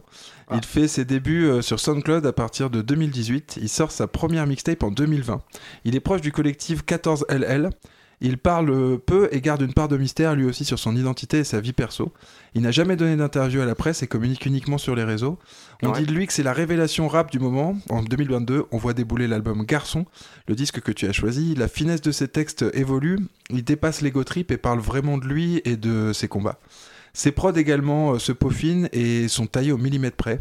Il 0.52 0.64
fait 0.64 0.88
ses 0.88 1.04
débuts 1.04 1.46
euh, 1.46 1.62
sur 1.62 1.80
SoundCloud 1.80 2.26
à 2.26 2.34
partir 2.34 2.70
de 2.70 2.82
2018. 2.82 3.60
Il 3.62 3.70
sort 3.70 3.92
sa 3.92 4.08
première 4.08 4.48
mixtape 4.48 4.82
en 4.82 4.92
2020. 4.92 5.42
Il 5.84 5.96
est 5.96 6.00
proche 6.00 6.22
du 6.22 6.32
collectif 6.32 6.84
14LL. 6.86 7.70
Il 8.20 8.40
parle 8.40 8.98
peu 9.00 9.30
et 9.32 9.42
garde 9.42 9.62
une 9.62 9.74
part 9.74 9.88
de 9.88 9.96
mystère 9.96 10.36
lui 10.36 10.46
aussi 10.46 10.66
sur 10.66 10.80
son 10.80 10.96
identité 10.96 11.40
et 11.40 11.44
sa 11.44 11.62
vie 11.62 11.74
perso. 11.74 12.12
Il 12.56 12.64
n'a 12.64 12.72
jamais 12.72 12.96
donné 12.96 13.16
d'interview 13.16 13.62
à 13.62 13.66
la 13.66 13.76
presse 13.76 14.02
et 14.02 14.08
communique 14.08 14.46
uniquement 14.48 14.80
sur 14.80 14.96
les 14.96 15.04
réseaux. 15.04 15.38
On 15.84 15.92
Ouais. 15.92 16.00
dit 16.00 16.06
de 16.08 16.12
lui 16.14 16.26
que 16.26 16.34
c'est 16.34 16.42
la 16.42 16.54
révélation 16.54 17.08
rap 17.08 17.30
du 17.32 17.38
moment. 17.40 17.78
En 17.90 18.02
2022, 18.02 18.66
on 18.72 18.78
voit 18.78 18.94
débouler 18.94 19.28
l'album 19.28 19.64
Garçon, 19.66 20.06
le 20.48 20.56
disque 20.56 20.82
que 20.82 20.92
tu 20.92 21.06
as 21.08 21.12
choisi. 21.14 21.54
La 21.54 21.68
finesse 21.68 22.02
de 22.02 22.12
ses 22.12 22.28
textes 22.28 22.66
évolue. 22.74 23.20
Il 23.52 23.64
dépasse 23.64 24.02
l'ego 24.02 24.24
trip 24.24 24.50
et 24.52 24.58
parle 24.58 24.80
vraiment 24.80 25.20
de 25.20 25.28
lui 25.28 25.62
et 25.64 25.78
de 25.78 26.12
ses 26.12 26.28
combats. 26.28 26.58
Ses 27.14 27.32
prods 27.32 27.54
également 27.56 28.14
euh, 28.14 28.20
se 28.20 28.32
peaufinent 28.32 28.90
et 28.94 29.28
sont 29.28 29.48
taillés 29.48 29.72
au 29.72 29.78
millimètre 29.78 30.18
près. 30.18 30.40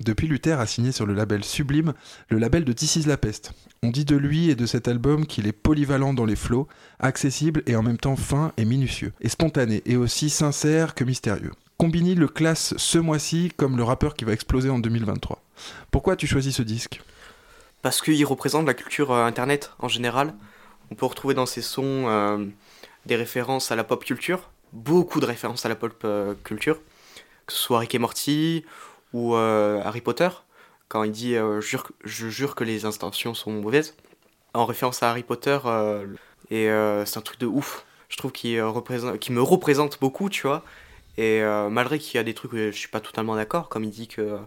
Depuis, 0.00 0.28
Luther 0.28 0.60
a 0.60 0.66
signé 0.66 0.92
sur 0.92 1.06
le 1.06 1.14
label 1.14 1.44
Sublime, 1.44 1.92
le 2.28 2.38
label 2.38 2.64
de 2.64 2.72
This 2.72 2.96
is 2.96 3.02
la 3.04 3.16
peste. 3.16 3.52
On 3.82 3.90
dit 3.90 4.04
de 4.04 4.16
lui 4.16 4.50
et 4.50 4.54
de 4.54 4.66
cet 4.66 4.88
album 4.88 5.26
qu'il 5.26 5.46
est 5.46 5.52
polyvalent 5.52 6.14
dans 6.14 6.24
les 6.24 6.36
flots, 6.36 6.68
accessible 7.00 7.62
et 7.66 7.76
en 7.76 7.82
même 7.82 7.98
temps 7.98 8.16
fin 8.16 8.52
et 8.56 8.64
minutieux, 8.64 9.12
et 9.20 9.28
spontané, 9.28 9.82
et 9.86 9.96
aussi 9.96 10.30
sincère 10.30 10.94
que 10.94 11.04
mystérieux. 11.04 11.52
Combini 11.78 12.14
le 12.14 12.28
classe 12.28 12.74
ce 12.76 12.98
mois-ci 12.98 13.52
comme 13.56 13.76
le 13.76 13.84
rappeur 13.84 14.14
qui 14.14 14.24
va 14.24 14.32
exploser 14.32 14.70
en 14.70 14.78
2023. 14.78 15.42
Pourquoi 15.90 16.16
tu 16.16 16.26
choisis 16.26 16.56
ce 16.56 16.62
disque? 16.62 17.00
Parce 17.82 18.00
qu'il 18.00 18.24
représente 18.24 18.66
la 18.66 18.74
culture 18.74 19.12
euh, 19.12 19.24
internet 19.24 19.72
en 19.78 19.88
général. 19.88 20.34
On 20.90 20.94
peut 20.94 21.06
retrouver 21.06 21.34
dans 21.34 21.46
ses 21.46 21.62
sons 21.62 22.04
euh, 22.08 22.44
des 23.06 23.16
références 23.16 23.70
à 23.70 23.76
la 23.76 23.84
pop 23.84 24.04
culture, 24.04 24.50
beaucoup 24.72 25.20
de 25.20 25.26
références 25.26 25.66
à 25.66 25.68
la 25.68 25.76
pop 25.76 25.94
euh, 26.04 26.34
culture, 26.44 26.80
que 27.46 27.52
ce 27.52 27.58
soit 27.58 27.78
Rick 27.78 27.94
et 27.94 27.98
Morty 27.98 28.64
ou 29.12 29.34
euh, 29.34 29.80
Harry 29.84 30.00
Potter, 30.00 30.28
quand 30.88 31.02
il 31.04 31.12
dit 31.12 31.34
euh, 31.36 31.60
jure, 31.60 31.90
Je 32.04 32.28
jure 32.28 32.54
que 32.54 32.64
les 32.64 32.84
intentions 32.84 33.34
sont 33.34 33.50
mauvaises, 33.52 33.94
en 34.54 34.64
référence 34.66 35.02
à 35.02 35.10
Harry 35.10 35.22
Potter, 35.22 35.58
euh, 35.66 36.06
et 36.50 36.68
c'est 37.06 37.18
un 37.18 37.22
truc 37.22 37.38
de 37.40 37.46
ouf. 37.46 37.84
Je 38.08 38.16
trouve 38.16 38.32
qu'il 38.32 38.60
représente, 38.62 39.18
qu'il 39.18 39.34
me 39.34 39.42
représente 39.42 40.00
beaucoup, 40.00 40.30
tu 40.30 40.46
vois. 40.46 40.62
Et 41.18 41.42
malgré 41.70 41.98
qu'il 41.98 42.14
y 42.14 42.18
a 42.18 42.22
des 42.24 42.32
trucs 42.32 42.52
où 42.52 42.56
je 42.56 42.70
suis 42.70 42.88
pas 42.88 43.00
totalement 43.00 43.34
d'accord, 43.36 43.68
comme 43.68 43.84
il 43.84 43.90
dit 43.90 44.08
que 44.08 44.38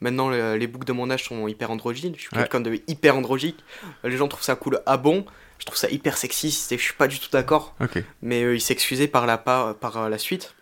maintenant 0.00 0.28
le- 0.28 0.56
les 0.56 0.66
boucles 0.66 0.84
de 0.86 0.92
mon 0.92 1.10
âge 1.10 1.24
sont 1.24 1.48
hyper 1.48 1.70
androgynes, 1.70 2.14
je 2.16 2.20
suis 2.22 2.28
Ouais. 2.34 2.42
quelqu'un 2.42 2.60
de 2.60 2.80
hyper 2.86 3.16
androgyque, 3.16 3.58
les 4.04 4.16
gens 4.16 4.28
trouvent 4.28 4.42
ça 4.44 4.56
cool 4.56 4.80
à 4.84 4.96
bon, 4.98 5.24
je 5.58 5.64
trouve 5.64 5.78
ça 5.78 5.88
hyper 5.90 6.16
sexiste 6.18 6.70
et 6.72 6.76
je 6.78 6.82
suis 6.82 6.92
pas 6.94 7.08
du 7.08 7.18
tout 7.18 7.30
d'accord. 7.32 7.74
Ok. 7.80 8.02
Mais 8.20 8.42
euh, 8.42 8.56
il 8.56 8.72
excusé 8.72 9.08
par 9.08 9.26
la, 9.26 9.38
par, 9.38 9.74
par 9.76 10.10
la 10.10 10.18
suite 10.18 10.54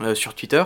euh, 0.00 0.14
sur 0.14 0.34
Twitter. 0.34 0.62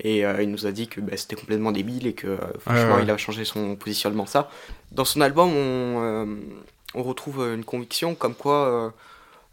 Et 0.00 0.26
euh, 0.26 0.42
il 0.42 0.50
nous 0.50 0.66
a 0.66 0.72
dit 0.72 0.88
que 0.88 1.00
bah, 1.00 1.16
c'était 1.16 1.36
complètement 1.36 1.72
débile 1.72 2.06
et 2.06 2.12
que 2.12 2.26
euh, 2.26 2.36
franchement 2.58 2.98
il 2.98 3.10
a 3.10 3.16
changé 3.16 3.44
son 3.44 3.76
positionnement 3.76 4.26
ça. 4.26 4.50
Dans 4.92 5.04
son 5.06 5.20
album 5.22 5.48
on, 5.48 6.02
euh, 6.02 6.36
on 6.94 7.02
retrouve 7.02 7.40
une 7.54 7.64
conviction 7.64 8.14
comme 8.14 8.34
quoi 8.34 8.92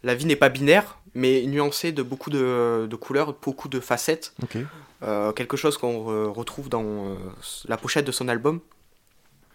la 0.02 0.14
vie 0.14 0.26
n'est 0.26 0.36
pas 0.36 0.50
binaire 0.50 0.98
mais 1.14 1.44
nuancée 1.46 1.92
de 1.92 2.02
beaucoup 2.02 2.28
de, 2.30 2.86
de 2.90 2.96
couleurs, 2.96 3.34
beaucoup 3.40 3.68
de 3.68 3.80
facettes. 3.80 4.34
Ok. 4.42 4.58
Euh, 5.02 5.32
quelque 5.32 5.56
chose 5.56 5.78
qu'on 5.78 5.98
re- 6.10 6.26
retrouve 6.32 6.68
dans 6.68 6.82
euh, 6.84 7.14
la 7.66 7.76
pochette 7.76 8.04
de 8.06 8.12
son 8.12 8.28
album. 8.28 8.60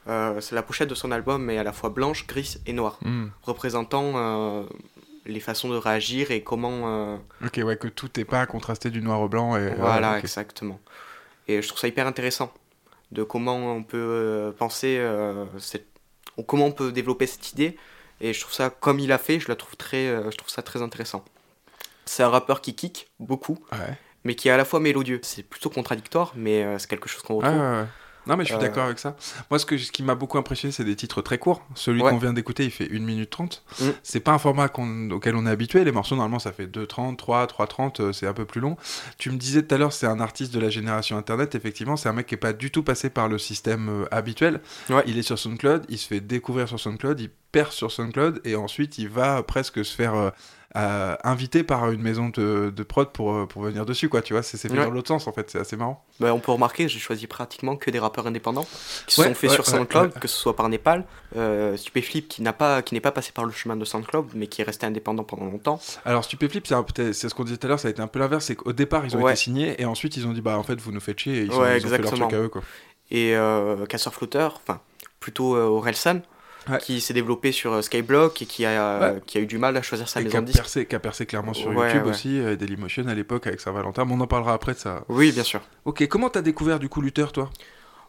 Euh, 0.07 0.39
c'est 0.41 0.55
la 0.55 0.63
pochette 0.63 0.89
de 0.89 0.95
son 0.95 1.11
album 1.11 1.43
mais 1.43 1.57
à 1.59 1.63
la 1.63 1.73
fois 1.73 1.89
blanche, 1.89 2.25
grise 2.25 2.61
et 2.65 2.73
noire, 2.73 2.97
Hmm. 3.03 3.27
représentant 3.43 4.65
les 5.25 5.39
façons 5.39 5.69
de 5.69 5.75
réagir 5.77 6.31
et 6.31 6.43
comment... 6.43 7.13
euh, 7.13 7.17
Ok, 7.45 7.59
ouais, 7.63 7.77
que 7.77 7.87
tout 7.87 8.09
n'est 8.17 8.25
pas 8.25 8.45
contrasté 8.45 8.89
du 8.89 9.01
noir 9.01 9.21
au 9.21 9.27
blanc. 9.29 9.55
Et, 9.57 9.73
voilà, 9.75 10.19
exactement. 10.19 10.79
Et 11.47 11.61
je 11.61 11.67
trouve 11.67 11.79
ça 11.79 11.87
hyper 11.87 12.07
intéressant 12.07 12.53
de 13.11 13.23
comment 13.23 13.73
on 13.75 13.83
peut 13.83 13.97
euh, 13.97 14.51
penser, 14.51 14.97
euh, 14.99 15.45
cette... 15.59 15.87
ou 16.37 16.43
comment 16.43 16.65
on 16.67 16.71
peut 16.71 16.91
développer 16.91 17.25
cette 17.27 17.51
idée. 17.51 17.77
Et 18.21 18.33
je 18.33 18.39
trouve 18.41 18.53
ça, 18.53 18.69
comme 18.69 18.99
il 18.99 19.11
a 19.11 19.17
fait, 19.17 19.39
je 19.39 19.47
la 19.47 19.55
trouve 19.55 19.75
très, 19.77 20.07
euh, 20.07 20.29
je 20.31 20.37
trouve 20.37 20.49
ça 20.49 20.61
très 20.61 20.81
intéressant. 20.81 21.23
C'est 22.05 22.23
un 22.23 22.29
rappeur 22.29 22.61
qui 22.61 22.75
kick 22.75 23.09
beaucoup, 23.19 23.57
Ouais. 23.71 23.97
mais 24.23 24.35
qui 24.35 24.47
est 24.47 24.51
à 24.51 24.57
la 24.57 24.65
fois 24.65 24.79
mélodieux. 24.79 25.19
C'est 25.23 25.43
plutôt 25.43 25.69
contradictoire, 25.69 26.33
mais 26.35 26.65
c'est 26.79 26.89
quelque 26.89 27.07
chose 27.09 27.21
qu'on 27.21 27.35
Ouais, 27.39 27.45
retrouve. 27.47 27.61
ouais, 27.61 27.79
ouais. 27.81 27.85
Non, 28.29 28.37
mais 28.37 28.43
je 28.45 28.49
suis 28.49 28.55
Euh, 28.55 28.59
d'accord 28.59 28.85
avec 28.85 28.99
ça. 28.99 29.15
Moi, 29.49 29.59
ce, 29.59 29.65
que, 29.65 29.77
ce 29.77 29.91
qui 29.91 30.03
m'a 30.03 30.15
beaucoup 30.15 30.37
impressionné, 30.37 30.71
c'est 30.71 30.83
des 30.85 30.95
titres 30.95 31.21
très 31.21 31.37
courts. 31.37 31.61
Celui 31.75 32.01
Ouais. 32.01 32.11
qu'on 32.11 32.17
vient 32.19 32.31
d'écouter, 32.33 32.63
il 32.63 32.71
fait 32.71 32.87
1 32.91 32.99
minute 32.99 33.29
30. 33.29 33.63
Mm. 33.81 33.85
C'est 34.03 34.19
pas 34.19 34.31
un 34.31 34.37
format 34.37 34.69
auquel 35.11 35.35
on 35.35 35.45
est 35.45 35.49
habitué. 35.49 35.83
Les 35.83 35.91
morceaux, 35.91 36.15
normalement, 36.15 36.39
ça 36.39 36.51
fait 36.51 36.67
2,30, 36.67 37.15
3, 37.17 37.45
3,30. 37.47 37.99
euh, 38.01 38.13
c'est 38.13 38.27
un 38.27 38.33
peu 38.33 38.45
plus 38.45 38.61
long. 38.61 38.77
Tu 39.17 39.31
me 39.31 39.37
disais 39.37 39.63
tout 39.63 39.73
à 39.75 39.77
l'heure, 39.77 39.91
c'est 39.93 40.07
un 40.07 40.19
artiste 40.19 40.53
de 40.53 40.59
la 40.59 40.69
génération 40.69 41.17
Internet. 41.17 41.55
Effectivement, 41.55 41.97
c'est 41.97 42.07
un 42.07 42.13
mec 42.13 42.27
qui 42.27 42.35
est 42.35 42.37
pas 42.37 42.53
du 42.53 42.71
tout 42.71 42.83
passé 42.83 43.09
par 43.09 43.27
le 43.27 43.37
système 43.37 43.89
euh, 43.89 44.05
habituel. 44.11 44.61
Ouais. 44.89 45.03
Il 45.07 45.17
est 45.17 45.23
sur 45.23 45.37
SoundCloud, 45.39 45.85
il 45.89 45.97
se 45.97 46.07
fait 46.07 46.19
découvrir 46.21 46.67
sur 46.67 46.79
SoundCloud, 46.79 47.19
il 47.19 47.29
perce 47.51 47.75
sur 47.75 47.91
SoundCloud 47.91 48.41
et 48.45 48.55
ensuite 48.55 48.97
il 48.97 49.09
va 49.09 49.41
presque 49.43 49.83
se 49.83 49.95
faire 49.95 50.15
euh, 50.15 50.29
euh, 50.77 51.15
inviter 51.23 51.63
par 51.63 51.89
une 51.91 52.01
maison 52.01 52.29
de, 52.29 52.71
de 52.75 52.83
prod 52.83 53.11
pour, 53.11 53.33
euh, 53.33 53.45
pour 53.47 53.63
venir 53.63 53.87
dessus, 53.87 54.07
quoi. 54.07 54.21
Tu 54.21 54.33
vois, 54.33 54.43
c'est 54.43 54.55
fait 54.59 54.69
Ouais. 54.69 54.85
dans 54.85 54.91
l'autre 54.91 55.07
sens 55.07 55.25
en 55.25 55.31
fait. 55.31 55.49
C'est 55.49 55.57
assez 55.59 55.75
marrant. 55.75 56.05
Bah, 56.19 56.31
on 56.31 56.39
peut 56.39 56.51
remarquer, 56.51 56.87
j'ai 56.87 56.99
choisi 56.99 57.25
pratiquement 57.25 57.75
que 57.75 57.89
des 57.89 57.97
rappeurs 57.97 58.27
indépendants 58.27 58.67
qui 59.07 59.15
se 59.15 59.21
Ouais, 59.21 59.27
sont 59.29 59.33
faits 59.33 59.49
ouais, 59.49 59.55
sur 59.55 59.65
SoundCloud, 59.65 60.13
que 60.19 60.27
ce 60.27 60.37
soit 60.37 60.55
par 60.55 60.69
Népal, 60.69 61.05
euh, 61.35 61.75
Stupéflip 61.75 62.27
qui 62.27 62.43
n'a 62.43 62.53
pas 62.53 62.83
qui 62.83 62.93
n'est 62.93 62.99
pas 63.01 63.11
passé 63.11 63.31
par 63.31 63.45
le 63.45 63.51
chemin 63.51 63.75
de 63.77 63.83
SoundCloud, 63.83 64.27
mais 64.35 64.45
qui 64.45 64.61
est 64.61 64.63
resté 64.65 64.85
indépendant 64.85 65.23
pendant 65.23 65.45
longtemps. 65.45 65.79
Alors 66.05 66.23
Stupéflip, 66.23 66.67
c'est 66.67 67.13
ce 67.13 67.33
qu'on 67.33 67.45
disait 67.45 67.57
tout 67.57 67.65
à 67.65 67.69
l'heure, 67.69 67.79
ça 67.79 67.87
a 67.87 67.91
été 67.91 68.03
un 68.03 68.07
peu 68.07 68.19
l'inverse, 68.19 68.45
c'est 68.45 68.55
qu'au 68.55 68.71
départ 68.71 69.05
ils 69.07 69.17
ont 69.17 69.27
été 69.27 69.37
signés 69.37 69.81
et 69.81 69.85
ensuite 69.85 70.17
ils 70.17 70.27
ont 70.27 70.33
dit 70.33 70.41
bah 70.41 70.55
en 70.59 70.63
fait 70.63 70.79
vous 70.79 70.91
nous 70.91 70.99
faites 70.99 71.17
chier 71.17 71.37
et 71.37 71.41
ils, 71.45 71.51
sont, 71.51 71.65
ils 71.65 71.83
ont 71.87 71.89
fait 71.89 71.97
leur 71.97 72.11
truc 72.13 72.33
à 72.33 72.37
eux 72.41 72.49
quoi. 72.49 72.61
Et 73.09 73.35
euh, 73.35 73.87
Casseur 73.87 74.13
enfin 74.21 74.81
plutôt 75.19 75.55
Orelsan, 75.55 76.21
Ouais. 76.69 76.77
qui 76.79 76.99
s'est 77.01 77.13
développé 77.13 77.51
sur 77.51 77.71
euh, 77.73 77.81
Skyblock 77.81 78.41
et 78.41 78.45
qui 78.45 78.65
a, 78.65 78.99
Ouais. 79.13 79.21
qui 79.25 79.37
a 79.37 79.41
eu 79.41 79.45
du 79.45 79.57
mal 79.57 79.75
à 79.77 79.81
choisir 79.81 80.09
sa 80.09 80.19
Et 80.19 80.23
qui 80.23 80.27
maison 80.27 80.39
a, 80.39 80.41
de 80.41 80.51
percé, 80.51 80.85
qui 80.85 80.95
a 80.95 80.99
percé 80.99 81.25
clairement 81.25 81.53
sur 81.53 81.69
Ouais, 81.69 81.87
YouTube 81.93 82.07
aussi, 82.07 82.39
euh, 82.39 82.55
Dailymotion 82.55 83.07
à 83.07 83.13
l'époque 83.15 83.47
avec 83.47 83.59
Saint-Valentin, 83.61 84.05
mais 84.05 84.13
on 84.13 84.19
en 84.19 84.27
parlera 84.27 84.53
après 84.53 84.73
de 84.73 84.77
ça. 84.79 85.03
Oui, 85.07 85.31
bien 85.31 85.43
sûr. 85.43 85.61
Ok, 85.85 86.05
comment 86.07 86.29
t'as 86.29 86.41
découvert 86.41 86.77
du 86.79 86.89
coup 86.89 87.01
Luther 87.01 87.31
toi? 87.31 87.49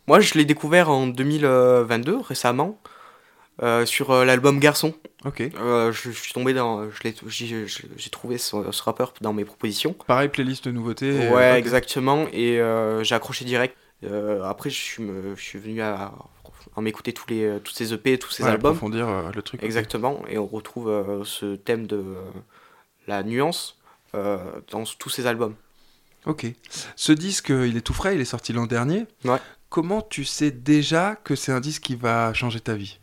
Moi, 0.08 0.20
je 0.20 0.34
l'ai 0.34 0.44
découvert 0.44 0.90
en 0.90 1.06
2022, 1.06 2.18
récemment, 2.20 2.80
euh, 3.62 3.86
sur 3.86 4.10
euh, 4.10 4.24
l'album 4.24 4.58
Garçon. 4.58 4.94
Ok. 5.24 5.40
Euh, 5.42 5.92
je, 5.92 6.10
je 6.10 6.18
suis 6.20 6.32
tombé 6.32 6.52
dans. 6.54 6.88
J'ai 6.90 8.10
trouvé 8.10 8.38
ce, 8.38 8.56
ce 8.72 8.82
rappeur 8.82 9.12
dans 9.20 9.32
mes 9.32 9.44
propositions. 9.44 9.94
Pareil, 10.06 10.28
playlist 10.28 10.64
de 10.66 10.72
nouveautés. 10.72 11.12
Ouais, 11.28 11.52
euh, 11.52 11.56
exactement. 11.56 12.26
Et 12.32 12.58
euh, 12.60 13.04
j'ai 13.04 13.14
accroché 13.14 13.44
direct. 13.44 13.76
Euh, 14.04 14.42
après, 14.44 14.70
je 14.70 14.76
suis, 14.76 15.02
me- 15.02 15.34
je 15.36 15.42
suis 15.42 15.58
venu 15.58 15.80
à, 15.82 16.12
à 16.76 16.80
m'écouter 16.80 17.12
tous 17.12 17.28
les, 17.28 17.58
toutes 17.64 17.74
ces 17.76 17.92
EP, 17.92 18.18
tous 18.18 18.30
ces 18.30 18.42
Ouais, 18.44 18.50
albums. 18.50 18.70
approfondir 18.72 19.08
euh, 19.08 19.30
le 19.34 19.42
truc. 19.42 19.62
Exactement. 19.62 20.22
Et 20.28 20.38
on 20.38 20.46
retrouve 20.46 20.88
euh, 20.88 21.24
ce 21.24 21.56
thème 21.56 21.86
de 21.86 21.96
euh, 21.96 22.14
la 23.06 23.22
nuance 23.22 23.76
dans 24.12 24.84
tous 24.98 25.08
ces 25.10 25.26
albums. 25.26 25.54
Ok. 26.26 26.46
Ce 26.96 27.12
disque, 27.12 27.48
il 27.50 27.76
est 27.76 27.80
tout 27.80 27.94
frais, 27.94 28.14
il 28.14 28.20
est 28.20 28.24
sorti 28.24 28.52
l'an 28.52 28.66
dernier. 28.66 29.06
Ouais. 29.24 29.38
Comment 29.68 30.02
tu 30.02 30.24
sais 30.24 30.50
déjà 30.50 31.16
que 31.16 31.34
c'est 31.36 31.52
un 31.52 31.60
disque 31.60 31.82
qui 31.82 31.94
va 31.96 32.32
changer 32.34 32.60
ta 32.60 32.74
vie? 32.74 32.98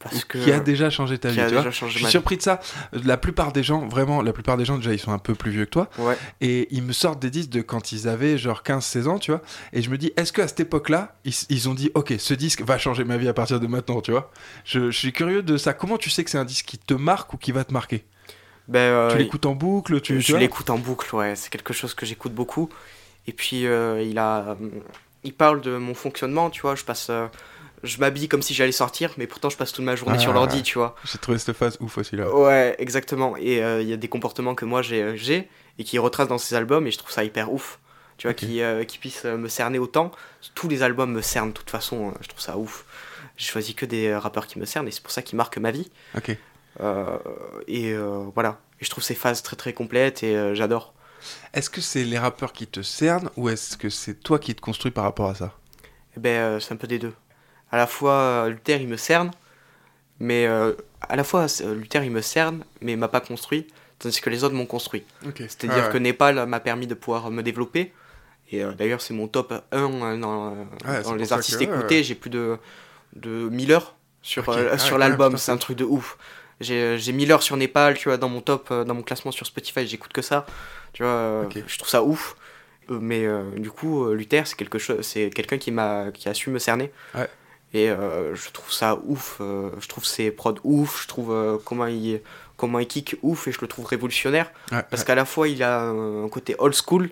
Parce 0.00 0.24
que. 0.24 0.38
qui 0.38 0.52
a 0.52 0.60
déjà 0.60 0.90
changé 0.90 1.18
ta 1.18 1.30
vie. 1.30 1.40
a 1.40 1.48
tu 1.48 1.54
vois 1.54 1.70
changé 1.72 1.92
je 1.92 1.96
suis 1.96 2.04
ma 2.04 2.10
surpris 2.10 2.36
de 2.36 2.42
ça. 2.42 2.60
La 3.04 3.16
plupart 3.16 3.52
des 3.52 3.64
gens, 3.64 3.88
vraiment, 3.88 4.22
la 4.22 4.32
plupart 4.32 4.56
des 4.56 4.64
gens, 4.64 4.76
déjà, 4.76 4.92
ils 4.92 4.98
sont 5.00 5.10
un 5.10 5.18
peu 5.18 5.34
plus 5.34 5.50
vieux 5.50 5.64
que 5.64 5.70
toi. 5.70 5.90
Ouais. 5.98 6.16
Et 6.40 6.68
ils 6.70 6.82
me 6.84 6.92
sortent 6.92 7.20
des 7.20 7.30
disques 7.30 7.50
de 7.50 7.62
quand 7.62 7.90
ils 7.90 8.06
avaient 8.08 8.38
genre 8.38 8.62
15-16 8.64 9.08
ans, 9.08 9.18
tu 9.18 9.32
vois. 9.32 9.42
Et 9.72 9.82
je 9.82 9.90
me 9.90 9.98
dis, 9.98 10.12
est-ce 10.16 10.32
qu'à 10.32 10.46
cette 10.46 10.60
époque-là, 10.60 11.16
ils, 11.24 11.34
ils 11.48 11.68
ont 11.68 11.74
dit, 11.74 11.90
ok, 11.94 12.14
ce 12.18 12.32
disque 12.34 12.62
va 12.62 12.78
changer 12.78 13.02
ma 13.02 13.16
vie 13.16 13.26
à 13.28 13.34
partir 13.34 13.58
de 13.58 13.66
maintenant, 13.66 14.00
tu 14.00 14.12
vois 14.12 14.30
je, 14.64 14.90
je 14.92 14.96
suis 14.98 15.12
curieux 15.12 15.42
de 15.42 15.56
ça. 15.56 15.72
Comment 15.72 15.98
tu 15.98 16.10
sais 16.10 16.22
que 16.22 16.30
c'est 16.30 16.38
un 16.38 16.44
disque 16.44 16.66
qui 16.66 16.78
te 16.78 16.94
marque 16.94 17.34
ou 17.34 17.36
qui 17.36 17.50
va 17.50 17.64
te 17.64 17.72
marquer? 17.72 18.04
Ben, 18.68 18.78
euh, 18.78 19.10
Tu 19.10 19.18
l'écoutes 19.18 19.46
en 19.46 19.54
boucle 19.54 20.00
tu, 20.00 20.20
Je 20.20 20.36
l'écoute 20.36 20.70
en 20.70 20.78
boucle, 20.78 21.12
ouais. 21.16 21.34
C'est 21.34 21.50
quelque 21.50 21.72
chose 21.72 21.94
que 21.94 22.06
j'écoute 22.06 22.34
beaucoup. 22.34 22.68
Et 23.26 23.32
puis, 23.32 23.66
euh, 23.66 24.00
il 24.02 24.18
a. 24.18 24.56
il 25.24 25.32
parle 25.32 25.60
de 25.60 25.76
mon 25.76 25.94
fonctionnement, 25.94 26.50
tu 26.50 26.60
vois. 26.60 26.74
Je 26.76 26.84
passe. 26.84 27.08
euh, 27.10 27.26
je 27.82 27.98
m'habille 27.98 28.28
comme 28.28 28.42
si 28.42 28.54
j'allais 28.54 28.72
sortir, 28.72 29.12
mais 29.18 29.26
pourtant 29.26 29.50
je 29.50 29.56
passe 29.56 29.72
toute 29.72 29.84
ma 29.84 29.96
journée 29.96 30.16
Ah, 30.18 30.20
sur 30.20 30.32
l'ordi, 30.32 30.62
tu 30.62 30.78
vois. 30.78 30.94
J'ai 31.04 31.18
trouvé 31.18 31.38
cette 31.38 31.56
phase 31.56 31.76
ouf 31.80 31.98
aussi 31.98 32.16
là. 32.16 32.34
Ouais, 32.34 32.74
exactement. 32.78 33.36
Et 33.36 33.62
euh, 33.62 33.80
il 33.82 33.88
y 33.88 33.92
a 33.92 33.96
des 33.96 34.08
comportements 34.08 34.54
que 34.54 34.64
moi 34.64 34.82
j'ai 34.82 35.16
j'ai 35.16 35.48
et 35.78 35.84
qui 35.84 35.98
retracent 35.98 36.28
dans 36.28 36.38
ses 36.38 36.54
albums 36.54 36.86
et 36.86 36.90
je 36.90 36.98
trouve 36.98 37.10
ça 37.10 37.24
hyper 37.24 37.52
ouf. 37.52 37.78
Tu 38.16 38.26
vois, 38.26 38.32
Ok. 38.32 38.38
qui, 38.38 38.62
euh, 38.62 38.82
qui 38.84 38.98
puisse 38.98 39.24
euh, 39.24 39.36
me 39.36 39.46
cerner 39.48 39.78
autant. 39.78 40.10
Tous 40.56 40.68
les 40.68 40.82
albums 40.82 41.12
me 41.12 41.22
cernent 41.22 41.50
de 41.50 41.54
toute 41.54 41.70
façon, 41.70 42.08
euh, 42.08 42.12
je 42.20 42.26
trouve 42.28 42.40
ça 42.40 42.58
ouf. 42.58 42.84
J'ai 43.36 43.46
choisi 43.46 43.74
que 43.76 43.86
des 43.86 44.12
rappeurs 44.16 44.48
qui 44.48 44.58
me 44.58 44.64
cernent 44.64 44.88
et 44.88 44.90
c'est 44.90 45.02
pour 45.02 45.12
ça 45.12 45.22
qu'ils 45.22 45.36
marquent 45.36 45.58
ma 45.58 45.70
vie. 45.70 45.88
Ok. 46.16 46.36
Euh, 46.80 47.16
et 47.68 47.92
euh, 47.92 48.24
voilà. 48.34 48.58
Et 48.80 48.84
je 48.84 48.90
trouve 48.90 49.04
ces 49.04 49.14
phases 49.14 49.42
très 49.42 49.54
très 49.56 49.72
complètes 49.72 50.22
et 50.24 50.36
euh, 50.36 50.54
j'adore. 50.54 50.94
Est-ce 51.54 51.70
que 51.70 51.80
c'est 51.80 52.04
les 52.04 52.18
rappeurs 52.18 52.52
qui 52.52 52.66
te 52.66 52.82
cernent 52.82 53.30
ou 53.36 53.48
est-ce 53.48 53.76
que 53.76 53.88
c'est 53.88 54.14
toi 54.14 54.38
qui 54.40 54.54
te 54.54 54.60
construis 54.60 54.90
par 54.92 55.04
rapport 55.04 55.28
à 55.30 55.34
ça? 55.36 55.52
Eh 56.16 56.20
ben, 56.20 56.30
euh, 56.30 56.60
c'est 56.60 56.72
un 56.74 56.76
peu 56.76 56.86
des 56.88 56.98
deux. 56.98 57.12
À 57.70 57.76
la 57.76 57.86
fois, 57.86 58.12
euh, 58.12 58.48
Luther, 58.50 58.80
il 58.80 58.88
me 58.88 58.96
cerne, 58.96 59.30
mais 60.20 60.46
euh, 60.46 60.72
à 61.00 61.16
la 61.16 61.24
fois, 61.24 61.46
euh, 61.60 61.74
Luther, 61.74 62.04
il 62.04 62.10
me 62.10 62.20
cerne, 62.20 62.64
mais 62.80 62.96
m'a 62.96 63.08
pas 63.08 63.20
construit, 63.20 63.66
tandis 63.98 64.20
que 64.20 64.30
les 64.30 64.44
autres 64.44 64.54
m'ont 64.54 64.66
construit. 64.66 65.04
C'est-à-dire 65.36 65.84
ouais. 65.84 65.92
que 65.92 65.98
Népal 65.98 66.46
m'a 66.46 66.60
permis 66.60 66.86
de 66.86 66.94
pouvoir 66.94 67.30
me 67.30 67.42
développer. 67.42 67.92
Et 68.50 68.64
euh, 68.64 68.72
d'ailleurs, 68.72 69.00
c'est 69.00 69.14
mon 69.14 69.28
top 69.28 69.52
1 69.72 69.78
euh, 69.78 70.16
dans, 70.16 71.14
les 71.14 71.32
artistes 71.32 71.58
que, 71.58 71.64
écoutés. 71.64 72.02
J'ai 72.02 72.14
plus 72.14 72.30
de, 72.30 72.56
de 73.14 73.48
1000 73.48 73.72
heures 73.72 73.94
sur, 74.22 74.48
Ah, 74.48 74.78
sur 74.78 74.98
l'album. 74.98 75.36
C'est 75.36 75.52
un 75.52 75.56
truc 75.56 75.76
de 75.76 75.84
ouf. 75.84 76.16
J'ai 76.60 76.98
j'ai 76.98 77.12
1000 77.12 77.30
heures 77.30 77.42
sur 77.42 77.56
Népal, 77.56 77.96
tu 77.96 78.08
vois, 78.08 78.16
dans 78.16 78.28
mon 78.28 78.40
top, 78.40 78.72
dans 78.72 78.94
mon 78.94 79.02
classement 79.02 79.30
sur 79.30 79.46
Spotify, 79.46 79.86
j'écoute 79.86 80.12
que 80.12 80.22
ça. 80.22 80.44
Tu 80.92 81.02
vois, 81.02 81.46
je 81.54 81.78
trouve 81.78 81.88
ça 81.88 82.02
ouf. 82.02 82.36
Mais 82.88 83.26
euh, 83.26 83.42
du 83.58 83.70
coup, 83.70 84.10
Luther, 84.12 84.46
c'est 84.46 84.56
quelque 84.56 84.78
chose, 84.78 85.02
c'est 85.02 85.28
quelqu'un 85.28 85.58
qui 85.58 85.70
m'a, 85.70 86.10
qui 86.12 86.28
a 86.28 86.34
su 86.34 86.48
me 86.48 86.58
cerner. 86.58 86.90
Ouais. 87.14 87.28
Et 87.74 87.90
euh, 87.90 88.34
je 88.34 88.50
trouve 88.50 88.72
ça 88.72 88.98
ouf. 89.06 89.38
euh, 89.40 89.70
je 89.80 89.88
trouve 89.88 90.04
ses 90.04 90.30
prods 90.30 90.54
ouf. 90.64 91.02
Je 91.02 91.08
trouve 91.08 91.32
euh, 91.32 91.58
comment 91.64 91.86
il, 91.86 92.20
comment 92.56 92.78
il 92.78 92.86
kick 92.86 93.16
ouf 93.22 93.46
et 93.46 93.52
je 93.52 93.60
le 93.60 93.66
trouve 93.68 93.84
révolutionnaire. 93.86 94.50
Ouais, 94.72 94.82
Parce 94.90 95.02
ouais. 95.02 95.06
qu'à 95.06 95.14
la 95.14 95.24
fois, 95.24 95.48
il 95.48 95.62
a 95.62 95.82
un 95.82 96.28
côté 96.28 96.54
old 96.58 96.74
school 96.74 97.10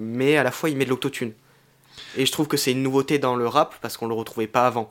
mais 0.00 0.36
à 0.36 0.42
la 0.42 0.50
fois 0.50 0.68
il 0.70 0.76
met 0.76 0.84
de 0.84 0.90
l'autotune. 0.90 1.32
Et 2.16 2.26
je 2.26 2.32
trouve 2.32 2.48
que 2.48 2.56
c'est 2.56 2.72
une 2.72 2.82
nouveauté 2.82 3.20
dans 3.20 3.36
le 3.36 3.46
rap 3.46 3.76
parce 3.80 3.96
qu'on 3.96 4.08
le 4.08 4.14
retrouvait 4.14 4.48
pas 4.48 4.66
avant. 4.66 4.90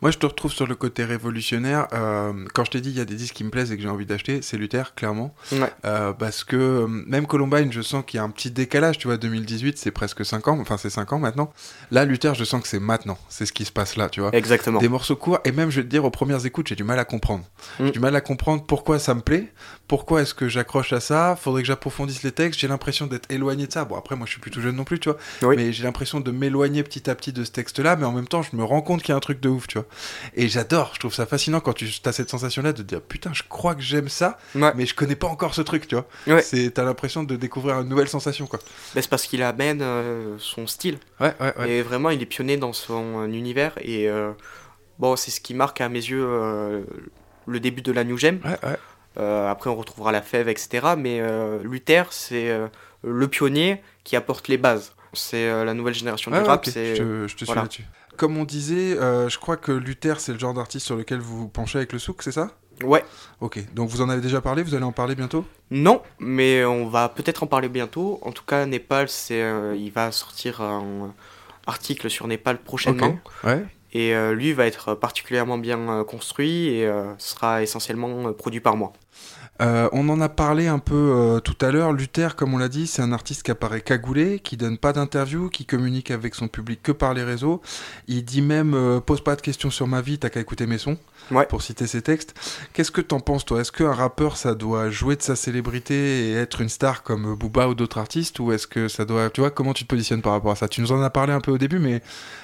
Moi, 0.00 0.12
je 0.12 0.18
te 0.18 0.26
retrouve 0.26 0.52
sur 0.52 0.66
le 0.66 0.76
côté 0.76 1.04
révolutionnaire. 1.04 1.88
Euh, 1.92 2.32
quand 2.54 2.64
je 2.64 2.70
t'ai 2.70 2.80
dit 2.80 2.90
il 2.90 2.96
y 2.96 3.00
a 3.00 3.04
des 3.04 3.16
disques 3.16 3.34
qui 3.34 3.42
me 3.42 3.50
plaisent 3.50 3.72
et 3.72 3.76
que 3.76 3.82
j'ai 3.82 3.88
envie 3.88 4.06
d'acheter, 4.06 4.42
c'est 4.42 4.56
Luther, 4.56 4.94
clairement. 4.94 5.34
Ouais. 5.50 5.72
Euh, 5.84 6.12
parce 6.12 6.44
que 6.44 6.56
euh, 6.56 6.86
même 6.86 7.26
Columbine, 7.26 7.72
je 7.72 7.82
sens 7.82 8.04
qu'il 8.06 8.18
y 8.18 8.20
a 8.20 8.24
un 8.24 8.30
petit 8.30 8.52
décalage. 8.52 8.98
Tu 8.98 9.08
vois, 9.08 9.16
2018, 9.16 9.76
c'est 9.76 9.90
presque 9.90 10.24
5 10.24 10.46
ans. 10.48 10.58
Enfin, 10.60 10.76
c'est 10.76 10.90
5 10.90 11.12
ans 11.14 11.18
maintenant. 11.18 11.52
Là, 11.90 12.04
Luther, 12.04 12.34
je 12.34 12.44
sens 12.44 12.62
que 12.62 12.68
c'est 12.68 12.78
maintenant. 12.78 13.18
C'est 13.28 13.44
ce 13.44 13.52
qui 13.52 13.64
se 13.64 13.72
passe 13.72 13.96
là, 13.96 14.08
tu 14.08 14.20
vois. 14.20 14.30
Exactement. 14.34 14.78
Des 14.78 14.88
morceaux 14.88 15.16
courts. 15.16 15.40
Et 15.44 15.50
même, 15.50 15.70
je 15.70 15.80
vais 15.80 15.84
te 15.84 15.90
dire, 15.90 16.04
aux 16.04 16.10
premières 16.10 16.46
écoutes, 16.46 16.68
j'ai 16.68 16.76
du 16.76 16.84
mal 16.84 17.00
à 17.00 17.04
comprendre. 17.04 17.44
Mm. 17.80 17.86
J'ai 17.86 17.92
du 17.92 18.00
mal 18.00 18.14
à 18.14 18.20
comprendre 18.20 18.64
pourquoi 18.64 19.00
ça 19.00 19.14
me 19.14 19.20
plaît. 19.20 19.52
Pourquoi 19.88 20.22
est-ce 20.22 20.34
que 20.34 20.48
j'accroche 20.48 20.92
à 20.92 21.00
ça 21.00 21.36
Faudrait 21.40 21.62
que 21.62 21.68
j'approfondisse 21.68 22.22
les 22.22 22.32
textes. 22.32 22.60
J'ai 22.60 22.68
l'impression 22.68 23.06
d'être 23.06 23.28
éloigné 23.32 23.66
de 23.66 23.72
ça. 23.72 23.84
Bon, 23.84 23.96
après, 23.96 24.14
moi, 24.14 24.26
je 24.26 24.32
suis 24.32 24.40
plus 24.40 24.50
tout 24.50 24.60
jeune 24.60 24.76
non 24.76 24.84
plus, 24.84 25.00
tu 25.00 25.08
vois. 25.08 25.18
Oui. 25.42 25.56
Mais 25.56 25.72
j'ai 25.72 25.82
l'impression 25.82 26.20
de 26.20 26.30
m'éloigner 26.30 26.84
petit 26.84 27.10
à 27.10 27.16
petit 27.16 27.32
de 27.32 27.42
ce 27.42 27.50
texte-là. 27.50 27.96
Mais 27.96 28.04
en 28.04 28.12
même 28.12 28.28
temps, 28.28 28.42
je 28.42 28.54
me 28.54 28.62
rends 28.62 28.82
compte 28.82 29.02
qu'il 29.02 29.10
y 29.10 29.14
a 29.14 29.16
un 29.16 29.20
truc 29.20 29.40
de 29.40 29.48
ouf, 29.48 29.66
tu 29.66 29.78
vois. 29.78 29.87
Et 30.34 30.48
j'adore. 30.48 30.90
Je 30.94 31.00
trouve 31.00 31.14
ça 31.14 31.26
fascinant 31.26 31.60
quand 31.60 31.72
tu 31.72 31.86
as 32.04 32.12
cette 32.12 32.30
sensation-là 32.30 32.72
de 32.72 32.82
dire 32.82 33.00
putain, 33.00 33.30
je 33.32 33.42
crois 33.48 33.74
que 33.74 33.80
j'aime 33.82 34.08
ça, 34.08 34.38
Ouais. 34.54 34.72
mais 34.76 34.86
je 34.86 34.94
connais 34.94 35.16
pas 35.16 35.26
encore 35.28 35.54
ce 35.54 35.62
truc, 35.62 35.86
tu 35.88 35.94
vois. 35.94 36.06
Ouais. 36.26 36.42
C'est 36.42 36.70
T'as 36.72 36.84
l'impression 36.84 37.22
de 37.24 37.36
découvrir 37.36 37.80
une 37.80 37.88
nouvelle 37.88 38.08
sensation, 38.08 38.46
quoi. 38.46 38.58
Ben, 38.94 39.02
c'est 39.02 39.08
parce 39.10 39.26
qu'il 39.26 39.42
amène 39.42 39.80
euh, 39.82 40.36
son 40.38 40.66
style. 40.66 40.98
Ouais, 41.20 41.34
ouais, 41.40 41.54
ouais. 41.58 41.70
Et 41.70 41.82
vraiment, 41.82 42.10
il 42.10 42.20
est 42.22 42.26
pionnier 42.26 42.56
dans 42.56 42.72
son 42.72 43.22
euh, 43.22 43.26
univers. 43.26 43.72
Et 43.80 44.08
euh, 44.08 44.32
bon, 44.98 45.16
c'est 45.16 45.30
ce 45.30 45.40
qui 45.40 45.54
marque 45.54 45.80
à 45.80 45.88
mes 45.88 45.98
yeux 45.98 46.24
euh, 46.26 46.82
le 47.46 47.60
début 47.60 47.82
de 47.82 47.92
la 47.92 48.04
New 48.04 48.16
Gem. 48.18 48.40
Après, 49.16 49.68
on 49.70 49.74
retrouvera 49.76 50.12
la 50.12 50.22
fève, 50.22 50.48
etc. 50.48 50.94
Mais 50.96 51.20
Luther, 51.64 52.12
c'est 52.12 52.56
le 53.02 53.28
pionnier 53.28 53.82
qui 54.04 54.14
apporte 54.16 54.46
les 54.48 54.58
bases. 54.58 54.92
C'est 55.14 55.64
la 55.64 55.74
nouvelle 55.74 55.94
génération 55.94 56.30
du 56.30 56.36
ouais, 56.36 56.42
rap. 56.44 56.64
ok, 56.66 56.72
c'est 56.72 56.94
je 56.94 57.02
te, 57.02 57.26
je 57.28 57.36
te 57.36 57.44
suis 57.44 57.54
là-dessus. 57.54 57.84
Comme 58.18 58.36
on 58.36 58.44
disait, 58.44 58.98
euh, 58.98 59.28
je 59.28 59.38
crois 59.38 59.56
que 59.56 59.70
Luther, 59.70 60.18
c'est 60.18 60.32
le 60.32 60.40
genre 60.40 60.52
d'artiste 60.52 60.84
sur 60.84 60.96
lequel 60.96 61.20
vous 61.20 61.38
vous 61.38 61.48
penchez 61.48 61.78
avec 61.78 61.92
le 61.92 62.00
souk, 62.00 62.20
c'est 62.24 62.32
ça? 62.32 62.50
Ouais. 62.82 63.04
Ok, 63.40 63.64
donc 63.74 63.88
vous 63.90 64.00
en 64.00 64.08
avez 64.08 64.20
déjà 64.20 64.40
parlé, 64.40 64.64
vous 64.64 64.74
allez 64.74 64.84
en 64.84 64.90
parler 64.90 65.14
bientôt? 65.14 65.44
Non, 65.70 66.02
mais 66.18 66.64
on 66.64 66.88
va 66.88 67.08
peut-être 67.08 67.44
en 67.44 67.46
parler 67.46 67.68
bientôt. 67.68 68.18
En 68.22 68.32
tout 68.32 68.44
cas, 68.44 68.66
Népal, 68.66 69.08
c'est, 69.08 69.40
euh, 69.40 69.76
il 69.76 69.92
va 69.92 70.10
sortir 70.10 70.60
un 70.60 71.14
article 71.68 72.10
sur 72.10 72.26
Népal 72.26 72.58
prochainement. 72.58 73.18
Ok, 73.24 73.44
ouais. 73.44 73.64
Et 73.92 74.14
euh, 74.14 74.34
lui 74.34 74.52
va 74.52 74.66
être 74.66 74.94
particulièrement 74.94 75.56
bien 75.56 75.78
euh, 75.88 76.04
construit 76.04 76.66
et 76.66 76.92
sera 77.18 77.62
essentiellement 77.62 78.32
produit 78.32 78.60
par 78.60 78.76
moi. 78.76 78.92
Euh, 79.60 79.88
on 79.92 80.08
en 80.08 80.20
a 80.20 80.28
parlé 80.28 80.68
un 80.68 80.78
peu 80.78 80.94
euh, 80.94 81.40
tout 81.40 81.56
à 81.60 81.72
l'heure. 81.72 81.92
Luther, 81.92 82.36
comme 82.36 82.54
on 82.54 82.58
l'a 82.58 82.68
dit, 82.68 82.86
c'est 82.86 83.02
un 83.02 83.12
artiste 83.12 83.42
qui 83.42 83.50
apparaît 83.50 83.80
cagoulé, 83.80 84.38
qui 84.38 84.56
donne 84.56 84.78
pas 84.78 84.92
d'interview, 84.92 85.48
qui 85.48 85.64
communique 85.64 86.10
avec 86.10 86.34
son 86.34 86.46
public 86.48 86.80
que 86.82 86.92
par 86.92 87.12
les 87.14 87.24
réseaux. 87.24 87.60
Il 88.06 88.24
dit 88.24 88.42
même 88.42 88.74
euh, 88.74 89.00
pose 89.00 89.22
pas 89.22 89.34
de 89.34 89.40
questions 89.40 89.70
sur 89.70 89.88
ma 89.88 90.00
vie, 90.00 90.18
t'as 90.18 90.30
qu'à 90.30 90.40
écouter 90.40 90.66
mes 90.66 90.78
sons. 90.78 90.96
Ouais. 91.30 91.44
Pour 91.46 91.62
citer 91.62 91.86
ses 91.86 92.02
textes. 92.02 92.34
Qu'est-ce 92.72 92.90
que 92.90 93.00
t'en 93.00 93.20
penses 93.20 93.44
toi? 93.44 93.60
Est-ce 93.60 93.72
qu'un 93.72 93.92
rappeur 93.92 94.36
ça 94.36 94.54
doit 94.54 94.90
jouer 94.90 95.16
de 95.16 95.22
sa 95.22 95.36
célébrité 95.36 96.30
et 96.30 96.32
être 96.34 96.60
une 96.60 96.68
star 96.68 97.02
comme 97.02 97.34
Booba 97.34 97.68
ou 97.68 97.74
d'autres 97.74 97.98
artistes, 97.98 98.38
ou 98.38 98.52
est-ce 98.52 98.66
que 98.66 98.88
ça 98.88 99.04
doit, 99.04 99.28
tu 99.28 99.40
vois, 99.40 99.50
comment 99.50 99.74
tu 99.74 99.84
te 99.84 99.88
positionnes 99.88 100.22
par 100.22 100.32
rapport 100.32 100.52
à 100.52 100.56
ça? 100.56 100.68
Tu 100.68 100.80
nous 100.80 100.92
en 100.92 101.02
as 101.02 101.10
parlé 101.10 101.32
un 101.32 101.40
peu 101.40 101.50
au 101.50 101.58
début, 101.58 101.78
mais 101.80 102.00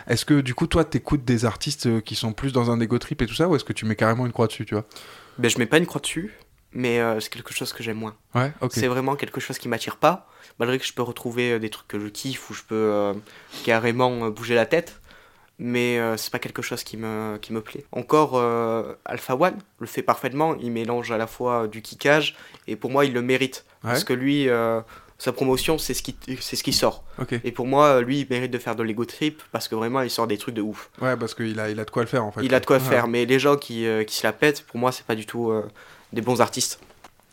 est-ce 0.07 0.25
que 0.25 0.41
du 0.41 0.55
coup 0.55 0.67
toi 0.67 0.85
t'écoutes 0.85 1.25
des 1.25 1.45
artistes 1.45 1.87
euh, 1.87 2.01
qui 2.01 2.15
sont 2.15 2.33
plus 2.33 2.53
dans 2.53 2.71
un 2.71 2.81
ego 2.81 2.99
trip 2.99 3.23
et 3.23 3.27
tout 3.27 3.35
ça, 3.35 3.49
ou 3.49 3.57
est-ce 3.57 3.65
que 3.65 3.73
tu 3.73 3.87
mets 3.87 3.97
carrément 3.97 4.27
une 4.27 4.33
croix 4.33 4.49
dessus, 4.49 4.67
tu 4.67 4.75
vois? 4.75 4.85
Ben, 5.39 5.51
je 5.51 5.59
mets 5.59 5.67
pas 5.67 5.79
une 5.79 5.87
croix 5.87 6.01
dessus, 6.01 6.33
mais 6.75 6.99
euh, 7.01 7.19
c'est 7.21 7.31
quelque 7.33 7.55
chose 7.55 7.73
que 7.73 7.83
j'aime 7.83 7.97
moins. 7.99 8.15
Ouais. 8.35 8.53
C'est 8.71 8.89
vraiment 8.89 9.15
quelque 9.17 9.41
chose 9.41 9.59
qui 9.59 9.69
m'attire 9.69 9.97
pas, 9.97 10.29
malgré 10.59 10.79
que 10.79 10.85
je 10.85 10.93
peux 10.93 11.03
retrouver 11.03 11.53
euh, 11.53 11.59
des 11.59 11.71
trucs 11.71 11.89
que 11.89 11.99
je 11.99 12.09
kiffe 12.09 12.51
ou 12.51 12.55
je 12.55 12.63
peux 12.63 12.75
euh, 12.75 13.15
carrément 13.65 14.29
bouger 14.31 14.55
la 14.55 14.67
tête, 14.67 15.01
mais 15.59 15.99
euh, 15.99 16.17
c'est 16.17 16.33
pas 16.33 16.39
quelque 16.41 16.63
chose 16.63 16.83
qui 16.83 16.97
me, 16.97 17.39
qui 17.39 17.53
me 17.53 17.61
plaît. 17.61 17.85
Encore 17.93 18.37
Alpha 19.05 19.37
One 19.37 19.57
le 19.79 19.87
fait 19.87 20.03
parfaitement, 20.03 20.57
il 20.57 20.73
mélange 20.73 21.11
à 21.13 21.17
la 21.17 21.27
fois 21.27 21.69
du 21.69 21.81
kickage 21.81 22.37
et 22.67 22.77
pour 22.77 22.91
moi 22.91 23.05
il 23.05 23.13
le 23.13 23.23
mérite 23.23 23.65
Ouais. 23.85 23.91
parce 23.91 24.05
que 24.05 24.15
lui 24.15 24.49
sa 25.19 25.33
promotion 25.33 25.77
c'est 25.79 25.95
ce 25.95 26.03
qui 26.03 26.17
c'est 26.41 26.57
ce 26.57 26.65
qui 26.65 26.73
sort. 26.73 27.05
Et 27.45 27.53
pour 27.53 27.67
moi 27.67 28.01
lui 28.01 28.21
il 28.21 28.27
mérite 28.29 28.51
de 28.51 28.59
faire 28.59 28.75
de 28.75 28.83
l'ego 28.83 29.05
trip 29.05 29.43
parce 29.53 29.69
que 29.69 29.75
vraiment 29.77 30.01
il 30.01 30.11
sort 30.11 30.27
des 30.27 30.39
trucs 30.39 30.55
de 30.57 30.63
ouf. 30.63 30.91
Ouais, 31.01 31.17
parce 31.17 31.35
qu'il 31.35 31.61
a, 31.61 31.71
il 31.71 31.79
a 31.79 31.85
de 31.85 31.91
quoi 31.91 32.03
le 32.03 32.09
faire 32.09 32.25
en 32.25 32.33
fait. 32.33 32.43
Il 32.43 32.53
a 32.55 32.61
de 32.61 32.67
quoi 32.67 32.79
Ouais. 32.79 32.83
faire, 32.83 33.07
mais 33.07 33.25
les 33.27 33.39
gens 33.39 33.57
qui, 33.57 33.87
qui 34.07 34.17
se 34.17 34.27
la 34.27 34.33
pètent, 34.33 34.65
pour 34.67 34.79
moi, 34.81 34.91
c'est 34.91 35.07
pas 35.07 35.15
du 35.15 35.25
tout 35.27 35.53
des 36.15 36.23
bons 36.23 36.41
artistes. 36.41 36.79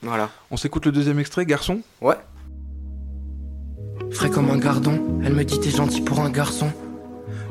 Voilà. 0.02 0.30
On 0.50 0.58
s'écoute 0.58 0.86
le 0.86 0.92
deuxième 0.92 1.20
extrait, 1.20 1.46
garçon 1.46 1.82
Ouais. 2.02 2.16
Frais 4.12 4.30
comme 4.30 4.50
un 4.50 4.58
gardon, 4.58 5.22
elle 5.24 5.34
me 5.34 5.46
dit 5.46 5.60
t'es 5.60 5.70
gentil 5.70 6.02
pour 6.02 6.20
un 6.20 6.30
garçon. 6.30 6.72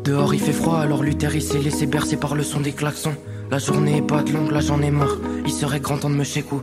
Dehors 0.05 0.35
il 0.35 0.41
fait 0.41 0.53
froid, 0.53 0.79
alors 0.79 1.03
Luther 1.03 1.35
il 1.35 1.43
s'est 1.43 1.59
laissé 1.59 1.87
bercer 1.87 2.17
par 2.17 2.35
le 2.35 2.43
son 2.43 2.61
des 2.61 2.73
klaxons. 2.73 3.15
La 3.51 3.59
journée 3.59 3.99
est 3.99 4.07
pas 4.07 4.23
de 4.23 4.33
longue, 4.33 4.51
là 4.51 4.61
j'en 4.61 4.83
ai 4.83 4.91
marre. 4.91 5.17
Il 5.45 5.53
serait 5.53 5.81
grand 5.81 5.99
temps 5.99 6.11
de 6.11 6.15
me 6.15 6.25
chécou. 6.25 6.63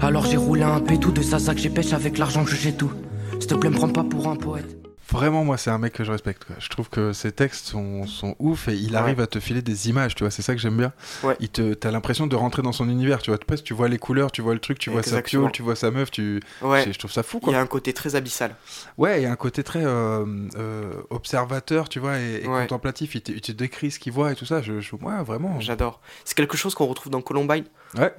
Alors 0.00 0.26
j'ai 0.26 0.36
roulé 0.36 0.62
un 0.62 0.80
pétou 0.80 1.10
de 1.10 1.22
sa 1.22 1.38
sac, 1.38 1.58
j'ai 1.58 1.70
pêché 1.70 1.94
avec 1.94 2.18
l'argent 2.18 2.44
que 2.44 2.54
j'ai 2.54 2.72
tout. 2.72 2.92
S'il 3.38 3.46
te 3.46 3.54
plaît, 3.54 3.70
me 3.70 3.76
prends 3.76 3.88
pas 3.88 4.04
pour 4.04 4.28
un 4.28 4.36
poète. 4.36 4.76
Vraiment, 5.12 5.44
moi, 5.44 5.56
c'est 5.58 5.70
un 5.70 5.78
mec 5.78 5.92
que 5.92 6.04
je 6.04 6.10
respecte. 6.10 6.44
quoi. 6.44 6.56
Je 6.58 6.68
trouve 6.68 6.88
que 6.88 7.12
ses 7.12 7.32
textes 7.32 7.66
sont, 7.66 8.06
sont 8.06 8.34
ouf 8.38 8.68
et 8.68 8.74
il 8.74 8.92
Ouais. 8.92 8.96
arrive 8.96 9.20
à 9.20 9.26
te 9.26 9.38
filer 9.40 9.60
des 9.62 9.88
images, 9.90 10.14
tu 10.14 10.24
vois. 10.24 10.30
C'est 10.30 10.42
ça 10.42 10.54
que 10.54 10.60
j'aime 10.60 10.76
bien. 10.76 10.92
Ouais. 11.22 11.36
Il 11.40 11.48
te, 11.50 11.74
t'as 11.74 11.90
l'impression 11.90 12.26
de 12.26 12.34
rentrer 12.34 12.62
dans 12.62 12.72
son 12.72 12.88
univers, 12.88 13.20
tu 13.22 13.30
vois. 13.30 13.38
Presque, 13.38 13.64
tu 13.64 13.74
vois 13.74 13.88
les 13.88 13.98
couleurs, 13.98 14.32
tu 14.32 14.40
vois 14.42 14.54
le 14.54 14.60
truc, 14.60 14.78
tu 14.78 14.90
vois 14.90 15.02
sa 15.02 15.20
piole, 15.22 15.52
tu 15.52 15.62
vois 15.62 15.76
sa 15.76 15.90
meuf, 15.90 16.10
tu. 16.10 16.40
Ouais. 16.62 16.84
Je, 16.86 16.92
je 16.92 16.98
trouve 16.98 17.12
ça 17.12 17.22
fou, 17.22 17.38
Il 17.38 17.44
quoi. 17.44 17.52
y 17.52 17.56
a 17.56 17.60
un 17.60 17.66
côté 17.66 17.92
très 17.92 18.16
abyssal. 18.16 18.56
Ouais, 18.98 19.20
il 19.20 19.24
y 19.24 19.26
a 19.26 19.30
un 19.30 19.36
côté 19.36 19.62
très 19.62 19.84
euh, 19.84 20.24
euh, 20.56 20.92
observateur, 21.10 21.88
tu 21.88 21.98
vois, 22.00 22.18
et, 22.18 22.42
contemplatif. 22.42 23.14
Il 23.14 23.20
te, 23.22 23.32
il 23.32 23.40
te 23.40 23.52
décrit 23.52 23.90
ce 23.90 23.98
qu'il 23.98 24.12
voit 24.12 24.32
et 24.32 24.34
tout 24.34 24.46
ça. 24.46 24.62
Je, 24.62 24.80
je- 24.80 24.94
ouais, 24.96 25.22
vraiment. 25.22 25.60
J'adore. 25.60 26.00
C'est 26.24 26.34
quelque 26.36 26.56
chose 26.56 26.74
qu'on 26.74 26.86
retrouve 26.86 27.10
dans 27.12 27.20
Columbine, 27.20 27.64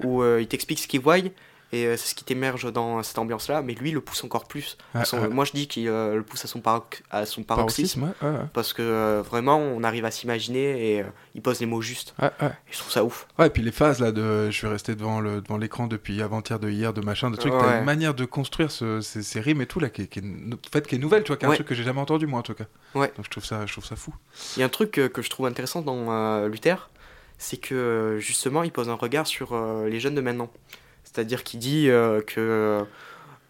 où 0.04 0.22
euh, 0.22 0.40
il 0.40 0.46
t'explique 0.46 0.78
ce 0.78 0.86
qu'il 0.86 1.00
voit, 1.00 1.18
et 1.74 1.86
euh, 1.86 1.96
c'est 1.96 2.08
ce 2.08 2.14
qui 2.14 2.24
t'émerge 2.24 2.72
dans 2.72 3.02
cette 3.02 3.18
ambiance-là, 3.18 3.62
mais 3.62 3.74
lui, 3.74 3.90
il 3.90 3.94
le 3.94 4.00
pousse 4.00 4.22
encore 4.24 4.44
plus. 4.46 4.76
Son- 5.04 5.18
ouais. 5.20 5.28
Moi, 5.28 5.44
je 5.44 5.52
dis 5.52 5.66
qu'il 5.68 5.88
euh, 5.88 6.14
le 6.16 6.22
pousse 6.22 6.44
à 6.44 6.48
son, 6.48 6.62
à 7.10 7.26
son 7.26 7.42
paroxysme, 7.42 8.12
parce 8.52 8.72
que 8.72 8.82
euh, 8.82 9.22
vraiment, 9.22 9.58
on 9.58 9.82
arrive 9.82 10.04
à 10.04 10.10
s'imaginer, 10.10 10.96
et 10.98 11.04
il 11.34 11.42
pose 11.42 11.60
les 11.60 11.66
mots 11.66 11.82
justes. 11.82 12.14
Et 12.22 12.26
je 12.70 12.78
trouve 12.78 12.92
ça 12.92 13.04
ouf. 13.04 13.26
Ouais, 13.38 13.46
et 13.48 13.50
puis 13.50 13.62
les 13.62 13.72
phases 13.72 14.00
là 14.00 14.12
de 14.12 14.46
je 14.50 14.56
suis 14.56 14.66
resté 14.66 14.94
devant 14.94 15.20
le 15.20 15.40
devant 15.40 15.56
l'écran 15.56 15.86
depuis 15.86 16.22
avant-hier 16.22 16.58
de 16.58 16.68
hier 16.70 16.92
de 16.92 17.00
machin 17.00 17.30
de 17.30 17.36
trucs, 17.36 17.52
t'as 17.52 17.66
Ouais. 17.72 17.78
une 17.78 17.84
manière 17.84 18.14
de 18.14 18.24
construire 18.24 18.70
ce- 18.70 19.00
ces, 19.00 19.22
ces 19.22 19.40
rimes 19.40 19.60
et 19.60 19.66
tout 19.66 19.80
là 19.80 19.88
qui 19.90 20.02
est, 20.02 20.06
qui 20.06 20.20
est 20.20 20.22
nou- 20.22 20.58
fait 20.72 20.86
qui 20.86 20.94
est 20.94 20.98
nouvelle, 20.98 21.22
tu 21.24 21.28
vois, 21.28 21.36
qui 21.36 21.44
est 21.44 21.48
un 21.48 21.54
truc 21.54 21.66
que 21.66 21.74
j'ai 21.74 21.82
jamais 21.84 22.00
entendu 22.00 22.26
moi 22.26 22.38
en 22.40 22.42
tout 22.42 22.54
cas. 22.54 22.64
Ouais. 22.94 23.12
Donc 23.16 23.24
je 23.24 23.30
trouve 23.30 23.44
ça 23.44 23.66
je 23.66 23.72
trouve 23.72 23.84
ça 23.84 23.96
fou. 23.96 24.14
Il 24.56 24.60
y 24.60 24.62
a 24.62 24.66
un 24.66 24.68
truc 24.68 24.92
que 24.92 25.22
je 25.22 25.30
trouve 25.30 25.46
intéressant 25.46 25.82
dans 25.82 26.12
euh, 26.12 26.48
Luther, 26.48 26.90
c'est 27.38 27.56
que 27.56 28.18
justement 28.20 28.62
il 28.62 28.70
pose 28.70 28.88
un 28.88 28.94
regard 28.94 29.26
sur 29.26 29.52
euh, 29.52 29.88
les 29.88 29.98
jeunes 30.00 30.14
de 30.14 30.20
maintenant. 30.20 30.50
C'est-à-dire 31.14 31.44
qu'il 31.44 31.60
dit 31.60 31.88
euh, 31.88 32.20
que 32.20 32.40
euh, 32.40 32.82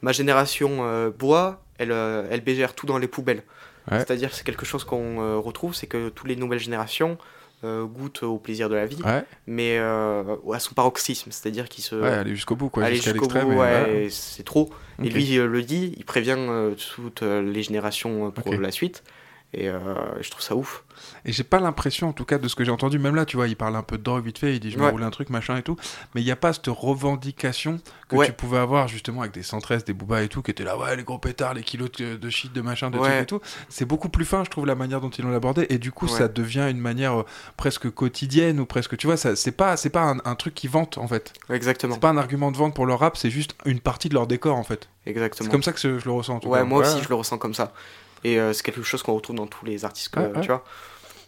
ma 0.03 0.13
génération 0.13 0.79
euh, 0.81 1.11
boit, 1.11 1.63
elle, 1.79 1.93
elle 1.93 2.41
bégère 2.43 2.75
tout 2.75 2.87
dans 2.87 2.99
les 2.99 3.09
poubelles. 3.09 3.43
Ouais. 3.91 3.99
C'est-à-dire 3.99 4.31
que 4.31 4.37
c'est 4.37 4.45
quelque 4.45 4.67
chose 4.67 4.85
qu'on 4.85 5.41
retrouve, 5.41 5.75
c'est 5.75 5.87
que 5.87 6.09
toutes 6.09 6.29
les 6.29 6.37
nouvelles 6.37 6.59
générations 6.59 7.19
goûtent 7.63 8.23
au 8.25 8.37
plaisir 8.37 8.69
de 8.69 8.75
la 8.75 8.85
vie, 8.85 9.01
Ouais. 9.03 9.25
mais 9.47 9.79
euh, 9.79 10.37
à 10.53 10.59
son 10.59 10.75
paroxysme, 10.75 11.31
c'est-à-dire 11.31 11.71
qu'il 11.71 11.83
se... 11.83 11.95
Ouais, 11.95 12.11
aller 12.11 12.35
jusqu'au 12.35 12.57
bout 12.57 12.69
quoi, 12.69 12.85
aller 12.85 12.97
jusqu'à 12.97 13.15
bout, 13.15 13.55
ouais, 13.55 14.09
c'est 14.11 14.43
trop. 14.43 14.69
Et 15.03 15.09
lui 15.09 15.39
euh, 15.39 15.47
le 15.47 15.63
dit, 15.63 15.95
il 15.97 16.05
prévient 16.05 16.37
euh, 16.39 16.75
toutes 16.95 17.23
les 17.23 17.63
générations 17.63 18.31
pour 18.31 18.53
la 18.53 18.71
suite. 18.71 19.03
Et 19.57 19.69
euh, 19.69 19.81
je 20.21 20.31
trouve 20.31 20.43
ça 20.43 20.57
ouf. 20.57 20.85
Et 21.25 21.33
j'ai 21.33 21.45
pas 21.45 21.61
l'impression, 21.61 22.09
en 22.09 22.13
tout 22.13 22.25
cas, 22.25 22.39
de 22.39 22.49
ce 22.49 22.55
que 22.57 22.65
j'ai 22.65 22.71
entendu, 22.71 22.99
même 22.99 23.15
là, 23.15 23.25
tu 23.25 23.37
vois, 23.37 23.47
il 23.49 23.57
parle 23.57 23.77
un 23.77 23.83
peu 23.83 23.99
de 23.99 24.03
drogue 24.03 24.25
vite 24.25 24.39
fait, 24.39 24.55
il 24.55 24.61
dit 24.61 24.71
je 24.71 24.79
me 24.79 24.85
Ouais. 24.85 24.91
roule 24.91 25.03
un 25.03 25.11
truc, 25.11 25.31
machin 25.31 25.57
et 25.57 25.63
tout, 25.63 25.77
mais 26.15 26.23
il 26.23 26.25
n'y 26.25 26.31
a 26.31 26.37
pas 26.37 26.53
cette 26.53 26.67
revendication 26.69 27.79
que 28.09 28.17
Ouais. 28.17 28.27
tu 28.27 28.33
pouvais 28.33 28.59
avoir 28.59 28.89
justement 28.89 29.21
avec 29.23 29.33
des 29.33 29.43
113, 29.43 29.85
des 29.85 29.93
boobas 29.93 30.23
et 30.23 30.29
tout, 30.29 30.43
qui 30.43 30.51
étaient 30.51 30.65
là, 30.65 30.77
ouais, 30.79 30.97
les 30.97 31.03
gros 31.05 31.19
pétards, 31.19 31.55
les 31.55 31.63
kilos 31.63 31.91
de, 31.93 32.17
de 32.17 32.31
shit, 32.31 32.53
de 32.53 32.61
machin, 32.61 32.91
de 32.91 32.99
Ouais. 32.99 33.09
trucs 33.09 33.23
et 33.23 33.27
tout. 33.27 33.41
C'est 33.69 33.85
beaucoup 33.85 34.09
plus 34.09 34.25
fin, 34.25 34.45
je 34.45 34.51
trouve, 34.51 34.67
la 34.67 34.75
manière 34.75 35.01
dont 35.01 35.11
ils 35.11 35.25
l'ont 35.25 35.35
abordé, 35.35 35.67
et 35.71 35.79
du 35.79 35.93
coup, 35.93 36.09
ça 36.09 36.29
devient 36.29 36.67
une 36.71 36.79
manière 36.81 37.21
euh, 37.21 37.27
presque 37.57 37.91
quotidienne, 37.91 38.61
ou 38.61 38.67
presque, 38.67 38.97
tu 38.97 39.07
vois, 39.07 39.17
c'est 39.17 39.53
pas, 39.53 39.77
c'est 39.77 39.91
pas 39.91 40.03
un, 40.03 40.19
un 40.25 40.35
truc 40.35 40.55
qui 40.55 40.69
vante, 40.69 40.99
en 40.99 41.07
fait. 41.09 41.33
Exactement. 41.51 41.95
C'est 41.95 42.01
pas 42.01 42.11
un 42.11 42.17
argument 42.17 42.51
de 42.53 42.57
vente 42.57 42.75
pour 42.75 42.87
leur 42.87 43.01
rap, 43.01 43.17
c'est 43.17 43.31
juste 43.31 43.55
une 43.65 43.81
partie 43.81 44.09
de 44.09 44.15
leur 44.15 44.27
décor, 44.27 44.57
en 44.57 44.65
fait. 44.65 44.89
Exactement. 45.07 45.47
C'est 45.47 45.51
comme 45.51 45.63
ça 45.63 45.73
que 45.73 45.79
je, 45.81 45.99
je 45.99 46.05
le 46.07 46.13
ressens, 46.13 46.37
en 46.37 46.41
tout 46.41 46.49
Ouais, 46.49 46.61
cas. 46.61 46.65
moi 46.65 46.81
aussi, 46.81 47.03
je 47.03 47.09
le 47.09 47.15
ressens 47.15 47.39
comme 47.39 47.55
ça. 47.55 47.73
Et 48.25 48.41
euh, 48.41 48.53
c'est 48.53 48.63
quelque 48.63 48.83
chose 48.83 49.03
qu'on 49.03 49.15
retrouve 49.15 49.37
dans 49.37 49.47
tous 49.47 49.65
les 49.65 49.85
artistes 49.85 50.15
que, 50.15 50.21
ouais. 50.21 50.41
tu 50.41 50.49
vois. 50.49 50.65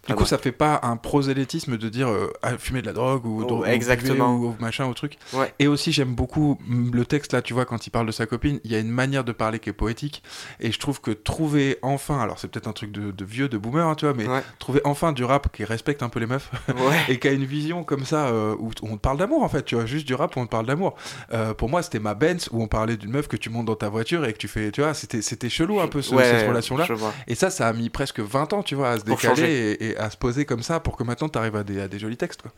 Du 0.09 0.15
coup, 0.15 0.25
ça 0.25 0.39
fait 0.39 0.53
pas 0.53 0.81
un 0.83 0.97
prosélytisme 0.97 1.77
de 1.77 1.89
dire 1.89 2.09
euh, 2.09 2.33
ah, 2.43 2.57
fumer 2.59 2.81
de 2.81 2.87
la 2.87 2.93
drogue 2.93 3.27
ou, 3.27 3.43
Oh, 3.43 3.47
dro- 3.47 3.61
ou 3.63 3.65
exactement. 3.65 4.35
ou, 4.37 4.47
ou 4.49 4.57
machin 4.61 4.87
ou 4.87 4.95
truc. 4.95 5.19
Ouais. 5.33 5.53
Et 5.59 5.67
aussi, 5.67 5.93
j'aime 5.93 6.15
beaucoup 6.15 6.59
le 6.93 7.05
texte 7.05 7.33
là, 7.33 7.43
tu 7.43 7.55
vois, 7.55 7.65
quand 7.65 7.87
il 7.87 7.91
parle 7.91 8.07
de 8.07 8.13
sa 8.13 8.27
copine, 8.27 8.61
il 8.65 8.71
y 8.73 8.75
a 8.77 8.79
une 8.79 8.91
manière 8.91 9.25
de 9.25 9.33
parler 9.33 9.59
qui 9.59 9.69
est 9.69 9.73
poétique. 9.73 10.23
Et 10.61 10.71
je 10.73 10.79
trouve 10.79 11.01
que 11.01 11.11
trouver 11.11 11.79
enfin, 11.83 12.19
alors 12.21 12.39
c'est 12.39 12.49
peut-être 12.49 12.69
un 12.69 12.73
truc 12.73 12.93
de, 12.93 13.11
de 13.11 13.25
vieux, 13.25 13.49
de 13.49 13.59
boomer, 13.59 13.87
hein, 13.87 13.95
tu 13.95 14.05
vois, 14.07 14.15
mais 14.15 14.27
Ouais. 14.29 14.43
trouver 14.59 14.81
enfin 14.85 15.13
du 15.13 15.25
rap 15.25 15.55
qui 15.55 15.65
respecte 15.65 16.03
un 16.03 16.09
peu 16.09 16.21
les 16.21 16.27
meufs 16.27 16.51
Ouais. 16.69 16.97
et 17.09 17.19
qui 17.19 17.29
a 17.29 17.33
une 17.33 17.45
vision 17.45 17.83
comme 17.85 18.05
ça 18.05 18.27
euh, 18.29 18.55
où 18.59 18.71
on 18.83 18.97
parle 18.99 19.19
d'amour 19.19 19.43
en 19.43 19.49
fait, 19.49 19.65
tu 19.65 19.75
vois, 19.75 19.87
juste 19.87 20.07
du 20.07 20.15
rap 20.15 20.37
où 20.37 20.41
on 20.41 20.47
parle 20.47 20.67
d'amour. 20.67 20.95
Euh, 21.33 21.55
pour 21.55 21.69
moi, 21.69 21.83
c'était 21.83 21.99
ma 22.01 22.15
Benz 22.15 22.49
où 22.53 22.63
on 22.63 22.69
parlait 22.69 22.97
d'une 22.97 23.11
meuf 23.11 23.29
que 23.29 23.37
tu 23.37 23.51
montes 23.51 23.67
dans 23.67 23.77
ta 23.77 23.89
voiture 23.89 24.25
et 24.25 24.33
que 24.33 24.39
tu 24.39 24.49
fais, 24.49 24.71
tu 24.71 24.81
vois, 24.83 24.95
c'était 24.95 25.49
chelou 25.49 25.81
un 25.81 25.89
peu 25.89 26.03
ce- 26.03 26.17
cette 26.17 26.49
relation 26.49 26.77
là. 26.77 26.87
Et 27.27 27.35
ça, 27.35 27.51
ça 27.51 27.67
a 27.69 27.73
mis 27.73 27.91
presque 27.91 28.21
20 28.21 28.53
ans, 28.53 28.63
tu 28.63 28.75
vois, 28.75 28.91
à 28.91 28.99
se 28.99 29.05
décaler 29.05 29.77
et, 29.81 29.96
et 29.97 29.99
à 29.99 30.11
se 30.11 30.17
poser 30.17 30.45
comme 30.45 30.63
ça 30.63 30.81
pour 30.81 30.97
que 30.97 31.03
maintenant 31.05 31.29
tu 31.29 31.39
arrives 31.39 31.57
à 31.57 31.65
des, 31.65 31.81
à 31.81 31.89
des 31.89 31.99
jolis 31.99 32.17
textes. 32.17 32.43
quoi. 32.43 32.53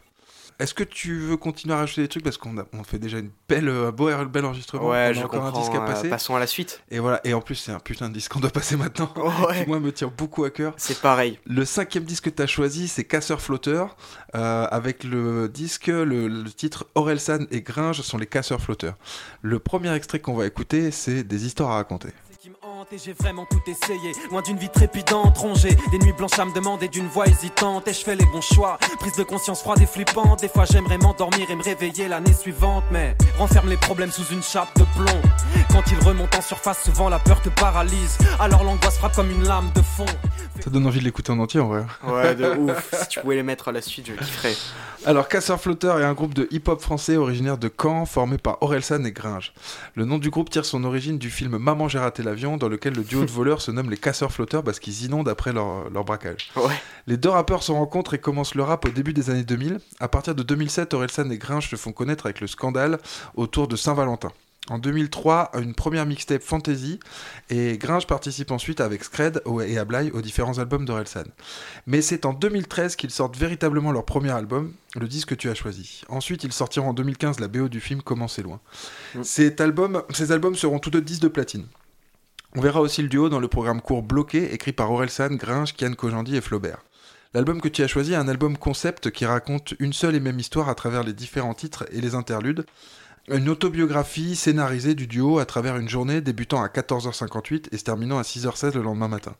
Est-ce 0.60 0.74
que 0.74 0.82
tu 0.82 1.20
veux 1.20 1.36
continuer 1.36 1.72
à 1.74 1.76
rajouter 1.78 2.02
des 2.02 2.08
trucs? 2.08 2.24
Parce 2.24 2.36
qu'on 2.36 2.58
a- 2.58 2.64
on 2.72 2.82
fait 2.82 2.98
déjà 2.98 3.18
une 3.20 3.30
belle, 3.48 3.68
euh, 3.68 3.92
beau, 3.92 4.10
bel 4.26 4.44
enregistrement 4.44 4.88
Ouais, 4.88 4.96
on 5.06 5.10
a 5.10 5.12
je 5.12 5.22
encore 5.22 5.44
un 5.44 5.52
disque 5.52 5.72
à 5.72 5.82
euh, 5.84 5.86
passer. 5.86 6.08
passons 6.08 6.34
à 6.34 6.40
la 6.40 6.48
suite. 6.48 6.82
Et 6.90 6.98
voilà, 6.98 7.20
et 7.22 7.32
en 7.32 7.40
plus 7.40 7.54
c'est 7.54 7.70
un 7.70 7.78
putain 7.78 8.08
de 8.08 8.14
disque 8.14 8.32
qu'on 8.32 8.40
doit 8.40 8.50
passer 8.50 8.76
maintenant, 8.76 9.12
Ouais. 9.48 9.62
qui 9.62 9.68
moi 9.68 9.78
me 9.78 9.92
tient 9.92 10.12
beaucoup 10.18 10.42
à 10.42 10.50
cœur. 10.50 10.74
C'est 10.76 11.00
pareil. 11.00 11.38
Le 11.46 11.64
cinquième 11.64 12.02
disque 12.02 12.24
que 12.24 12.30
tu 12.30 12.42
as 12.42 12.48
choisi, 12.48 12.88
c'est 12.88 13.04
Casseur 13.04 13.40
Flotteur, 13.40 13.96
euh, 14.34 14.66
avec 14.72 15.04
le 15.04 15.48
disque, 15.48 15.86
le, 15.86 16.26
le 16.26 16.50
titre 16.50 16.88
Orelsan 16.96 17.46
et 17.52 17.62
Gringe 17.62 18.00
sont 18.00 18.18
les 18.18 18.26
Casseurs 18.26 18.60
Flotteurs. 18.60 18.96
Le 19.42 19.60
premier 19.60 19.94
extrait 19.94 20.18
qu'on 20.18 20.34
va 20.34 20.44
écouter, 20.44 20.90
c'est 20.90 21.22
des 21.22 21.46
histoires 21.46 21.70
à 21.70 21.74
raconter. 21.76 22.08
Et 22.92 22.98
j'ai 22.98 23.12
vraiment 23.12 23.44
tout 23.44 23.60
essayé. 23.66 24.12
Loin 24.30 24.40
d'une 24.40 24.56
vie 24.56 24.68
trépidante, 24.68 25.36
rongée. 25.38 25.76
Des 25.90 25.98
nuits 25.98 26.12
blanches 26.12 26.38
à 26.38 26.44
me 26.44 26.52
demander 26.52 26.88
d'une 26.88 27.08
voix 27.08 27.26
hésitante. 27.26 27.88
Et 27.88 27.92
je 27.92 28.00
fais 28.04 28.14
les 28.14 28.24
bons 28.26 28.40
choix. 28.40 28.78
Prise 29.00 29.16
de 29.16 29.24
conscience 29.24 29.62
froide 29.62 29.80
et 29.82 29.86
flippante. 29.86 30.40
Des 30.40 30.48
fois 30.48 30.64
j'aimerais 30.64 30.98
m'endormir 30.98 31.50
et 31.50 31.56
me 31.56 31.62
réveiller 31.62 32.06
l'année 32.08 32.32
suivante. 32.32 32.84
Mais 32.92 33.16
renferme 33.36 33.68
les 33.68 33.76
problèmes 33.76 34.12
sous 34.12 34.32
une 34.32 34.42
chape 34.42 34.68
de 34.78 34.84
plomb. 34.96 35.20
Quand 35.72 35.82
ils 35.90 35.98
remontent 36.06 36.38
en 36.38 36.42
surface, 36.42 36.84
souvent 36.84 37.08
la 37.08 37.18
peur 37.18 37.40
te 37.42 37.48
paralyse. 37.48 38.16
Alors 38.38 38.62
l'angoisse 38.62 38.98
frappe 38.98 39.14
comme 39.16 39.30
une 39.30 39.44
lame 39.44 39.70
de 39.74 39.82
fond. 39.82 40.06
Ça 40.62 40.70
donne 40.70 40.86
envie 40.86 41.00
de 41.00 41.04
l'écouter 41.04 41.32
en 41.32 41.38
entier 41.40 41.60
en 41.60 41.68
vrai. 41.68 41.84
Ouais, 42.06 42.34
de 42.34 42.48
ouf. 42.58 42.94
Si 43.02 43.08
tu 43.08 43.20
pouvais 43.20 43.36
les 43.36 43.42
mettre 43.42 43.68
à 43.68 43.72
la 43.72 43.80
suite, 43.82 44.06
je 44.06 44.12
kifferais. 44.12 44.54
Alors, 45.06 45.28
Casseur 45.28 45.60
Flotteur 45.60 46.00
est 46.00 46.04
un 46.04 46.12
groupe 46.12 46.34
de 46.34 46.48
hip-hop 46.50 46.80
français 46.80 47.16
originaire 47.16 47.56
de 47.56 47.70
Caen, 47.80 48.04
formé 48.04 48.36
par 48.36 48.58
Orelsan 48.62 49.04
et 49.04 49.12
Gringe. 49.12 49.52
Le 49.94 50.04
nom 50.04 50.18
du 50.18 50.28
groupe 50.28 50.50
tire 50.50 50.64
son 50.64 50.82
origine 50.84 51.18
du 51.18 51.30
film 51.30 51.56
Maman 51.56 51.88
j'ai 51.88 51.98
raté 51.98 52.22
l'avion, 52.22 52.56
dans 52.56 52.68
lequel 52.68 52.94
le 52.94 53.04
duo 53.04 53.24
de 53.24 53.30
voleurs 53.30 53.62
se 53.62 53.70
nomme 53.70 53.90
les 53.90 53.96
Casseurs 53.96 54.32
Flotteurs 54.32 54.64
parce 54.64 54.80
qu'ils 54.80 55.04
inondent 55.04 55.28
après 55.28 55.52
leur, 55.52 55.88
leur 55.90 56.04
braquage. 56.04 56.50
Ouais. 56.56 56.74
Les 57.06 57.16
deux 57.16 57.30
rappeurs 57.30 57.62
se 57.62 57.72
rencontrent 57.72 58.14
et 58.14 58.18
commencent 58.18 58.54
le 58.54 58.64
rap 58.64 58.84
au 58.86 58.90
début 58.90 59.12
des 59.12 59.30
années 59.30 59.44
2000. 59.44 59.78
À 60.00 60.08
partir 60.08 60.34
de 60.34 60.42
2007, 60.42 60.92
Orelsan 60.94 61.30
et 61.30 61.38
Gringe 61.38 61.70
se 61.70 61.76
font 61.76 61.92
connaître 61.92 62.26
avec 62.26 62.40
le 62.40 62.46
scandale 62.46 62.98
autour 63.34 63.68
de 63.68 63.76
Saint-Valentin. 63.76 64.32
En 64.70 64.78
2003, 64.78 65.52
une 65.60 65.74
première 65.74 66.04
mixtape 66.04 66.42
Fantasy, 66.42 67.00
et 67.48 67.78
Gringe 67.78 68.06
participe 68.06 68.50
ensuite 68.50 68.80
avec 68.80 69.02
Scred 69.02 69.42
et 69.66 69.78
Ablai 69.78 70.10
aux 70.12 70.20
différents 70.20 70.58
albums 70.58 70.84
d'Orelsan. 70.84 71.24
Mais 71.86 72.02
c'est 72.02 72.26
en 72.26 72.34
2013 72.34 72.96
qu'ils 72.96 73.10
sortent 73.10 73.36
véritablement 73.36 73.92
leur 73.92 74.04
premier 74.04 74.30
album, 74.30 74.74
le 74.98 75.08
disque 75.08 75.30
que 75.30 75.34
tu 75.34 75.48
as 75.48 75.54
choisi. 75.54 76.02
Ensuite, 76.08 76.44
ils 76.44 76.52
sortiront 76.52 76.90
en 76.90 76.94
2015 76.94 77.40
la 77.40 77.48
BO 77.48 77.68
du 77.68 77.80
film 77.80 78.02
Comment 78.02 78.28
c'est 78.28 78.42
loin. 78.42 78.60
Cet 79.22 79.60
album, 79.60 80.02
ces 80.12 80.32
albums 80.32 80.54
seront 80.54 80.78
tous 80.78 80.90
deux 80.90 81.00
10 81.00 81.20
de 81.20 81.28
platine. 81.28 81.66
On 82.56 82.60
verra 82.60 82.80
aussi 82.80 83.02
le 83.02 83.08
duo 83.08 83.28
dans 83.28 83.40
le 83.40 83.48
programme 83.48 83.80
court 83.80 84.02
Bloqué, 84.02 84.52
écrit 84.54 84.72
par 84.72 84.90
Orelsan, 84.90 85.34
Gringe, 85.36 85.74
Kian 85.74 85.92
Kojandi 85.94 86.36
et 86.36 86.40
Flaubert. 86.40 86.82
L'album 87.34 87.60
que 87.60 87.68
tu 87.68 87.82
as 87.82 87.88
choisi 87.88 88.14
est 88.14 88.16
un 88.16 88.28
album 88.28 88.56
concept 88.56 89.10
qui 89.10 89.26
raconte 89.26 89.74
une 89.80 89.92
seule 89.92 90.14
et 90.14 90.20
même 90.20 90.38
histoire 90.38 90.70
à 90.70 90.74
travers 90.74 91.02
les 91.02 91.12
différents 91.12 91.52
titres 91.52 91.84
et 91.92 92.00
les 92.00 92.14
interludes. 92.14 92.64
Une 93.30 93.50
autobiographie 93.50 94.34
scénarisée 94.36 94.94
du 94.94 95.06
duo 95.06 95.38
à 95.38 95.44
travers 95.44 95.76
une 95.76 95.88
journée 95.88 96.22
débutant 96.22 96.62
à 96.62 96.68
14h58 96.68 97.66
et 97.72 97.76
se 97.76 97.84
terminant 97.84 98.18
à 98.18 98.22
6h16 98.22 98.72
le 98.72 98.80
lendemain 98.80 99.08
matin. 99.08 99.34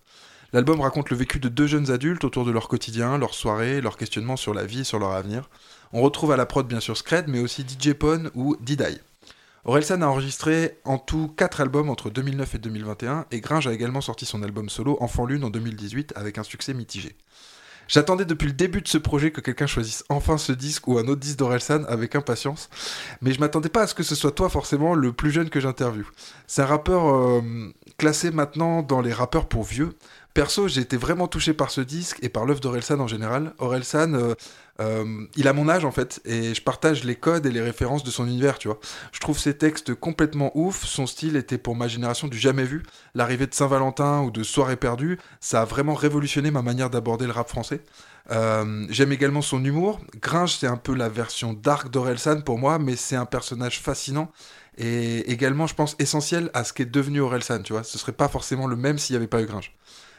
L'album 0.52 0.82
raconte 0.82 1.08
le 1.08 1.16
vécu 1.16 1.40
de 1.40 1.48
deux 1.48 1.66
jeunes 1.66 1.90
adultes 1.90 2.24
autour 2.24 2.44
de 2.44 2.50
leur 2.50 2.68
quotidien, 2.68 3.16
leurs 3.16 3.32
soirées, 3.32 3.80
leurs 3.80 3.96
questionnements 3.96 4.36
sur 4.36 4.52
la 4.52 4.66
vie 4.66 4.80
et 4.80 4.84
sur 4.84 4.98
leur 4.98 5.12
avenir. 5.12 5.48
On 5.94 6.02
retrouve 6.02 6.32
à 6.32 6.36
la 6.36 6.44
prod 6.44 6.68
bien 6.68 6.80
sûr 6.80 6.98
Scred, 6.98 7.28
mais 7.28 7.40
aussi 7.40 7.62
DJ 7.62 7.94
Pone 7.94 8.30
ou 8.34 8.56
Didai. 8.60 9.00
Orelsan 9.64 10.02
a 10.02 10.06
enregistré 10.06 10.78
en 10.84 10.98
tout 10.98 11.32
4 11.36 11.62
albums 11.62 11.88
entre 11.88 12.10
2009 12.10 12.56
et 12.56 12.58
2021, 12.58 13.24
et 13.30 13.40
Gringe 13.40 13.68
a 13.68 13.72
également 13.72 14.02
sorti 14.02 14.26
son 14.26 14.42
album 14.42 14.68
solo 14.68 14.98
Enfant 15.00 15.24
Lune 15.24 15.44
en 15.44 15.50
2018 15.50 16.12
avec 16.14 16.36
un 16.36 16.42
succès 16.42 16.74
mitigé. 16.74 17.16
J'attendais 17.88 18.26
depuis 18.26 18.46
le 18.46 18.52
début 18.52 18.82
de 18.82 18.88
ce 18.88 18.98
projet 18.98 19.30
que 19.30 19.40
quelqu'un 19.40 19.66
choisisse 19.66 20.04
enfin 20.10 20.36
ce 20.36 20.52
disque 20.52 20.86
ou 20.88 20.98
un 20.98 21.08
autre 21.08 21.20
disque 21.20 21.38
d'Orelsan 21.38 21.84
avec 21.88 22.14
impatience, 22.14 22.68
mais 23.22 23.32
je 23.32 23.40
m'attendais 23.40 23.70
pas 23.70 23.82
à 23.82 23.86
ce 23.86 23.94
que 23.94 24.02
ce 24.02 24.14
soit 24.14 24.32
toi 24.32 24.50
forcément 24.50 24.94
le 24.94 25.12
plus 25.12 25.30
jeune 25.30 25.48
que 25.48 25.58
j'interviewe. 25.58 26.06
C'est 26.46 26.62
un 26.62 26.66
rappeur 26.66 27.08
euh, 27.08 27.40
classé 27.96 28.30
maintenant 28.30 28.82
dans 28.82 29.00
les 29.00 29.12
rappeurs 29.12 29.48
pour 29.48 29.64
vieux. 29.64 29.90
Perso, 30.34 30.68
j'ai 30.68 30.82
été 30.82 30.96
vraiment 30.96 31.26
touché 31.26 31.54
par 31.54 31.70
ce 31.70 31.80
disque 31.80 32.18
et 32.22 32.28
par 32.28 32.44
l'œuvre 32.44 32.60
d'Orelsan 32.60 33.00
en 33.00 33.08
général. 33.08 33.54
Orelsan, 33.58 34.14
euh, 34.14 34.34
euh, 34.80 35.26
il 35.36 35.48
a 35.48 35.52
mon 35.52 35.68
âge 35.68 35.84
en 35.84 35.90
fait, 35.90 36.20
et 36.24 36.54
je 36.54 36.62
partage 36.62 37.04
les 37.04 37.16
codes 37.16 37.46
et 37.46 37.50
les 37.50 37.60
références 37.60 38.04
de 38.04 38.10
son 38.10 38.26
univers, 38.26 38.58
tu 38.58 38.68
vois. 38.68 38.78
Je 39.12 39.20
trouve 39.20 39.38
ses 39.38 39.56
textes 39.56 39.94
complètement 39.94 40.52
ouf, 40.54 40.84
son 40.84 41.06
style 41.06 41.36
était 41.36 41.58
pour 41.58 41.74
ma 41.74 41.88
génération 41.88 42.28
du 42.28 42.38
jamais 42.38 42.64
vu. 42.64 42.82
L'arrivée 43.14 43.46
de 43.46 43.54
Saint-Valentin 43.54 44.22
ou 44.22 44.30
de 44.30 44.42
Soirée 44.42 44.76
perdue, 44.76 45.18
ça 45.40 45.62
a 45.62 45.64
vraiment 45.64 45.94
révolutionné 45.94 46.50
ma 46.50 46.62
manière 46.62 46.90
d'aborder 46.90 47.26
le 47.26 47.32
rap 47.32 47.48
français. 47.48 47.80
Euh, 48.30 48.86
J'aime 48.90 49.12
également 49.12 49.42
son 49.42 49.64
humour. 49.64 50.00
Gringe, 50.20 50.56
c'est 50.58 50.66
un 50.66 50.76
peu 50.76 50.94
la 50.94 51.08
version 51.08 51.54
dark 51.54 51.90
d'Orelsan 51.90 52.42
pour 52.42 52.58
moi, 52.58 52.78
mais 52.78 52.96
c'est 52.96 53.16
un 53.16 53.26
personnage 53.26 53.80
fascinant 53.80 54.30
et 54.78 55.30
également, 55.30 55.66
je 55.66 55.74
pense, 55.74 55.96
essentiel 55.98 56.50
à 56.54 56.62
ce 56.62 56.72
qu'est 56.72 56.86
devenu 56.86 57.20
Orelsan, 57.20 57.62
tu 57.62 57.72
vois. 57.72 57.82
Ce 57.82 57.98
serait 57.98 58.12
pas 58.12 58.28
forcément 58.28 58.68
le 58.68 58.76
même 58.76 58.96
s'il 58.98 59.14
n'y 59.14 59.16
avait 59.16 59.26
pas 59.26 59.42
eu 59.42 59.46
Gringe. 59.46 59.72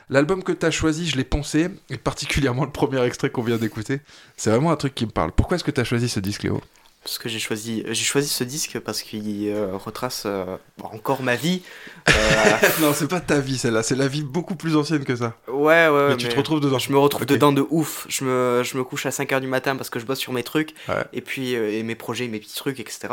L'album 0.10 0.44
que 0.44 0.52
tu 0.52 0.66
as 0.66 0.72
choisi, 0.72 1.08
je 1.08 1.18
l'ai 1.18 1.24
poncé, 1.24 1.70
et 1.90 1.98
particulièrement 1.98 2.66
le 2.66 2.72
premier 2.72 3.04
extrait 3.04 3.30
qu'on 3.30 3.44
vient 3.44 3.58
d'écouter. 3.58 4.00
C'est 4.38 4.50
vraiment 4.50 4.72
un 4.72 4.76
truc 4.76 4.96
qui 4.96 5.06
me 5.06 5.12
parle. 5.12 5.32
Pourquoi 5.32 5.56
est-ce 5.56 5.64
que 5.64 5.72
tu 5.72 5.82
as 5.82 5.84
choisi 5.84 6.10
ce 6.10 6.20
disque, 6.20 6.44
Léo? 6.44 6.62
Parce 7.04 7.18
que 7.18 7.30
j'ai 7.30 7.40
choisi, 7.40 7.84
j'ai 7.88 8.04
choisi 8.04 8.28
ce 8.28 8.44
disque 8.44 8.78
parce 8.80 9.04
qu'il 9.04 9.48
euh, 9.48 9.78
retrace 9.78 10.24
euh, 10.26 10.58
encore 10.84 11.24
ma 11.24 11.36
vie. 11.38 11.62
Euh, 12.10 12.12
Non, 12.82 12.94
c'est 12.94 13.08
pas 13.08 13.22
ta 13.22 13.40
vie 13.40 13.58
celle-là, 13.58 13.84
c'est 13.84 13.96
la 13.96 14.10
vie 14.10 14.22
beaucoup 14.22 14.56
plus 14.56 14.76
ancienne 14.76 15.06
que 15.06 15.16
ça. 15.16 15.34
Ouais, 15.48 15.88
ouais, 15.88 15.90
ouais. 15.90 16.08
Mais 16.10 16.18
tu 16.18 16.28
te 16.28 16.36
retrouves 16.36 16.60
dedans. 16.60 16.78
Je 16.78 16.92
me 16.92 16.98
retrouve 16.98 17.26
dedans 17.26 17.54
de 17.54 17.66
ouf. 17.70 18.06
Je 18.10 18.26
me, 18.26 18.64
je 18.64 18.78
me 18.78 18.84
couche 18.84 19.06
à 19.06 19.12
5h 19.12 19.40
du 19.40 19.48
matin 19.48 19.78
parce 19.78 19.90
que 19.90 20.00
je 20.00 20.06
bosse 20.06 20.20
sur 20.20 20.34
mes 20.34 20.44
trucs. 20.44 20.74
Ouais. 20.90 21.06
Et 21.14 21.22
puis, 21.22 21.56
euh, 21.56 21.72
et 21.72 21.84
mes 21.84 21.96
projets, 21.96 22.28
mes 22.28 22.40
petits 22.40 22.56
trucs, 22.56 22.82
etc. 22.82 23.08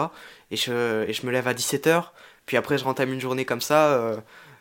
Et 0.50 0.56
je, 0.56 1.08
et 1.08 1.12
je 1.12 1.24
me 1.24 1.30
lève 1.30 1.46
à 1.46 1.54
17h. 1.54 2.06
Puis 2.44 2.56
après, 2.56 2.78
je 2.78 2.84
rentame 2.84 3.12
une 3.12 3.20
journée 3.20 3.44
comme 3.44 3.60
ça. 3.60 4.16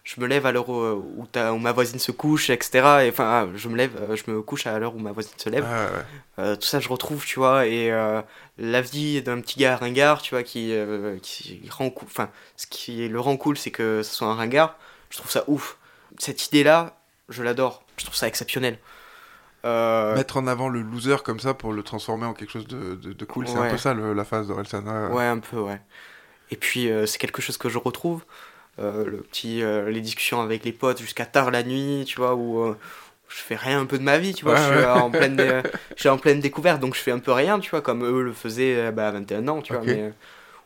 Je 0.06 0.22
me 0.22 0.28
lève 0.28 0.46
à 0.46 0.52
l'heure 0.54 0.70
où, 0.70 0.76
où, 0.82 1.28
où 1.36 1.58
ma 1.58 1.72
voisine 1.74 2.00
se 2.00 2.12
couche, 2.14 2.50
etc. 2.52 3.04
Et 3.06 3.10
enfin, 3.10 3.50
je 3.56 3.68
me 3.68 3.76
lève, 3.76 3.92
euh, 4.10 4.16
je 4.16 4.30
me 4.32 4.42
couche 4.42 4.68
à 4.68 4.78
l'heure 4.80 4.96
où 4.96 5.00
ma 5.00 5.12
voisine 5.12 5.34
se 5.38 5.50
lève. 5.50 5.66
Ah, 5.68 5.86
ouais. 5.88 6.06
Euh, 6.46 6.56
tout 6.56 6.68
ça, 6.68 6.80
je 6.80 6.88
retrouve, 6.90 7.26
tu 7.26 7.40
vois. 7.40 7.66
Et 7.66 7.92
euh, 7.92 8.22
la 8.60 8.82
vie 8.82 9.22
d'un 9.24 9.42
petit 9.42 9.60
gars 9.60 9.76
ringard, 9.78 10.22
tu 10.22 10.36
vois, 10.36 10.44
qui, 10.44 10.70
euh, 10.74 11.18
qui 11.22 11.68
rend 11.72 11.90
cool. 11.90 12.08
Enfin, 12.10 12.30
ce 12.56 12.68
qui 12.68 13.08
le 13.10 13.20
rend 13.20 13.36
cool, 13.36 13.58
c'est 13.58 13.72
que 13.72 14.04
ce 14.04 14.14
soit 14.16 14.28
un 14.28 14.36
ringard. 14.36 14.78
Je 15.10 15.18
trouve 15.18 15.32
ça 15.32 15.44
ouf. 15.48 15.78
Cette 16.20 16.46
idée-là, 16.48 16.96
je 17.30 17.42
l'adore. 17.44 17.84
Je 17.98 18.04
trouve 18.06 18.16
ça 18.16 18.28
exceptionnel. 18.28 18.78
Mettre 20.16 20.38
en 20.38 20.46
avant 20.46 20.70
le 20.70 20.82
loser 20.84 21.18
comme 21.24 21.40
ça 21.40 21.56
pour 21.56 21.74
le 21.74 21.82
transformer 21.82 22.26
en 22.28 22.34
quelque 22.36 22.52
chose 22.52 22.68
de, 22.68 22.94
de- 22.96 23.14
de 23.14 23.26
cool, 23.26 23.48
c'est 23.48 23.58
un 23.58 23.64
peu 23.72 23.78
ça 23.78 23.96
le- 23.96 24.14
la 24.14 24.24
phase 24.24 24.48
d'Orelsan. 24.48 24.84
Ouais, 25.12 25.26
un 25.26 25.40
peu, 25.40 25.58
ouais. 25.58 25.82
Et 26.52 26.56
puis, 26.58 26.90
c'est 27.08 27.18
quelque 27.18 27.42
chose 27.42 27.58
que 27.58 27.70
je 27.70 27.80
retrouve. 27.80 28.24
Euh, 28.78 29.06
le 29.06 29.18
petit, 29.20 29.64
euh, 29.64 29.90
les 29.90 30.02
discussions 30.02 30.42
avec 30.42 30.66
les 30.66 30.74
potes 30.74 31.00
jusqu'à 31.00 31.26
tard 31.26 31.50
la 31.50 31.64
nuit, 31.64 32.04
tu 32.06 32.18
vois, 32.18 32.36
où 32.36 32.60
euh, 32.60 32.78
je 33.30 33.38
fais 33.38 33.56
rien 33.56 33.80
un 33.80 33.86
peu 33.86 33.98
de 33.98 34.04
ma 34.04 34.18
vie, 34.18 34.34
tu 34.34 34.44
vois. 34.44 34.56
Ouais, 34.56 34.60
je, 34.60 34.64
suis 34.66 34.76
ouais. 34.76 34.86
en 34.86 35.10
pleine, 35.10 35.40
euh, 35.40 35.62
je 35.96 36.02
suis 36.02 36.10
en 36.10 36.18
pleine 36.18 36.42
découverte, 36.42 36.82
donc 36.82 36.94
je 36.94 37.00
fais 37.00 37.12
un 37.12 37.20
peu 37.20 37.32
rien, 37.32 37.60
tu 37.60 37.70
vois, 37.70 37.82
comme 37.82 38.04
eux 38.04 38.22
le 38.22 38.34
faisaient 38.34 38.92
bah, 38.92 39.08
à 39.08 39.12
21 39.12 39.48
ans, 39.48 39.62
tu 39.62 39.74
vois. 39.74 39.82
Mais, 39.84 40.12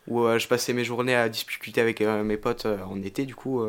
où 0.08 0.26
je 0.40 0.48
passais 0.48 0.74
mes 0.74 0.84
journées 0.84 1.16
à 1.16 1.30
discuter 1.30 1.82
avec 1.82 2.02
mes 2.02 2.38
potes 2.38 2.66
en 2.66 3.00
été, 3.04 3.28
du 3.28 3.36
coup, 3.36 3.64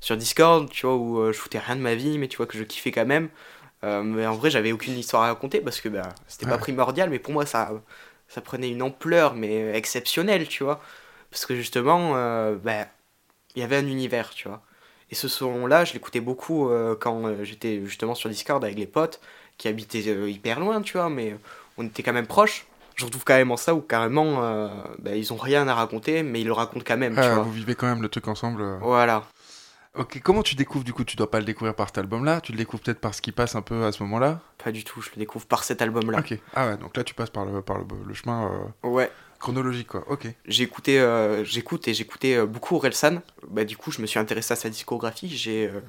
sur 0.00 0.16
Discord, 0.16 0.70
tu 0.70 0.86
vois, 0.86 0.96
où 0.96 1.30
je 1.30 1.36
foutais 1.36 1.58
rien 1.58 1.76
de 1.76 1.82
ma 1.82 1.94
vie, 1.94 2.16
mais 2.16 2.28
tu 2.28 2.38
vois 2.38 2.46
que 2.46 2.56
je 2.56 2.64
kiffais 2.64 2.92
quand 2.92 3.04
même. 3.04 3.28
Mais 3.82 4.26
en 4.26 4.34
vrai, 4.34 4.48
j'avais 4.48 4.72
aucune 4.72 4.96
histoire 4.96 5.24
à 5.24 5.26
raconter 5.26 5.60
parce 5.60 5.82
que 5.82 5.90
bah, 5.90 6.08
c'était 6.28 6.46
pas 6.46 6.56
primordial, 6.56 7.10
mais 7.10 7.18
pour 7.18 7.34
moi, 7.34 7.44
ça, 7.44 7.72
ça 8.26 8.40
prenait 8.40 8.70
une 8.70 8.80
ampleur, 8.80 9.34
mais 9.34 9.76
exceptionnelle, 9.76 10.48
tu 10.48 10.64
vois. 10.64 10.80
Parce 11.30 11.44
que 11.44 11.54
justement, 11.54 12.12
bah, 12.54 12.86
il 13.56 13.60
y 13.60 13.62
avait 13.64 13.76
un 13.76 13.86
univers, 13.86 14.30
tu 14.30 14.48
vois. 14.48 14.62
Et 15.10 15.14
ce 15.14 15.28
son-là, 15.28 15.84
je 15.84 15.92
l'écoutais 15.92 16.20
beaucoup 16.20 16.70
euh, 16.70 16.96
quand 16.98 17.26
euh, 17.26 17.44
j'étais 17.44 17.82
justement 17.84 18.14
sur 18.14 18.30
Discord 18.30 18.64
avec 18.64 18.78
les 18.78 18.86
potes 18.86 19.20
qui 19.58 19.68
habitaient 19.68 20.04
euh, 20.08 20.30
hyper 20.30 20.58
loin, 20.60 20.80
tu 20.80 20.96
vois, 20.96 21.10
mais 21.10 21.36
on 21.76 21.84
était 21.86 22.02
quand 22.02 22.14
même 22.14 22.26
proches. 22.26 22.66
Je 22.96 23.04
retrouve 23.04 23.24
quand 23.24 23.34
même 23.34 23.50
en 23.50 23.56
ça 23.56 23.74
où 23.74 23.80
carrément, 23.80 24.42
euh, 24.42 24.68
bah, 24.98 25.14
ils 25.16 25.32
ont 25.32 25.36
rien 25.36 25.66
à 25.68 25.74
raconter, 25.74 26.22
mais 26.22 26.40
ils 26.40 26.46
le 26.46 26.52
racontent 26.52 26.84
quand 26.86 26.96
même, 26.96 27.14
tu 27.14 27.20
Ah, 27.20 27.34
vois. 27.34 27.42
vous 27.42 27.52
vivez 27.52 27.74
quand 27.74 27.86
même 27.86 28.02
le 28.02 28.08
truc 28.08 28.28
ensemble. 28.28 28.78
Voilà. 28.80 29.24
Ok, 29.94 30.20
comment 30.24 30.42
tu 30.42 30.54
découvres 30.54 30.84
du 30.84 30.94
coup 30.94 31.04
Tu 31.04 31.16
dois 31.16 31.30
pas 31.30 31.38
le 31.38 31.44
découvrir 31.44 31.74
par 31.74 31.88
cet 31.88 31.98
album-là, 31.98 32.40
tu 32.40 32.52
le 32.52 32.56
découvres 32.58 32.82
peut-être 32.82 33.00
par 33.00 33.14
ce 33.14 33.20
qui 33.20 33.30
passe 33.32 33.54
un 33.54 33.60
peu 33.60 33.84
à 33.84 33.92
ce 33.92 34.02
moment-là? 34.04 34.40
Pas 34.64 34.72
du 34.72 34.84
tout, 34.84 35.02
je 35.02 35.10
le 35.10 35.18
découvre 35.18 35.44
par 35.44 35.64
cet 35.64 35.82
album-là. 35.82 36.20
Ok, 36.20 36.38
ah 36.54 36.68
ouais, 36.68 36.76
donc 36.78 36.96
là 36.96 37.04
tu 37.04 37.12
passes 37.12 37.28
par 37.28 37.44
le, 37.44 37.60
par 37.60 37.76
le, 37.76 37.84
le 38.06 38.14
chemin 38.14 38.50
euh, 38.84 38.88
Ouais. 38.88 39.10
Chronologique 39.42 39.88
quoi, 39.88 40.04
ok. 40.08 40.26
J'ai 40.46 40.62
écouté, 40.64 41.00
euh, 41.00 41.44
j'écoute 41.44 41.88
et 41.88 41.94
j'écoutais 41.94 42.36
euh, 42.36 42.46
beaucoup 42.46 42.76
Orelsan. 42.76 43.20
Bah, 43.50 43.64
du 43.64 43.76
coup, 43.76 43.90
je 43.90 44.00
me 44.00 44.06
suis 44.06 44.18
intéressé 44.18 44.52
à 44.52 44.56
sa 44.56 44.70
discographie. 44.70 45.28
J'ai 45.28 45.66
euh, 45.66 45.80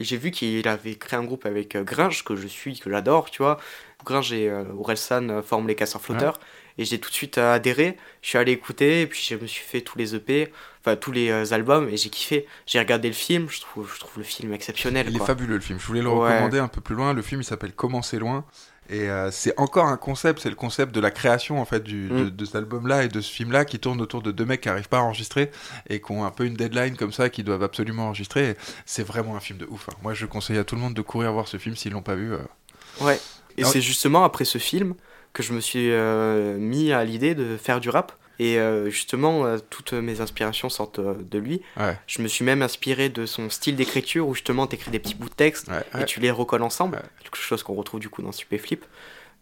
j'ai 0.00 0.16
vu 0.16 0.30
qu'il 0.30 0.66
avait 0.66 0.94
créé 0.94 1.18
un 1.18 1.24
groupe 1.24 1.44
avec 1.46 1.76
Gringe, 1.76 2.24
que 2.24 2.34
je 2.34 2.48
suis, 2.48 2.78
que 2.80 2.90
j'adore, 2.90 3.30
tu 3.30 3.42
vois. 3.42 3.58
Gringe 4.04 4.32
et 4.32 4.50
Orelsan 4.78 5.40
forment 5.42 5.68
les 5.68 5.76
Casseurs 5.76 6.00
Flotteurs. 6.00 6.40
Et 6.78 6.84
j'ai 6.84 6.98
tout 6.98 7.10
de 7.10 7.14
suite 7.14 7.38
adhéré. 7.38 7.96
Je 8.20 8.30
suis 8.30 8.38
allé 8.38 8.50
écouter, 8.50 9.02
et 9.02 9.06
puis 9.06 9.24
je 9.30 9.36
me 9.36 9.46
suis 9.46 9.64
fait 9.64 9.82
tous 9.82 9.96
les 9.96 10.16
EP, 10.16 10.52
enfin 10.80 10.96
tous 10.96 11.12
les 11.12 11.52
albums, 11.52 11.88
et 11.88 11.96
j'ai 11.96 12.10
kiffé. 12.10 12.44
J'ai 12.66 12.80
regardé 12.80 13.06
le 13.06 13.14
film, 13.14 13.48
je 13.48 13.60
trouve, 13.60 13.88
je 13.94 14.00
trouve 14.00 14.18
le 14.18 14.24
film 14.24 14.52
exceptionnel. 14.52 15.06
Il 15.08 15.14
est 15.16 15.24
fabuleux 15.24 15.54
le 15.54 15.60
film, 15.60 15.78
je 15.78 15.86
voulais 15.86 16.02
le 16.02 16.08
Ouais. 16.08 16.32
recommander 16.32 16.58
un 16.58 16.68
peu 16.68 16.80
plus 16.80 16.96
loin. 16.96 17.12
Le 17.14 17.22
film 17.22 17.40
il 17.42 17.44
s'appelle 17.44 17.72
Comment 17.72 18.02
c'est 18.02 18.18
loin. 18.18 18.44
Et 18.90 19.08
euh, 19.08 19.30
c'est 19.30 19.58
encore 19.58 19.86
un 19.86 19.96
concept, 19.96 20.40
c'est 20.40 20.50
le 20.50 20.56
concept 20.56 20.94
de 20.94 21.00
la 21.00 21.10
création 21.10 21.60
en 21.60 21.64
fait 21.64 21.82
du, 21.82 22.10
Mm. 22.10 22.30
de 22.30 22.44
cet 22.44 22.54
album-là 22.56 23.04
et 23.04 23.08
de 23.08 23.20
ce 23.20 23.32
film-là 23.32 23.64
qui 23.64 23.78
tourne 23.78 24.00
autour 24.00 24.20
de 24.22 24.30
deux 24.30 24.44
mecs 24.44 24.60
qui 24.60 24.68
arrivent 24.68 24.88
pas 24.90 24.98
à 24.98 25.02
enregistrer 25.02 25.50
et 25.88 26.00
qui 26.00 26.12
ont 26.12 26.24
un 26.24 26.30
peu 26.30 26.44
une 26.44 26.54
deadline 26.54 26.96
comme 26.96 27.12
ça, 27.12 27.30
qui 27.30 27.42
doivent 27.42 27.62
absolument 27.62 28.06
enregistrer. 28.06 28.56
C'est 28.84 29.02
vraiment 29.02 29.36
un 29.36 29.40
film 29.40 29.58
de 29.58 29.66
ouf. 29.70 29.88
hein. 29.88 29.94
Moi, 30.02 30.12
je 30.14 30.26
conseille 30.26 30.58
à 30.58 30.64
tout 30.64 30.74
le 30.74 30.82
monde 30.82 30.94
de 30.94 31.02
courir 31.02 31.32
voir 31.32 31.48
ce 31.48 31.56
film 31.56 31.76
s'ils 31.76 31.92
l'ont 31.92 32.02
pas 32.02 32.14
vu. 32.14 32.32
euh. 32.34 32.38
Ouais. 33.00 33.18
Et 33.56 33.64
c'est 33.64 33.80
justement 33.80 34.24
après 34.24 34.44
ce 34.44 34.58
film 34.58 34.94
que 35.32 35.42
je 35.42 35.52
me 35.52 35.60
suis 35.60 35.90
euh, 35.90 36.56
mis 36.58 36.92
à 36.92 37.04
l'idée 37.04 37.34
de 37.34 37.56
faire 37.56 37.80
du 37.80 37.88
rap. 37.90 38.12
Et 38.38 38.58
euh, 38.58 38.90
justement, 38.90 39.46
euh, 39.46 39.58
toutes 39.70 39.92
mes 39.92 40.20
inspirations 40.20 40.68
sortent 40.68 40.98
euh, 40.98 41.14
de 41.30 41.38
lui. 41.38 41.62
Ouais. 41.76 41.96
Je 42.06 42.20
me 42.20 42.26
suis 42.28 42.44
même 42.44 42.62
inspiré 42.62 43.08
de 43.08 43.26
son 43.26 43.48
style 43.48 43.76
d'écriture 43.76 44.26
où 44.26 44.34
justement 44.34 44.66
t'écris 44.66 44.90
des 44.90 44.98
petits 44.98 45.14
bouts 45.14 45.28
de 45.28 45.34
texte 45.34 45.68
ouais. 45.68 46.02
et 46.02 46.04
tu 46.04 46.18
les 46.20 46.30
recolles 46.30 46.62
ensemble. 46.62 47.00
Quelque 47.22 47.36
chose 47.36 47.62
qu'on 47.62 47.74
retrouve 47.74 48.00
du 48.00 48.08
coup 48.08 48.22
dans 48.22 48.32
Stupéflip. 48.32 48.84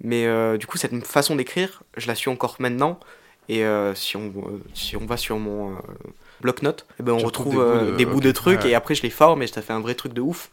Mais 0.04 0.26
du 0.58 0.66
coup, 0.66 0.78
cette 0.78 1.06
façon 1.06 1.36
d'écrire, 1.36 1.82
je 1.96 2.06
la 2.08 2.14
suis 2.14 2.28
encore 2.28 2.56
maintenant. 2.58 2.98
Et 3.48 3.64
si, 3.94 4.16
on, 4.16 4.32
si 4.74 4.96
on 4.96 5.06
va 5.06 5.16
sur 5.16 5.36
mon 5.38 5.76
bloc-notes, 6.40 6.86
eh 6.98 7.02
ben, 7.02 7.12
on 7.12 7.18
retrouve 7.18 7.54
des 7.54 7.60
bouts 7.60 7.90
de- 7.92 7.96
des 7.96 8.04
bouts 8.06 8.16
ok, 8.18 8.22
de 8.24 8.32
trucs 8.32 8.64
et 8.64 8.74
après 8.74 8.94
je 8.94 9.02
les 9.02 9.10
forme 9.10 9.42
et 9.42 9.46
ça 9.46 9.62
fait 9.62 9.72
un 9.72 9.80
vrai 9.80 9.94
truc 9.94 10.12
de 10.12 10.20
ouf. 10.20 10.50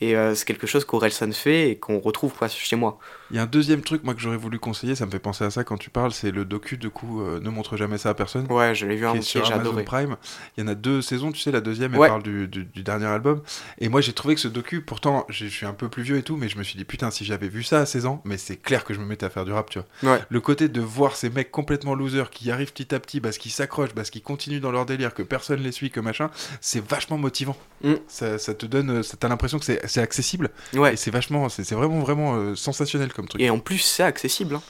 Et 0.00 0.14
c'est 0.34 0.44
quelque 0.46 0.66
chose 0.66 0.84
qu'Orelsan 0.84 1.32
fait 1.32 1.70
et 1.70 1.76
qu'on 1.76 1.98
retrouve 2.00 2.32
quoi, 2.32 2.48
chez 2.48 2.76
moi. 2.76 2.98
Il 3.30 3.36
y 3.36 3.38
a 3.38 3.42
un 3.42 3.46
deuxième 3.46 3.82
truc 3.82 4.04
moi 4.04 4.14
que 4.14 4.20
j'aurais 4.20 4.36
voulu 4.38 4.58
conseiller, 4.58 4.94
ça 4.94 5.04
me 5.04 5.10
fait 5.10 5.18
penser 5.18 5.44
à 5.44 5.50
ça 5.50 5.62
quand 5.64 5.76
tu 5.76 5.90
parles, 5.90 6.12
c'est 6.12 6.30
le 6.30 6.44
docu 6.46 6.78
de 6.78 6.88
coup 6.88 7.20
euh, 7.20 7.40
Ne 7.40 7.50
montre 7.50 7.76
jamais 7.76 7.98
ça 7.98 8.08
à 8.10 8.14
personne. 8.14 8.50
Ouais, 8.50 8.74
je 8.74 8.86
l'ai 8.86 8.96
vu 8.96 9.06
en 9.06 9.10
entier, 9.10 9.22
sur 9.22 9.44
j'ai 9.44 9.52
Amazon 9.52 9.70
adoré. 9.70 9.84
Prime. 9.84 10.16
Il 10.56 10.62
y 10.62 10.64
en 10.64 10.68
a 10.68 10.74
deux 10.74 11.02
saisons, 11.02 11.30
tu 11.30 11.40
sais, 11.40 11.50
la 11.50 11.60
deuxième 11.60 11.92
elle 11.94 12.00
Ouais. 12.00 12.08
parle 12.08 12.22
du, 12.22 12.48
du- 12.48 12.64
du 12.64 12.82
dernier 12.82 13.06
album. 13.06 13.42
Et 13.78 13.88
moi 13.90 14.00
j'ai 14.00 14.12
trouvé 14.14 14.34
que 14.34 14.40
ce 14.40 14.48
docu, 14.48 14.80
pourtant 14.80 15.26
je 15.28 15.46
suis 15.46 15.66
un 15.66 15.72
peu 15.74 15.88
plus 15.88 16.02
vieux 16.02 16.16
et 16.16 16.22
tout, 16.22 16.36
mais 16.36 16.48
je 16.48 16.56
me 16.56 16.62
suis 16.62 16.76
dit 16.78 16.84
putain 16.84 17.10
si 17.10 17.24
j'avais 17.26 17.48
vu 17.48 17.62
ça 17.62 17.80
à 17.80 17.86
16 17.86 18.06
ans, 18.06 18.22
mais 18.24 18.38
c'est 18.38 18.56
clair 18.56 18.84
que 18.84 18.94
je 18.94 18.98
me 19.00 19.04
mettais 19.04 19.26
à 19.26 19.30
faire 19.30 19.44
du 19.44 19.52
rap, 19.52 19.68
tu 19.68 19.78
vois. 19.78 20.12
Ouais. 20.14 20.20
Le 20.28 20.40
côté 20.40 20.68
de 20.68 20.80
voir 20.80 21.14
ces 21.14 21.28
mecs 21.28 21.50
complètement 21.50 21.94
losers 21.94 22.30
qui 22.30 22.50
arrivent 22.50 22.72
petit 22.72 22.94
à 22.94 23.00
petit 23.00 23.20
parce 23.20 23.36
qu'ils 23.36 23.52
s'accrochent, 23.52 23.92
parce 23.94 24.08
qu'ils 24.10 24.22
continuent 24.22 24.60
dans 24.60 24.70
leur 24.72 24.86
délire, 24.86 25.12
que 25.12 25.22
personne 25.22 25.60
les 25.60 25.72
suit, 25.72 25.90
que 25.90 26.00
machin, 26.00 26.30
c'est 26.62 26.82
vachement 26.82 27.18
motivant. 27.18 27.56
Mm. 27.84 27.94
Ça, 28.08 28.38
ça 28.38 28.54
te 28.54 28.64
donne, 28.66 29.02
ça- 29.02 29.16
t'as 29.20 29.28
l'impression 29.28 29.58
que 29.58 29.64
c'est 29.66 30.00
accessible. 30.00 30.50
Ouais. 30.74 30.94
Et 30.94 30.96
c'est 30.96 31.10
vachement, 31.10 31.48
c'est 31.50 31.70
vraiment 31.74 32.00
vraiment 32.00 32.36
euh, 32.36 32.54
sensationnel 32.54 33.12
comme 33.18 33.28
truc. 33.28 33.40
Et 33.42 33.50
en 33.50 33.58
plus, 33.58 33.78
c'est 33.78 34.02
accessible. 34.04 34.54
hein. 34.54 34.62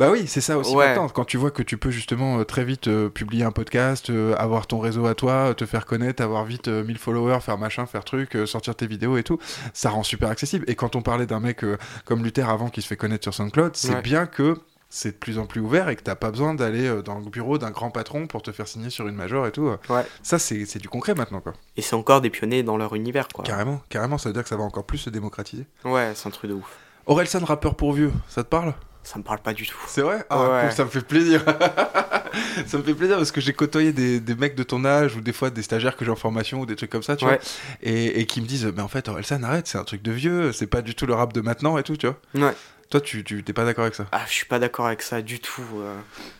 Bah 0.00 0.10
oui, 0.10 0.24
c'est 0.26 0.40
ça 0.40 0.58
aussi 0.58 0.74
Ouais. 0.74 0.88
maintenant. 0.88 1.08
Quand 1.08 1.24
tu 1.24 1.36
vois 1.36 1.52
que 1.52 1.62
tu 1.62 1.78
peux 1.78 1.90
justement 1.92 2.38
euh, 2.40 2.44
très 2.44 2.64
vite 2.64 2.88
euh, 2.88 3.08
publier 3.08 3.44
un 3.44 3.52
podcast, 3.52 4.10
euh, 4.10 4.34
avoir 4.38 4.66
ton 4.66 4.80
réseau 4.80 5.06
à 5.06 5.14
toi, 5.14 5.54
te 5.54 5.66
faire 5.66 5.86
connaître, 5.86 6.20
avoir 6.20 6.44
vite 6.44 6.66
euh, 6.66 6.82
1000 6.82 6.98
followers, 6.98 7.38
faire 7.40 7.58
machin, 7.58 7.86
faire 7.86 8.04
truc, 8.04 8.36
sortir 8.46 8.74
tes 8.74 8.88
vidéos 8.88 9.16
et 9.16 9.22
tout, 9.22 9.38
ça 9.72 9.90
rend 9.90 10.02
super 10.02 10.30
accessible. 10.30 10.64
Et 10.68 10.74
quand 10.74 10.96
on 10.96 11.02
parlait 11.02 11.26
d'un 11.26 11.38
mec 11.38 11.64
comme 12.04 12.24
Luther 12.24 12.48
avant 12.50 12.70
qui 12.70 12.82
se 12.82 12.88
fait 12.88 12.96
connaître 12.96 13.22
sur 13.24 13.32
SoundCloud, 13.34 13.76
c'est 13.76 13.94
Ouais. 13.94 14.02
bien 14.02 14.26
que 14.26 14.56
c'est 14.90 15.12
de 15.12 15.16
plus 15.16 15.38
en 15.38 15.46
plus 15.46 15.60
ouvert 15.60 15.88
et 15.88 15.94
que 15.96 16.02
t'as 16.02 16.14
pas 16.16 16.30
besoin 16.32 16.54
d'aller 16.54 17.02
dans 17.04 17.18
le 17.20 17.30
bureau 17.30 17.58
d'un 17.58 17.70
grand 17.70 17.90
patron 17.90 18.26
pour 18.26 18.42
te 18.42 18.50
faire 18.50 18.66
signer 18.66 18.90
sur 18.90 19.06
une 19.08 19.14
major 19.14 19.46
et 19.46 19.52
tout. 19.52 19.72
Ouais. 19.88 20.02
Ça, 20.24 20.38
c'est 20.40 20.64
c'est 20.66 20.80
du 20.80 20.88
concret 20.88 21.14
maintenant, 21.14 21.40
quoi. 21.40 21.52
Et 21.76 21.82
c'est 21.82 21.94
encore 21.94 22.20
des 22.20 22.30
pionniers 22.30 22.64
dans 22.64 22.76
leur 22.76 22.94
univers, 22.96 23.28
quoi. 23.28 23.44
Carrément, 23.44 23.80
carrément, 23.90 24.18
ça 24.18 24.28
veut 24.28 24.32
dire 24.32 24.42
que 24.42 24.48
ça 24.48 24.56
va 24.56 24.64
encore 24.64 24.84
plus 24.86 24.98
se 24.98 25.10
démocratiser. 25.10 25.66
Ouais, 25.84 26.12
c'est 26.16 26.26
un 26.26 26.32
truc 26.32 26.50
de 26.50 26.56
ouf. 26.56 26.76
Orelsan, 27.06 27.44
rappeur 27.44 27.74
pour 27.74 27.92
vieux, 27.92 28.12
ça 28.28 28.42
te 28.44 28.48
parle? 28.48 28.74
Ça 29.02 29.18
me 29.18 29.22
parle 29.24 29.40
pas 29.40 29.52
du 29.52 29.66
tout. 29.66 29.76
C'est 29.86 30.00
vrai? 30.00 30.24
Ah, 30.30 30.48
Ouais. 30.50 30.60
cool, 30.62 30.72
ça 30.72 30.84
me 30.84 30.88
fait 30.88 31.02
plaisir. 31.06 31.44
ça 32.66 32.78
me 32.78 32.82
fait 32.82 32.94
plaisir 32.94 33.18
parce 33.18 33.30
que 33.32 33.40
j'ai 33.42 33.52
côtoyé 33.52 33.92
des, 33.92 34.18
des 34.20 34.34
mecs 34.34 34.54
de 34.54 34.62
ton 34.62 34.82
âge 34.86 35.14
ou 35.14 35.20
des 35.20 35.34
fois 35.34 35.50
des 35.50 35.62
stagiaires 35.62 35.96
que 35.96 36.04
j'ai 36.06 36.10
en 36.10 36.16
formation 36.16 36.60
ou 36.60 36.66
des 36.66 36.76
trucs 36.76 36.88
comme 36.90 37.02
ça, 37.02 37.14
tu 37.16 37.26
Ouais. 37.26 37.36
vois, 37.36 37.42
et, 37.82 38.20
et 38.20 38.26
qui 38.26 38.40
me 38.40 38.46
disent, 38.46 38.72
mais 38.74 38.80
en 38.82 38.88
fait, 38.88 39.06
Orelsan, 39.08 39.42
arrête, 39.42 39.66
c'est 39.66 39.76
un 39.76 39.84
truc 39.84 40.00
de 40.00 40.12
vieux, 40.12 40.52
c'est 40.52 40.66
pas 40.66 40.80
du 40.80 40.94
tout 40.94 41.04
le 41.04 41.12
rap 41.12 41.34
de 41.34 41.42
maintenant 41.42 41.76
et 41.76 41.82
tout, 41.82 41.96
tu 41.98 42.06
vois. 42.06 42.16
Ouais. 42.34 42.54
Toi, 42.88 43.00
tu 43.02 43.24
t'es 43.24 43.52
pas 43.52 43.64
d'accord 43.64 43.82
avec 43.84 43.94
ça? 43.94 44.06
Ah, 44.12 44.22
je 44.26 44.32
suis 44.32 44.46
pas 44.46 44.58
d'accord 44.58 44.86
avec 44.86 45.02
ça 45.02 45.20
du 45.20 45.40
tout. 45.40 45.62
euh. 45.80 45.94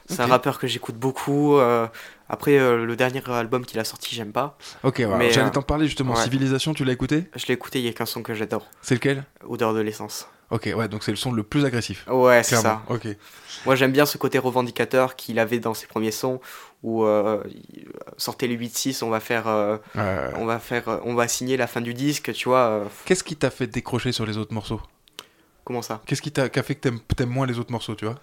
C'est 0.08 0.20
un 0.20 0.26
rappeur 0.26 0.58
que 0.58 0.66
j'écoute 0.66 0.94
beaucoup. 0.96 1.56
euh. 1.56 1.86
Après, 2.28 2.58
euh, 2.58 2.84
le 2.86 2.96
dernier 2.96 3.22
album 3.28 3.66
qu'il 3.66 3.78
a 3.80 3.84
sorti, 3.84 4.14
j'aime 4.14 4.32
pas. 4.32 4.56
Ok, 4.82 5.02
ouais, 5.06 5.30
j'allais 5.32 5.50
t'en 5.50 5.62
parler 5.62 5.86
justement. 5.86 6.14
ouais. 6.14 6.22
Civilisation, 6.22 6.72
tu 6.72 6.84
l'as 6.84 6.92
écouté? 6.92 7.28
Je 7.34 7.46
l'ai 7.46 7.54
écouté, 7.54 7.80
il 7.80 7.84
y 7.86 7.88
a 7.88 7.92
qu'un 7.92 8.06
son 8.06 8.22
que 8.22 8.34
j'adore. 8.34 8.70
C'est 8.82 8.94
lequel? 8.94 9.24
Odeur 9.46 9.74
de 9.74 9.80
l'essence. 9.80 10.28
Ok, 10.50 10.68
ouais, 10.76 10.88
donc 10.88 11.02
c'est 11.02 11.10
le 11.10 11.16
son 11.16 11.32
le 11.32 11.42
plus 11.42 11.64
agressif. 11.64 12.06
Ouais, 12.08 12.42
c'est 12.42 12.56
ça. 12.56 12.82
Ok. 12.88 13.06
Moi, 13.66 13.74
j'aime 13.76 13.92
bien 13.92 14.06
ce 14.06 14.18
côté 14.18 14.38
revendicateur 14.38 15.16
qu'il 15.16 15.38
avait 15.38 15.58
dans 15.58 15.74
ses 15.74 15.86
premiers 15.86 16.10
sons 16.10 16.40
où 16.82 17.04
euh, 17.04 17.42
il 17.74 17.86
sortait 18.18 18.46
le 18.46 18.54
8-6, 18.54 19.02
on 19.02 19.08
va 19.10 19.20
faire, 19.20 19.48
euh, 19.48 19.78
on 20.36 20.44
va 20.44 20.58
faire, 20.58 20.88
euh, 20.88 20.98
on 21.04 21.14
va 21.14 21.28
signer 21.28 21.56
la 21.56 21.66
fin 21.66 21.80
du 21.80 21.94
disque, 21.94 22.32
tu 22.34 22.48
vois. 22.48 22.58
euh, 22.68 22.84
Qu'est-ce 23.06 23.24
qui 23.24 23.36
t'a 23.36 23.50
fait 23.50 23.66
décrocher 23.66 24.12
sur 24.12 24.26
les 24.26 24.36
autres 24.36 24.52
morceaux? 24.52 24.80
Comment 25.64 25.82
ça? 25.82 26.02
Qu'est-ce 26.06 26.20
qui 26.22 26.30
t'a 26.30 26.48
fait 26.62 26.74
que 26.74 26.88
t'aimes 27.16 27.30
moins 27.30 27.46
les 27.46 27.58
autres 27.58 27.72
morceaux, 27.72 27.94
tu 27.94 28.04
vois? 28.04 28.16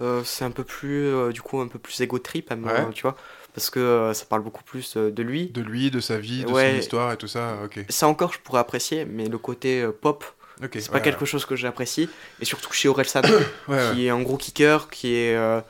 Euh, 0.00 0.22
c'est 0.24 0.44
un 0.44 0.50
peu 0.50 0.64
plus 0.64 1.04
euh, 1.06 1.30
du 1.32 1.42
coup 1.42 1.60
un 1.60 1.68
peu 1.68 1.78
plus 1.78 2.00
ego 2.00 2.18
trip 2.18 2.50
Ouais. 2.50 2.90
tu 2.94 3.02
vois 3.02 3.16
parce 3.54 3.68
que 3.70 3.80
euh, 3.80 4.14
ça 4.14 4.24
parle 4.24 4.40
beaucoup 4.42 4.62
plus 4.62 4.96
euh, 4.96 5.10
de 5.10 5.22
lui 5.22 5.48
De 5.48 5.60
lui, 5.60 5.90
de 5.90 6.00
sa 6.00 6.18
vie, 6.18 6.42
de 6.42 6.48
Ouais. 6.50 6.70
son 6.72 6.78
histoire 6.78 7.12
et 7.12 7.16
tout 7.16 7.26
ça, 7.26 7.56
ok. 7.64 7.84
ça 7.88 8.06
encore 8.08 8.32
je 8.32 8.38
pourrais 8.38 8.60
apprécier 8.60 9.04
mais 9.04 9.26
le 9.28 9.36
côté 9.36 9.82
euh, 9.82 9.90
pop 9.92 10.24
Ok, 10.62 10.70
c'est 10.74 10.88
ouais, 10.88 10.92
pas 10.92 11.00
quelque 11.00 11.20
ouais. 11.20 11.26
chose 11.26 11.44
que 11.46 11.56
j'apprécie 11.56 12.08
et 12.40 12.44
surtout 12.44 12.72
chez 12.72 12.88
Orelsan 12.88 13.22
Ouais, 13.68 13.78
qui 13.94 14.06
est 14.06 14.10
un 14.10 14.20
gros 14.22 14.36
kicker 14.36 14.88
qui 14.90 15.14
est 15.14 15.34
euh, 15.36 15.60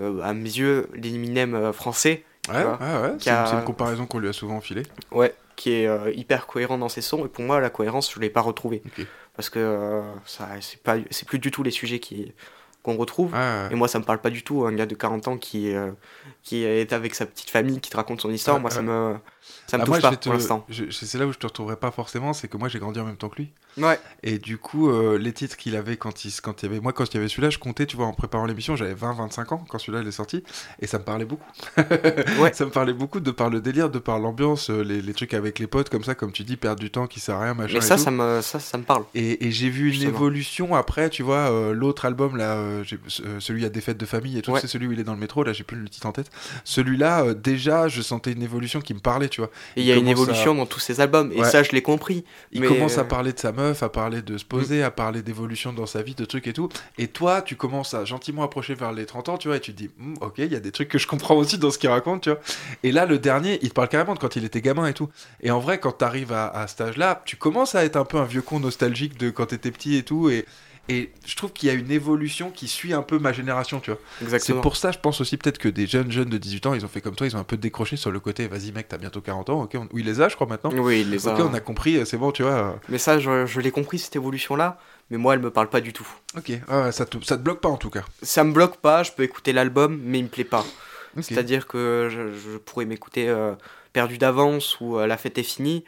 euh, 0.00 0.20
à 0.22 0.32
mes 0.34 0.48
yeux 0.48 0.88
l'Eminem 0.94 1.54
euh, 1.54 1.72
français 1.72 2.24
Ouais, 2.48 2.54
ouais, 2.56 2.62
ouais, 2.64 3.12
c'est 3.18 3.30
a- 3.30 3.52
une 3.58 3.64
comparaison 3.64 4.06
qu'on 4.06 4.18
lui 4.20 4.28
a 4.28 4.32
souvent 4.32 4.60
filée. 4.60 4.84
ouais 5.10 5.34
qui 5.56 5.72
est 5.72 5.86
euh, 5.88 6.12
hyper 6.14 6.46
cohérent 6.46 6.78
dans 6.78 6.88
ses 6.88 7.00
sons 7.02 7.24
et 7.26 7.28
pour 7.28 7.42
moi 7.44 7.60
la 7.60 7.68
cohérence 7.68 8.12
je 8.14 8.20
l'ai 8.20 8.30
pas 8.30 8.40
retrouvée. 8.42 8.82
Parce 9.34 9.50
que 9.50 10.00
ça 10.24 10.48
c'est 10.60 10.80
pas 10.82 10.96
c'est 11.10 11.26
plus 11.28 11.38
du 11.40 11.50
tout 11.50 11.62
les 11.64 11.70
sujets 11.72 11.98
qui 11.98 12.32
qu'on 12.84 12.96
retrouve. 12.96 13.34
Et 13.70 13.74
moi 13.74 13.88
ça 13.88 13.98
me 13.98 14.04
parle 14.04 14.20
pas 14.20 14.30
du 14.30 14.44
tout 14.44 14.64
un 14.66 14.72
gars 14.72 14.86
de 14.86 14.94
40 14.94 15.26
ans 15.28 15.36
qui 15.36 15.72
qui 16.44 16.64
est 16.64 16.92
avec 16.92 17.14
sa 17.16 17.26
petite 17.26 17.50
famille 17.50 17.80
qui 17.80 17.90
te 17.90 17.96
raconte 17.96 18.20
son 18.20 18.30
histoire. 18.30 18.60
Moi 18.60 18.70
ça 18.70 18.82
me 18.82 19.16
ça 19.66 19.76
me 19.78 19.82
Ah, 19.82 19.86
touche 19.86 20.00
moi, 20.00 20.10
pas 20.10 20.16
pour 20.16 20.32
l'instant 20.32 20.66
C'est 20.90 21.18
là 21.18 21.26
où 21.26 21.32
je 21.32 21.38
te 21.38 21.46
retrouverai 21.46 21.76
pas 21.76 21.90
forcément, 21.90 22.32
c'est 22.32 22.48
que 22.48 22.56
moi 22.56 22.68
j'ai 22.68 22.78
grandi 22.78 22.98
en 23.00 23.04
même 23.04 23.16
temps 23.16 23.28
que 23.28 23.36
lui. 23.36 23.50
ouais 23.76 23.98
Et 24.22 24.38
du 24.38 24.56
coup, 24.58 24.88
euh, 24.90 25.18
les 25.18 25.32
titres 25.32 25.56
qu'il 25.56 25.76
avait 25.76 25.96
quand 25.96 26.24
il, 26.24 26.32
quand 26.40 26.62
il 26.62 26.66
y 26.66 26.68
avait. 26.70 26.80
Moi, 26.80 26.92
quand 26.92 27.04
il 27.12 27.14
y 27.14 27.16
avait 27.18 27.28
celui-là, 27.28 27.50
je 27.50 27.58
comptais, 27.58 27.86
tu 27.86 27.96
vois, 27.96 28.06
en 28.06 28.12
préparant 28.12 28.46
l'émission, 28.46 28.76
j'avais 28.76 28.94
20-25 28.94 29.54
ans 29.54 29.64
quand 29.68 29.78
celui-là 29.78 30.00
il 30.02 30.08
est 30.08 30.12
sorti. 30.12 30.42
Et 30.80 30.86
ça 30.86 30.98
me 30.98 31.04
parlait 31.04 31.24
beaucoup. 31.24 31.44
Ouais. 32.38 32.52
Ça 32.52 32.64
me 32.64 32.70
parlait 32.70 32.92
beaucoup 32.92 33.20
de 33.20 33.30
par 33.30 33.50
le 33.50 33.60
délire, 33.60 33.90
de 33.90 33.98
par 33.98 34.18
l'ambiance, 34.18 34.70
euh, 34.70 34.82
les, 34.82 35.02
les 35.02 35.12
trucs 35.14 35.34
avec 35.34 35.58
les 35.58 35.66
potes, 35.66 35.88
comme 35.90 36.04
ça, 36.04 36.14
comme 36.14 36.32
tu 36.32 36.44
dis, 36.44 36.56
perdre 36.56 36.80
du 36.80 36.90
temps 36.90 37.06
qui 37.06 37.20
sert 37.20 37.36
à 37.36 37.42
rien, 37.44 37.54
machin. 37.54 37.72
mais 37.72 37.78
et 37.78 37.82
ça 37.82 37.96
tout. 37.96 38.02
ça 38.02 38.10
me 38.10 38.40
ça 38.42 38.58
ça 38.60 38.78
me 38.78 38.82
parle 38.84 39.04
Et, 39.14 39.46
et 39.46 39.50
j'ai 39.50 39.68
vu 39.70 39.86
une 39.88 39.92
Justement. 39.94 40.10
évolution 40.16 40.74
après, 40.74 41.10
tu 41.10 41.22
vois, 41.22 41.50
euh, 41.50 41.72
l'autre 41.72 42.04
album 42.04 42.36
là, 42.36 42.56
euh, 42.56 42.84
celui 43.38 43.64
à 43.64 43.68
des 43.68 43.80
fêtes 43.80 43.98
de 43.98 44.06
famille 44.06 44.38
et 44.38 44.42
tout, 44.42 44.52
Ouais. 44.52 44.60
c'est 44.60 44.66
celui 44.66 44.86
où 44.86 44.92
il 44.92 45.00
est 45.00 45.04
dans 45.04 45.14
le 45.14 45.20
métro, 45.20 45.42
là 45.44 45.52
j'ai 45.52 45.64
plus 45.64 45.76
le 45.76 45.88
titre 45.88 46.06
en 46.06 46.12
tête. 46.12 46.30
Celui-là, 46.64 47.34
déjà, 47.34 47.88
je 47.88 48.02
sentais 48.02 48.32
une 48.32 48.42
évolution 48.42 48.80
qui 48.80 48.94
me 48.94 49.00
parlait, 49.00 49.28
tu 49.28 49.37
vois. 49.40 49.50
et 49.76 49.80
il 49.80 49.86
y 49.86 49.92
a 49.92 49.96
une 49.96 50.08
à- 50.08 50.10
évolution 50.10 50.54
dans 50.54 50.66
tous 50.66 50.80
ses 50.80 51.00
albums 51.00 51.32
et 51.32 51.44
ça 51.44 51.62
je 51.62 51.70
l'ai 51.72 51.82
compris 51.82 52.24
Il 52.52 52.60
mais 52.60 52.66
commence 52.68 52.98
à 52.98 53.02
euh, 53.02 53.04
parler 53.04 53.32
de 53.32 53.38
sa 53.38 53.52
meuf, 53.52 53.82
à 53.82 53.88
parler 53.88 54.22
de 54.22 54.36
se 54.38 54.44
poser, 54.44 54.82
à 54.82 54.90
parler 54.90 55.22
d'évolution 55.22 55.72
dans 55.72 55.86
sa 55.86 56.02
vie, 56.02 56.14
de 56.14 56.24
trucs 56.24 56.46
et 56.46 56.52
tout. 56.52 56.68
Et 56.98 57.08
toi, 57.08 57.42
tu 57.42 57.56
commences 57.56 57.94
à 57.94 58.04
gentiment 58.04 58.42
approcher 58.42 58.74
vers 58.74 58.92
les 58.92 59.06
30 59.06 59.28
ans, 59.28 59.38
tu 59.38 59.48
vois, 59.48 59.56
et 59.56 59.60
tu 59.60 59.72
te 59.72 59.78
dis, 59.78 59.90
Hmm, 59.98 60.14
ok, 60.20 60.34
il 60.38 60.52
y 60.52 60.56
a 60.56 60.60
des 60.60 60.72
trucs 60.72 60.88
que 60.88 60.98
je 60.98 61.06
comprends 61.06 61.36
aussi 61.36 61.58
dans 61.58 61.70
ce 61.70 61.78
qu'il 61.78 61.88
raconte, 61.90 62.22
tu 62.22 62.30
vois. 62.30 62.40
Et 62.82 62.92
là, 62.92 63.06
le 63.06 63.18
dernier, 63.18 63.58
il 63.62 63.70
te 63.70 63.74
parle 63.74 63.88
carrément 63.88 64.14
de 64.14 64.18
quand 64.18 64.36
il 64.36 64.44
était 64.44 64.60
gamin 64.60 64.86
et 64.86 64.94
tout. 64.94 65.08
Et 65.42 65.50
en 65.50 65.58
vrai, 65.60 65.78
quand 65.78 65.92
t'arrives 65.92 66.32
à, 66.32 66.48
à 66.48 66.66
cet 66.66 66.80
âge-là, 66.80 67.22
tu 67.24 67.36
commences 67.36 67.74
à 67.74 67.84
être 67.84 67.96
un 67.96 68.04
peu 68.04 68.18
un 68.18 68.24
vieux 68.24 68.42
con 68.42 68.60
nostalgique 68.60 69.18
de 69.18 69.30
quand 69.30 69.46
t'étais 69.46 69.70
petit 69.70 69.96
et 69.96 70.02
tout. 70.02 70.28
Et, 70.30 70.44
et 70.88 71.10
je 71.26 71.36
trouve 71.36 71.52
qu'il 71.52 71.68
y 71.68 71.70
a 71.70 71.74
une 71.74 71.90
évolution 71.90 72.50
qui 72.50 72.66
suit 72.68 72.92
un 72.94 73.02
peu 73.02 73.18
ma 73.18 73.32
génération, 73.32 73.80
tu 73.80 73.90
vois. 73.90 74.38
C'est 74.38 74.54
pour 74.60 74.76
ça, 74.76 74.90
je 74.90 74.98
pense 74.98 75.20
aussi 75.20 75.36
peut-être 75.36 75.58
que 75.58 75.68
des 75.68 75.86
jeunes 75.86 76.10
jeunes 76.10 76.30
de 76.30 76.38
18 76.38 76.66
ans, 76.66 76.74
ils 76.74 76.84
ont 76.84 76.88
fait 76.88 77.00
comme 77.00 77.14
toi, 77.16 77.26
ils 77.26 77.36
ont 77.36 77.40
un 77.40 77.44
peu 77.44 77.56
décroché 77.56 77.96
sur 77.96 78.10
le 78.10 78.20
côté, 78.20 78.46
vas-y 78.48 78.72
mec, 78.72 78.88
t'as 78.88 78.98
bientôt 78.98 79.20
40 79.20 79.50
ans, 79.50 79.62
ok, 79.62 79.72
on... 79.76 79.88
ou 79.92 79.98
il 79.98 80.06
les 80.06 80.20
a, 80.20 80.28
je 80.28 80.34
crois 80.34 80.46
maintenant. 80.46 80.70
oui 80.72 81.00
il 81.02 81.10
les 81.10 81.28
a 81.28 81.34
Ok, 81.34 81.40
on 81.50 81.54
a 81.54 81.60
compris, 81.60 82.04
c'est 82.06 82.16
bon, 82.16 82.32
tu 82.32 82.42
vois. 82.42 82.52
euh, 82.52 82.72
mais 82.88 82.98
ça 82.98 83.18
je, 83.18 83.46
je 83.46 83.60
l'ai 83.60 83.70
compris 83.70 83.98
cette 83.98 84.16
évolution 84.16 84.56
là 84.56 84.78
mais 85.10 85.16
moi 85.18 85.34
elle 85.34 85.40
me 85.40 85.50
parle 85.50 85.68
pas 85.70 85.80
du 85.80 85.92
tout 85.92 86.06
Ok, 86.36 86.50
ouais, 86.68 86.92
ça, 86.92 87.04
te, 87.06 87.22
ça 87.24 87.36
te 87.36 87.42
bloque 87.42 87.60
pas 87.60 87.68
en 87.70 87.76
tout 87.78 87.90
cas. 87.90 88.04
ça 88.22 88.44
me 88.44 88.52
bloque 88.52 88.76
pas 88.78 89.02
je 89.02 89.12
peux 89.12 89.22
écouter 89.22 89.52
l'album 89.52 89.98
mais 90.04 90.18
il 90.18 90.24
me 90.24 90.28
plaît 90.28 90.44
pas. 90.44 90.64
C'est-à-dire 91.20 91.66
que 91.66 92.08
je, 92.12 92.32
je 92.38 92.58
pourrais 92.58 92.84
m'écouter 92.84 93.28
euh, 93.28 93.54
Perdu 93.92 94.18
d'avance 94.18 94.76
ou 94.80 94.98
euh, 94.98 95.06
La 95.06 95.16
fête 95.16 95.36
est 95.38 95.42
finie, 95.42 95.84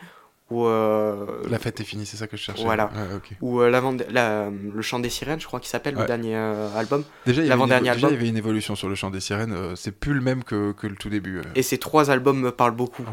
Euh, 0.52 1.26
La 1.48 1.58
fête 1.58 1.80
est 1.80 1.84
finie, 1.84 2.06
c'est 2.06 2.16
ça 2.16 2.26
que 2.26 2.36
je 2.36 2.42
cherchais. 2.42 2.64
Voilà. 2.64 2.90
Ok. 3.16 3.30
Ou 3.40 3.60
euh, 3.60 3.70
la- 4.10 4.50
le 4.50 4.82
chant 4.82 4.98
des 4.98 5.08
sirènes, 5.10 5.40
je 5.40 5.46
crois 5.46 5.60
qu'il 5.60 5.68
s'appelle, 5.68 5.94
Ouais. 5.94 6.02
le 6.02 6.06
dernier 6.06 6.36
euh, 6.36 6.68
album. 6.76 7.04
Déjà, 7.26 7.42
il 7.42 7.48
y, 7.48 7.52
avait 7.52 8.28
une, 8.28 8.36
évolution 8.36 8.74
sur 8.74 8.88
le 8.88 8.94
chant 8.94 9.10
des 9.10 9.20
sirènes. 9.20 9.52
euh, 9.52 9.76
c'est 9.76 9.92
plus 9.92 10.14
le 10.14 10.20
même 10.20 10.42
que, 10.44 10.72
que 10.72 10.86
le 10.86 10.96
tout 10.96 11.08
début. 11.08 11.38
euh. 11.38 11.42
Et 11.54 11.62
ces 11.62 11.78
trois 11.78 12.10
albums 12.10 12.40
me 12.40 12.50
parlent 12.50 12.74
beaucoup. 12.74 13.04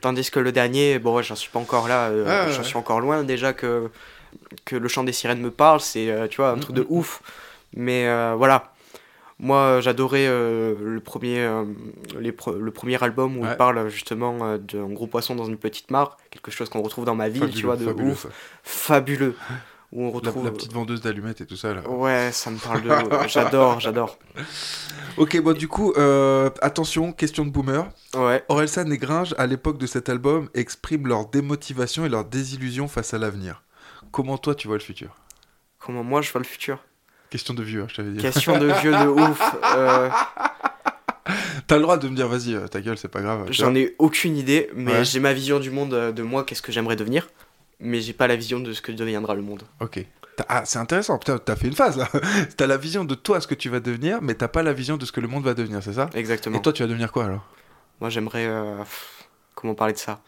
Tandis 0.00 0.30
que 0.30 0.40
le 0.40 0.52
dernier, 0.52 0.98
bon, 0.98 1.20
j'en 1.22 1.34
suis 1.34 1.50
pas 1.50 1.58
encore 1.58 1.88
là, 1.88 2.08
euh, 2.08 2.24
Ah, 2.46 2.50
j'en 2.50 2.62
suis 2.62 2.76
encore 2.76 3.00
loin 3.00 3.24
déjà 3.24 3.52
que, 3.52 3.90
que 4.64 4.76
le 4.76 4.88
chant 4.88 5.04
des 5.04 5.12
sirènes 5.12 5.40
me 5.40 5.50
parle, 5.50 5.80
c'est, 5.80 6.10
euh, 6.10 6.26
tu 6.28 6.36
vois, 6.36 6.50
un 6.50 6.58
truc 6.58 6.76
de 6.76 6.86
ouf. 6.88 7.22
Mais 7.76 8.06
euh, 8.06 8.34
voilà, 8.36 8.72
moi 9.44 9.80
j'adorais 9.80 10.26
euh, 10.26 10.74
le, 10.82 11.00
premier, 11.00 11.38
euh, 11.40 11.64
les 12.18 12.32
pre- 12.32 12.58
le 12.58 12.70
premier 12.72 13.00
album 13.02 13.36
où 13.36 13.42
Ouais. 13.42 13.50
il 13.52 13.56
parle 13.56 13.88
justement 13.88 14.38
euh, 14.42 14.58
d'un 14.58 14.88
gros 14.92 15.06
poisson 15.06 15.34
dans 15.36 15.44
une 15.44 15.58
petite 15.58 15.90
mare, 15.90 16.16
quelque 16.30 16.50
chose 16.50 16.68
qu'on 16.68 16.82
retrouve 16.82 17.04
dans 17.04 17.14
ma 17.14 17.28
ville, 17.28 17.50
tu 17.54 17.64
vois, 17.66 17.76
de 17.76 17.84
fabuleux, 17.84 18.10
ouf, 18.12 18.22
ça. 18.22 18.28
fabuleux. 18.62 19.36
Où 19.92 20.02
on 20.02 20.06
La, 20.08 20.14
retrouve. 20.14 20.44
la 20.44 20.50
petite 20.50 20.72
vendeuse 20.72 21.00
d'allumettes 21.02 21.40
et 21.40 21.46
tout 21.46 21.54
ça 21.56 21.72
là. 21.72 21.88
Ouais, 21.88 22.30
ça 22.32 22.50
me 22.50 22.58
parle 22.58 22.82
de. 22.82 22.90
j'adore, 23.28 23.78
j'adore. 23.78 24.18
Ok, 25.18 25.40
bon, 25.40 25.56
du 25.56 25.68
coup, 25.68 25.92
euh, 25.96 26.50
attention, 26.62 27.12
question 27.12 27.44
de 27.44 27.50
boomer. 27.50 27.88
Ouais. 28.16 28.42
Orelsan 28.48 28.90
et 28.90 28.98
Gringe, 28.98 29.36
à 29.38 29.46
l'époque 29.46 29.78
de 29.78 29.86
cet 29.86 30.08
album, 30.08 30.48
expriment 30.54 31.06
leur 31.06 31.26
démotivation 31.26 32.04
et 32.04 32.08
leur 32.08 32.24
désillusion 32.24 32.88
face 32.88 33.14
à 33.14 33.18
l'avenir. 33.18 33.62
Comment 34.10 34.36
toi 34.36 34.56
tu 34.56 34.66
vois 34.66 34.78
le 34.78 34.82
futur? 34.82 35.14
Comment 35.78 36.02
moi 36.02 36.22
je 36.22 36.32
vois 36.32 36.40
le 36.40 36.46
futur? 36.46 36.78
Question 37.34 37.52
de 37.54 37.64
vieux, 37.64 37.82
hein, 37.82 37.86
je 37.88 37.96
t'avais 37.96 38.10
dit. 38.10 38.18
Question 38.22 38.58
de 38.60 38.66
vieux 38.80 38.92
de 38.92 39.06
ouf. 39.08 39.42
euh, 39.74 40.08
T'as 41.66 41.74
le 41.74 41.82
droit 41.82 41.96
de 41.96 42.08
me 42.08 42.14
dire, 42.14 42.28
vas-y, 42.28 42.54
euh, 42.54 42.68
ta 42.68 42.80
gueule, 42.80 42.96
c'est 42.96 43.08
pas 43.08 43.22
grave. 43.22 43.46
J'en 43.50 43.74
ai 43.74 43.96
aucune 43.98 44.36
idée, 44.36 44.70
mais 44.72 44.92
Ouais. 44.98 45.04
j'ai 45.04 45.18
ma 45.18 45.32
vision 45.32 45.58
du 45.58 45.72
monde 45.72 45.94
euh, 45.94 46.12
de 46.12 46.22
moi, 46.22 46.44
qu'est-ce 46.44 46.62
que 46.62 46.70
j'aimerais 46.70 46.94
devenir. 46.94 47.28
Mais 47.80 48.00
j'ai 48.00 48.12
pas 48.12 48.28
la 48.28 48.36
vision 48.36 48.60
de 48.60 48.72
ce 48.72 48.80
que 48.80 48.92
deviendra 48.92 49.34
le 49.34 49.42
monde. 49.42 49.64
Ok. 49.80 50.06
Ah, 50.48 50.62
c'est 50.64 50.78
intéressant, 50.78 51.18
putain, 51.18 51.38
t'as 51.38 51.56
fait 51.56 51.66
une 51.66 51.74
phase 51.74 51.96
là. 51.96 52.08
t'as 52.56 52.68
la 52.68 52.76
vision 52.76 53.04
de 53.04 53.16
toi, 53.16 53.40
ce 53.40 53.48
que 53.48 53.56
tu 53.56 53.68
vas 53.68 53.80
devenir, 53.80 54.22
mais 54.22 54.34
t'as 54.34 54.46
pas 54.46 54.62
la 54.62 54.72
vision 54.72 54.96
de 54.96 55.04
ce 55.04 55.10
que 55.10 55.20
le 55.20 55.26
monde 55.26 55.42
va 55.42 55.54
devenir, 55.54 55.82
c'est 55.82 55.94
ça? 55.94 56.10
Exactement. 56.14 56.56
Et 56.58 56.62
toi, 56.62 56.72
tu 56.72 56.84
vas 56.84 56.88
devenir 56.88 57.10
quoi 57.10 57.24
alors? 57.24 57.44
Moi, 58.00 58.10
j'aimerais. 58.10 58.46
euh, 58.46 58.76
comment 59.56 59.74
parler 59.74 59.94
de 59.94 59.98
ça? 59.98 60.20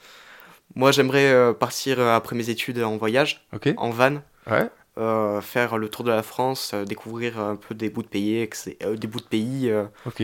Moi, 0.75 0.91
j'aimerais 0.91 1.31
euh, 1.33 1.53
partir 1.53 2.01
euh, 2.01 2.17
après 2.17 2.35
mes 2.35 2.51
études 2.51 2.81
en 2.83 2.97
voyage, 2.97 3.47
Ok. 3.55 3.69
en 3.77 3.91
van. 3.91 4.23
Ouais. 4.51 4.69
Euh, 4.99 5.41
faire 5.41 5.77
le 5.79 5.89
tour 5.89 6.05
de 6.05 6.11
la 6.11 6.23
France, 6.23 6.73
euh, 6.75 6.85
découvrir 6.85 7.39
un 7.39 7.57
peu 7.57 7.75
des 7.75 7.91
bouts 7.91 8.03
de 8.03 8.09
pays, 8.09 8.49
euh, 8.83 8.97
des 8.97 9.07
bouts 9.07 9.21
de 9.21 9.25
pays, 9.25 9.71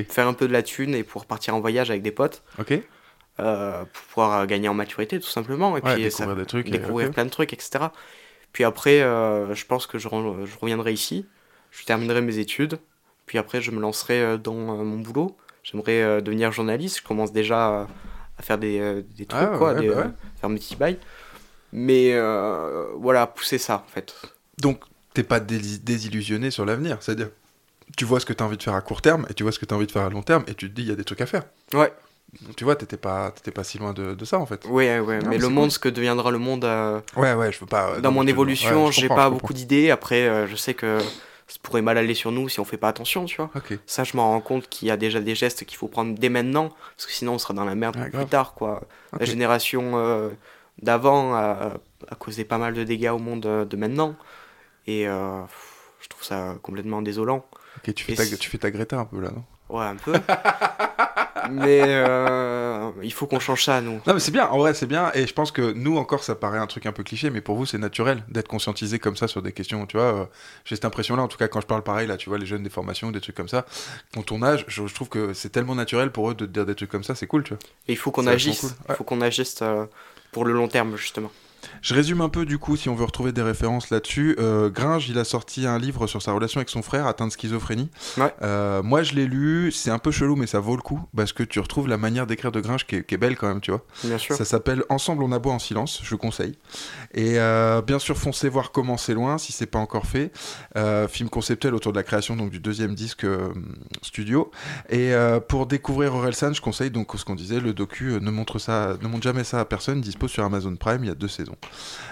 faire 0.09 0.27
un 0.27 0.33
peu 0.35 0.49
de 0.49 0.53
la 0.53 0.62
thune 0.62 0.95
et 0.95 1.03
pouvoir 1.05 1.27
partir 1.27 1.55
en 1.55 1.61
voyage 1.61 1.91
avec 1.91 2.03
des 2.03 2.11
potes. 2.12 2.43
Pour 3.37 3.87
pouvoir 4.09 4.47
gagner 4.47 4.68
en 4.68 4.75
maturité 4.75 5.18
tout 5.18 5.29
simplement 5.29 5.77
et 5.77 5.81
Ouais, 5.81 5.95
puis 5.95 6.03
découvrir 6.05 6.37
des 6.37 6.47
trucs 6.47 6.70
découvrir 6.70 7.11
plein 7.11 7.25
de 7.25 7.31
trucs 7.31 7.53
etc 7.53 7.87
puis 8.53 8.62
après 8.64 9.01
je 9.01 9.64
pense 9.66 9.87
que 9.87 9.99
je, 9.99 10.09
re- 10.09 10.45
je 10.45 10.59
reviendrai 10.59 10.93
ici. 10.93 11.27
Je 11.70 11.85
terminerai 11.85 12.20
mes 12.20 12.39
études. 12.39 12.79
Puis 13.27 13.39
après 13.39 13.61
je 13.62 13.70
me 13.70 13.81
lancerai 13.81 14.37
dans 14.39 14.55
mon 14.55 14.99
boulot. 14.99 15.37
J'aimerais 15.62 16.20
devenir 16.20 16.53
journaliste. 16.53 16.99
Je 16.99 17.03
commence 17.03 17.33
déjà 17.33 17.87
à, 18.39 18.43
faire 18.43 18.59
des, 18.59 19.03
des 19.16 19.25
trucs 19.27 19.49
Ah, 19.53 19.57
quoi 19.57 19.73
ouais, 19.73 19.81
des, 19.81 19.89
bah 19.89 19.97
ouais. 19.97 20.11
faire 20.41 20.51
mes 20.51 20.59
petits 20.59 20.77
bails. 20.77 20.99
Mais 21.73 22.12
euh, 22.12 22.89
voilà 22.97 23.27
pousser 23.27 23.57
ça 23.59 23.85
en 23.87 23.91
fait 23.91 24.14
Donc, 24.62 24.80
t'es 25.14 25.22
pas 25.24 25.40
dés- 25.40 25.78
désillusionné 25.82 26.50
sur 26.50 26.64
l'avenir, 26.64 26.96
c'est-à-dire, 27.00 27.28
tu 27.96 28.04
vois 28.04 28.20
ce 28.20 28.26
que 28.26 28.32
t'as 28.32 28.44
envie 28.44 28.56
de 28.56 28.62
faire 28.62 28.74
à 28.74 28.80
court 28.80 29.02
terme 29.02 29.26
et 29.28 29.34
tu 29.34 29.42
vois 29.42 29.52
ce 29.52 29.58
que 29.58 29.66
t'as 29.66 29.76
envie 29.76 29.86
de 29.86 29.92
faire 29.92 30.02
à 30.04 30.08
long 30.10 30.22
terme 30.22 30.44
et 30.46 30.54
tu 30.54 30.70
te 30.70 30.74
dis, 30.74 30.82
il 30.82 30.88
y 30.88 30.92
a 30.92 30.94
des 30.96 31.04
trucs 31.04 31.20
à 31.20 31.26
faire. 31.26 31.42
ouais 31.74 31.92
Donc, 32.46 32.56
tu 32.56 32.64
vois, 32.64 32.76
t'étais 32.76 32.96
pas, 32.96 33.30
t'étais 33.32 33.50
pas 33.50 33.64
si 33.64 33.76
loin 33.78 33.92
de, 33.92 34.14
de 34.14 34.24
ça 34.24 34.38
en 34.38 34.46
fait. 34.46 34.64
ouais 34.66 34.98
ouais 35.00 35.18
Non, 35.18 35.28
mais 35.30 35.38
le 35.38 35.48
monde 35.50 35.64
cool. 35.64 35.72
ce 35.72 35.78
que 35.78 35.88
deviendra 35.90 36.30
le 36.30 36.38
monde 36.38 36.64
euh, 36.64 37.00
Ouais, 37.16 37.34
ouais, 37.34 37.52
je 37.52 37.58
veux 37.60 37.66
pas. 37.66 37.90
euh, 37.90 38.00
dans 38.00 38.12
mon 38.12 38.26
évolution, 38.26 38.86
ouais, 38.86 38.92
je 38.92 39.00
j'ai 39.02 39.08
pas 39.08 39.28
beaucoup 39.28 39.52
d'idées. 39.52 39.90
Après, 39.90 40.22
euh, 40.28 40.46
je 40.46 40.56
sais 40.56 40.72
que 40.74 40.98
ça 41.48 41.58
pourrait 41.62 41.82
mal 41.82 41.98
aller 41.98 42.14
sur 42.14 42.32
nous 42.32 42.48
si 42.48 42.60
on 42.60 42.64
fait 42.64 42.78
pas 42.78 42.88
attention, 42.88 43.26
tu 43.26 43.36
vois. 43.36 43.50
Ok. 43.54 43.76
Ça, 43.84 44.04
je 44.04 44.16
m'en 44.16 44.30
rends 44.30 44.40
compte 44.40 44.68
qu'il 44.70 44.88
y 44.88 44.90
a 44.90 44.96
déjà 44.96 45.20
des 45.20 45.34
gestes 45.34 45.64
qu'il 45.66 45.76
faut 45.76 45.88
prendre 45.88 46.16
dès 46.18 46.30
maintenant, 46.30 46.70
parce 46.96 47.04
que 47.06 47.12
sinon 47.12 47.34
on 47.34 47.38
sera 47.38 47.52
dans 47.52 47.64
la 47.66 47.74
merde 47.74 47.96
plus 48.10 48.26
tard, 48.26 48.54
quoi. 48.54 48.80
La 49.18 49.26
génération 49.26 50.30
d'avant 50.80 51.34
a, 51.34 51.74
a 52.08 52.14
causé 52.14 52.44
pas 52.44 52.58
mal 52.58 52.72
de 52.74 52.84
dégâts 52.84 53.10
au 53.12 53.18
monde 53.18 53.66
de 53.68 53.76
maintenant, 53.76 54.16
et 54.87 55.07
euh, 55.09 55.43
je 56.01 56.09
trouve 56.09 56.24
ça 56.24 56.57
complètement 56.62 57.03
désolant. 57.03 57.47
Ok, 57.78 57.95
tu 57.95 58.05
fais, 58.05 58.14
ta, 58.14 58.24
tu 58.37 58.51
fais 58.51 58.59
ta 58.59 58.70
Greta 58.70 58.99
un 58.99 59.05
peu 59.05 59.20
là, 59.20 59.30
non? 59.30 59.45
Ouais, 59.68 59.85
un 59.87 59.97
peu. 59.97 60.12
Mais 61.51 61.83
euh, 61.87 62.91
il 63.03 63.12
faut 63.12 63.26
qu'on 63.26 63.41
change 63.41 63.64
ça, 63.64 63.80
nous. 63.80 64.01
Non 64.07 64.14
mais 64.14 64.20
c'est 64.20 64.30
bien, 64.30 64.47
en 64.47 64.59
vrai 64.59 64.74
c'est 64.74 64.87
bien, 64.87 65.11
et 65.14 65.26
je 65.26 65.33
pense 65.35 65.51
que 65.51 65.72
nous 65.72 65.97
encore 65.97 66.22
ça 66.22 66.37
paraît 66.37 66.59
un 66.59 66.68
truc 66.68 66.87
un 66.87 66.93
peu 66.93 67.03
cliché, 67.03 67.30
mais 67.30 67.41
pour 67.41 67.57
vous 67.57 67.66
c'est 67.66 67.78
naturel 67.78 68.22
d'être 68.28 68.47
conscientisé 68.47 69.01
comme 69.01 69.16
ça 69.16 69.26
sur 69.26 69.43
des 69.43 69.51
questions, 69.53 69.85
tu 69.87 69.97
vois, 69.97 70.07
euh, 70.07 70.24
j'ai 70.64 70.76
cette 70.76 70.85
impression 70.85 71.16
là, 71.16 71.22
en 71.22 71.28
tout 71.28 71.39
cas 71.39 71.49
quand 71.49 71.61
je 71.61 71.66
parle 71.66 71.83
pareil 71.83 72.07
là, 72.07 72.16
tu 72.16 72.28
vois, 72.28 72.39
les 72.39 72.47
jeunes 72.47 72.62
des 72.62 72.70
formations, 72.70 73.11
des 73.11 73.20
trucs 73.20 73.35
comme 73.35 73.49
ça, 73.49 73.66
ont 74.16 74.22
ton 74.22 74.41
âge, 74.43 74.64
je, 74.68 74.87
je 74.87 74.95
trouve 74.95 75.09
que 75.09 75.33
c'est 75.35 75.51
tellement 75.51 75.74
naturel 75.74 76.12
pour 76.12 76.30
eux 76.30 76.35
de 76.35 76.47
te 76.47 76.51
dire 76.51 76.64
des 76.64 76.76
trucs 76.76 76.91
comme 76.91 77.05
ça, 77.05 77.16
c'est 77.16 77.26
cool, 77.26 77.43
tu 77.43 77.55
vois. 77.55 77.59
Et 77.89 77.93
il 77.93 77.99
faut 77.99 78.12
qu'on 78.12 78.26
agisse. 78.28 78.61
cool. 78.61 78.70
Il 78.89 78.95
faut 78.95 79.05
qu'on 79.05 79.20
agisse 79.20 79.59
euh, 79.62 79.85
pour 80.30 80.45
le 80.45 80.53
long 80.53 80.68
terme, 80.68 80.97
justement. 80.97 81.33
Je 81.81 81.95
résume 81.95 82.20
un 82.20 82.29
peu 82.29 82.45
du 82.45 82.59
coup, 82.59 82.77
si 82.77 82.89
on 82.89 82.95
veut 82.95 83.05
retrouver 83.05 83.33
des 83.33 83.43
références 83.43 83.91
là-dessus. 83.91 84.37
Euh, 84.39 84.68
Gringe, 84.68 85.09
il 85.09 85.18
a 85.18 85.25
sorti 85.25 85.66
un 85.66 85.79
livre 85.79 86.07
sur 86.07 86.20
sa 86.20 86.33
relation 86.33 86.59
avec 86.59 86.68
son 86.68 86.83
frère 86.83 87.07
atteint 87.07 87.27
de 87.27 87.33
schizophrénie. 87.33 87.91
Ouais. 88.18 88.35
Euh, 88.43 88.83
moi, 88.83 89.03
je 89.03 89.14
l'ai 89.14 89.27
lu, 89.27 89.73
c'est 89.73 89.91
un 89.91 89.99
peu 89.99 90.11
chelou, 90.11 90.37
mais 90.37 90.47
ça 90.47 90.61
vaut 90.61 90.77
le 90.77 90.83
coup 90.83 91.01
parce 91.16 91.33
que 91.33 91.43
tu 91.43 91.61
retrouves 91.61 91.89
la 91.89 91.97
manière 91.97 92.27
d'écrire 92.27 92.53
de 92.53 92.61
Gringe 92.61 92.87
qui 92.87 92.97
est, 92.97 93.05
qui 93.05 93.14
est 93.14 93.18
belle 93.18 93.37
quand 93.37 93.49
même, 93.49 93.61
tu 93.61 93.70
vois. 93.70 93.85
Bien 94.05 94.18
sûr. 94.18 94.37
Ça 94.37 94.45
s'appelle 94.45 94.85
Ensemble 94.89 95.23
on 95.23 95.33
aboie 95.33 95.53
en 95.53 95.59
silence, 95.59 96.01
je 96.03 96.14
conseille. 96.14 96.59
Et 97.14 97.39
euh, 97.39 97.81
bien 97.83 97.99
sûr, 97.99 98.18
foncez 98.18 98.49
voir 98.49 98.73
comment 98.73 98.97
c'est 98.97 99.14
loin 99.14 99.39
si 99.39 99.53
c'est 99.53 99.66
pas 99.66 99.79
encore 99.79 100.07
fait. 100.07 100.33
Film 101.09 101.29
conceptuel 101.29 101.75
autour 101.75 101.93
de 101.93 101.99
la 101.99 102.03
création 102.03 102.37
donc 102.37 102.51
du 102.51 102.61
deuxième 102.61 102.95
disque 102.95 103.27
studio. 104.03 104.51
Et 104.91 105.12
pour 105.49 105.66
découvrir 105.66 106.14
Orelsan, 106.14 106.53
je 106.53 106.61
conseille 106.61 106.91
donc 106.91 107.12
ce 107.16 107.25
qu'on 107.25 107.35
disait, 107.35 107.61
le 107.61 107.73
docu 107.73 108.18
ne 108.20 108.31
montre 108.31 108.59
ça, 108.59 108.97
ne 109.01 109.09
montre 109.09 109.23
jamais 109.23 109.45
ça 109.45 109.61
à 109.61 109.64
personne, 109.64 110.01
dispo 110.01 110.29
sur 110.29 110.45
Amazon 110.45 110.75
Prime, 110.77 111.05
il 111.05 111.09
y 111.09 111.11
a 111.11 111.14
deux 111.14 111.29
saisons. 111.29 111.57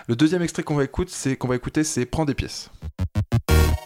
Le 0.07 0.16
deuxième 0.16 0.42
extrait 0.42 0.62
qu'on 0.62 0.74
va 0.74 0.84
écouter, 0.84 1.12
c'est 1.14 1.36
qu'on 1.36 1.48
va 1.48 1.57
écouter, 1.57 1.84
c'est 1.84 2.05
Prends 2.05 2.24
des 2.24 2.34
pièces. 2.34 2.70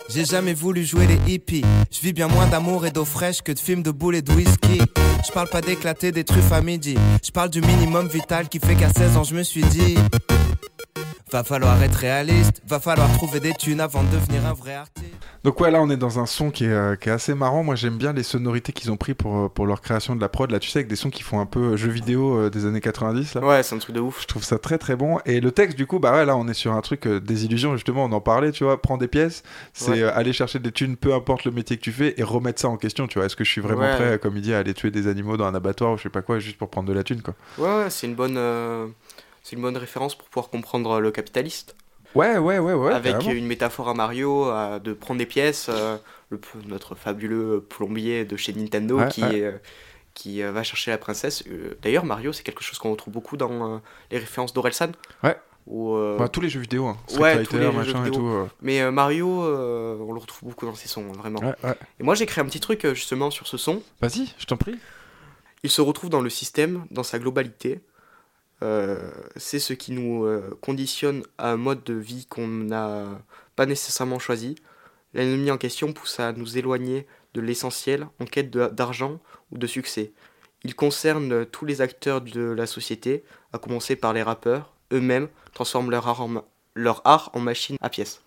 J'ai 0.09 0.25
jamais 0.25 0.55
voulu 0.55 0.85
jouer 0.85 1.07
les 1.07 1.19
hippies. 1.33 1.65
Je 1.91 2.01
vis 2.01 2.13
bien 2.13 2.29
moins 2.29 2.47
d'amour 2.47 2.87
et 2.87 2.91
d'eau 2.91 3.05
fraîche 3.05 3.43
que 3.43 3.53
de 3.53 3.59
films 3.59 3.83
de 3.83 3.91
boules 3.91 4.17
et 4.17 4.23
de 4.23 4.33
whisky. 4.33 4.81
Je 5.27 5.33
parle 5.33 5.49
pas 5.49 5.61
d'éclater 5.61 6.13
des 6.13 6.25
truffes 6.25 6.53
à 6.53 6.61
midi. 6.61 6.97
Je 7.25 7.31
parle 7.31 7.51
du 7.51 7.61
minimum 7.61 8.07
vital 8.07 8.49
qui 8.49 8.59
fait 8.59 8.75
qu'à 8.75 8.91
16 8.91 9.17
ans 9.17 9.25
je 9.25 9.35
me 9.35 9.43
suis 9.43 9.63
dit. 9.65 9.97
Va 11.33 11.43
falloir 11.43 11.83
être 11.83 11.95
réaliste, 11.97 12.63
va 12.69 12.79
falloir 12.79 13.11
trouver 13.15 13.41
des 13.41 13.55
thunes 13.55 13.81
avant 13.81 14.03
de 14.05 14.09
devenir 14.11 14.47
un 14.47 14.53
vrai 14.53 14.75
artiste. 14.75 15.07
Donc 15.43 15.59
ouais, 15.61 15.71
là 15.71 15.81
on 15.83 15.91
est 15.91 15.97
dans 15.97 16.19
un 16.21 16.27
son 16.27 16.51
qui 16.51 16.65
est, 16.65 16.69
euh, 16.73 16.97
qui 16.97 17.09
est 17.09 17.13
assez 17.13 17.35
marrant. 17.35 17.65
Moi 17.65 17.75
j'aime 17.75 17.97
bien 17.97 18.13
les 18.13 18.23
sonorités 18.23 18.73
qu'ils 18.73 18.91
ont 18.93 18.97
pris 18.97 19.15
pour, 19.15 19.37
euh, 19.37 19.49
pour 19.49 19.67
leur 19.67 19.81
création 19.81 20.15
de 20.15 20.21
la 20.21 20.29
prod. 20.29 20.51
Là 20.51 20.59
tu 20.61 20.71
sais 20.71 20.79
avec 20.81 20.89
des 20.89 20.97
sons 20.97 21.11
qui 21.11 21.23
font 21.23 21.41
un 21.41 21.47
peu 21.47 21.73
euh, 21.73 21.77
jeux 21.77 21.91
vidéo 21.91 22.39
euh, 22.39 22.51
des 22.51 22.67
années 22.67 22.81
90 22.81 23.35
là. 23.35 23.41
Ouais, 23.41 23.63
c'est 23.63 23.75
un 23.75 23.79
truc 23.79 23.95
de 23.97 24.01
ouf. 24.01 24.21
Je 24.23 24.27
trouve 24.27 24.45
ça 24.45 24.59
très 24.59 24.79
très 24.79 24.97
bon. 24.97 25.19
Et 25.27 25.41
le 25.41 25.51
texte 25.51 25.77
du 25.77 25.87
coup, 25.87 25.99
bah 25.99 26.13
ouais 26.13 26.25
là 26.25 26.37
on 26.37 26.47
est 26.47 26.55
sur 26.55 26.73
un 26.73 26.81
truc 26.83 27.07
euh, 27.07 27.21
des 27.21 27.45
illusions 27.47 27.75
justement. 27.75 28.05
On 28.05 28.13
en 28.13 28.21
parlait, 28.21 28.53
tu 28.53 28.65
vois. 28.65 28.81
Prends 28.81 28.97
des 28.99 29.09
pièces, 29.09 29.43
c'est 29.73 29.91
Ouais. 29.93 30.03
euh, 30.03 30.17
aller 30.17 30.33
chercher 30.35 30.59
des 30.61 30.73
thunes, 30.73 30.97
peu 30.97 31.15
importe 31.15 31.45
le 31.47 31.51
métier 31.53 31.77
que 31.79 31.83
tu 31.83 31.93
fais, 31.93 32.15
et 32.19 32.23
remettre 32.23 32.61
ça 32.61 32.69
en 32.69 32.77
question. 32.77 33.07
Tu 33.07 33.19
vois. 33.19 33.27
Est-ce 33.27 33.37
que 33.37 33.45
je 33.45 33.51
suis 33.51 33.61
vraiment 33.63 33.81
Ouais. 33.83 33.97
prêt, 33.97 34.19
comme 34.23 34.37
il 34.37 34.43
dit, 34.43 34.55
à 34.55 34.59
aller 34.59 34.75
tuer 34.75 34.91
des 34.91 35.09
animaux 35.09 35.37
dans 35.37 35.47
un 35.47 35.55
abattoir 35.55 35.93
ou 35.93 35.97
je 35.99 36.03
sais 36.05 36.09
pas 36.11 36.23
quoi, 36.23 36.39
juste 36.39 36.59
pour 36.59 36.69
prendre 36.71 36.89
de 36.89 36.93
la 36.95 37.03
thune 37.03 37.23
quoi. 37.23 37.35
Ouais, 37.59 37.85
ouais, 37.85 37.91
c'est 37.91 38.07
une 38.07 38.15
bonne, 38.15 38.37
euh, 38.37 38.87
c'est 39.45 39.55
une 39.55 39.63
bonne 39.63 39.77
référence 39.77 40.17
pour 40.17 40.29
pouvoir 40.29 40.51
comprendre 40.51 40.99
le 41.01 41.13
capitaliste. 41.13 41.77
Ouais, 42.17 42.39
ouais, 42.39 42.59
ouais, 42.59 42.73
ouais. 42.75 42.93
Avec 42.93 43.13
carrément. 43.13 43.31
une 43.33 43.47
métaphore 43.47 43.89
à 43.89 43.95
Mario, 43.95 44.49
euh, 44.51 44.79
de 44.81 44.93
prendre 44.93 45.19
des 45.19 45.27
pièces, 45.27 45.67
euh, 45.69 45.97
le, 46.31 46.41
notre 46.67 46.95
fabuleux 46.97 47.61
plombier 47.69 48.25
de 48.25 48.37
chez 48.37 48.53
Nintendo 48.53 48.99
Ouais, 48.99 49.09
qui, 49.09 49.23
ouais. 49.23 49.43
euh, 49.43 49.53
qui 50.15 50.43
euh, 50.43 50.51
va 50.53 50.63
chercher 50.63 50.91
la 50.93 50.99
princesse. 50.99 51.43
Euh, 51.49 51.75
D'ailleurs, 51.83 52.05
Mario, 52.05 52.33
c'est 52.33 52.43
quelque 52.45 52.63
chose 52.65 52.79
qu'on 52.79 52.91
retrouve 52.93 53.13
beaucoup 53.15 53.37
dans 53.37 53.75
euh, 53.75 53.79
les 54.11 54.19
références 54.19 54.53
d'Orelsan. 54.53 54.93
Ouais. 55.23 55.37
Où, 55.67 55.95
euh, 55.97 56.17
Bah, 56.19 56.29
tous 56.29 56.41
les 56.41 56.49
jeux 56.51 56.61
vidéo, 56.61 56.87
hein. 56.87 56.97
Ouais, 57.19 57.43
tous 57.43 57.57
les 57.57 57.63
jeux 57.65 57.73
machin 57.73 58.01
et 58.03 58.05
vidéo. 58.05 58.21
tout, 58.21 58.27
euh. 58.29 58.47
Mais 58.63 58.81
euh, 58.81 58.93
Mario, 58.93 59.43
euh, 59.43 59.97
on 59.99 60.13
le 60.13 60.21
retrouve 60.21 60.49
beaucoup 60.51 60.67
dans 60.67 60.75
ses 60.75 60.89
sons, 60.89 61.09
vraiment. 61.13 61.41
Ouais, 61.41 61.55
ouais. 61.65 61.75
Et 61.99 62.03
moi, 62.05 62.15
j'ai 62.15 62.27
créé 62.27 62.43
un 62.43 62.47
petit 62.47 62.61
truc 62.61 62.85
euh, 62.85 62.95
justement 62.95 63.31
sur 63.33 63.47
ce 63.49 63.57
son. 63.57 63.83
Vas-y, 64.01 64.33
je 64.39 64.47
t'en 64.47 64.57
prie. 64.57 64.77
Il 65.65 65.71
se 65.71 65.81
retrouve 65.81 66.11
dans 66.11 66.21
le 66.21 66.31
système, 66.31 66.85
dans 66.93 67.03
sa 67.03 67.19
globalité. 67.19 67.81
Euh, 68.65 69.11
c'est 69.37 69.59
ce 69.59 69.75
qui 69.75 69.93
nous 69.93 70.25
euh, 70.25 70.59
conditionne 70.63 71.23
à 71.37 71.53
un 71.53 71.57
mode 71.57 71.85
de 71.85 71.95
vie 71.95 72.27
qu'on 72.27 72.47
n'a 72.47 73.07
pas 73.57 73.67
nécessairement 73.67 74.19
choisi. 74.19 74.55
L'ennemi 75.13 75.51
en 75.51 75.59
question 75.59 75.93
pousse 75.93 76.19
à 76.19 76.33
nous 76.33 76.57
éloigner 76.57 77.07
de 77.35 77.41
l'essentiel 77.41 78.09
en 78.21 78.25
quête 78.25 78.51
d'argent 78.51 79.21
ou 79.53 79.59
de 79.59 79.67
succès. 79.67 80.13
Il 80.65 80.75
concerne 80.75 81.45
tous 81.45 81.67
les 81.67 81.83
acteurs 81.83 82.23
de 82.23 82.41
la 82.41 82.67
société, 82.67 83.23
à 83.53 83.59
commencer 83.59 83.97
par 83.97 84.15
les 84.15 84.23
rappeurs. 84.23 84.73
Eux-mêmes 84.93 85.29
transforment 85.53 85.91
leur 85.91 86.09
art 86.09 86.23
en, 86.23 86.45
leur 86.75 87.03
art 87.05 87.31
en 87.35 87.41
machine 87.41 87.77
à 87.83 87.91
pièces. 87.91 88.24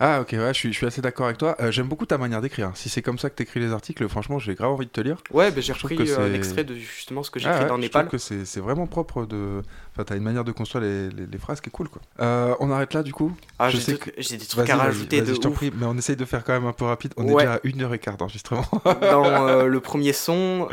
Ah 0.00 0.20
ok, 0.22 0.30
ouais, 0.32 0.48
je 0.52 0.58
suis, 0.58 0.72
je 0.72 0.76
suis 0.76 0.86
assez 0.86 1.00
d'accord 1.00 1.26
avec 1.26 1.38
toi. 1.38 1.54
Euh, 1.60 1.70
J'aime 1.70 1.86
beaucoup 1.86 2.04
ta 2.04 2.18
manière 2.18 2.40
d'écrire. 2.40 2.72
Si 2.74 2.88
c'est 2.88 3.00
comme 3.00 3.16
ça 3.16 3.30
que 3.30 3.36
t'écris 3.36 3.60
les 3.60 3.70
articles, 3.72 4.08
franchement, 4.08 4.40
j'ai 4.40 4.56
grave 4.56 4.72
envie 4.72 4.86
de 4.86 4.90
te 4.90 5.00
lire. 5.00 5.18
Ouais, 5.30 5.52
bah, 5.52 5.60
j'ai 5.60 5.72
repris 5.72 5.96
euh, 6.10 6.30
un 6.30 6.34
extrait 6.34 6.64
de 6.64 6.74
justement 6.74 7.22
ce 7.22 7.30
que 7.30 7.38
j'ai 7.38 7.46
Ah 7.46 7.52
écrit 7.52 7.62
ouais, 7.62 7.68
dans 7.68 7.76
je 7.76 7.82
Népal. 7.82 8.08
trouve 8.08 8.18
que 8.18 8.44
c'est 8.44 8.60
vraiment 8.60 8.88
propre 8.88 9.24
de. 9.24 9.62
Enfin, 9.92 10.02
t'as 10.02 10.16
une 10.16 10.24
manière 10.24 10.42
de 10.42 10.50
construire 10.50 10.82
les, 10.82 11.10
les- 11.10 11.26
les 11.26 11.38
phrases 11.38 11.60
qui 11.60 11.68
est 11.68 11.72
cool, 11.72 11.88
quoi. 11.88 12.02
Euh, 12.18 12.56
on 12.58 12.72
arrête 12.72 12.92
là, 12.92 13.04
du 13.04 13.12
coup 13.12 13.36
Ah, 13.60 13.70
Je 13.70 13.76
j'ai 13.76 13.82
sais 13.84 13.92
des 13.92 13.98
que- 13.98 14.36
des 14.36 14.46
trucs 14.46 14.68
à 14.68 14.76
rajouter 14.76 15.20
de 15.22 15.32
je 15.32 15.38
t'en 15.38 15.52
prie, 15.52 15.70
mais 15.76 15.86
on 15.86 15.96
essaye 15.96 16.16
de 16.16 16.24
faire 16.24 16.42
quand 16.42 16.54
même 16.54 16.66
un 16.66 16.72
peu 16.72 16.86
rapide. 16.86 17.14
On 17.16 17.28
est 17.28 17.32
déjà 17.34 17.54
à 17.54 17.60
une 17.62 17.80
heure 17.82 17.94
et 17.94 18.00
quart 18.00 18.16
d'enregistrement. 18.16 18.66
dans 19.00 19.24
euh, 19.46 19.66
le 19.68 19.78
premier 19.80 20.12
son, 20.12 20.66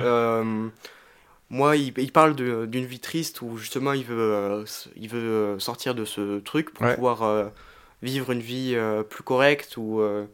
moi, 1.52 1.76
il, 1.76 1.94
il 1.98 2.12
parle 2.12 2.36
d'une 2.36 2.86
vie 2.86 3.00
triste 3.00 3.44
où 3.44 3.58
justement 3.58 3.94
il 3.94 4.04
veut, 4.06 4.64
il 4.96 5.10
veut 5.10 5.60
sortir 5.60 5.94
de 5.94 6.06
ce 6.06 6.40
truc 6.40 6.74
pour 6.74 6.86
Ouais. 6.88 6.96
pouvoir 6.96 7.52
vivre 8.02 8.32
une 8.32 8.42
vie 8.42 8.74
euh, 8.76 9.04
plus 9.04 9.24
correcte 9.24 9.78
où 9.78 10.00
euh, 10.00 10.26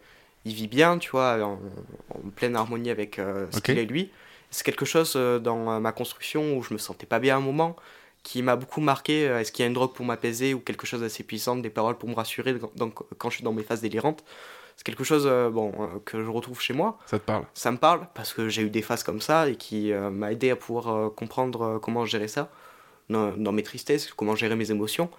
il 0.45 0.53
vit 0.53 0.67
bien, 0.67 0.97
tu 0.97 1.11
vois, 1.11 1.39
en, 1.43 1.59
en 2.13 2.29
pleine 2.35 2.55
harmonie 2.55 2.89
avec 2.89 3.19
euh, 3.19 3.47
ce 3.51 3.59
qu'il 3.59 3.77
est 3.77 3.85
lui. 3.85 4.11
C'est 4.49 4.63
quelque 4.63 4.85
chose 4.85 5.15
dans 5.15 5.79
ma 5.81 5.91
construction 5.91 6.57
où 6.57 6.63
je 6.63 6.73
me 6.73 6.77
sentais 6.79 7.05
pas 7.05 7.19
bien 7.19 7.35
à 7.35 7.37
un 7.37 7.41
moment 7.41 7.75
qui 8.23 8.41
m'a 8.41 8.55
beaucoup 8.55 8.79
marqué. 8.79 9.23
Est-ce 9.23 9.51
qu'il 9.51 9.63
y 9.63 9.65
a 9.65 9.67
une 9.67 9.73
drogue 9.73 9.93
pour 9.93 10.05
m'apaiser 10.05 10.53
ou 10.53 10.59
quelque 10.59 10.87
chose 10.87 11.01
d'assez 11.01 11.23
puissant, 11.23 11.57
des 11.57 11.69
paroles 11.69 11.97
pour 11.97 12.07
me 12.07 12.15
rassurer 12.15 12.55
quand 13.17 13.29
je 13.29 13.35
suis 13.35 13.43
dans 13.43 13.51
mes 13.51 13.63
phases 13.63 13.81
délirantes 13.81 14.23
C'est 14.77 14.85
quelque 14.85 15.03
chose 15.03 15.25
euh, 15.25 15.49
bon, 15.49 15.73
euh, 15.79 15.87
que 16.05 16.23
je 16.23 16.29
retrouve 16.29 16.61
chez 16.61 16.73
moi. 16.73 16.97
Ça 17.07 17.19
te 17.19 17.25
parle? 17.25 17.43
Ça 17.53 17.71
me 17.71 17.77
parle 17.77 18.07
parce 18.13 18.33
que 18.33 18.47
j'ai 18.47 18.61
eu 18.61 18.69
des 18.69 18.81
phases 18.81 19.03
comme 19.03 19.19
ça 19.21 19.49
et 19.49 19.55
qui 19.55 19.91
euh, 19.91 20.09
m'a 20.09 20.31
aidé 20.31 20.49
à 20.49 20.55
pouvoir 20.55 21.13
comprendre 21.13 21.79
comment 21.81 22.05
gérer 22.05 22.27
ça 22.27 22.49
dans, 23.09 23.35
dans 23.35 23.51
mes 23.51 23.63
tristesses, 23.63 24.13
comment 24.13 24.35
gérer 24.35 24.55
mes 24.55 24.71
émotions. 24.71 25.09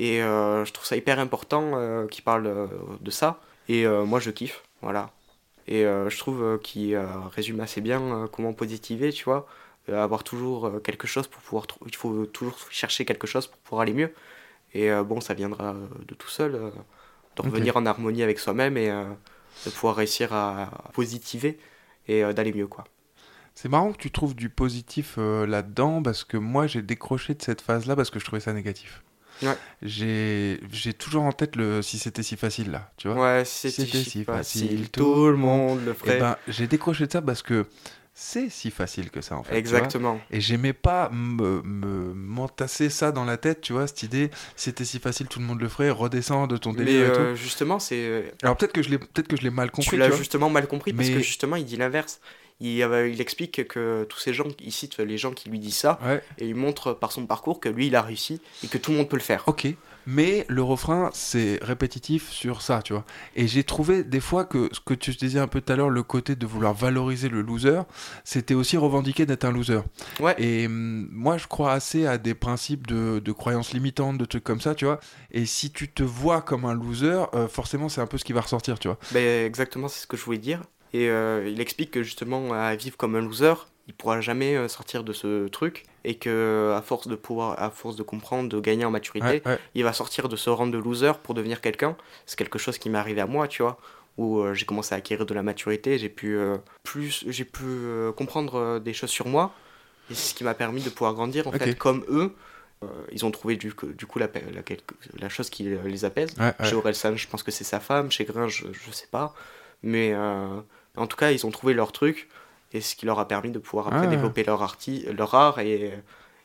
Et 0.00 0.22
euh, 0.22 0.64
je 0.64 0.72
trouve 0.72 0.86
ça 0.86 0.96
hyper 0.96 1.18
important 1.20 1.72
euh, 1.74 2.06
qu'il 2.06 2.24
parle 2.24 2.46
euh, 2.46 2.66
de 3.00 3.10
ça. 3.10 3.40
Et 3.68 3.86
moi, 3.86 4.18
je 4.18 4.32
kiffe, 4.32 4.64
voilà. 4.82 5.12
Et 5.68 5.84
je 5.84 6.18
trouve 6.18 6.58
qu'il 6.60 6.98
résume 7.36 7.60
assez 7.60 7.80
bien 7.80 8.28
comment 8.32 8.52
positiver, 8.52 9.12
tu 9.12 9.22
vois. 9.22 9.46
Avoir 9.86 10.24
toujours 10.24 10.82
quelque 10.82 11.06
chose 11.06 11.28
pour 11.28 11.40
pouvoir... 11.40 11.66
Il 11.86 11.94
faut 11.94 12.26
toujours 12.26 12.58
chercher 12.70 13.04
quelque 13.04 13.28
chose 13.28 13.46
pour 13.46 13.58
pouvoir 13.58 13.82
aller 13.82 13.92
mieux. 13.92 14.12
Et 14.74 14.90
bon, 15.04 15.20
ça 15.20 15.34
viendra 15.34 15.76
de 16.08 16.14
tout 16.16 16.28
seul, 16.28 16.72
de 17.36 17.42
revenir 17.42 17.76
en 17.76 17.86
harmonie 17.86 18.24
avec 18.24 18.40
soi-même 18.40 18.76
et 18.76 18.88
de 18.88 19.70
pouvoir 19.70 19.94
réussir 19.94 20.32
à, 20.32 20.62
à 20.64 20.90
positiver 20.92 21.60
et 22.08 22.24
d'aller 22.34 22.52
mieux, 22.52 22.66
quoi. 22.66 22.82
C'est 23.54 23.68
marrant 23.68 23.92
que 23.92 23.98
tu 23.98 24.10
trouves 24.10 24.34
du 24.34 24.48
positif 24.48 25.16
euh, 25.18 25.46
là-dedans 25.46 26.02
parce 26.02 26.24
que 26.24 26.38
moi 26.38 26.66
j'ai 26.66 26.82
décroché 26.82 27.34
de 27.34 27.42
cette 27.42 27.60
phase-là 27.60 27.94
parce 27.94 28.08
que 28.08 28.18
je 28.18 28.24
trouvais 28.24 28.40
ça 28.40 28.54
négatif. 28.54 29.02
Ouais. 29.42 29.56
J'ai 29.82 30.92
toujours 30.98 31.24
en 31.24 31.32
tête 31.32 31.56
le 31.56 31.82
si 31.82 31.98
c'était 31.98 32.22
si 32.22 32.36
facile 32.36 32.70
là, 32.70 32.90
tu 32.96 33.08
vois. 33.08 33.36
Ouais, 33.38 33.44
si 33.44 33.70
c'était 33.70 34.02
si 34.04 34.24
facile, 34.24 34.88
tout 34.90 35.26
le 35.26 35.36
monde 35.36 35.80
le 35.84 35.94
ferait. 35.94 36.16
Eh 36.16 36.20
ben, 36.20 36.36
j'ai 36.48 36.66
décroché 36.66 37.06
de 37.06 37.12
ça 37.12 37.22
parce 37.22 37.42
que 37.42 37.66
c'est 38.12 38.50
si 38.50 38.70
facile 38.70 39.10
que 39.10 39.20
ça 39.20 39.36
en 39.36 39.42
fait. 39.42 39.56
Exactement. 39.56 40.20
Et 40.30 40.40
j'aimais 40.40 40.72
pas 40.74 41.08
me 41.10 41.62
me- 41.62 42.12
m'entasser 42.12 42.90
ça 42.90 43.12
dans 43.12 43.24
la 43.24 43.36
tête, 43.36 43.60
tu 43.62 43.72
vois, 43.72 43.86
cette 43.86 44.02
idée, 44.02 44.30
si 44.56 44.64
c'était 44.64 44.84
si 44.84 44.98
facile, 44.98 45.26
tout 45.28 45.38
le 45.38 45.46
monde 45.46 45.60
le 45.60 45.68
ferait, 45.68 45.90
redescends 45.90 46.46
de 46.46 46.56
ton 46.56 46.72
Mais 46.72 46.84
délire 46.84 47.06
et 47.06 47.10
euh, 47.18 47.30
tout. 47.32 47.36
justement, 47.40 47.78
c'est. 47.78 48.34
Alors 48.42 48.56
peut-être 48.56 48.72
que 48.72 48.82
je 48.82 48.90
l'ai 48.90 48.98
peut-être 48.98 49.28
que 49.28 49.36
je 49.36 49.42
l'ai 49.42 49.50
mal 49.50 49.70
compris. 49.70 49.90
Tu 49.90 49.96
l'as 49.96 50.10
justement 50.10 50.50
mal 50.50 50.66
compris 50.66 50.92
parce 50.92 51.08
que 51.08 51.20
justement, 51.20 51.56
il 51.56 51.64
dit 51.64 51.76
l'inverse. 51.76 52.20
Il, 52.60 52.82
euh, 52.82 53.08
il 53.08 53.20
explique 53.20 53.66
que 53.68 54.04
tous 54.04 54.18
ces 54.18 54.34
gens, 54.34 54.44
il 54.62 54.72
cite 54.72 54.98
les 54.98 55.16
gens 55.18 55.32
qui 55.32 55.48
lui 55.48 55.58
disent 55.58 55.76
ça, 55.76 55.98
Ouais. 56.04 56.22
et 56.38 56.46
il 56.46 56.54
montre 56.54 56.92
par 56.92 57.10
son 57.12 57.26
parcours 57.26 57.58
que 57.60 57.68
lui, 57.68 57.86
il 57.86 57.96
a 57.96 58.02
réussi 58.02 58.40
et 58.62 58.66
que 58.68 58.76
tout 58.78 58.90
le 58.90 58.98
monde 58.98 59.08
peut 59.08 59.16
le 59.16 59.22
faire. 59.22 59.44
Ok, 59.46 59.66
mais 60.06 60.44
le 60.48 60.62
refrain, 60.62 61.10
c'est 61.14 61.58
répétitif 61.62 62.30
sur 62.30 62.60
ça, 62.62 62.82
tu 62.82 62.92
vois. 62.92 63.04
Et 63.36 63.46
j'ai 63.48 63.64
trouvé 63.64 64.02
des 64.04 64.20
fois 64.20 64.44
que 64.44 64.68
ce 64.72 64.80
que 64.80 64.94
tu 64.94 65.10
disais 65.12 65.38
un 65.38 65.46
peu 65.46 65.60
tout 65.60 65.72
à 65.72 65.76
l'heure, 65.76 65.90
le 65.90 66.02
côté 66.02 66.36
de 66.36 66.46
vouloir 66.46 66.74
valoriser 66.74 67.28
le 67.28 67.40
loser, 67.42 67.80
c'était 68.24 68.54
aussi 68.54 68.76
revendiquer 68.76 69.24
d'être 69.26 69.44
un 69.44 69.52
loser. 69.52 69.80
Ouais. 70.20 70.34
Et 70.38 70.66
hum, 70.66 71.08
moi, 71.12 71.38
je 71.38 71.46
crois 71.46 71.72
assez 71.72 72.06
à 72.06 72.18
des 72.18 72.34
principes 72.34 72.86
de, 72.86 73.20
de 73.20 73.32
croyances 73.32 73.72
limitantes, 73.72 74.18
de 74.18 74.24
trucs 74.24 74.44
comme 74.44 74.60
ça, 74.60 74.74
tu 74.74 74.84
vois. 74.84 75.00
Et 75.30 75.46
si 75.46 75.70
tu 75.70 75.88
te 75.90 76.02
vois 76.02 76.42
comme 76.42 76.64
un 76.64 76.74
loser, 76.74 77.24
euh, 77.34 77.48
forcément, 77.48 77.88
c'est 77.88 78.00
un 78.00 78.06
peu 78.06 78.18
ce 78.18 78.24
qui 78.24 78.32
va 78.32 78.40
ressortir, 78.42 78.78
tu 78.78 78.88
vois. 78.88 78.98
Ben, 79.12 79.46
exactement, 79.46 79.88
c'est 79.88 80.00
ce 80.00 80.06
que 80.06 80.16
je 80.16 80.24
voulais 80.24 80.38
dire. 80.38 80.60
Et 80.92 81.08
euh, 81.08 81.48
il 81.48 81.60
explique 81.60 81.90
que 81.92 82.02
justement, 82.02 82.52
à 82.52 82.74
vivre 82.74 82.96
comme 82.96 83.14
un 83.16 83.20
loser, 83.22 83.54
il 83.86 83.94
pourra 83.94 84.20
jamais 84.20 84.56
euh, 84.56 84.68
sortir 84.68 85.04
de 85.04 85.12
ce 85.12 85.48
truc 85.48 85.84
et 86.04 86.14
que 86.16 86.74
à 86.76 86.82
force 86.82 87.08
de 87.08 87.14
pouvoir, 87.16 87.60
à 87.62 87.70
force 87.70 87.96
de 87.96 88.02
comprendre, 88.02 88.48
de 88.48 88.60
gagner 88.60 88.84
en 88.84 88.90
maturité, 88.90 89.26
Ouais, 89.26 89.42
ouais. 89.46 89.58
il 89.74 89.84
va 89.84 89.92
sortir 89.92 90.28
de 90.28 90.36
ce 90.36 90.50
rang 90.50 90.66
de 90.66 90.78
loser 90.78 91.12
pour 91.22 91.34
devenir 91.34 91.60
quelqu'un. 91.60 91.96
C'est 92.26 92.36
quelque 92.38 92.58
chose 92.58 92.78
qui 92.78 92.88
m'est 92.90 92.98
arrivé 92.98 93.20
à 93.20 93.26
moi, 93.26 93.48
tu 93.48 93.62
vois, 93.62 93.78
où 94.16 94.40
euh, 94.40 94.54
j'ai 94.54 94.66
commencé 94.66 94.94
à 94.94 94.98
acquérir 94.98 95.26
de 95.26 95.34
la 95.34 95.42
maturité, 95.42 95.98
j'ai 95.98 96.08
pu 96.08 96.36
euh, 96.36 96.56
plus, 96.82 97.24
j'ai 97.28 97.44
pu 97.44 97.62
euh, 97.64 98.12
comprendre 98.12 98.54
euh, 98.56 98.78
des 98.80 98.92
choses 98.92 99.10
sur 99.10 99.26
moi 99.28 99.52
et 100.10 100.14
c'est 100.14 100.30
ce 100.30 100.34
qui 100.34 100.42
m'a 100.44 100.54
permis 100.54 100.82
de 100.82 100.90
pouvoir 100.90 101.14
grandir 101.14 101.46
en 101.46 101.52
fait 101.52 101.74
comme 101.78 102.04
eux. 102.08 102.34
Euh, 102.82 102.86
ils 103.12 103.24
ont 103.26 103.30
trouvé 103.30 103.56
du, 103.56 103.72
du 103.96 104.06
coup 104.06 104.18
la, 104.18 104.28
la, 104.54 104.62
quelque- 104.62 104.94
la 105.18 105.28
chose 105.28 105.50
qui 105.50 105.68
euh, 105.72 105.78
les 105.84 106.04
apaise. 106.04 106.34
Ouais. 106.38 106.52
Chez 106.66 106.74
Orelsan, 106.74 107.14
je 107.16 107.28
pense 107.28 107.42
que 107.42 107.50
c'est 107.50 107.62
sa 107.64 107.78
femme. 107.78 108.10
Chez 108.10 108.24
Grin, 108.24 108.48
je, 108.48 108.64
je 108.72 108.90
sais 108.90 109.06
pas. 109.10 109.34
Mais 109.82 110.12
euh, 110.14 110.60
en 110.96 111.06
tout 111.06 111.16
cas, 111.16 111.30
ils 111.30 111.46
ont 111.46 111.50
trouvé 111.50 111.74
leur 111.74 111.92
truc 111.92 112.28
et 112.72 112.80
ce 112.80 112.94
qui 112.94 113.06
leur 113.06 113.18
a 113.18 113.26
permis 113.26 113.50
de 113.50 113.58
pouvoir 113.58 113.88
après 113.88 114.06
Ah 114.06 114.06
développer 114.06 114.44
leur, 114.44 114.62
arti 114.62 115.04
leur 115.16 115.34
art 115.34 115.58
et, 115.58 115.92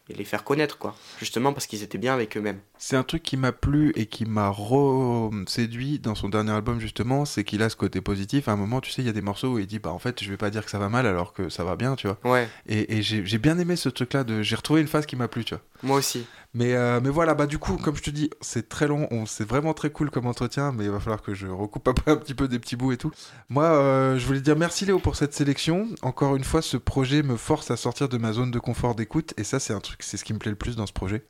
et 0.09 0.13
les 0.13 0.23
faire 0.23 0.43
connaître, 0.43 0.77
quoi. 0.77 0.95
Justement 1.19 1.53
parce 1.53 1.67
qu'ils 1.67 1.83
étaient 1.83 1.97
bien 1.97 2.13
avec 2.13 2.35
eux-mêmes. 2.37 2.59
C'est 2.77 2.95
un 2.95 3.03
truc 3.03 3.23
qui 3.23 3.37
m'a 3.37 3.51
plu 3.51 3.91
et 3.95 4.05
qui 4.05 4.25
m'a 4.25 4.49
re-séduit 4.49 5.99
dans 5.99 6.15
son 6.15 6.29
dernier 6.29 6.51
album 6.51 6.79
justement, 6.79 7.25
c'est 7.25 7.43
qu'il 7.43 7.61
a 7.63 7.69
ce 7.69 7.75
côté 7.75 8.01
positif. 8.01 8.47
À 8.47 8.51
un 8.51 8.55
moment, 8.55 8.81
tu 8.81 8.91
sais, 8.91 9.01
il 9.01 9.05
y 9.05 9.09
a 9.09 9.13
des 9.13 9.21
morceaux 9.21 9.53
où 9.53 9.59
il 9.59 9.67
dit, 9.67 9.79
bah 9.79 9.91
en 9.91 9.99
fait, 9.99 10.23
je 10.23 10.29
vais 10.29 10.37
pas 10.37 10.49
dire 10.49 10.63
que 10.65 10.71
ça 10.71 10.79
va 10.79 10.89
mal 10.89 11.05
alors 11.07 11.33
que 11.33 11.49
ça 11.49 11.63
va 11.63 11.75
bien, 11.75 11.95
tu 11.95 12.07
vois. 12.07 12.17
Ouais. 12.23 12.47
Et, 12.67 12.97
et 12.97 13.01
j'ai 13.01 13.25
j'ai 13.25 13.37
bien 13.37 13.57
aimé 13.59 13.75
ce 13.75 13.89
truc-là, 13.89 14.23
de... 14.23 14.41
j'ai 14.41 14.55
retrouvé 14.55 14.81
une 14.81 14.87
phase 14.87 15.05
qui 15.05 15.15
m'a 15.15 15.27
plu, 15.27 15.45
tu 15.45 15.55
vois. 15.55 15.63
Moi 15.83 15.97
aussi. 15.97 16.25
Mais, 16.57 16.73
euh, 16.73 17.01
mais 17.03 17.09
voilà, 17.09 17.33
bah 17.35 17.47
du 17.47 17.57
coup, 17.57 17.75
comme 17.75 17.97
je 17.97 18.01
te 18.01 18.09
dis, 18.09 18.29
c'est 18.39 18.69
très 18.69 18.87
long, 18.87 19.09
on- 19.11 19.25
c'est 19.25 19.43
vraiment 19.43 19.73
très 19.73 19.89
cool 19.89 20.09
comme 20.09 20.25
entretien, 20.25 20.71
mais 20.71 20.85
il 20.85 20.89
va 20.89 21.01
falloir 21.01 21.21
que 21.21 21.33
je 21.33 21.47
recoupe 21.47 21.85
après 21.89 22.11
un 22.11 22.15
petit 22.15 22.33
peu 22.33 22.47
des 22.47 22.59
petits 22.59 22.77
bouts 22.77 22.93
et 22.93 22.97
tout. 22.97 23.11
Moi, 23.49 23.65
euh, 23.65 24.17
je 24.17 24.25
voulais 24.25 24.39
dire 24.39 24.55
merci 24.55 24.85
Léo 24.85 24.99
pour 24.99 25.17
cette 25.17 25.33
sélection. 25.33 25.89
Encore 26.01 26.37
une 26.37 26.45
fois, 26.45 26.61
ce 26.61 26.77
projet 26.77 27.23
me 27.23 27.35
force 27.35 27.71
à 27.71 27.75
sortir 27.75 28.07
de 28.07 28.17
ma 28.17 28.31
zone 28.31 28.51
de 28.51 28.59
confort 28.59 28.95
d'écoute, 28.95 29.33
et 29.35 29.43
ça, 29.43 29.59
c'est 29.59 29.73
un 29.73 29.81
truc, 29.81 30.01
c'est 30.01 30.15
ce 30.15 30.23
qui 30.23 30.33
me 30.33 30.39
plaît 30.39 30.51
le 30.51 30.57
plus 30.57 30.77
dans 30.77 30.85
ce 30.87 30.93
projet. 30.93 31.25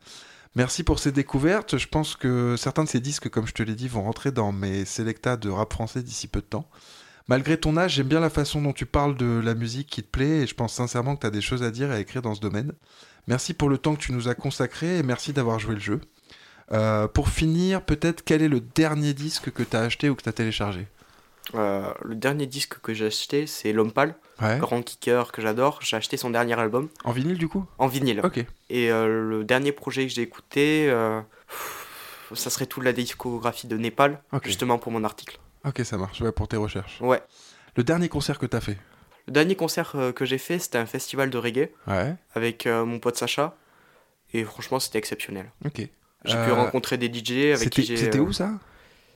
Merci 0.56 0.84
pour 0.84 1.00
ces 1.00 1.12
découvertes. 1.12 1.78
Je 1.80 1.88
pense 1.88 2.16
que 2.16 2.56
certains 2.56 2.84
de 2.84 2.90
ces 2.90 3.00
disques, 3.00 3.28
comme 3.30 3.48
je 3.48 3.54
te 3.54 3.64
l'ai 3.64 3.76
dit, 3.76 3.88
vont 3.88 4.04
rentrer 4.04 4.32
dans 4.32 4.52
mes 4.52 4.86
sélectas 4.86 5.38
de 5.38 5.50
rap 5.50 5.74
français 5.74 6.04
d'ici 6.04 6.28
peu 6.28 6.40
de 6.40 6.46
temps. 6.46 6.70
Malgré 7.28 7.60
ton 7.60 7.76
âge, 7.76 7.96
j'aime 7.96 8.08
bien 8.08 8.20
la 8.20 8.30
façon 8.30 8.62
dont 8.62 8.72
tu 8.74 8.86
parles 8.86 9.18
de 9.18 9.42
la 9.44 9.56
musique 9.56 9.88
qui 9.90 10.04
te 10.04 10.08
plaît 10.08 10.42
et 10.44 10.48
je 10.48 10.54
pense 10.54 10.74
sincèrement 10.74 11.16
que 11.16 11.22
tu 11.22 11.28
as 11.28 11.32
des 11.32 11.42
choses 11.42 11.64
à 11.64 11.72
dire 11.72 11.90
à 11.90 12.00
écrire 12.00 12.22
dans 12.22 12.36
ce 12.36 12.40
domaine. 12.42 12.72
Merci 13.28 13.54
pour 13.54 13.70
le 13.70 13.78
temps 13.78 13.96
que 13.96 14.02
tu 14.02 14.12
nous 14.12 14.28
as 14.28 14.36
consacré 14.36 15.00
et 15.00 15.04
merci 15.04 15.34
d'avoir 15.34 15.60
joué 15.60 15.76
le 15.76 15.82
jeu. 15.82 16.02
Euh, 16.72 17.08
pour 17.08 17.30
finir, 17.30 17.82
peut-être 17.82 18.24
quel 18.24 18.42
est 18.42 18.48
le 18.48 18.60
dernier 18.60 19.14
disque 19.14 19.52
que 19.52 19.64
tu 19.64 19.76
as 19.76 19.82
acheté 19.82 20.10
ou 20.10 20.16
que 20.16 20.24
tu 20.24 20.30
as 20.30 20.34
téléchargé? 20.34 20.88
Euh, 21.54 21.94
le 22.04 22.16
dernier 22.16 22.48
disque 22.48 22.80
que 22.82 22.94
j'ai 22.94 23.06
acheté, 23.06 23.46
c'est 23.46 23.72
L'Homme 23.72 23.92
Pâle. 23.92 24.16
Ouais. 24.42 24.58
Grand 24.60 24.82
kicker 24.82 25.32
que 25.32 25.42
j'adore. 25.42 25.80
J'ai 25.82 25.96
acheté 25.96 26.18
son 26.18 26.32
dernier 26.32 26.60
album. 26.60 26.90
En 27.04 27.12
vinyle 27.12 27.38
du 27.38 27.48
coup? 27.48 27.66
En 27.78 27.88
vinyle. 27.88 28.22
Ok. 28.24 28.44
Et 28.70 28.92
euh, 28.92 29.30
le 29.30 29.44
dernier 29.44 29.72
projet 29.72 30.08
que 30.08 30.14
j'ai 30.14 30.24
écouté, 30.24 30.92
pff, 31.48 31.88
ça 32.34 32.50
serait 32.50 32.66
toute 32.66 32.84
la 32.84 32.94
discographie 32.94 33.68
de 33.68 33.78
Népal, 33.78 34.22
justement 34.44 34.80
pour 34.80 34.92
mon 34.92 35.04
article. 35.04 35.40
Ok, 35.66 35.82
ça 35.84 35.98
marche, 35.98 36.22
ouais, 36.22 36.32
pour 36.32 36.48
tes 36.48 36.58
recherches. 36.58 37.00
Ouais. 37.02 37.22
Le 37.76 37.84
dernier 37.84 38.10
concert 38.10 38.40
que 38.40 38.46
tu 38.46 38.56
as 38.56 38.62
fait? 38.62 38.78
Le 39.28 39.34
dernier 39.34 39.56
concert 39.56 39.94
euh, 39.96 40.12
que 40.12 40.26
j'ai 40.26 40.38
fait, 40.38 40.60
c'était 40.60 40.78
un 40.78 40.86
festival 40.86 41.30
de 41.30 41.38
reggae 41.38 41.70
Ouais. 41.88 42.14
avec 42.36 42.66
euh, 42.68 42.86
mon 42.86 43.00
pote 43.00 43.18
Sacha. 43.18 43.56
Et 44.34 44.44
franchement, 44.44 44.80
c'était 44.80 45.00
exceptionnel. 45.00 45.52
Ok. 45.66 45.78
J'ai 46.26 46.34
pu 46.34 46.50
Euh, 46.50 46.54
rencontrer 46.56 46.98
des 46.98 47.08
DJ 47.08 47.54
avec 47.56 47.70
qui 47.70 47.82
C'était 47.84 47.96
j'ai. 47.98 48.06
c'était 48.06 48.20
où 48.20 48.34
ça? 48.34 48.52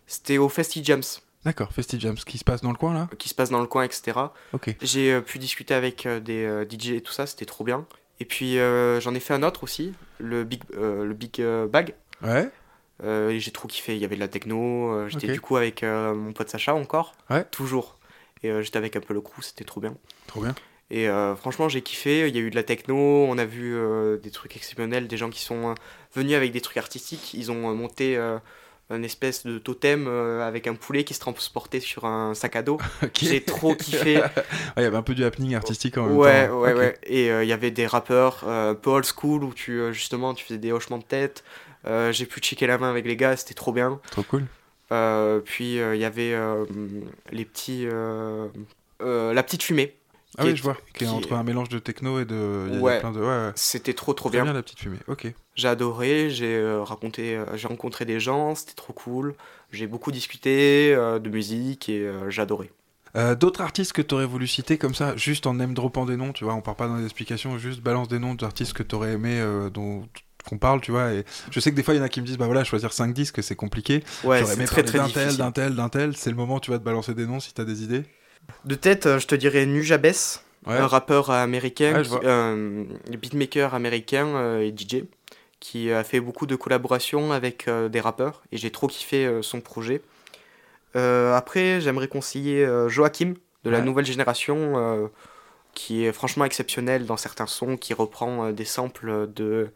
C'était 0.07 0.37
au 0.37 0.49
Festi 0.49 0.83
Jams, 0.83 1.03
D'accord, 1.45 1.71
Festi 1.71 1.99
Jams, 1.99 2.15
qui 2.15 2.37
se 2.37 2.43
passe 2.43 2.61
dans 2.61 2.71
le 2.71 2.77
coin 2.77 2.93
là? 2.93 3.07
Qui 3.17 3.29
se 3.29 3.35
passe 3.35 3.49
dans 3.49 3.61
le 3.61 3.67
coin, 3.67 3.83
etc. 3.83 4.17
Ok. 4.53 4.75
J'ai 4.81 5.13
euh, 5.13 5.21
pu 5.21 5.39
discuter 5.39 5.73
avec 5.73 6.05
euh, 6.05 6.19
des 6.19 6.43
euh, 6.45 6.65
DJ 6.69 6.89
et 6.91 7.01
tout 7.01 7.13
ça, 7.13 7.25
c'était 7.27 7.45
trop 7.45 7.63
bien. 7.63 7.85
Et 8.19 8.25
puis 8.25 8.55
j'en 8.99 9.13
ai 9.15 9.19
fait 9.21 9.33
un 9.33 9.43
autre 9.43 9.63
aussi, 9.63 9.93
le 10.17 10.43
Big, 10.43 10.61
le 10.75 11.13
Big 11.13 11.41
Bag. 11.71 11.93
Ouais. 12.21 12.49
J'ai 13.01 13.51
trop 13.51 13.69
kiffé, 13.69 13.95
il 13.95 14.01
y 14.01 14.03
avait 14.03 14.15
de 14.15 14.19
la 14.19 14.27
techno, 14.27 15.07
j'étais 15.07 15.27
du 15.31 15.39
coup 15.39 15.55
avec 15.55 15.83
mon 15.83 16.33
pote 16.33 16.49
Sacha 16.49 16.75
encore, 16.75 17.13
Ouais. 17.29 17.45
toujours. 17.45 17.97
Et 18.43 18.49
euh, 18.51 18.61
j'étais 18.61 18.77
avec 18.77 18.95
un 18.95 19.01
peu 19.01 19.13
le 19.13 19.21
crew, 19.21 19.41
c'était 19.41 19.65
trop 19.65 19.81
bien. 19.81 19.95
Trop 20.27 20.41
bien. 20.41 20.55
Et 20.91 21.07
euh, 21.07 21.35
franchement, 21.35 21.69
j'ai 21.69 21.81
kiffé. 21.81 22.27
Il 22.27 22.35
y 22.35 22.39
a 22.39 22.41
eu 22.41 22.49
de 22.49 22.55
la 22.55 22.63
techno, 22.63 22.95
on 22.95 23.37
a 23.37 23.45
vu 23.45 23.75
euh, 23.75 24.17
des 24.17 24.31
trucs 24.31 24.55
exceptionnels, 24.55 25.07
des 25.07 25.17
gens 25.17 25.29
qui 25.29 25.41
sont 25.41 25.69
euh, 25.69 25.73
venus 26.15 26.35
avec 26.35 26.51
des 26.51 26.61
trucs 26.61 26.77
artistiques. 26.77 27.33
Ils 27.35 27.51
ont 27.51 27.75
monté 27.75 28.17
une 28.89 29.05
espèce 29.05 29.45
de 29.45 29.59
totem 29.59 30.07
avec 30.07 30.65
un 30.65 30.73
poulet 30.73 31.03
qui 31.03 31.13
se 31.13 31.19
transportait 31.19 31.79
sur 31.79 32.05
un 32.05 32.33
sac 32.33 32.55
à 32.55 32.63
dos. 32.63 32.79
J'ai 33.21 33.43
trop 33.43 33.75
kiffé. 33.75 34.17
Ouais, 34.23 34.31
Il 34.77 34.83
y 34.83 34.85
avait 34.85 34.97
un 34.97 35.03
peu 35.03 35.13
du 35.13 35.23
happening 35.23 35.53
artistique 35.53 35.97
en 35.99 36.07
même 36.07 36.17
Ouais, 36.17 36.47
temps. 36.47 36.59
ouais, 36.61 36.71
Ok. 36.73 36.77
ouais. 36.79 36.97
Et 37.03 37.27
il 37.27 37.47
y 37.47 37.53
avait 37.53 37.69
des 37.71 37.85
rappeurs 37.85 38.47
un 38.49 38.73
peu 38.73 38.89
old 38.89 39.05
school 39.05 39.43
où 39.43 39.53
tu, 39.53 39.93
justement, 39.93 40.33
tu 40.33 40.43
faisais 40.43 40.57
des 40.57 40.71
hochements 40.71 40.97
de 40.97 41.03
tête. 41.03 41.43
J'ai 41.85 42.25
pu 42.25 42.39
checker 42.39 42.65
la 42.65 42.79
main 42.79 42.89
avec 42.89 43.05
les 43.05 43.15
gars, 43.15 43.37
c'était 43.37 43.53
trop 43.53 43.71
bien. 43.73 43.99
Trop 44.09 44.23
cool. 44.23 44.45
Euh, 44.91 45.39
puis 45.39 45.79
euh, 45.79 45.95
il 45.95 46.01
y 46.01 46.05
avait 46.05 46.33
euh, 46.33 46.65
les 47.31 47.45
petits, 47.45 47.85
la 48.99 49.43
petite 49.43 49.63
fumée. 49.63 49.95
Ah 50.37 50.43
oui, 50.45 50.51
est- 50.51 50.55
je 50.55 50.63
vois. 50.63 50.77
Qui 50.93 51.05
est 51.05 51.07
entre 51.07 51.33
un 51.33 51.43
mélange 51.43 51.69
de 51.69 51.79
techno 51.79 52.19
et 52.19 52.25
de. 52.25 52.67
il 52.69 52.75
y 52.75 52.77
a 52.77 52.81
Ouais. 52.81 52.99
plein 52.99 53.11
de. 53.11 53.19
Ouais, 53.19 53.25
ouais. 53.25 53.51
C'était 53.55 53.93
trop 53.95 54.13
trop 54.13 54.29
bien. 54.29 54.43
bien 54.43 54.53
la 54.53 54.61
petite 54.61 54.79
fumée. 54.79 54.99
Ok. 55.07 55.31
J'ai 55.55 55.67
adoré, 55.67 56.29
j'ai 56.29 56.55
euh, 56.55 56.83
raconté, 56.83 57.35
euh, 57.35 57.45
j'ai 57.57 57.67
rencontré 57.67 58.05
des 58.05 58.19
gens, 58.19 58.53
c'était 58.55 58.75
trop 58.75 58.93
cool. 58.93 59.35
J'ai 59.71 59.87
beaucoup 59.87 60.11
discuté 60.11 60.93
euh, 60.95 61.19
de 61.19 61.29
musique 61.29 61.89
et 61.89 62.09
j'ai 62.29 62.41
adoré. 62.41 62.71
Euh, 63.15 63.33
D'autres 63.33 63.61
artistes 63.61 63.91
que 63.93 64.03
tu 64.03 64.13
aurais 64.13 64.27
voulu 64.27 64.45
citer 64.45 64.77
comme 64.77 64.93
ça, 64.93 65.15
juste 65.17 65.47
en 65.47 65.55
name 65.55 65.73
droppant 65.73 66.05
des 66.05 66.15
noms, 66.15 66.31
tu 66.31 66.43
vois, 66.43 66.53
on 66.53 66.61
part 66.61 66.75
pas 66.75 66.87
dans 66.87 66.97
les 66.97 67.03
explications, 67.05 67.57
juste 67.57 67.81
balance 67.81 68.07
des 68.07 68.19
noms 68.19 68.35
d'artistes 68.35 68.73
que 68.73 68.83
tu 68.83 68.93
aurais 68.95 69.13
aimé, 69.13 69.43
dont 69.73 70.07
qu'on 70.47 70.57
parle, 70.57 70.81
tu 70.81 70.91
vois. 70.91 71.13
Et 71.13 71.25
je 71.51 71.59
sais 71.59 71.71
que 71.71 71.75
des 71.75 71.83
fois, 71.83 71.93
il 71.93 71.97
y 71.97 71.99
en 71.99 72.03
a 72.03 72.09
qui 72.09 72.21
me 72.21 72.25
disent, 72.25 72.37
bah 72.37 72.45
voilà, 72.45 72.63
choisir 72.63 72.93
5 72.93 73.13
disques, 73.13 73.41
c'est 73.43 73.55
compliqué. 73.55 74.03
Ouais, 74.23 74.39
J'aurais 74.39 74.53
c'est 74.53 74.59
aimé 74.59 74.65
très, 74.65 74.83
très 74.83 74.97
d'un 74.97 75.09
tel, 75.09 75.37
d'un 75.37 75.51
tel, 75.51 75.75
d'un 75.75 75.89
tel. 75.89 76.15
C'est 76.15 76.29
le 76.29 76.35
moment, 76.35 76.59
tu 76.59 76.71
vas 76.71 76.79
te 76.79 76.83
balancer 76.83 77.13
des 77.13 77.25
noms 77.25 77.39
si 77.39 77.53
t'as 77.53 77.65
des 77.65 77.83
idées. 77.83 78.03
De 78.65 78.75
tête, 78.75 79.05
euh, 79.05 79.19
je 79.19 79.27
te 79.27 79.35
dirais 79.35 79.65
Nujabes, 79.65 80.05
Ouais. 80.67 80.75
un 80.75 80.87
rappeur 80.87 81.29
américain, 81.31 82.01
Ouais, 82.03 82.19
euh, 82.25 82.83
beatmaker 83.09 83.73
américain 83.73 84.27
euh, 84.27 84.59
et 84.59 84.71
DJ, 84.75 85.05
qui 85.61 85.91
a 85.91 86.03
fait 86.03 86.19
beaucoup 86.19 86.45
de 86.45 86.55
collaborations 86.55 87.31
avec 87.31 87.67
euh, 87.67 87.87
des 87.87 88.01
rappeurs 88.01 88.43
et 88.51 88.57
j'ai 88.57 88.69
trop 88.69 88.87
kiffé 88.87 89.39
son 89.41 89.61
projet. 89.61 90.01
Après, 90.95 91.79
j'aimerais 91.81 92.07
conseiller 92.07 92.67
Joachim 92.87 93.35
de 93.63 93.69
la 93.69 93.79
Ouais. 93.79 93.85
nouvelle 93.85 94.05
génération, 94.05 95.09
qui 95.73 96.03
est 96.05 96.11
franchement 96.11 96.45
exceptionnel 96.45 97.05
dans 97.05 97.17
certains 97.17 97.47
sons, 97.47 97.77
qui 97.77 97.93
reprend 97.93 98.51
des 98.51 98.65
samples 98.65 99.29
de 99.33 99.69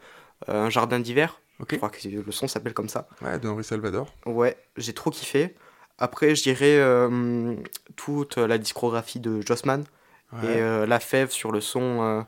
Un 0.47 0.69
jardin 0.69 0.99
d'hiver. 0.99 1.39
Je 1.69 1.75
crois 1.77 1.89
que 1.89 2.07
le 2.07 2.31
son 2.31 2.47
s'appelle 2.47 2.73
comme 2.73 2.89
ça. 2.89 3.07
Ouais, 3.21 3.39
de 3.39 3.47
Henri 3.47 3.63
Salvador. 3.63 4.13
Ouais, 4.25 4.57
j'ai 4.77 4.93
trop 4.93 5.11
kiffé. 5.11 5.55
Après, 5.97 6.35
je 6.35 6.43
dirais 6.43 6.77
euh, 6.79 7.55
toute 7.95 8.37
la 8.37 8.57
discographie 8.57 9.19
de 9.19 9.41
Jossman 9.41 9.83
Ouais. 10.33 10.57
et 10.57 10.61
euh, 10.61 10.87
La 10.87 10.99
Fève 10.99 11.29
sur 11.29 11.51
le 11.51 11.61
son 11.61 12.01
euh, 12.01 12.21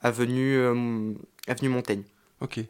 Avenue, 0.00 0.56
euh, 0.56 1.12
Avenue 1.48 1.68
Montaigne. 1.68 2.04
Ok. 2.40 2.60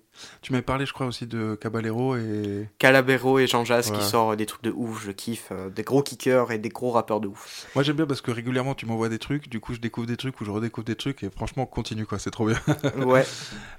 Tu 0.43 0.53
m'avais 0.53 0.63
parlé, 0.63 0.87
je 0.87 0.93
crois, 0.93 1.07
aussi 1.07 1.27
de 1.27 1.55
Caballero 1.55 2.17
et. 2.17 2.69
Calabero 2.79 3.39
et 3.39 3.47
Jean 3.47 3.65
Jass 3.65 3.91
Ouais. 3.91 3.99
qui 3.99 4.05
sort 4.05 4.37
des 4.37 4.47
trucs 4.47 4.63
de 4.63 4.71
ouf, 4.71 5.05
je 5.05 5.11
kiffe. 5.13 5.49
euh, 5.53 5.69
des 5.71 5.83
gros 5.83 6.03
kickers 6.03 6.51
et 6.53 6.59
des 6.59 6.69
gros 6.69 6.91
rappeurs 6.91 7.21
de 7.21 7.29
ouf. 7.29 7.67
Moi, 7.75 7.83
j'aime 7.85 7.97
bien 7.97 8.07
parce 8.07 8.21
que 8.21 8.31
régulièrement, 8.31 8.75
tu 8.75 8.87
m'envoies 8.87 9.09
des 9.09 9.19
trucs, 9.19 9.49
du 9.49 9.61
coup, 9.61 9.75
je 9.75 9.81
découvre 9.81 10.07
des 10.07 10.17
trucs 10.17 10.41
ou 10.41 10.45
je 10.45 10.51
redécouvre 10.51 10.85
des 10.85 10.97
trucs, 10.97 11.23
et 11.23 11.31
franchement, 11.31 11.67
continue, 11.67 12.07
quoi, 12.07 12.19
c'est 12.19 12.31
trop 12.31 12.47
bien. 12.47 12.59
Ouais. 13.07 13.25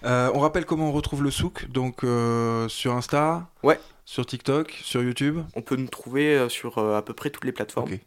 Euh, 0.06 0.30
on 0.34 0.40
rappelle 0.40 0.66
comment 0.66 0.90
on 0.90 0.92
retrouve 0.92 1.24
le 1.24 1.32
souk, 1.32 1.68
donc 1.70 2.04
euh, 2.04 2.68
sur 2.70 2.94
Insta, 2.94 3.50
Ouais. 3.64 3.80
sur 4.06 4.26
TikTok, 4.26 4.72
sur 4.84 5.04
YouTube. 5.04 5.40
On 5.56 5.62
peut 5.62 5.76
nous 5.76 5.88
trouver 5.88 6.48
sur 6.50 6.78
euh, 6.78 6.98
à 6.98 7.02
peu 7.02 7.14
près 7.14 7.30
toutes 7.30 7.46
les 7.46 7.52
plateformes. 7.52 7.92
Ok. 7.92 8.00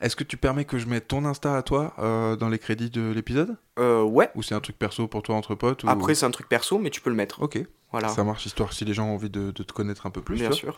Est-ce 0.00 0.16
que 0.16 0.24
tu 0.24 0.36
permets 0.36 0.64
que 0.64 0.78
je 0.78 0.86
mette 0.86 1.08
ton 1.08 1.24
Insta 1.24 1.56
à 1.56 1.62
toi 1.62 1.94
euh, 1.98 2.36
dans 2.36 2.48
les 2.48 2.58
crédits 2.58 2.90
de 2.90 3.12
l'épisode? 3.12 3.56
Euh, 3.78 4.02
ouais. 4.02 4.30
Ou 4.34 4.42
c'est 4.42 4.54
un 4.54 4.60
truc 4.60 4.78
perso 4.78 5.06
pour 5.08 5.22
toi 5.22 5.34
entre 5.36 5.54
potes 5.54 5.84
ou- 5.84 5.88
Après, 5.88 6.14
c'est 6.14 6.26
un 6.26 6.30
truc 6.30 6.48
perso, 6.48 6.78
mais 6.78 6.90
tu 6.90 7.00
peux 7.00 7.10
le 7.10 7.16
mettre. 7.16 7.42
Ok. 7.42 7.58
Voilà. 7.94 8.08
Ça 8.08 8.24
marche, 8.24 8.44
histoire 8.46 8.72
si 8.72 8.84
les 8.84 8.92
gens 8.92 9.06
ont 9.06 9.14
envie 9.14 9.30
de, 9.30 9.52
de 9.52 9.62
te 9.62 9.72
connaître 9.72 10.04
un 10.04 10.10
peu 10.10 10.20
plus. 10.20 10.36
Bien 10.40 10.50
sûr. 10.50 10.74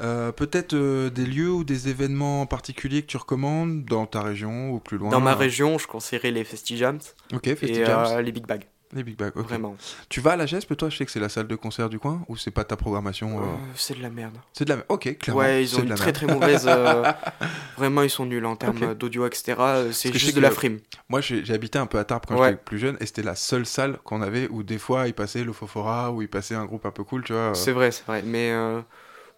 Euh, 0.00 0.30
Peut-être 0.30 0.74
euh, 0.74 1.10
des 1.10 1.26
lieux 1.26 1.50
ou 1.50 1.64
des 1.64 1.88
événements 1.88 2.46
particuliers 2.46 3.02
que 3.02 3.08
tu 3.08 3.16
recommandes 3.16 3.84
dans 3.84 4.06
ta 4.06 4.22
région 4.22 4.70
ou 4.70 4.78
plus 4.78 4.96
loin 4.96 5.10
Dans 5.10 5.20
ma 5.20 5.34
région, 5.34 5.78
je 5.78 5.88
conseillerais 5.88 6.30
les 6.30 6.44
Festajams 6.44 7.00
Ok, 7.32 7.48
et 7.48 7.56
Festajams. 7.56 8.06
euh, 8.18 8.22
les 8.22 8.30
Big 8.30 8.46
Bags. 8.46 8.66
Les 8.92 9.04
Big 9.04 9.16
Bags, 9.16 9.32
ok. 9.36 9.44
Vraiment. 9.46 9.76
Tu 10.08 10.20
vas 10.20 10.32
à 10.32 10.36
la 10.36 10.46
GESP, 10.46 10.76
toi 10.76 10.88
Je 10.88 10.96
sais 10.96 11.06
que 11.06 11.12
c'est 11.12 11.20
la 11.20 11.28
salle 11.28 11.46
de 11.46 11.54
concert 11.54 11.88
du 11.88 12.00
coin 12.00 12.24
ou 12.28 12.36
c'est 12.36 12.50
pas 12.50 12.64
ta 12.64 12.76
programmation 12.76 13.38
euh, 13.38 13.42
Euh, 13.42 13.56
c'est 13.76 13.96
de 13.96 14.02
la 14.02 14.10
merde. 14.10 14.36
C'est 14.52 14.64
de 14.64 14.70
la 14.70 14.76
merde. 14.76 14.86
Ok, 14.88 15.16
clairement. 15.18 15.42
Ouais, 15.42 15.62
ils 15.62 15.76
ont 15.76 15.82
une 15.82 15.94
très 15.94 16.06
merde. 16.06 16.14
très 16.16 16.26
mauvaise. 16.26 16.64
euh, 16.66 17.04
Vraiment, 17.78 18.02
ils 18.02 18.10
sont 18.10 18.26
nuls 18.26 18.44
en 18.46 18.56
termes 18.56 18.94
d'audio, 18.94 19.26
etc. 19.26 19.54
C'est 19.92 20.12
juste 20.12 20.34
de 20.34 20.40
la 20.40 20.50
frime. 20.50 20.80
Moi, 21.08 21.20
j'ai 21.20 21.52
habité 21.54 21.78
un 21.78 21.86
peu 21.86 21.98
à 21.98 22.04
Tarbes 22.04 22.24
quand 22.26 22.36
Ouais. 22.40 22.48
j'étais 22.50 22.62
plus 22.64 22.78
jeune, 22.80 22.96
et 23.00 23.06
c'était 23.06 23.22
la 23.22 23.36
seule 23.36 23.64
salle 23.66 23.98
qu'on 24.04 24.22
avait 24.22 24.48
où 24.48 24.62
des 24.64 24.78
fois 24.78 25.06
il 25.06 25.14
passait 25.14 25.44
le 25.44 25.52
Fofora, 25.52 26.10
où 26.10 26.22
il 26.22 26.28
passait 26.28 26.54
un 26.56 26.64
groupe 26.64 26.84
un 26.84 26.90
peu 26.90 27.04
cool, 27.04 27.22
tu 27.22 27.32
vois. 27.32 27.52
C'est 27.54 27.72
vrai, 27.72 27.90
c'est 27.92 28.04
vrai. 28.06 28.22
Mais 28.24 28.50
euh, 28.50 28.80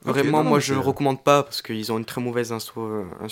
vraiment, 0.04 0.42
non, 0.42 0.50
moi, 0.50 0.58
je 0.60 0.74
ne 0.74 0.78
recommande 0.80 1.22
pas 1.22 1.42
parce 1.42 1.62
qu'ils 1.62 1.92
ont 1.92 1.98
une 1.98 2.04
très 2.04 2.20
mauvaise 2.20 2.52
instru- 2.52 2.80
euh, 2.80 3.04
euh, 3.22 3.28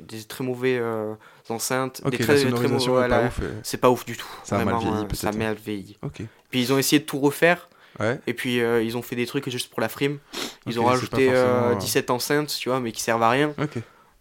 des 0.00 0.22
très 0.24 0.44
mauvais 0.44 0.78
euh, 0.78 1.14
enceintes. 1.48 2.00
Des 2.04 2.18
la 2.18 2.24
très, 2.26 2.68
mauvais- 2.68 2.86
voilà. 2.86 3.26
et- 3.26 3.30
C'est 3.62 3.78
pas 3.78 3.90
ouf 3.90 4.04
du 4.04 4.16
tout. 4.16 4.26
Ça 4.44 4.56
a 4.56 4.64
mal 4.64 4.74
Vraiment, 4.74 4.80
vieilli, 4.90 5.04
euh, 5.04 5.06
peut-être, 5.08 5.20
Ça 5.20 5.28
a 5.28 5.32
mal 5.32 5.56
vieilli. 5.56 5.98
Ok. 6.02 6.22
Puis 6.50 6.60
ils 6.60 6.72
ont 6.72 6.78
essayé 6.78 7.00
de 7.00 7.04
tout 7.06 7.18
refaire. 7.18 7.68
Ouais. 8.00 8.18
Et 8.26 8.32
puis 8.34 8.60
euh, 8.60 8.82
ils 8.82 8.96
ont 8.96 9.02
fait 9.02 9.16
des 9.16 9.26
trucs 9.26 9.48
juste 9.50 9.70
pour 9.70 9.80
la 9.80 9.88
frime. 9.88 10.18
Ils 10.66 10.80
ont 10.80 10.84
rajouté 10.84 11.26
forcément, 11.26 11.48
euh, 11.48 11.72
euh, 11.72 11.74
17 11.76 12.10
enceintes, 12.10 12.56
tu 12.58 12.68
vois, 12.70 12.80
mais 12.80 12.90
qui 12.92 13.02
servent 13.02 13.22
à 13.22 13.28
rien. 13.30 13.52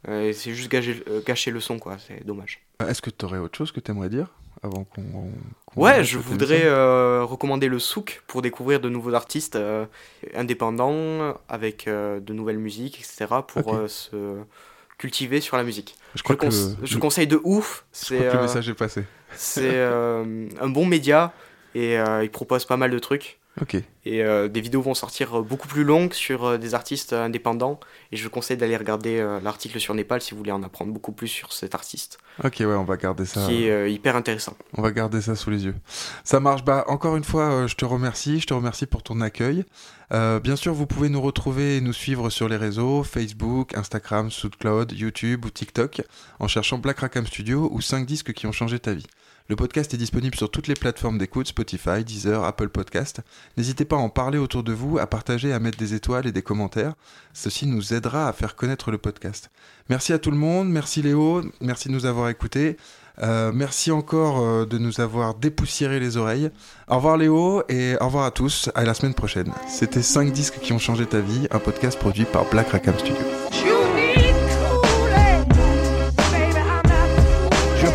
Euh, 0.09 0.33
c'est 0.33 0.53
juste 0.53 0.69
gâcher, 0.71 1.03
euh, 1.09 1.21
gâcher 1.25 1.51
le 1.51 1.59
son, 1.59 1.77
quoi. 1.79 1.97
C'est 2.05 2.25
dommage. 2.25 2.59
Est-ce 2.85 3.01
que 3.01 3.09
tu 3.11 3.23
aurais 3.25 3.37
autre 3.37 3.57
chose 3.57 3.71
que 3.71 3.79
tu 3.79 3.91
aimerais 3.91 4.09
dire? 4.09 4.27
Avant 4.63 4.83
qu'on. 4.83 5.03
Ouais, 5.75 6.03
je 6.03 6.17
voudrais 6.17 6.63
euh, 6.65 7.23
recommander 7.23 7.67
le 7.67 7.79
souk 7.79 8.21
pour 8.27 8.41
découvrir 8.41 8.79
de 8.79 8.89
nouveaux 8.89 9.13
artistes 9.13 9.55
euh, 9.55 9.85
indépendants 10.35 11.35
avec 11.49 11.87
euh, 11.87 12.19
de 12.19 12.33
nouvelles 12.33 12.57
musiques, 12.59 12.99
etc. 12.99 13.27
pour 13.47 13.77
se 13.87 14.37
cultiver 14.97 15.41
sur 15.41 15.57
la 15.57 15.63
musique. 15.63 15.95
Je 16.15 16.23
crois 16.23 16.35
cons- 16.35 16.49
que 16.49 16.55
je 16.85 16.95
le- 16.95 16.99
conseille 17.01 17.27
de 17.27 17.39
ouf. 17.43 17.85
Je 17.93 17.97
C'est 18.05 18.15
crois 18.17 18.31
que 18.31 18.35
le 18.37 18.41
message 18.43 18.69
est 18.69 18.73
passé. 18.73 19.03
c'est 19.35 19.81
un 19.81 20.69
bon 20.69 20.85
média 20.85 21.33
et 21.75 21.95
il 22.21 22.29
propose 22.31 22.65
pas 22.65 22.77
mal 22.77 22.91
de 22.91 22.99
trucs. 22.99 23.39
Ok. 23.59 23.75
Et 24.05 24.23
euh, 24.23 24.47
des 24.47 24.61
vidéos 24.61 24.81
vont 24.81 24.93
sortir 24.93 25.37
euh, 25.39 25.41
beaucoup 25.41 25.67
plus 25.67 25.83
longues 25.83 26.13
sur 26.13 26.45
euh, 26.45 26.57
des 26.57 26.73
artistes 26.73 27.11
indépendants. 27.11 27.81
Et 28.13 28.17
je 28.17 28.23
vous 28.23 28.29
conseille 28.29 28.55
d'aller 28.55 28.77
regarder 28.77 29.19
euh, 29.19 29.41
l'article 29.41 29.77
sur 29.79 29.93
Népal 29.93 30.21
si 30.21 30.31
vous 30.31 30.37
voulez 30.37 30.53
en 30.53 30.63
apprendre 30.63 30.93
beaucoup 30.93 31.11
plus 31.11 31.27
sur 31.27 31.51
cet 31.51 31.75
artiste, 31.75 32.17
Ok, 32.45 32.55
ouais, 32.61 32.65
on 32.67 32.85
va 32.85 32.95
garder 32.95 33.25
ça. 33.25 33.45
qui 33.45 33.65
est 33.65 33.91
hyper 33.91 34.15
intéressant. 34.15 34.55
On 34.77 34.81
va 34.81 34.91
garder 34.91 35.19
ça 35.21 35.35
sous 35.35 35.49
les 35.49 35.65
yeux. 35.65 35.75
Ça 36.23 36.39
marche. 36.39 36.63
Bah, 36.63 36.85
encore 36.87 37.17
une 37.17 37.25
fois, 37.25 37.67
je 37.67 37.75
te 37.75 37.83
remercie. 37.83 38.39
Je 38.39 38.47
te 38.47 38.53
remercie 38.53 38.85
pour 38.85 39.03
ton 39.03 39.19
accueil. 39.19 39.65
Bien 40.11 40.55
sûr, 40.55 40.73
vous 40.73 40.87
pouvez 40.87 41.09
nous 41.09 41.21
retrouver 41.21 41.77
et 41.77 41.81
nous 41.81 41.93
suivre 41.93 42.29
sur 42.29 42.47
les 42.49 42.57
réseaux 42.57 43.03
Facebook, 43.03 43.77
Instagram, 43.77 44.31
SoundCloud, 44.31 44.91
YouTube 44.93 45.45
ou 45.45 45.49
TikTok 45.49 46.01
en 46.39 46.47
cherchant 46.47 46.77
Black 46.79 46.99
Rackham 46.99 47.25
Studio 47.25 47.69
ou 47.71 47.81
5 47.81 48.05
disques 48.05 48.33
qui 48.33 48.45
ont 48.47 48.51
changé 48.51 48.79
ta 48.79 48.93
vie. 48.93 49.07
Le 49.51 49.57
podcast 49.57 49.93
est 49.93 49.97
disponible 49.97 50.37
sur 50.37 50.49
toutes 50.49 50.69
les 50.69 50.75
plateformes 50.75 51.17
d'écoute, 51.17 51.47
Spotify, 51.47 52.05
Deezer, 52.05 52.41
Apple 52.45 52.69
Podcast. 52.69 53.19
N'hésitez 53.57 53.83
pas 53.83 53.97
à 53.97 53.99
en 53.99 54.07
parler 54.07 54.37
autour 54.37 54.63
de 54.63 54.71
vous, 54.71 54.97
à 54.97 55.07
partager, 55.07 55.51
à 55.51 55.59
mettre 55.59 55.77
des 55.77 55.93
étoiles 55.93 56.25
et 56.25 56.31
des 56.31 56.41
commentaires. 56.41 56.93
Ceci 57.33 57.67
nous 57.67 57.93
aidera 57.93 58.29
à 58.29 58.31
faire 58.31 58.55
connaître 58.55 58.91
le 58.91 58.97
podcast. 58.97 59.51
Merci 59.89 60.13
à 60.13 60.19
tout 60.19 60.31
le 60.31 60.37
monde, 60.37 60.69
merci 60.69 61.01
Léo, 61.01 61.41
merci 61.59 61.89
de 61.89 61.93
nous 61.93 62.05
avoir 62.05 62.29
écoutés. 62.29 62.77
Euh, 63.21 63.51
merci 63.53 63.91
encore 63.91 64.39
euh, 64.39 64.65
de 64.65 64.77
nous 64.77 65.01
avoir 65.01 65.35
dépoussiéré 65.35 65.99
les 65.99 66.15
oreilles. 66.15 66.49
Au 66.87 66.95
revoir 66.95 67.17
Léo 67.17 67.63
et 67.67 67.97
au 67.99 68.05
revoir 68.05 68.23
à 68.23 68.31
tous. 68.31 68.69
À 68.73 68.85
la 68.85 68.93
semaine 68.93 69.13
prochaine. 69.13 69.51
C'était 69.67 70.01
5 70.01 70.31
disques 70.31 70.59
qui 70.61 70.71
ont 70.71 70.79
changé 70.79 71.05
ta 71.05 71.19
vie, 71.19 71.49
un 71.51 71.59
podcast 71.59 71.99
produit 71.99 72.23
par 72.23 72.49
Black 72.49 72.69
Rackham 72.69 72.97
Studio. 72.97 73.25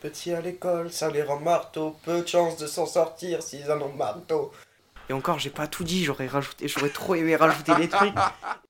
Petit 0.00 0.32
à 0.32 0.40
l'école, 0.40 0.90
ça 0.90 1.10
les 1.10 1.22
rend 1.22 1.40
marteau, 1.40 1.94
peu 2.04 2.22
de 2.22 2.26
chance 2.26 2.56
de 2.56 2.66
s'en 2.66 2.86
sortir 2.86 3.42
s'ils 3.42 3.70
en 3.70 3.80
ont 3.82 3.92
marteau. 3.92 4.50
Et 5.10 5.12
encore, 5.12 5.38
j'ai 5.38 5.50
pas 5.50 5.66
tout 5.66 5.84
dit, 5.84 6.04
j'aurais 6.04 6.26
rajouté, 6.26 6.68
j'aurais 6.68 6.88
trop 6.88 7.14
aimé 7.16 7.36
rajouter 7.36 7.74
des 7.74 7.88
trucs. 7.88 8.14